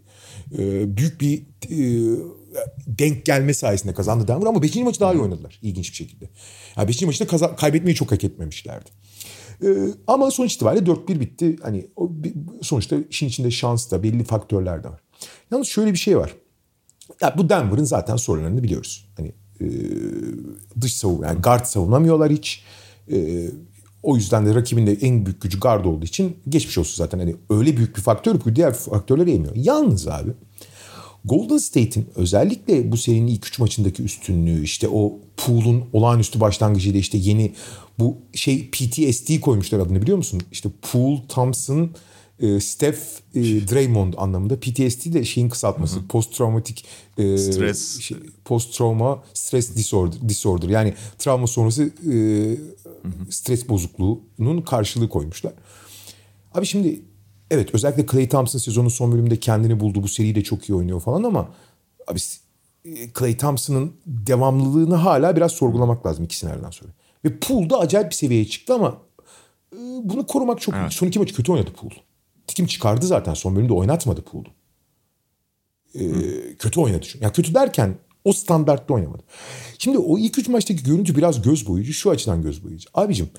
E, 0.59 0.96
büyük 0.96 1.20
bir 1.20 1.42
e, 1.70 1.78
denk 2.86 3.24
gelme 3.24 3.54
sayesinde 3.54 3.94
kazandı 3.94 4.28
Denver 4.28 4.46
ama 4.46 4.62
5. 4.62 4.76
maçı 4.76 5.00
daha 5.00 5.14
iyi 5.14 5.20
oynadılar 5.20 5.59
ilginç 5.62 5.90
bir 5.90 5.96
şekilde. 5.96 6.28
Yani 6.76 6.88
5. 6.88 7.02
maçta 7.02 7.26
kaza- 7.26 7.56
kaybetmeyi 7.56 7.94
çok 7.94 8.12
hak 8.12 8.24
etmemişlerdi. 8.24 8.90
Ee, 9.64 9.88
ama 10.06 10.30
sonuç 10.30 10.54
itibariyle 10.54 10.90
4-1 10.90 11.20
bitti. 11.20 11.56
Hani 11.62 11.86
sonuçta 12.62 12.96
işin 13.11 13.28
içinde 13.28 13.50
şans 13.50 13.90
da 13.90 14.02
belli 14.02 14.24
faktörler 14.24 14.84
de 14.84 14.88
var. 14.88 15.00
Yalnız 15.50 15.66
şöyle 15.66 15.92
bir 15.92 15.98
şey 15.98 16.18
var. 16.18 16.34
Ya 17.20 17.34
bu 17.38 17.48
Denver'ın 17.48 17.84
zaten 17.84 18.16
sorunlarını 18.16 18.62
biliyoruz. 18.62 19.09
Hani 19.16 19.32
e, 19.61 19.66
dış 20.80 20.96
savunma 20.96 21.26
yani 21.26 21.40
guard 21.40 21.64
savunamıyorlar 21.64 22.32
hiç. 22.32 22.64
E, 23.12 23.48
o 24.02 24.16
yüzden 24.16 24.46
de 24.46 24.54
rakibin 24.54 24.86
de 24.86 24.92
en 24.92 25.26
büyük 25.26 25.42
gücü 25.42 25.61
guard 25.61 25.84
olduğu 25.84 26.04
için 26.04 26.36
geçmiş 26.48 26.78
olsun 26.78 26.96
zaten. 26.96 27.18
Hani 27.18 27.36
öyle 27.50 27.76
büyük 27.76 27.96
bir 27.96 28.02
faktör 28.02 28.40
ki 28.40 28.56
diğer 28.56 28.72
faktörleri 28.72 29.30
yemiyor. 29.30 29.56
Yalnız 29.56 30.09
abi 30.09 30.30
Golden 31.24 31.56
State'in 31.56 32.06
özellikle 32.16 32.92
bu 32.92 32.96
serinin 32.96 33.26
ilk 33.26 33.46
üç 33.46 33.59
maçındaki 33.59 34.02
üstünlüğü 34.02 34.64
işte 34.64 34.88
o 34.88 35.18
pool'un 35.36 35.84
olağanüstü 35.92 36.40
başlangıcıyla 36.40 37.00
işte 37.00 37.18
yeni 37.18 37.52
bu 37.99 38.16
şey 38.34 38.70
PTSD 38.70 39.40
koymuşlar 39.40 39.78
adını 39.78 40.03
biliyor 40.03 40.16
musun? 40.18 40.40
İşte 40.53 40.68
Pool, 40.92 41.16
Thompson, 41.28 41.90
e, 42.40 42.61
Steph, 42.61 42.99
e, 43.34 43.42
Draymond 43.42 44.14
anlamında. 44.16 44.61
PTSD 44.61 45.12
de 45.12 45.24
şeyin 45.24 45.49
kısaltması. 45.49 46.07
Post 46.09 46.36
traumatik 46.36 46.84
e, 47.18 47.38
Stres. 47.38 48.01
şey, 48.01 48.16
post 48.44 48.74
trauma 48.78 49.22
stress 49.34 49.76
disorder, 49.76 50.28
disorder. 50.28 50.68
Yani 50.68 50.94
travma 51.18 51.46
sonrası 51.46 51.90
e, 52.12 52.14
stres 53.30 53.68
bozukluğunun 53.68 54.62
karşılığı 54.62 55.09
koymuşlar. 55.09 55.53
Abi 56.55 56.66
şimdi 56.66 57.03
evet 57.51 57.74
özellikle 57.74 58.07
Clay 58.07 58.28
Thompson 58.28 58.59
sezonun 58.59 58.88
son 58.88 59.12
bölümünde 59.12 59.36
kendini 59.36 59.80
buldu. 59.80 60.03
Bu 60.03 60.09
seriyi 60.09 60.34
de 60.34 60.42
çok 60.42 60.68
iyi 60.68 60.74
oynuyor 60.74 61.01
falan 61.01 61.22
ama 61.22 61.49
abi 62.09 62.18
e, 62.84 63.12
Clay 63.18 63.36
Thompson'ın 63.36 63.92
devamlılığını 64.07 64.94
hala 64.94 65.36
biraz 65.36 65.53
sorgulamak 65.53 66.07
lazım 66.07 66.24
iki 66.24 66.36
seneden 66.36 66.70
sonra. 66.70 66.92
Ve 67.24 67.38
Poole 67.38 67.70
da 67.70 67.78
acayip 67.78 68.10
bir 68.10 68.14
seviyeye 68.14 68.46
çıktı 68.48 68.74
ama 68.74 69.02
e, 69.72 69.78
bunu 70.02 70.26
korumak 70.26 70.60
çok 70.60 70.74
Evet. 70.74 70.92
Son 70.92 71.06
iki 71.06 71.18
maçı 71.18 71.34
kötü 71.34 71.52
oynadı 71.52 71.70
Poole. 71.72 71.94
Tikim 72.46 72.66
çıkardı 72.66 73.06
zaten 73.06 73.34
son 73.34 73.56
bölümde 73.56 73.72
oynatmadı 73.72 74.22
Poole'u. 74.22 74.50
E, 75.94 76.04
kötü 76.56 76.80
oynadı. 76.80 77.06
Yani 77.20 77.32
kötü 77.32 77.54
derken 77.54 77.94
o 78.24 78.32
standartta 78.32 78.94
oynamadı. 78.94 79.22
Şimdi 79.78 79.98
o 79.98 80.18
ilk 80.18 80.38
üç 80.38 80.48
maçtaki 80.48 80.84
görüntü 80.84 81.16
biraz 81.16 81.42
göz 81.42 81.68
boyucu. 81.68 81.92
Şu 81.92 82.10
açıdan 82.10 82.42
göz 82.42 82.64
boyucu. 82.64 82.90
Abicim 82.94 83.30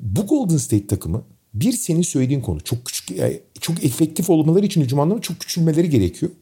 bu 0.00 0.26
Golden 0.26 0.56
State 0.56 0.86
takımı 0.86 1.24
bir 1.54 1.72
senin 1.72 2.02
söylediğin 2.02 2.40
konu 2.40 2.60
çok 2.60 2.84
küçük 2.84 3.10
yani 3.10 3.40
çok 3.60 3.84
efektif 3.84 4.30
olmaları 4.30 4.66
için 4.66 4.80
hücum 4.80 5.00
anlamında 5.00 5.22
çok 5.22 5.40
küçülmeleri 5.40 5.90
gerekiyor. 5.90 6.32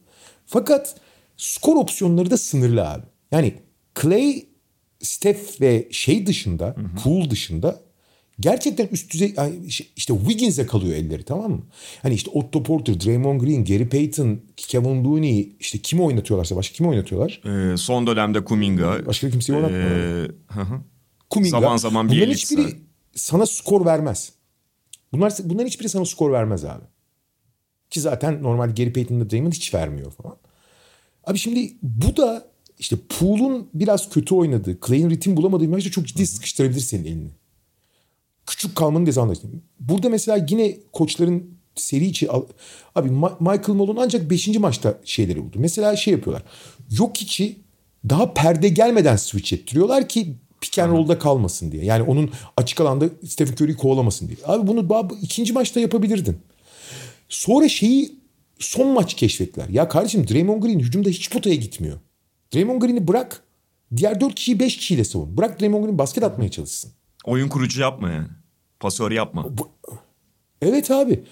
Fakat 0.47 0.97
skor 1.37 1.77
opsiyonları 1.77 2.31
da 2.31 2.37
sınırlı 2.37 2.89
abi. 2.89 3.03
Yani 3.31 3.55
Clay, 4.03 4.47
Steph 5.07 5.61
ve 5.61 5.89
şey 5.91 6.27
dışında, 6.27 6.77
Poole 7.05 7.31
dışında 7.31 7.81
gerçekten 8.41 8.87
üst 8.87 9.13
düzey 9.13 9.35
işte 9.97 10.15
Wiggins'e 10.19 10.67
kalıyor 10.67 10.97
elleri 10.97 11.23
tamam 11.23 11.51
mı? 11.51 11.63
Hani 12.03 12.15
işte 12.15 12.31
Otto 12.31 12.63
Porter, 12.63 13.01
Draymond 13.01 13.41
Green, 13.41 13.65
Gary 13.65 13.89
Payton, 13.89 14.41
Kevin 14.57 15.05
Looney 15.05 15.57
işte 15.61 15.79
kimi 15.79 16.03
oynatıyorlarsa 16.03 16.57
başka 16.57 16.75
kimi 16.75 16.89
oynatıyorlar? 16.89 17.41
Ee, 17.73 17.77
son 17.77 18.07
dönemde 18.07 18.45
Kuminga. 18.45 19.07
Başka 19.07 19.31
kimseyi 19.31 19.57
oynatmıyorlar. 19.57 20.25
Ee, 20.25 20.29
hı 20.47 20.61
hı. 20.61 20.81
Kuminga. 21.31 21.61
Zaman 21.61 21.77
zaman 21.77 22.09
Bunların 22.09 22.27
Bielitsa. 22.27 22.57
hiçbiri 22.57 22.81
sana 23.15 23.47
skor 23.47 23.87
vermez. 23.87 24.33
Bunlar 25.13 25.33
bunların 25.45 25.67
hiçbiri 25.67 25.89
sana 25.89 26.05
skor 26.05 26.33
vermez 26.33 26.65
abi. 26.65 26.85
Ki 27.91 28.01
zaten 28.01 28.43
normal 28.43 28.75
Gary 28.75 28.93
Payton'da 28.93 29.31
Draymond 29.31 29.53
hiç 29.53 29.75
vermiyor 29.75 30.11
falan. 30.13 30.37
Abi 31.25 31.39
şimdi 31.39 31.73
bu 31.83 32.17
da 32.17 32.49
işte 32.79 32.97
Poole'un 33.09 33.69
biraz 33.75 34.11
kötü 34.11 34.35
oynadığı, 34.35 34.79
Clay'in 34.87 35.11
ritim 35.11 35.37
bulamadığı 35.37 35.65
bir 35.65 35.69
maçta 35.69 35.91
çok 35.91 36.07
ciddi 36.07 36.27
sıkıştırabilir 36.27 36.81
senin 36.81 37.05
elini. 37.05 37.31
Küçük 38.47 38.77
kalmanın 38.77 39.07
dezavantajı. 39.07 39.41
Burada 39.81 40.09
mesela 40.09 40.47
yine 40.51 40.77
koçların 40.93 41.57
seri 41.75 42.07
içi... 42.07 42.29
Abi 42.95 43.11
Michael 43.41 43.77
Malone 43.77 44.01
ancak 44.01 44.31
5. 44.31 44.49
maçta 44.49 44.99
şeyleri 45.05 45.45
buldu. 45.45 45.57
Mesela 45.59 45.97
şey 45.97 46.13
yapıyorlar. 46.13 46.43
Yok 46.91 47.23
içi 47.23 47.57
daha 48.09 48.35
perde 48.35 48.69
gelmeden 48.69 49.17
switch 49.17 49.53
ettiriyorlar 49.53 50.09
ki 50.09 50.37
pick 50.61 50.79
and 50.79 50.93
roll'da 50.93 51.19
kalmasın 51.19 51.73
diye. 51.73 51.85
Yani 51.85 52.03
onun 52.03 52.31
açık 52.57 52.81
alanda 52.81 53.09
Stephen 53.27 53.53
Curry'i 53.53 53.77
kovalamasın 53.77 54.29
diye. 54.29 54.39
Abi 54.45 54.67
bunu 54.67 54.91
daha 54.91 55.09
ikinci 55.23 55.53
maçta 55.53 55.81
yapabilirdin. 55.81 56.37
Sonra 57.29 57.69
şeyi 57.69 58.15
son 58.59 58.89
maç 58.89 59.15
keşfettiler. 59.15 59.69
Ya 59.69 59.89
kardeşim 59.89 60.29
Draymond 60.29 60.63
Green 60.63 60.79
hücumda 60.79 61.09
hiç 61.09 61.31
potaya 61.31 61.57
gitmiyor. 61.57 61.99
Draymond 62.57 62.83
Green'i 62.83 63.09
bırak. 63.09 63.43
Diğer 63.97 64.21
4 64.21 64.35
kişiyi 64.35 64.61
5 64.61 64.77
kişiyle 64.77 65.05
savun. 65.05 65.37
Bırak 65.37 65.61
Draymond 65.61 65.85
Green 65.85 65.99
basket 65.99 66.25
atmaya 66.25 66.51
çalışsın. 66.51 66.93
Oyun 67.25 67.49
kurucu 67.49 67.81
yapma 67.81 68.11
yani. 68.11 68.29
Pasör 68.81 69.11
yapma. 69.11 69.47
Evet 70.63 70.91
abi. 70.91 71.25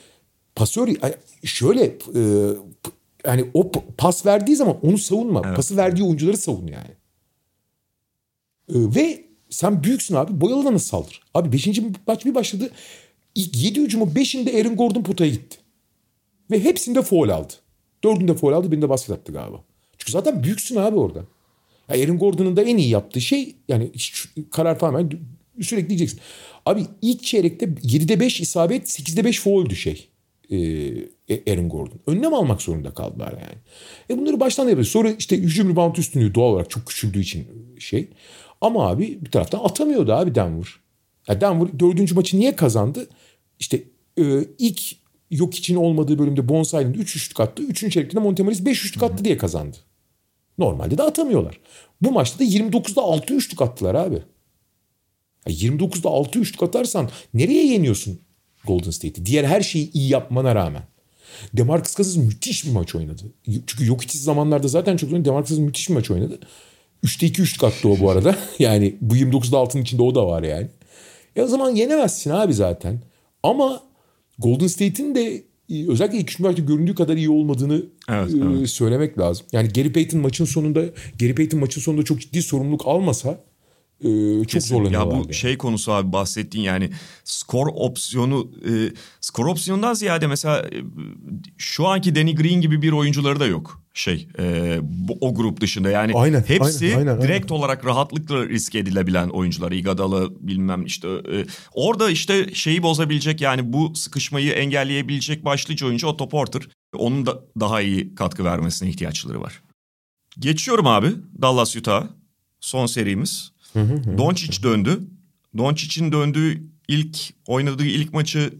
Pasör 0.54 0.88
şöyle 1.44 1.84
e, 2.14 2.20
yani 3.26 3.50
o 3.54 3.72
pas 3.98 4.26
verdiği 4.26 4.56
zaman 4.56 4.76
onu 4.82 4.98
savunma. 4.98 5.42
Pası 5.42 5.76
verdiği 5.76 6.02
oyuncuları 6.02 6.36
savun 6.36 6.66
yani. 6.66 6.90
E, 8.68 8.94
ve 8.94 9.24
sen 9.50 9.82
büyüksün 9.82 10.14
abi. 10.14 10.40
Boyalı 10.40 10.62
alana 10.62 10.78
saldır. 10.78 11.20
Abi 11.34 11.52
5. 11.52 11.80
maç 12.06 12.24
bir 12.24 12.34
başladı. 12.34 12.70
İlk 13.34 13.64
7 13.64 13.82
hücumu 13.82 14.04
5'inde 14.04 14.60
Aaron 14.60 14.76
Gordon 14.76 15.02
potaya 15.02 15.30
gitti. 15.30 15.58
Ve 16.50 16.64
hepsinde 16.64 17.02
foul 17.02 17.28
aldı. 17.28 17.52
Dördünde 18.04 18.34
foul 18.34 18.52
aldı. 18.52 18.72
Birinde 18.72 18.88
basket 18.88 19.10
attı 19.10 19.32
galiba. 19.32 19.64
Çünkü 20.04 20.12
zaten 20.12 20.42
büyüksün 20.42 20.76
abi 20.76 20.96
orada. 20.96 21.24
Ya 21.88 22.04
Aaron 22.04 22.18
Gordon'un 22.18 22.56
da 22.56 22.62
en 22.62 22.76
iyi 22.76 22.88
yaptığı 22.88 23.20
şey 23.20 23.56
yani 23.68 23.92
karar 24.50 24.78
yani 24.82 25.08
sürekli 25.60 25.88
diyeceksin. 25.88 26.20
Abi 26.66 26.86
ilk 27.02 27.22
çeyrekte 27.22 27.66
7'de 27.66 28.20
5 28.20 28.40
isabet 28.40 28.88
8'de 28.88 29.24
5 29.24 29.40
fauldü 29.40 29.76
şey. 29.76 30.08
Ee, 30.50 31.50
Aaron 31.52 31.68
Gordon. 31.68 32.00
Önlem 32.06 32.34
almak 32.34 32.62
zorunda 32.62 32.94
kaldılar 32.94 33.32
yani. 33.32 33.58
E 34.10 34.18
bunları 34.18 34.40
baştan 34.40 34.68
yapıyor. 34.68 34.86
Sonra 34.86 35.10
işte 35.18 35.36
hücum 35.36 35.70
rebound 35.70 35.96
üstünlüğü 35.96 36.34
doğal 36.34 36.52
olarak 36.52 36.70
çok 36.70 36.86
küçüldüğü 36.86 37.20
için 37.20 37.46
şey. 37.78 38.08
Ama 38.60 38.88
abi 38.88 39.18
bir 39.24 39.30
taraftan 39.30 39.58
atamıyordu 39.64 40.12
abi 40.12 40.34
Denver. 40.34 40.68
Ya 41.28 41.40
Denver 41.40 41.78
dördüncü 41.78 42.14
maçı 42.14 42.38
niye 42.38 42.56
kazandı? 42.56 43.08
İşte 43.58 43.82
e, 44.18 44.44
ilk 44.58 44.82
yok 45.30 45.54
için 45.54 45.76
olmadığı 45.76 46.18
bölümde 46.18 46.48
Bonsai'nin 46.48 46.94
3 46.94 47.16
üçlük 47.16 47.40
attı. 47.40 47.62
Üçüncü 47.62 47.92
çeyrekte 47.92 48.20
Montemoris 48.20 48.64
5 48.64 48.84
üçlük 48.84 49.02
attı 49.02 49.24
diye 49.24 49.36
kazandı. 49.36 49.76
Normalde 50.58 50.98
de 50.98 51.02
atamıyorlar. 51.02 51.60
Bu 52.02 52.12
maçta 52.12 52.38
da 52.38 52.44
29'da 52.44 53.02
6 53.02 53.34
üçlük 53.34 53.62
attılar 53.62 53.94
abi. 53.94 54.22
Ya 55.46 55.54
29'da 55.54 56.08
6 56.08 56.38
üçlük 56.38 56.62
atarsan 56.62 57.10
nereye 57.34 57.66
yeniyorsun 57.66 58.20
Golden 58.64 58.90
State'i? 58.90 59.26
Diğer 59.26 59.44
her 59.44 59.60
şeyi 59.60 59.92
iyi 59.92 60.08
yapmana 60.08 60.54
rağmen. 60.54 60.82
Demarcus 61.54 61.96
Cousins 61.96 62.26
müthiş 62.26 62.66
bir 62.66 62.70
maç 62.70 62.94
oynadı. 62.94 63.22
Çünkü 63.46 63.86
yok 63.86 64.02
içi 64.02 64.18
zamanlarda 64.18 64.68
zaten 64.68 64.96
çok 64.96 65.12
oynadı. 65.12 65.28
Demarcus 65.28 65.48
Cousins 65.48 65.66
müthiş 65.66 65.88
bir 65.88 65.94
maç 65.94 66.10
oynadı. 66.10 66.40
3'te 67.04 67.26
2 67.26 67.42
üçlük 67.42 67.64
attı 67.64 67.88
o 67.88 68.00
bu 68.00 68.10
arada. 68.10 68.36
yani 68.58 68.96
bu 69.00 69.16
29'da 69.16 69.56
6'nın 69.56 69.82
içinde 69.82 70.02
o 70.02 70.14
da 70.14 70.26
var 70.26 70.42
yani. 70.42 70.68
E 71.36 71.42
o 71.42 71.46
zaman 71.46 71.70
yenemezsin 71.70 72.30
abi 72.30 72.54
zaten. 72.54 73.00
Ama 73.42 73.82
Golden 74.38 74.66
State'in 74.66 75.14
de 75.14 75.42
özellikle 75.70 76.18
ilk 76.18 76.30
üç 76.30 76.38
maçta 76.38 76.62
göründüğü 76.62 76.94
kadar 76.94 77.16
iyi 77.16 77.30
olmadığını 77.30 77.82
Evet, 78.08 78.34
e, 78.34 78.38
evet. 78.56 78.70
söylemek 78.70 79.18
lazım. 79.18 79.46
Yani 79.52 79.68
Gary 79.68 79.92
Payton 79.92 80.20
maçın 80.20 80.44
sonunda 80.44 80.84
Gary 81.20 81.34
Payton 81.34 81.60
maçın 81.60 81.80
sonunda 81.80 82.02
çok 82.02 82.20
ciddi 82.20 82.42
sorumluluk 82.42 82.82
almasa 82.86 83.40
e, 84.00 84.08
çok 84.38 84.48
Kesin. 84.48 84.68
zorlanıyorlardı. 84.74 85.14
Ya 85.14 85.20
bu 85.20 85.24
yani. 85.24 85.34
şey 85.34 85.58
konusu 85.58 85.92
abi 85.92 86.12
bahsettiğin 86.12 86.64
yani 86.64 86.90
skor 87.24 87.66
opsiyonu 87.74 88.50
e, 88.68 88.72
skor 89.20 89.46
opsiyonundan 89.46 89.94
ziyade 89.94 90.26
mesela 90.26 90.58
e, 90.60 90.76
şu 91.58 91.86
anki 91.86 92.14
Danny 92.14 92.34
Green 92.34 92.60
gibi 92.60 92.82
bir 92.82 92.92
oyuncuları 92.92 93.40
da 93.40 93.46
yok 93.46 93.83
şey 93.94 94.28
e, 94.38 94.78
bu, 94.82 95.18
o 95.20 95.34
grup 95.34 95.60
dışında 95.60 95.90
yani 95.90 96.12
Aynen, 96.14 96.44
hepsi 96.46 96.96
aynen, 96.96 97.06
aynen, 97.06 97.22
direkt 97.22 97.52
olarak 97.52 97.86
rahatlıkla 97.86 98.48
risk 98.48 98.74
edilebilen 98.74 99.28
oyuncular 99.28 99.72
Iguodala 99.72 100.28
bilmem 100.40 100.86
işte 100.86 101.08
e, 101.08 101.46
orada 101.72 102.10
işte 102.10 102.54
şeyi 102.54 102.82
bozabilecek 102.82 103.40
yani 103.40 103.72
bu 103.72 103.94
sıkışmayı 103.94 104.52
engelleyebilecek 104.52 105.44
başlıca 105.44 105.86
oyuncu 105.86 106.06
Otto 106.06 106.28
Porter 106.28 106.62
onun 106.96 107.26
da 107.26 107.40
daha 107.60 107.80
iyi 107.80 108.14
katkı 108.14 108.44
vermesine 108.44 108.88
ihtiyaçları 108.88 109.40
var. 109.40 109.62
Geçiyorum 110.38 110.86
abi 110.86 111.08
Dallas 111.42 111.76
Utah 111.76 112.06
son 112.60 112.86
serimiz. 112.86 113.52
Doncic 114.18 114.62
döndü. 114.62 115.00
Doncic'in 115.58 116.12
döndüğü 116.12 116.62
ilk 116.88 117.18
oynadığı 117.46 117.86
ilk 117.86 118.12
maçı 118.12 118.54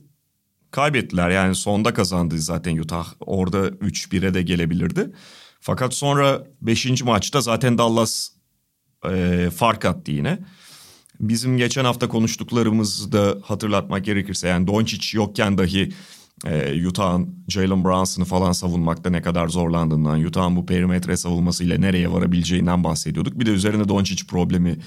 kaybettiler. 0.74 1.30
Yani 1.30 1.54
sonda 1.54 1.94
kazandı 1.94 2.38
zaten 2.38 2.76
Utah. 2.76 3.06
Orada 3.20 3.68
3-1'e 3.68 4.34
de 4.34 4.42
gelebilirdi. 4.42 5.10
Fakat 5.60 5.94
sonra 5.94 6.46
5. 6.60 7.02
maçta 7.02 7.40
zaten 7.40 7.78
Dallas 7.78 8.28
e, 9.10 9.50
fark 9.56 9.84
attı 9.84 10.10
yine. 10.10 10.38
Bizim 11.20 11.56
geçen 11.56 11.84
hafta 11.84 12.08
konuştuklarımızı 12.08 13.12
da 13.12 13.38
hatırlatmak 13.42 14.04
gerekirse 14.04 14.48
yani 14.48 14.66
Doncic 14.66 15.18
yokken 15.18 15.58
dahi 15.58 15.92
e, 16.46 16.86
Utah'ın 16.86 17.44
Jalen 17.48 17.84
Brunson'ı 17.84 18.24
falan 18.24 18.52
savunmakta 18.52 19.10
ne 19.10 19.22
kadar 19.22 19.48
zorlandığından, 19.48 20.24
Utah'ın 20.24 20.56
bu 20.56 20.66
perimetre 20.66 21.16
savunmasıyla 21.16 21.78
nereye 21.78 22.12
varabileceğinden 22.12 22.84
bahsediyorduk. 22.84 23.38
Bir 23.38 23.46
de 23.46 23.50
üzerine 23.50 23.88
Doncic 23.88 24.26
problemi 24.26 24.78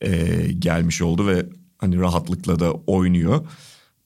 e, 0.00 0.36
gelmiş 0.58 1.02
oldu 1.02 1.26
ve 1.26 1.46
hani 1.78 1.98
rahatlıkla 2.00 2.58
da 2.58 2.72
oynuyor. 2.72 3.46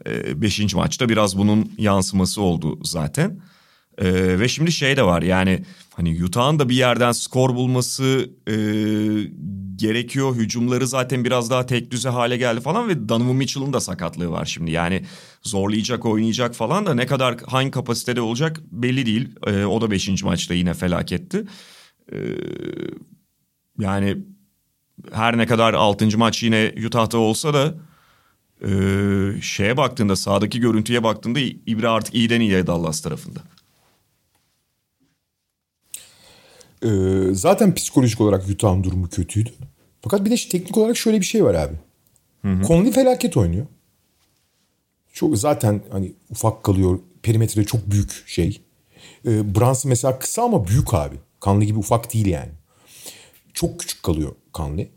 E, 0.07 0.43
beşinci 0.43 0.77
maçta 0.77 1.09
biraz 1.09 1.39
bunun 1.39 1.73
yansıması 1.79 2.43
oldu 2.43 2.79
zaten. 2.85 3.41
E, 3.99 4.39
ve 4.39 4.49
şimdi 4.49 4.73
şey 4.73 4.97
de 4.97 5.03
var 5.03 5.23
yani 5.23 5.65
hani 5.95 6.25
Utah'ın 6.25 6.59
da 6.59 6.69
bir 6.69 6.75
yerden 6.75 7.13
skor 7.13 7.55
bulması 7.55 8.31
e, 8.49 8.55
gerekiyor. 9.77 10.35
Hücumları 10.35 10.87
zaten 10.87 11.25
biraz 11.25 11.51
daha 11.51 11.67
tek 11.67 11.91
düze 11.91 12.09
hale 12.09 12.37
geldi 12.37 12.61
falan 12.61 12.89
ve 12.89 13.09
Donovan 13.09 13.37
Mitchell'ın 13.37 13.73
da 13.73 13.81
sakatlığı 13.81 14.31
var 14.31 14.45
şimdi. 14.45 14.71
Yani 14.71 15.05
zorlayacak, 15.43 16.07
oynayacak 16.07 16.55
falan 16.55 16.87
da 16.87 16.95
ne 16.95 17.07
kadar 17.07 17.37
hangi 17.47 17.71
kapasitede 17.71 18.21
olacak 18.21 18.61
belli 18.71 19.07
değil. 19.07 19.29
Ee, 19.47 19.65
o 19.65 19.81
da 19.81 19.91
5. 19.91 20.23
maçta 20.23 20.55
yine 20.55 20.75
felaketti. 20.75 21.45
Ee, 22.13 22.19
yani 23.79 24.17
her 25.13 25.39
ne 25.39 25.47
kadar 25.47 25.75
6. 25.75 26.19
maç 26.19 26.43
yine 26.43 26.75
Utah'ta 26.87 27.19
olsa 27.19 27.55
da 27.55 27.75
e, 28.65 28.71
şeye 29.43 29.77
baktığında 29.77 30.17
sahadaki 30.17 30.61
görüntüye 30.61 31.03
baktığında 31.03 31.41
İbre 31.67 31.89
artık 31.89 32.15
iyiden 32.15 32.41
iyiye 32.41 32.67
Dallas 32.67 33.01
tarafında. 33.01 33.41
Ee, 36.85 36.89
zaten 37.33 37.75
psikolojik 37.75 38.21
olarak 38.21 38.49
Utah'ın 38.49 38.85
durumu 38.85 39.09
kötüydü. 39.09 39.51
Fakat 40.03 40.25
bir 40.25 40.31
de 40.31 40.37
teknik 40.37 40.77
olarak 40.77 40.97
şöyle 40.97 41.21
bir 41.21 41.27
şey 41.27 41.45
var 41.45 41.55
abi. 41.55 41.75
Conley 42.67 42.93
felaket 42.93 43.37
oynuyor. 43.37 43.67
Çok 45.13 45.39
zaten 45.39 45.83
hani 45.91 46.13
ufak 46.31 46.65
kalıyor. 46.65 46.99
Perimetre 47.23 47.65
çok 47.65 47.91
büyük 47.91 48.23
şey. 48.27 48.61
Ee, 49.27 49.55
Brunson 49.55 49.89
mesela 49.89 50.19
kısa 50.19 50.43
ama 50.43 50.67
büyük 50.67 50.95
abi. 50.95 51.17
Conley 51.43 51.67
gibi 51.67 51.79
ufak 51.79 52.15
değil 52.15 52.27
yani. 52.27 52.51
Çok 53.55 53.81
küçük 53.81 54.03
kalıyor 54.03 54.35
Conley. 54.55 54.91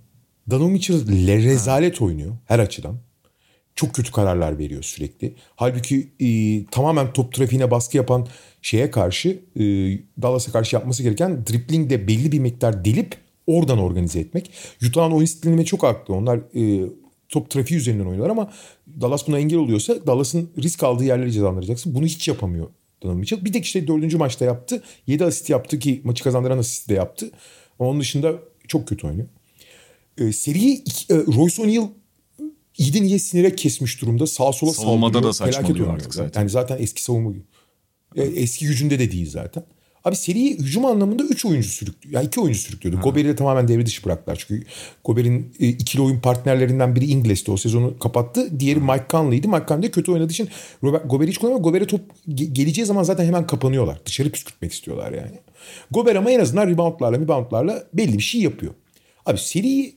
Donovan 0.49 0.72
Mitchell 0.72 1.27
le 1.27 1.38
rezalet 1.38 2.02
oynuyor 2.02 2.35
her 2.45 2.60
açıdan. 2.60 2.98
Çok 3.75 3.93
kötü 3.93 4.11
kararlar 4.11 4.59
veriyor 4.59 4.83
sürekli. 4.83 5.35
Halbuki 5.55 6.09
e, 6.19 6.65
tamamen 6.65 7.13
top 7.13 7.33
trafiğine 7.33 7.71
baskı 7.71 7.97
yapan 7.97 8.27
şeye 8.61 8.91
karşı 8.91 9.29
e, 9.55 9.63
Dallas'a 10.21 10.51
karşı 10.51 10.75
yapması 10.75 11.03
gereken 11.03 11.45
driplingde 11.45 12.07
belli 12.07 12.31
bir 12.31 12.39
miktar 12.39 12.85
delip 12.85 13.15
oradan 13.47 13.77
organize 13.77 14.19
etmek. 14.19 14.51
Utah'ın 14.87 15.11
oyun 15.11 15.25
stilime 15.25 15.65
çok 15.65 15.83
haklı. 15.83 16.13
Onlar 16.13 16.37
e, 16.37 16.89
top 17.29 17.49
trafiği 17.49 17.79
üzerinden 17.79 18.05
oynuyorlar 18.05 18.29
ama 18.29 18.51
Dallas 19.01 19.27
buna 19.27 19.39
engel 19.39 19.59
oluyorsa 19.59 20.07
Dallas'ın 20.07 20.49
risk 20.63 20.83
aldığı 20.83 21.03
yerleri 21.03 21.31
cezalandıracaksın. 21.31 21.95
Bunu 21.95 22.05
hiç 22.05 22.27
yapamıyor 22.27 22.67
Mitchell. 23.03 23.45
Bir 23.45 23.53
tek 23.53 23.65
işte 23.65 23.87
dördüncü 23.87 24.17
maçta 24.17 24.45
yaptı. 24.45 24.83
Yedi 25.07 25.25
asist 25.25 25.49
yaptı 25.49 25.79
ki 25.79 26.01
maçı 26.03 26.23
kazandıran 26.23 26.57
asist 26.57 26.89
de 26.89 26.93
yaptı. 26.93 27.31
Onun 27.79 27.99
dışında 27.99 28.33
çok 28.67 28.87
kötü 28.87 29.07
oynuyor. 29.07 29.27
E, 30.17 30.31
seriyi 30.31 30.83
e, 31.09 31.15
Royce 31.15 31.61
O'Neal 31.61 31.87
iyiden 32.77 33.03
iyiye 33.03 33.19
sinire 33.19 33.55
kesmiş 33.55 34.01
durumda. 34.01 34.27
Sağ 34.27 34.53
sola 34.53 34.73
Savunmada 34.73 35.13
saldırıyor. 35.13 35.29
da 35.29 35.33
saçmalıyor 35.33 35.93
artık 35.93 36.13
zaten. 36.13 36.41
Yani 36.41 36.49
zaten 36.49 36.77
eski 36.79 37.03
savunma 37.03 37.31
e, 38.15 38.21
eski 38.23 38.65
gücünde 38.67 38.99
de 38.99 39.11
değil 39.11 39.29
zaten. 39.29 39.63
Abi 40.03 40.15
seriyi 40.15 40.57
hücum 40.57 40.85
anlamında 40.85 41.23
3 41.23 41.45
oyuncu 41.45 41.69
sürüklüyor. 41.69 42.13
Yani 42.15 42.27
2 42.27 42.41
oyuncu 42.41 42.59
sürüklüyordu. 42.59 43.01
Gober'i 43.01 43.27
de 43.27 43.35
tamamen 43.35 43.67
devre 43.67 43.85
dışı 43.85 44.05
bıraktılar. 44.05 44.45
Çünkü 44.47 44.65
Gober'in 45.03 45.53
e, 45.59 45.67
ikili 45.67 46.01
oyun 46.01 46.19
partnerlerinden 46.19 46.95
biri 46.95 47.05
Inglis'ti. 47.05 47.51
O 47.51 47.57
sezonu 47.57 47.99
kapattı. 47.99 48.59
Diğeri 48.59 48.79
Mike 48.79 49.05
Conley'di. 49.09 49.47
Mike 49.47 49.65
Conley 49.67 49.91
kötü 49.91 50.11
oynadığı 50.11 50.31
için 50.31 50.49
Robert, 50.83 51.09
Gober'i 51.11 51.29
hiç 51.31 51.37
kullanamıyor. 51.37 51.63
Gober'e 51.63 51.87
top 51.87 52.01
ge- 52.27 52.53
geleceği 52.53 52.85
zaman 52.85 53.03
zaten 53.03 53.25
hemen 53.25 53.47
kapanıyorlar. 53.47 54.01
Dışarı 54.05 54.29
püskürtmek 54.29 54.73
istiyorlar 54.73 55.11
yani. 55.11 55.39
Gober 55.91 56.15
ama 56.15 56.31
en 56.31 56.39
azından 56.39 56.67
reboundlarla 56.67 57.19
reboundlarla 57.19 57.83
belli 57.93 58.17
bir 58.17 58.23
şey 58.23 58.41
yapıyor. 58.41 58.73
Abi 59.25 59.37
seriyi 59.37 59.95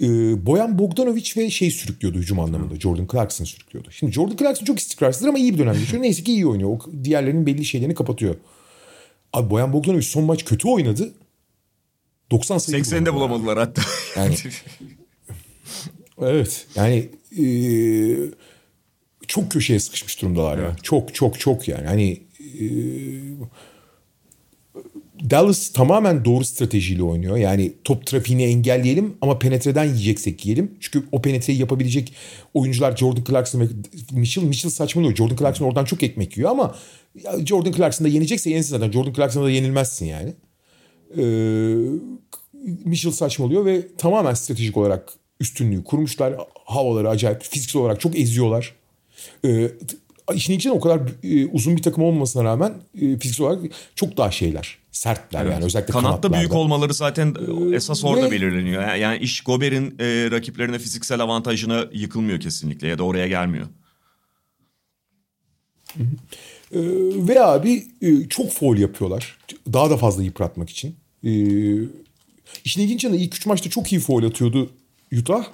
e, 0.00 0.06
Boyan 0.46 0.78
Bogdanovic 0.78 1.24
ve 1.36 1.50
şey 1.50 1.70
sürüklüyordu 1.70 2.18
hücum 2.18 2.40
anlamında. 2.40 2.80
Jordan 2.80 3.08
Clarkson 3.12 3.44
sürüklüyordu. 3.44 3.88
Şimdi 3.92 4.12
Jordan 4.12 4.36
Clarkson 4.36 4.64
çok 4.64 4.78
istikrarsızdır 4.78 5.28
ama 5.28 5.38
iyi 5.38 5.54
bir 5.54 5.58
dönem 5.58 5.74
geçiyor. 5.74 6.02
Neyse 6.02 6.24
ki 6.24 6.32
iyi 6.32 6.46
oynuyor. 6.46 6.70
O 6.70 7.04
diğerlerinin 7.04 7.46
belli 7.46 7.64
şeylerini 7.64 7.94
kapatıyor. 7.94 8.34
Abi 9.32 9.50
Boyan 9.50 9.72
Bogdanovic 9.72 10.02
son 10.02 10.24
maç 10.24 10.44
kötü 10.44 10.68
oynadı. 10.68 11.12
90 12.30 12.58
sayı 12.58 12.82
80'de 12.82 13.14
bulamadı. 13.14 13.14
bulamadılar 13.42 13.58
hatta. 13.58 13.82
Yani- 14.16 14.36
Evet. 16.22 16.66
Yani 16.74 17.08
e, 17.38 17.44
çok 19.26 19.50
köşeye 19.52 19.80
sıkışmış 19.80 20.22
durumdalar 20.22 20.58
ya. 20.58 20.76
Çok 20.82 21.14
çok 21.14 21.40
çok 21.40 21.68
yani. 21.68 21.86
Hani 21.86 22.20
e, 22.40 22.64
Dallas 25.30 25.68
tamamen 25.68 26.24
doğru 26.24 26.44
stratejiyle 26.44 27.02
oynuyor. 27.02 27.36
Yani 27.36 27.72
top 27.84 28.06
trafiğini 28.06 28.42
engelleyelim 28.42 29.14
ama 29.20 29.38
penetreden 29.38 29.84
yiyeceksek 29.84 30.46
yiyelim. 30.46 30.74
Çünkü 30.80 31.06
o 31.12 31.22
penetreyi 31.22 31.58
yapabilecek 31.58 32.14
oyuncular 32.54 32.96
Jordan 32.96 33.24
Clarkson 33.24 33.60
ve 33.60 33.64
Mitchell. 34.12 34.44
Mitchell 34.44 34.70
saçmalıyor. 34.70 35.16
Jordan 35.16 35.36
Clarkson 35.36 35.66
oradan 35.66 35.84
çok 35.84 36.02
ekmek 36.02 36.36
yiyor 36.36 36.50
ama 36.50 36.74
Jordan 37.44 37.72
Clarkson 37.72 38.04
da 38.04 38.08
yenecekse 38.08 38.50
yenilsin 38.50 38.70
zaten. 38.70 38.92
Jordan 38.92 39.12
Clarkson'a 39.12 39.44
da 39.44 39.50
yenilmezsin 39.50 40.06
yani. 40.06 40.32
Ee, 41.18 41.22
Mitchell 42.84 43.12
saçmalıyor 43.12 43.64
ve 43.64 43.96
tamamen 43.96 44.34
stratejik 44.34 44.76
olarak 44.76 45.12
üstünlüğü 45.40 45.84
kurmuşlar. 45.84 46.34
Havaları 46.64 47.08
acayip 47.08 47.42
fiziksel 47.42 47.82
olarak 47.82 48.00
çok 48.00 48.18
eziyorlar. 48.18 48.74
Ee, 49.44 49.70
işin 50.34 50.52
içinde 50.52 50.72
o 50.72 50.80
kadar 50.80 51.00
e, 51.22 51.46
uzun 51.46 51.76
bir 51.76 51.82
takım 51.82 52.04
olmamasına 52.04 52.44
rağmen 52.44 52.72
e, 52.94 53.18
fiziksel 53.18 53.46
olarak 53.46 53.72
çok 53.94 54.16
daha 54.16 54.30
şeyler. 54.30 54.78
Sertler 54.92 55.44
yani 55.46 55.64
özellikle 55.64 55.92
Kanatta 55.92 56.08
kanatlarda. 56.10 56.38
büyük 56.38 56.54
olmaları 56.54 56.94
zaten 56.94 57.34
esas 57.74 58.04
orada 58.04 58.26
ve- 58.26 58.30
belirleniyor. 58.30 58.82
Yani- 58.82 59.00
Yani 59.00 59.18
iş 59.18 59.40
Gober'in 59.40 59.86
e, 59.98 60.30
rakiplerine 60.30 60.78
fiziksel 60.78 61.20
avantajına 61.20 61.84
yıkılmıyor 61.92 62.40
kesinlikle 62.40 62.88
ya 62.88 62.98
da 62.98 63.02
oraya 63.02 63.28
gelmiyor. 63.28 63.66
Ee, 66.72 66.78
ve 67.28 67.40
abi 67.44 67.86
e, 68.02 68.28
çok 68.28 68.52
foul 68.52 68.78
yapıyorlar. 68.78 69.38
Daha 69.72 69.90
da 69.90 69.96
fazla 69.96 70.22
yıpratmak 70.22 70.70
için. 70.70 70.96
Ee, 71.24 71.30
işin 72.64 72.82
ilginç 72.82 73.04
yanı 73.04 73.16
ilk 73.16 73.34
üç 73.36 73.46
maçta 73.46 73.70
çok 73.70 73.92
iyi 73.92 74.00
foul 74.00 74.24
atıyordu 74.24 74.70
Utah. 75.18 75.44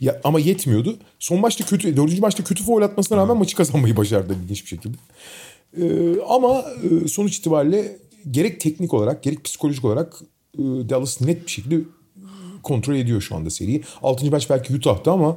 Ya, 0.00 0.20
ama 0.24 0.40
yetmiyordu. 0.40 0.96
Son 1.18 1.40
maçta 1.40 1.64
kötü, 1.64 1.96
dördüncü 1.96 2.20
maçta 2.20 2.44
kötü 2.44 2.64
foul 2.64 2.82
atmasına 2.82 3.18
rağmen 3.18 3.36
maçı 3.36 3.56
kazanmayı 3.56 3.96
başardı 3.96 4.36
ilginç 4.44 4.62
bir 4.62 4.68
şekilde. 4.68 4.96
Ee, 5.80 6.20
ama 6.28 6.64
e, 7.04 7.08
sonuç 7.08 7.36
itibariyle 7.36 7.96
gerek 8.30 8.60
teknik 8.60 8.94
olarak 8.94 9.22
gerek 9.22 9.44
psikolojik 9.44 9.84
olarak 9.84 10.14
e, 10.58 10.62
Dallas 10.62 11.20
net 11.20 11.46
bir 11.46 11.50
şekilde 11.50 11.80
kontrol 12.62 12.94
ediyor 12.94 13.20
şu 13.20 13.36
anda 13.36 13.50
seriyi. 13.50 13.82
Altıncı 14.02 14.30
maç 14.30 14.50
belki 14.50 14.74
Utah'ta 14.74 15.12
ama 15.12 15.36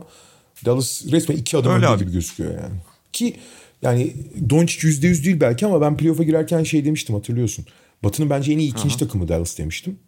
Dallas 0.65 1.05
resmen 1.11 1.37
iki 1.37 1.57
adım 1.57 1.71
önde 1.71 2.03
gibi 2.03 2.11
gözüküyor 2.11 2.51
yani. 2.51 2.75
Ki 3.13 3.35
yani 3.81 4.13
Doncic 4.49 4.87
yüzde 4.87 5.07
yüz 5.07 5.25
değil 5.25 5.39
belki 5.41 5.65
ama 5.65 5.81
ben 5.81 5.97
playoff'a 5.97 6.23
girerken 6.23 6.63
şey 6.63 6.85
demiştim 6.85 7.15
hatırlıyorsun. 7.15 7.65
Batı'nın 8.03 8.29
bence 8.29 8.53
en 8.53 8.57
iyi 8.57 8.69
ikinci 8.71 8.97
takımı 8.97 9.27
Dallas 9.27 9.57
demiştim. 9.57 9.99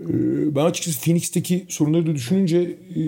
Ee, 0.00 0.54
ben 0.56 0.64
açıkçası 0.64 1.00
Phoenix'teki 1.00 1.66
sorunları 1.68 2.06
da 2.06 2.14
düşününce 2.14 2.58
e, 2.96 3.00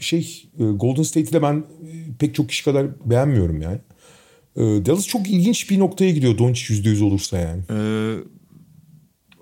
şey 0.00 0.50
e, 0.58 0.64
Golden 0.64 1.02
State'i 1.02 1.32
de 1.32 1.42
ben 1.42 1.54
e, 1.54 1.64
pek 2.18 2.34
çok 2.34 2.48
kişi 2.48 2.64
kadar 2.64 2.86
beğenmiyorum 3.10 3.62
yani. 3.62 3.78
Ee, 4.56 4.62
Dallas 4.62 5.06
çok 5.06 5.30
ilginç 5.30 5.70
bir 5.70 5.78
noktaya 5.78 6.10
gidiyor 6.10 6.38
Doncic 6.38 6.74
yüzde 6.74 6.88
yüz 6.88 7.02
olursa 7.02 7.38
yani. 7.38 7.62
Ee, 7.70 8.14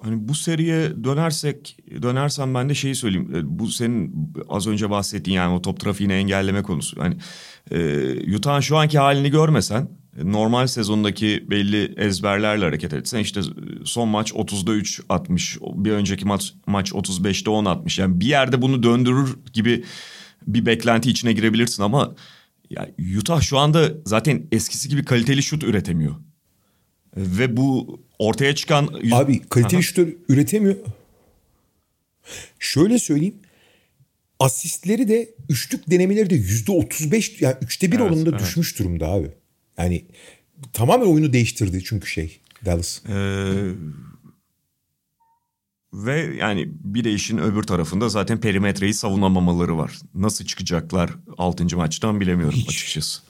hani 0.02 0.28
bu 0.28 0.34
seriye 0.34 1.04
dönersek 1.04 1.76
dönersem 2.02 2.54
ben 2.54 2.68
de 2.68 2.74
şeyi 2.74 2.94
söyleyeyim. 2.94 3.30
Bu 3.44 3.68
senin 3.68 4.32
az 4.48 4.66
önce 4.66 4.90
bahsettiğin 4.90 5.36
yani 5.36 5.54
o 5.54 5.62
top 5.62 5.80
trafiğini 5.80 6.12
engelleme 6.12 6.62
konusu. 6.62 7.00
Hani 7.00 7.16
e, 7.70 8.36
Utah'ın 8.36 8.60
şu 8.60 8.76
anki 8.76 8.98
halini 8.98 9.30
görmesen 9.30 9.88
normal 10.22 10.66
sezondaki 10.66 11.46
belli 11.50 11.94
ezberlerle 11.96 12.64
hareket 12.64 12.92
etsen 12.92 13.18
işte 13.18 13.40
son 13.84 14.08
maç 14.08 14.32
30'da 14.32 14.72
3 14.72 15.00
atmış. 15.08 15.58
Bir 15.74 15.90
önceki 15.90 16.24
maç 16.24 16.54
maç 16.66 16.92
35'te 16.92 17.50
10 17.50 17.64
atmış. 17.64 17.98
Yani 17.98 18.20
bir 18.20 18.26
yerde 18.26 18.62
bunu 18.62 18.82
döndürür 18.82 19.36
gibi 19.52 19.84
bir 20.54 20.66
beklenti 20.66 21.10
içine 21.10 21.32
girebilirsin 21.32 21.82
ama 21.82 22.14
ya 22.70 22.90
Utah 23.18 23.40
şu 23.40 23.58
anda 23.58 23.92
zaten 24.04 24.46
eskisi 24.52 24.88
gibi 24.88 25.04
kaliteli 25.04 25.42
şut 25.42 25.64
üretemiyor. 25.64 26.14
Ve 27.16 27.56
bu 27.56 28.00
ortaya 28.18 28.54
çıkan... 28.54 28.88
Abi 29.12 29.40
kaliteli 29.40 29.82
şutör 29.82 30.08
üretemiyor. 30.28 30.76
Şöyle 32.58 32.98
söyleyeyim. 32.98 33.34
Asistleri 34.40 35.08
de 35.08 35.30
üçlük 35.48 35.90
denemeleri 35.90 36.30
de 36.30 36.34
yüzde 36.34 36.72
otuz 36.72 37.12
beş 37.12 37.42
yani 37.42 37.56
üçte 37.62 37.92
bir 37.92 37.96
Evet, 37.96 38.10
oranında 38.10 38.30
evet. 38.30 38.40
düşmüş 38.40 38.78
durumda 38.78 39.08
abi. 39.08 39.30
Yani 39.78 40.04
tamamen 40.72 41.06
oyunu 41.06 41.32
değiştirdi 41.32 41.84
çünkü 41.84 42.08
şey 42.08 42.40
Dallas. 42.64 43.00
Ee, 43.08 43.12
ve 45.92 46.36
yani 46.38 46.68
bir 46.84 47.04
de 47.04 47.12
işin 47.12 47.38
öbür 47.38 47.62
tarafında 47.62 48.08
zaten 48.08 48.40
perimetreyi 48.40 48.94
savunamamaları 48.94 49.78
var. 49.78 49.98
Nasıl 50.14 50.44
çıkacaklar 50.44 51.10
6. 51.38 51.76
maçtan 51.76 52.20
bilemiyorum 52.20 52.58
Hiç. 52.58 52.68
açıkçası. 52.68 53.22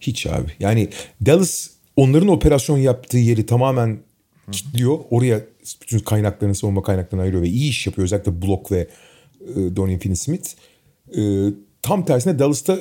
Hiç 0.00 0.26
abi. 0.26 0.52
Yani 0.60 0.88
Dallas 1.26 1.70
onların 1.96 2.28
operasyon 2.28 2.78
yaptığı 2.78 3.18
yeri 3.18 3.46
tamamen 3.46 3.98
kilitliyor. 4.52 4.98
Oraya 5.10 5.40
bütün 5.82 5.98
kaynaklarını, 5.98 6.54
savunma 6.54 6.82
kaynaklarını 6.82 7.22
ayırıyor 7.22 7.42
ve 7.42 7.48
iyi 7.48 7.70
iş 7.70 7.86
yapıyor. 7.86 8.04
Özellikle 8.04 8.42
Block 8.42 8.72
ve 8.72 8.88
e, 9.40 9.76
Dorian 9.76 9.98
Finney-Smith. 9.98 10.54
E, 11.16 11.52
tam 11.82 12.04
tersine 12.04 12.38
Dallas'ta 12.38 12.78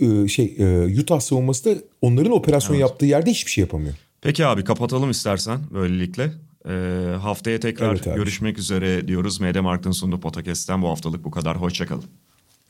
e, 0.00 0.28
şey 0.28 0.56
e, 0.58 1.00
Utah 1.00 1.20
savunması 1.20 1.64
da 1.64 1.78
onların 2.02 2.32
operasyon 2.32 2.76
yaptığı 2.76 3.06
yerde 3.06 3.30
hiçbir 3.30 3.50
şey 3.50 3.62
yapamıyor. 3.62 3.94
Peki 4.20 4.46
abi 4.46 4.64
kapatalım 4.64 5.10
istersen 5.10 5.60
böylelikle. 5.74 6.32
Ee, 6.68 7.16
haftaya 7.22 7.60
tekrar 7.60 7.90
Evet 7.90 8.06
abi. 8.08 8.14
görüşmek 8.14 8.58
üzere 8.58 9.08
diyoruz. 9.08 9.40
Mediamarkt'ın 9.40 9.90
sunduğu 9.90 10.20
podcast'ten 10.20 10.82
bu 10.82 10.88
haftalık 10.88 11.24
bu 11.24 11.30
kadar. 11.30 11.56
Hoşçakalın. 11.60 12.04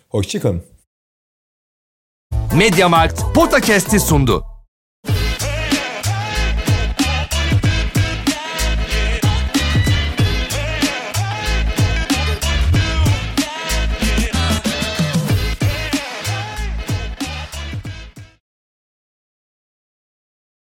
Hoşçakalın. 0.08 0.62
Mediamarkt 2.56 3.22
Podcast'i 3.34 4.00
sundu. 4.00 4.44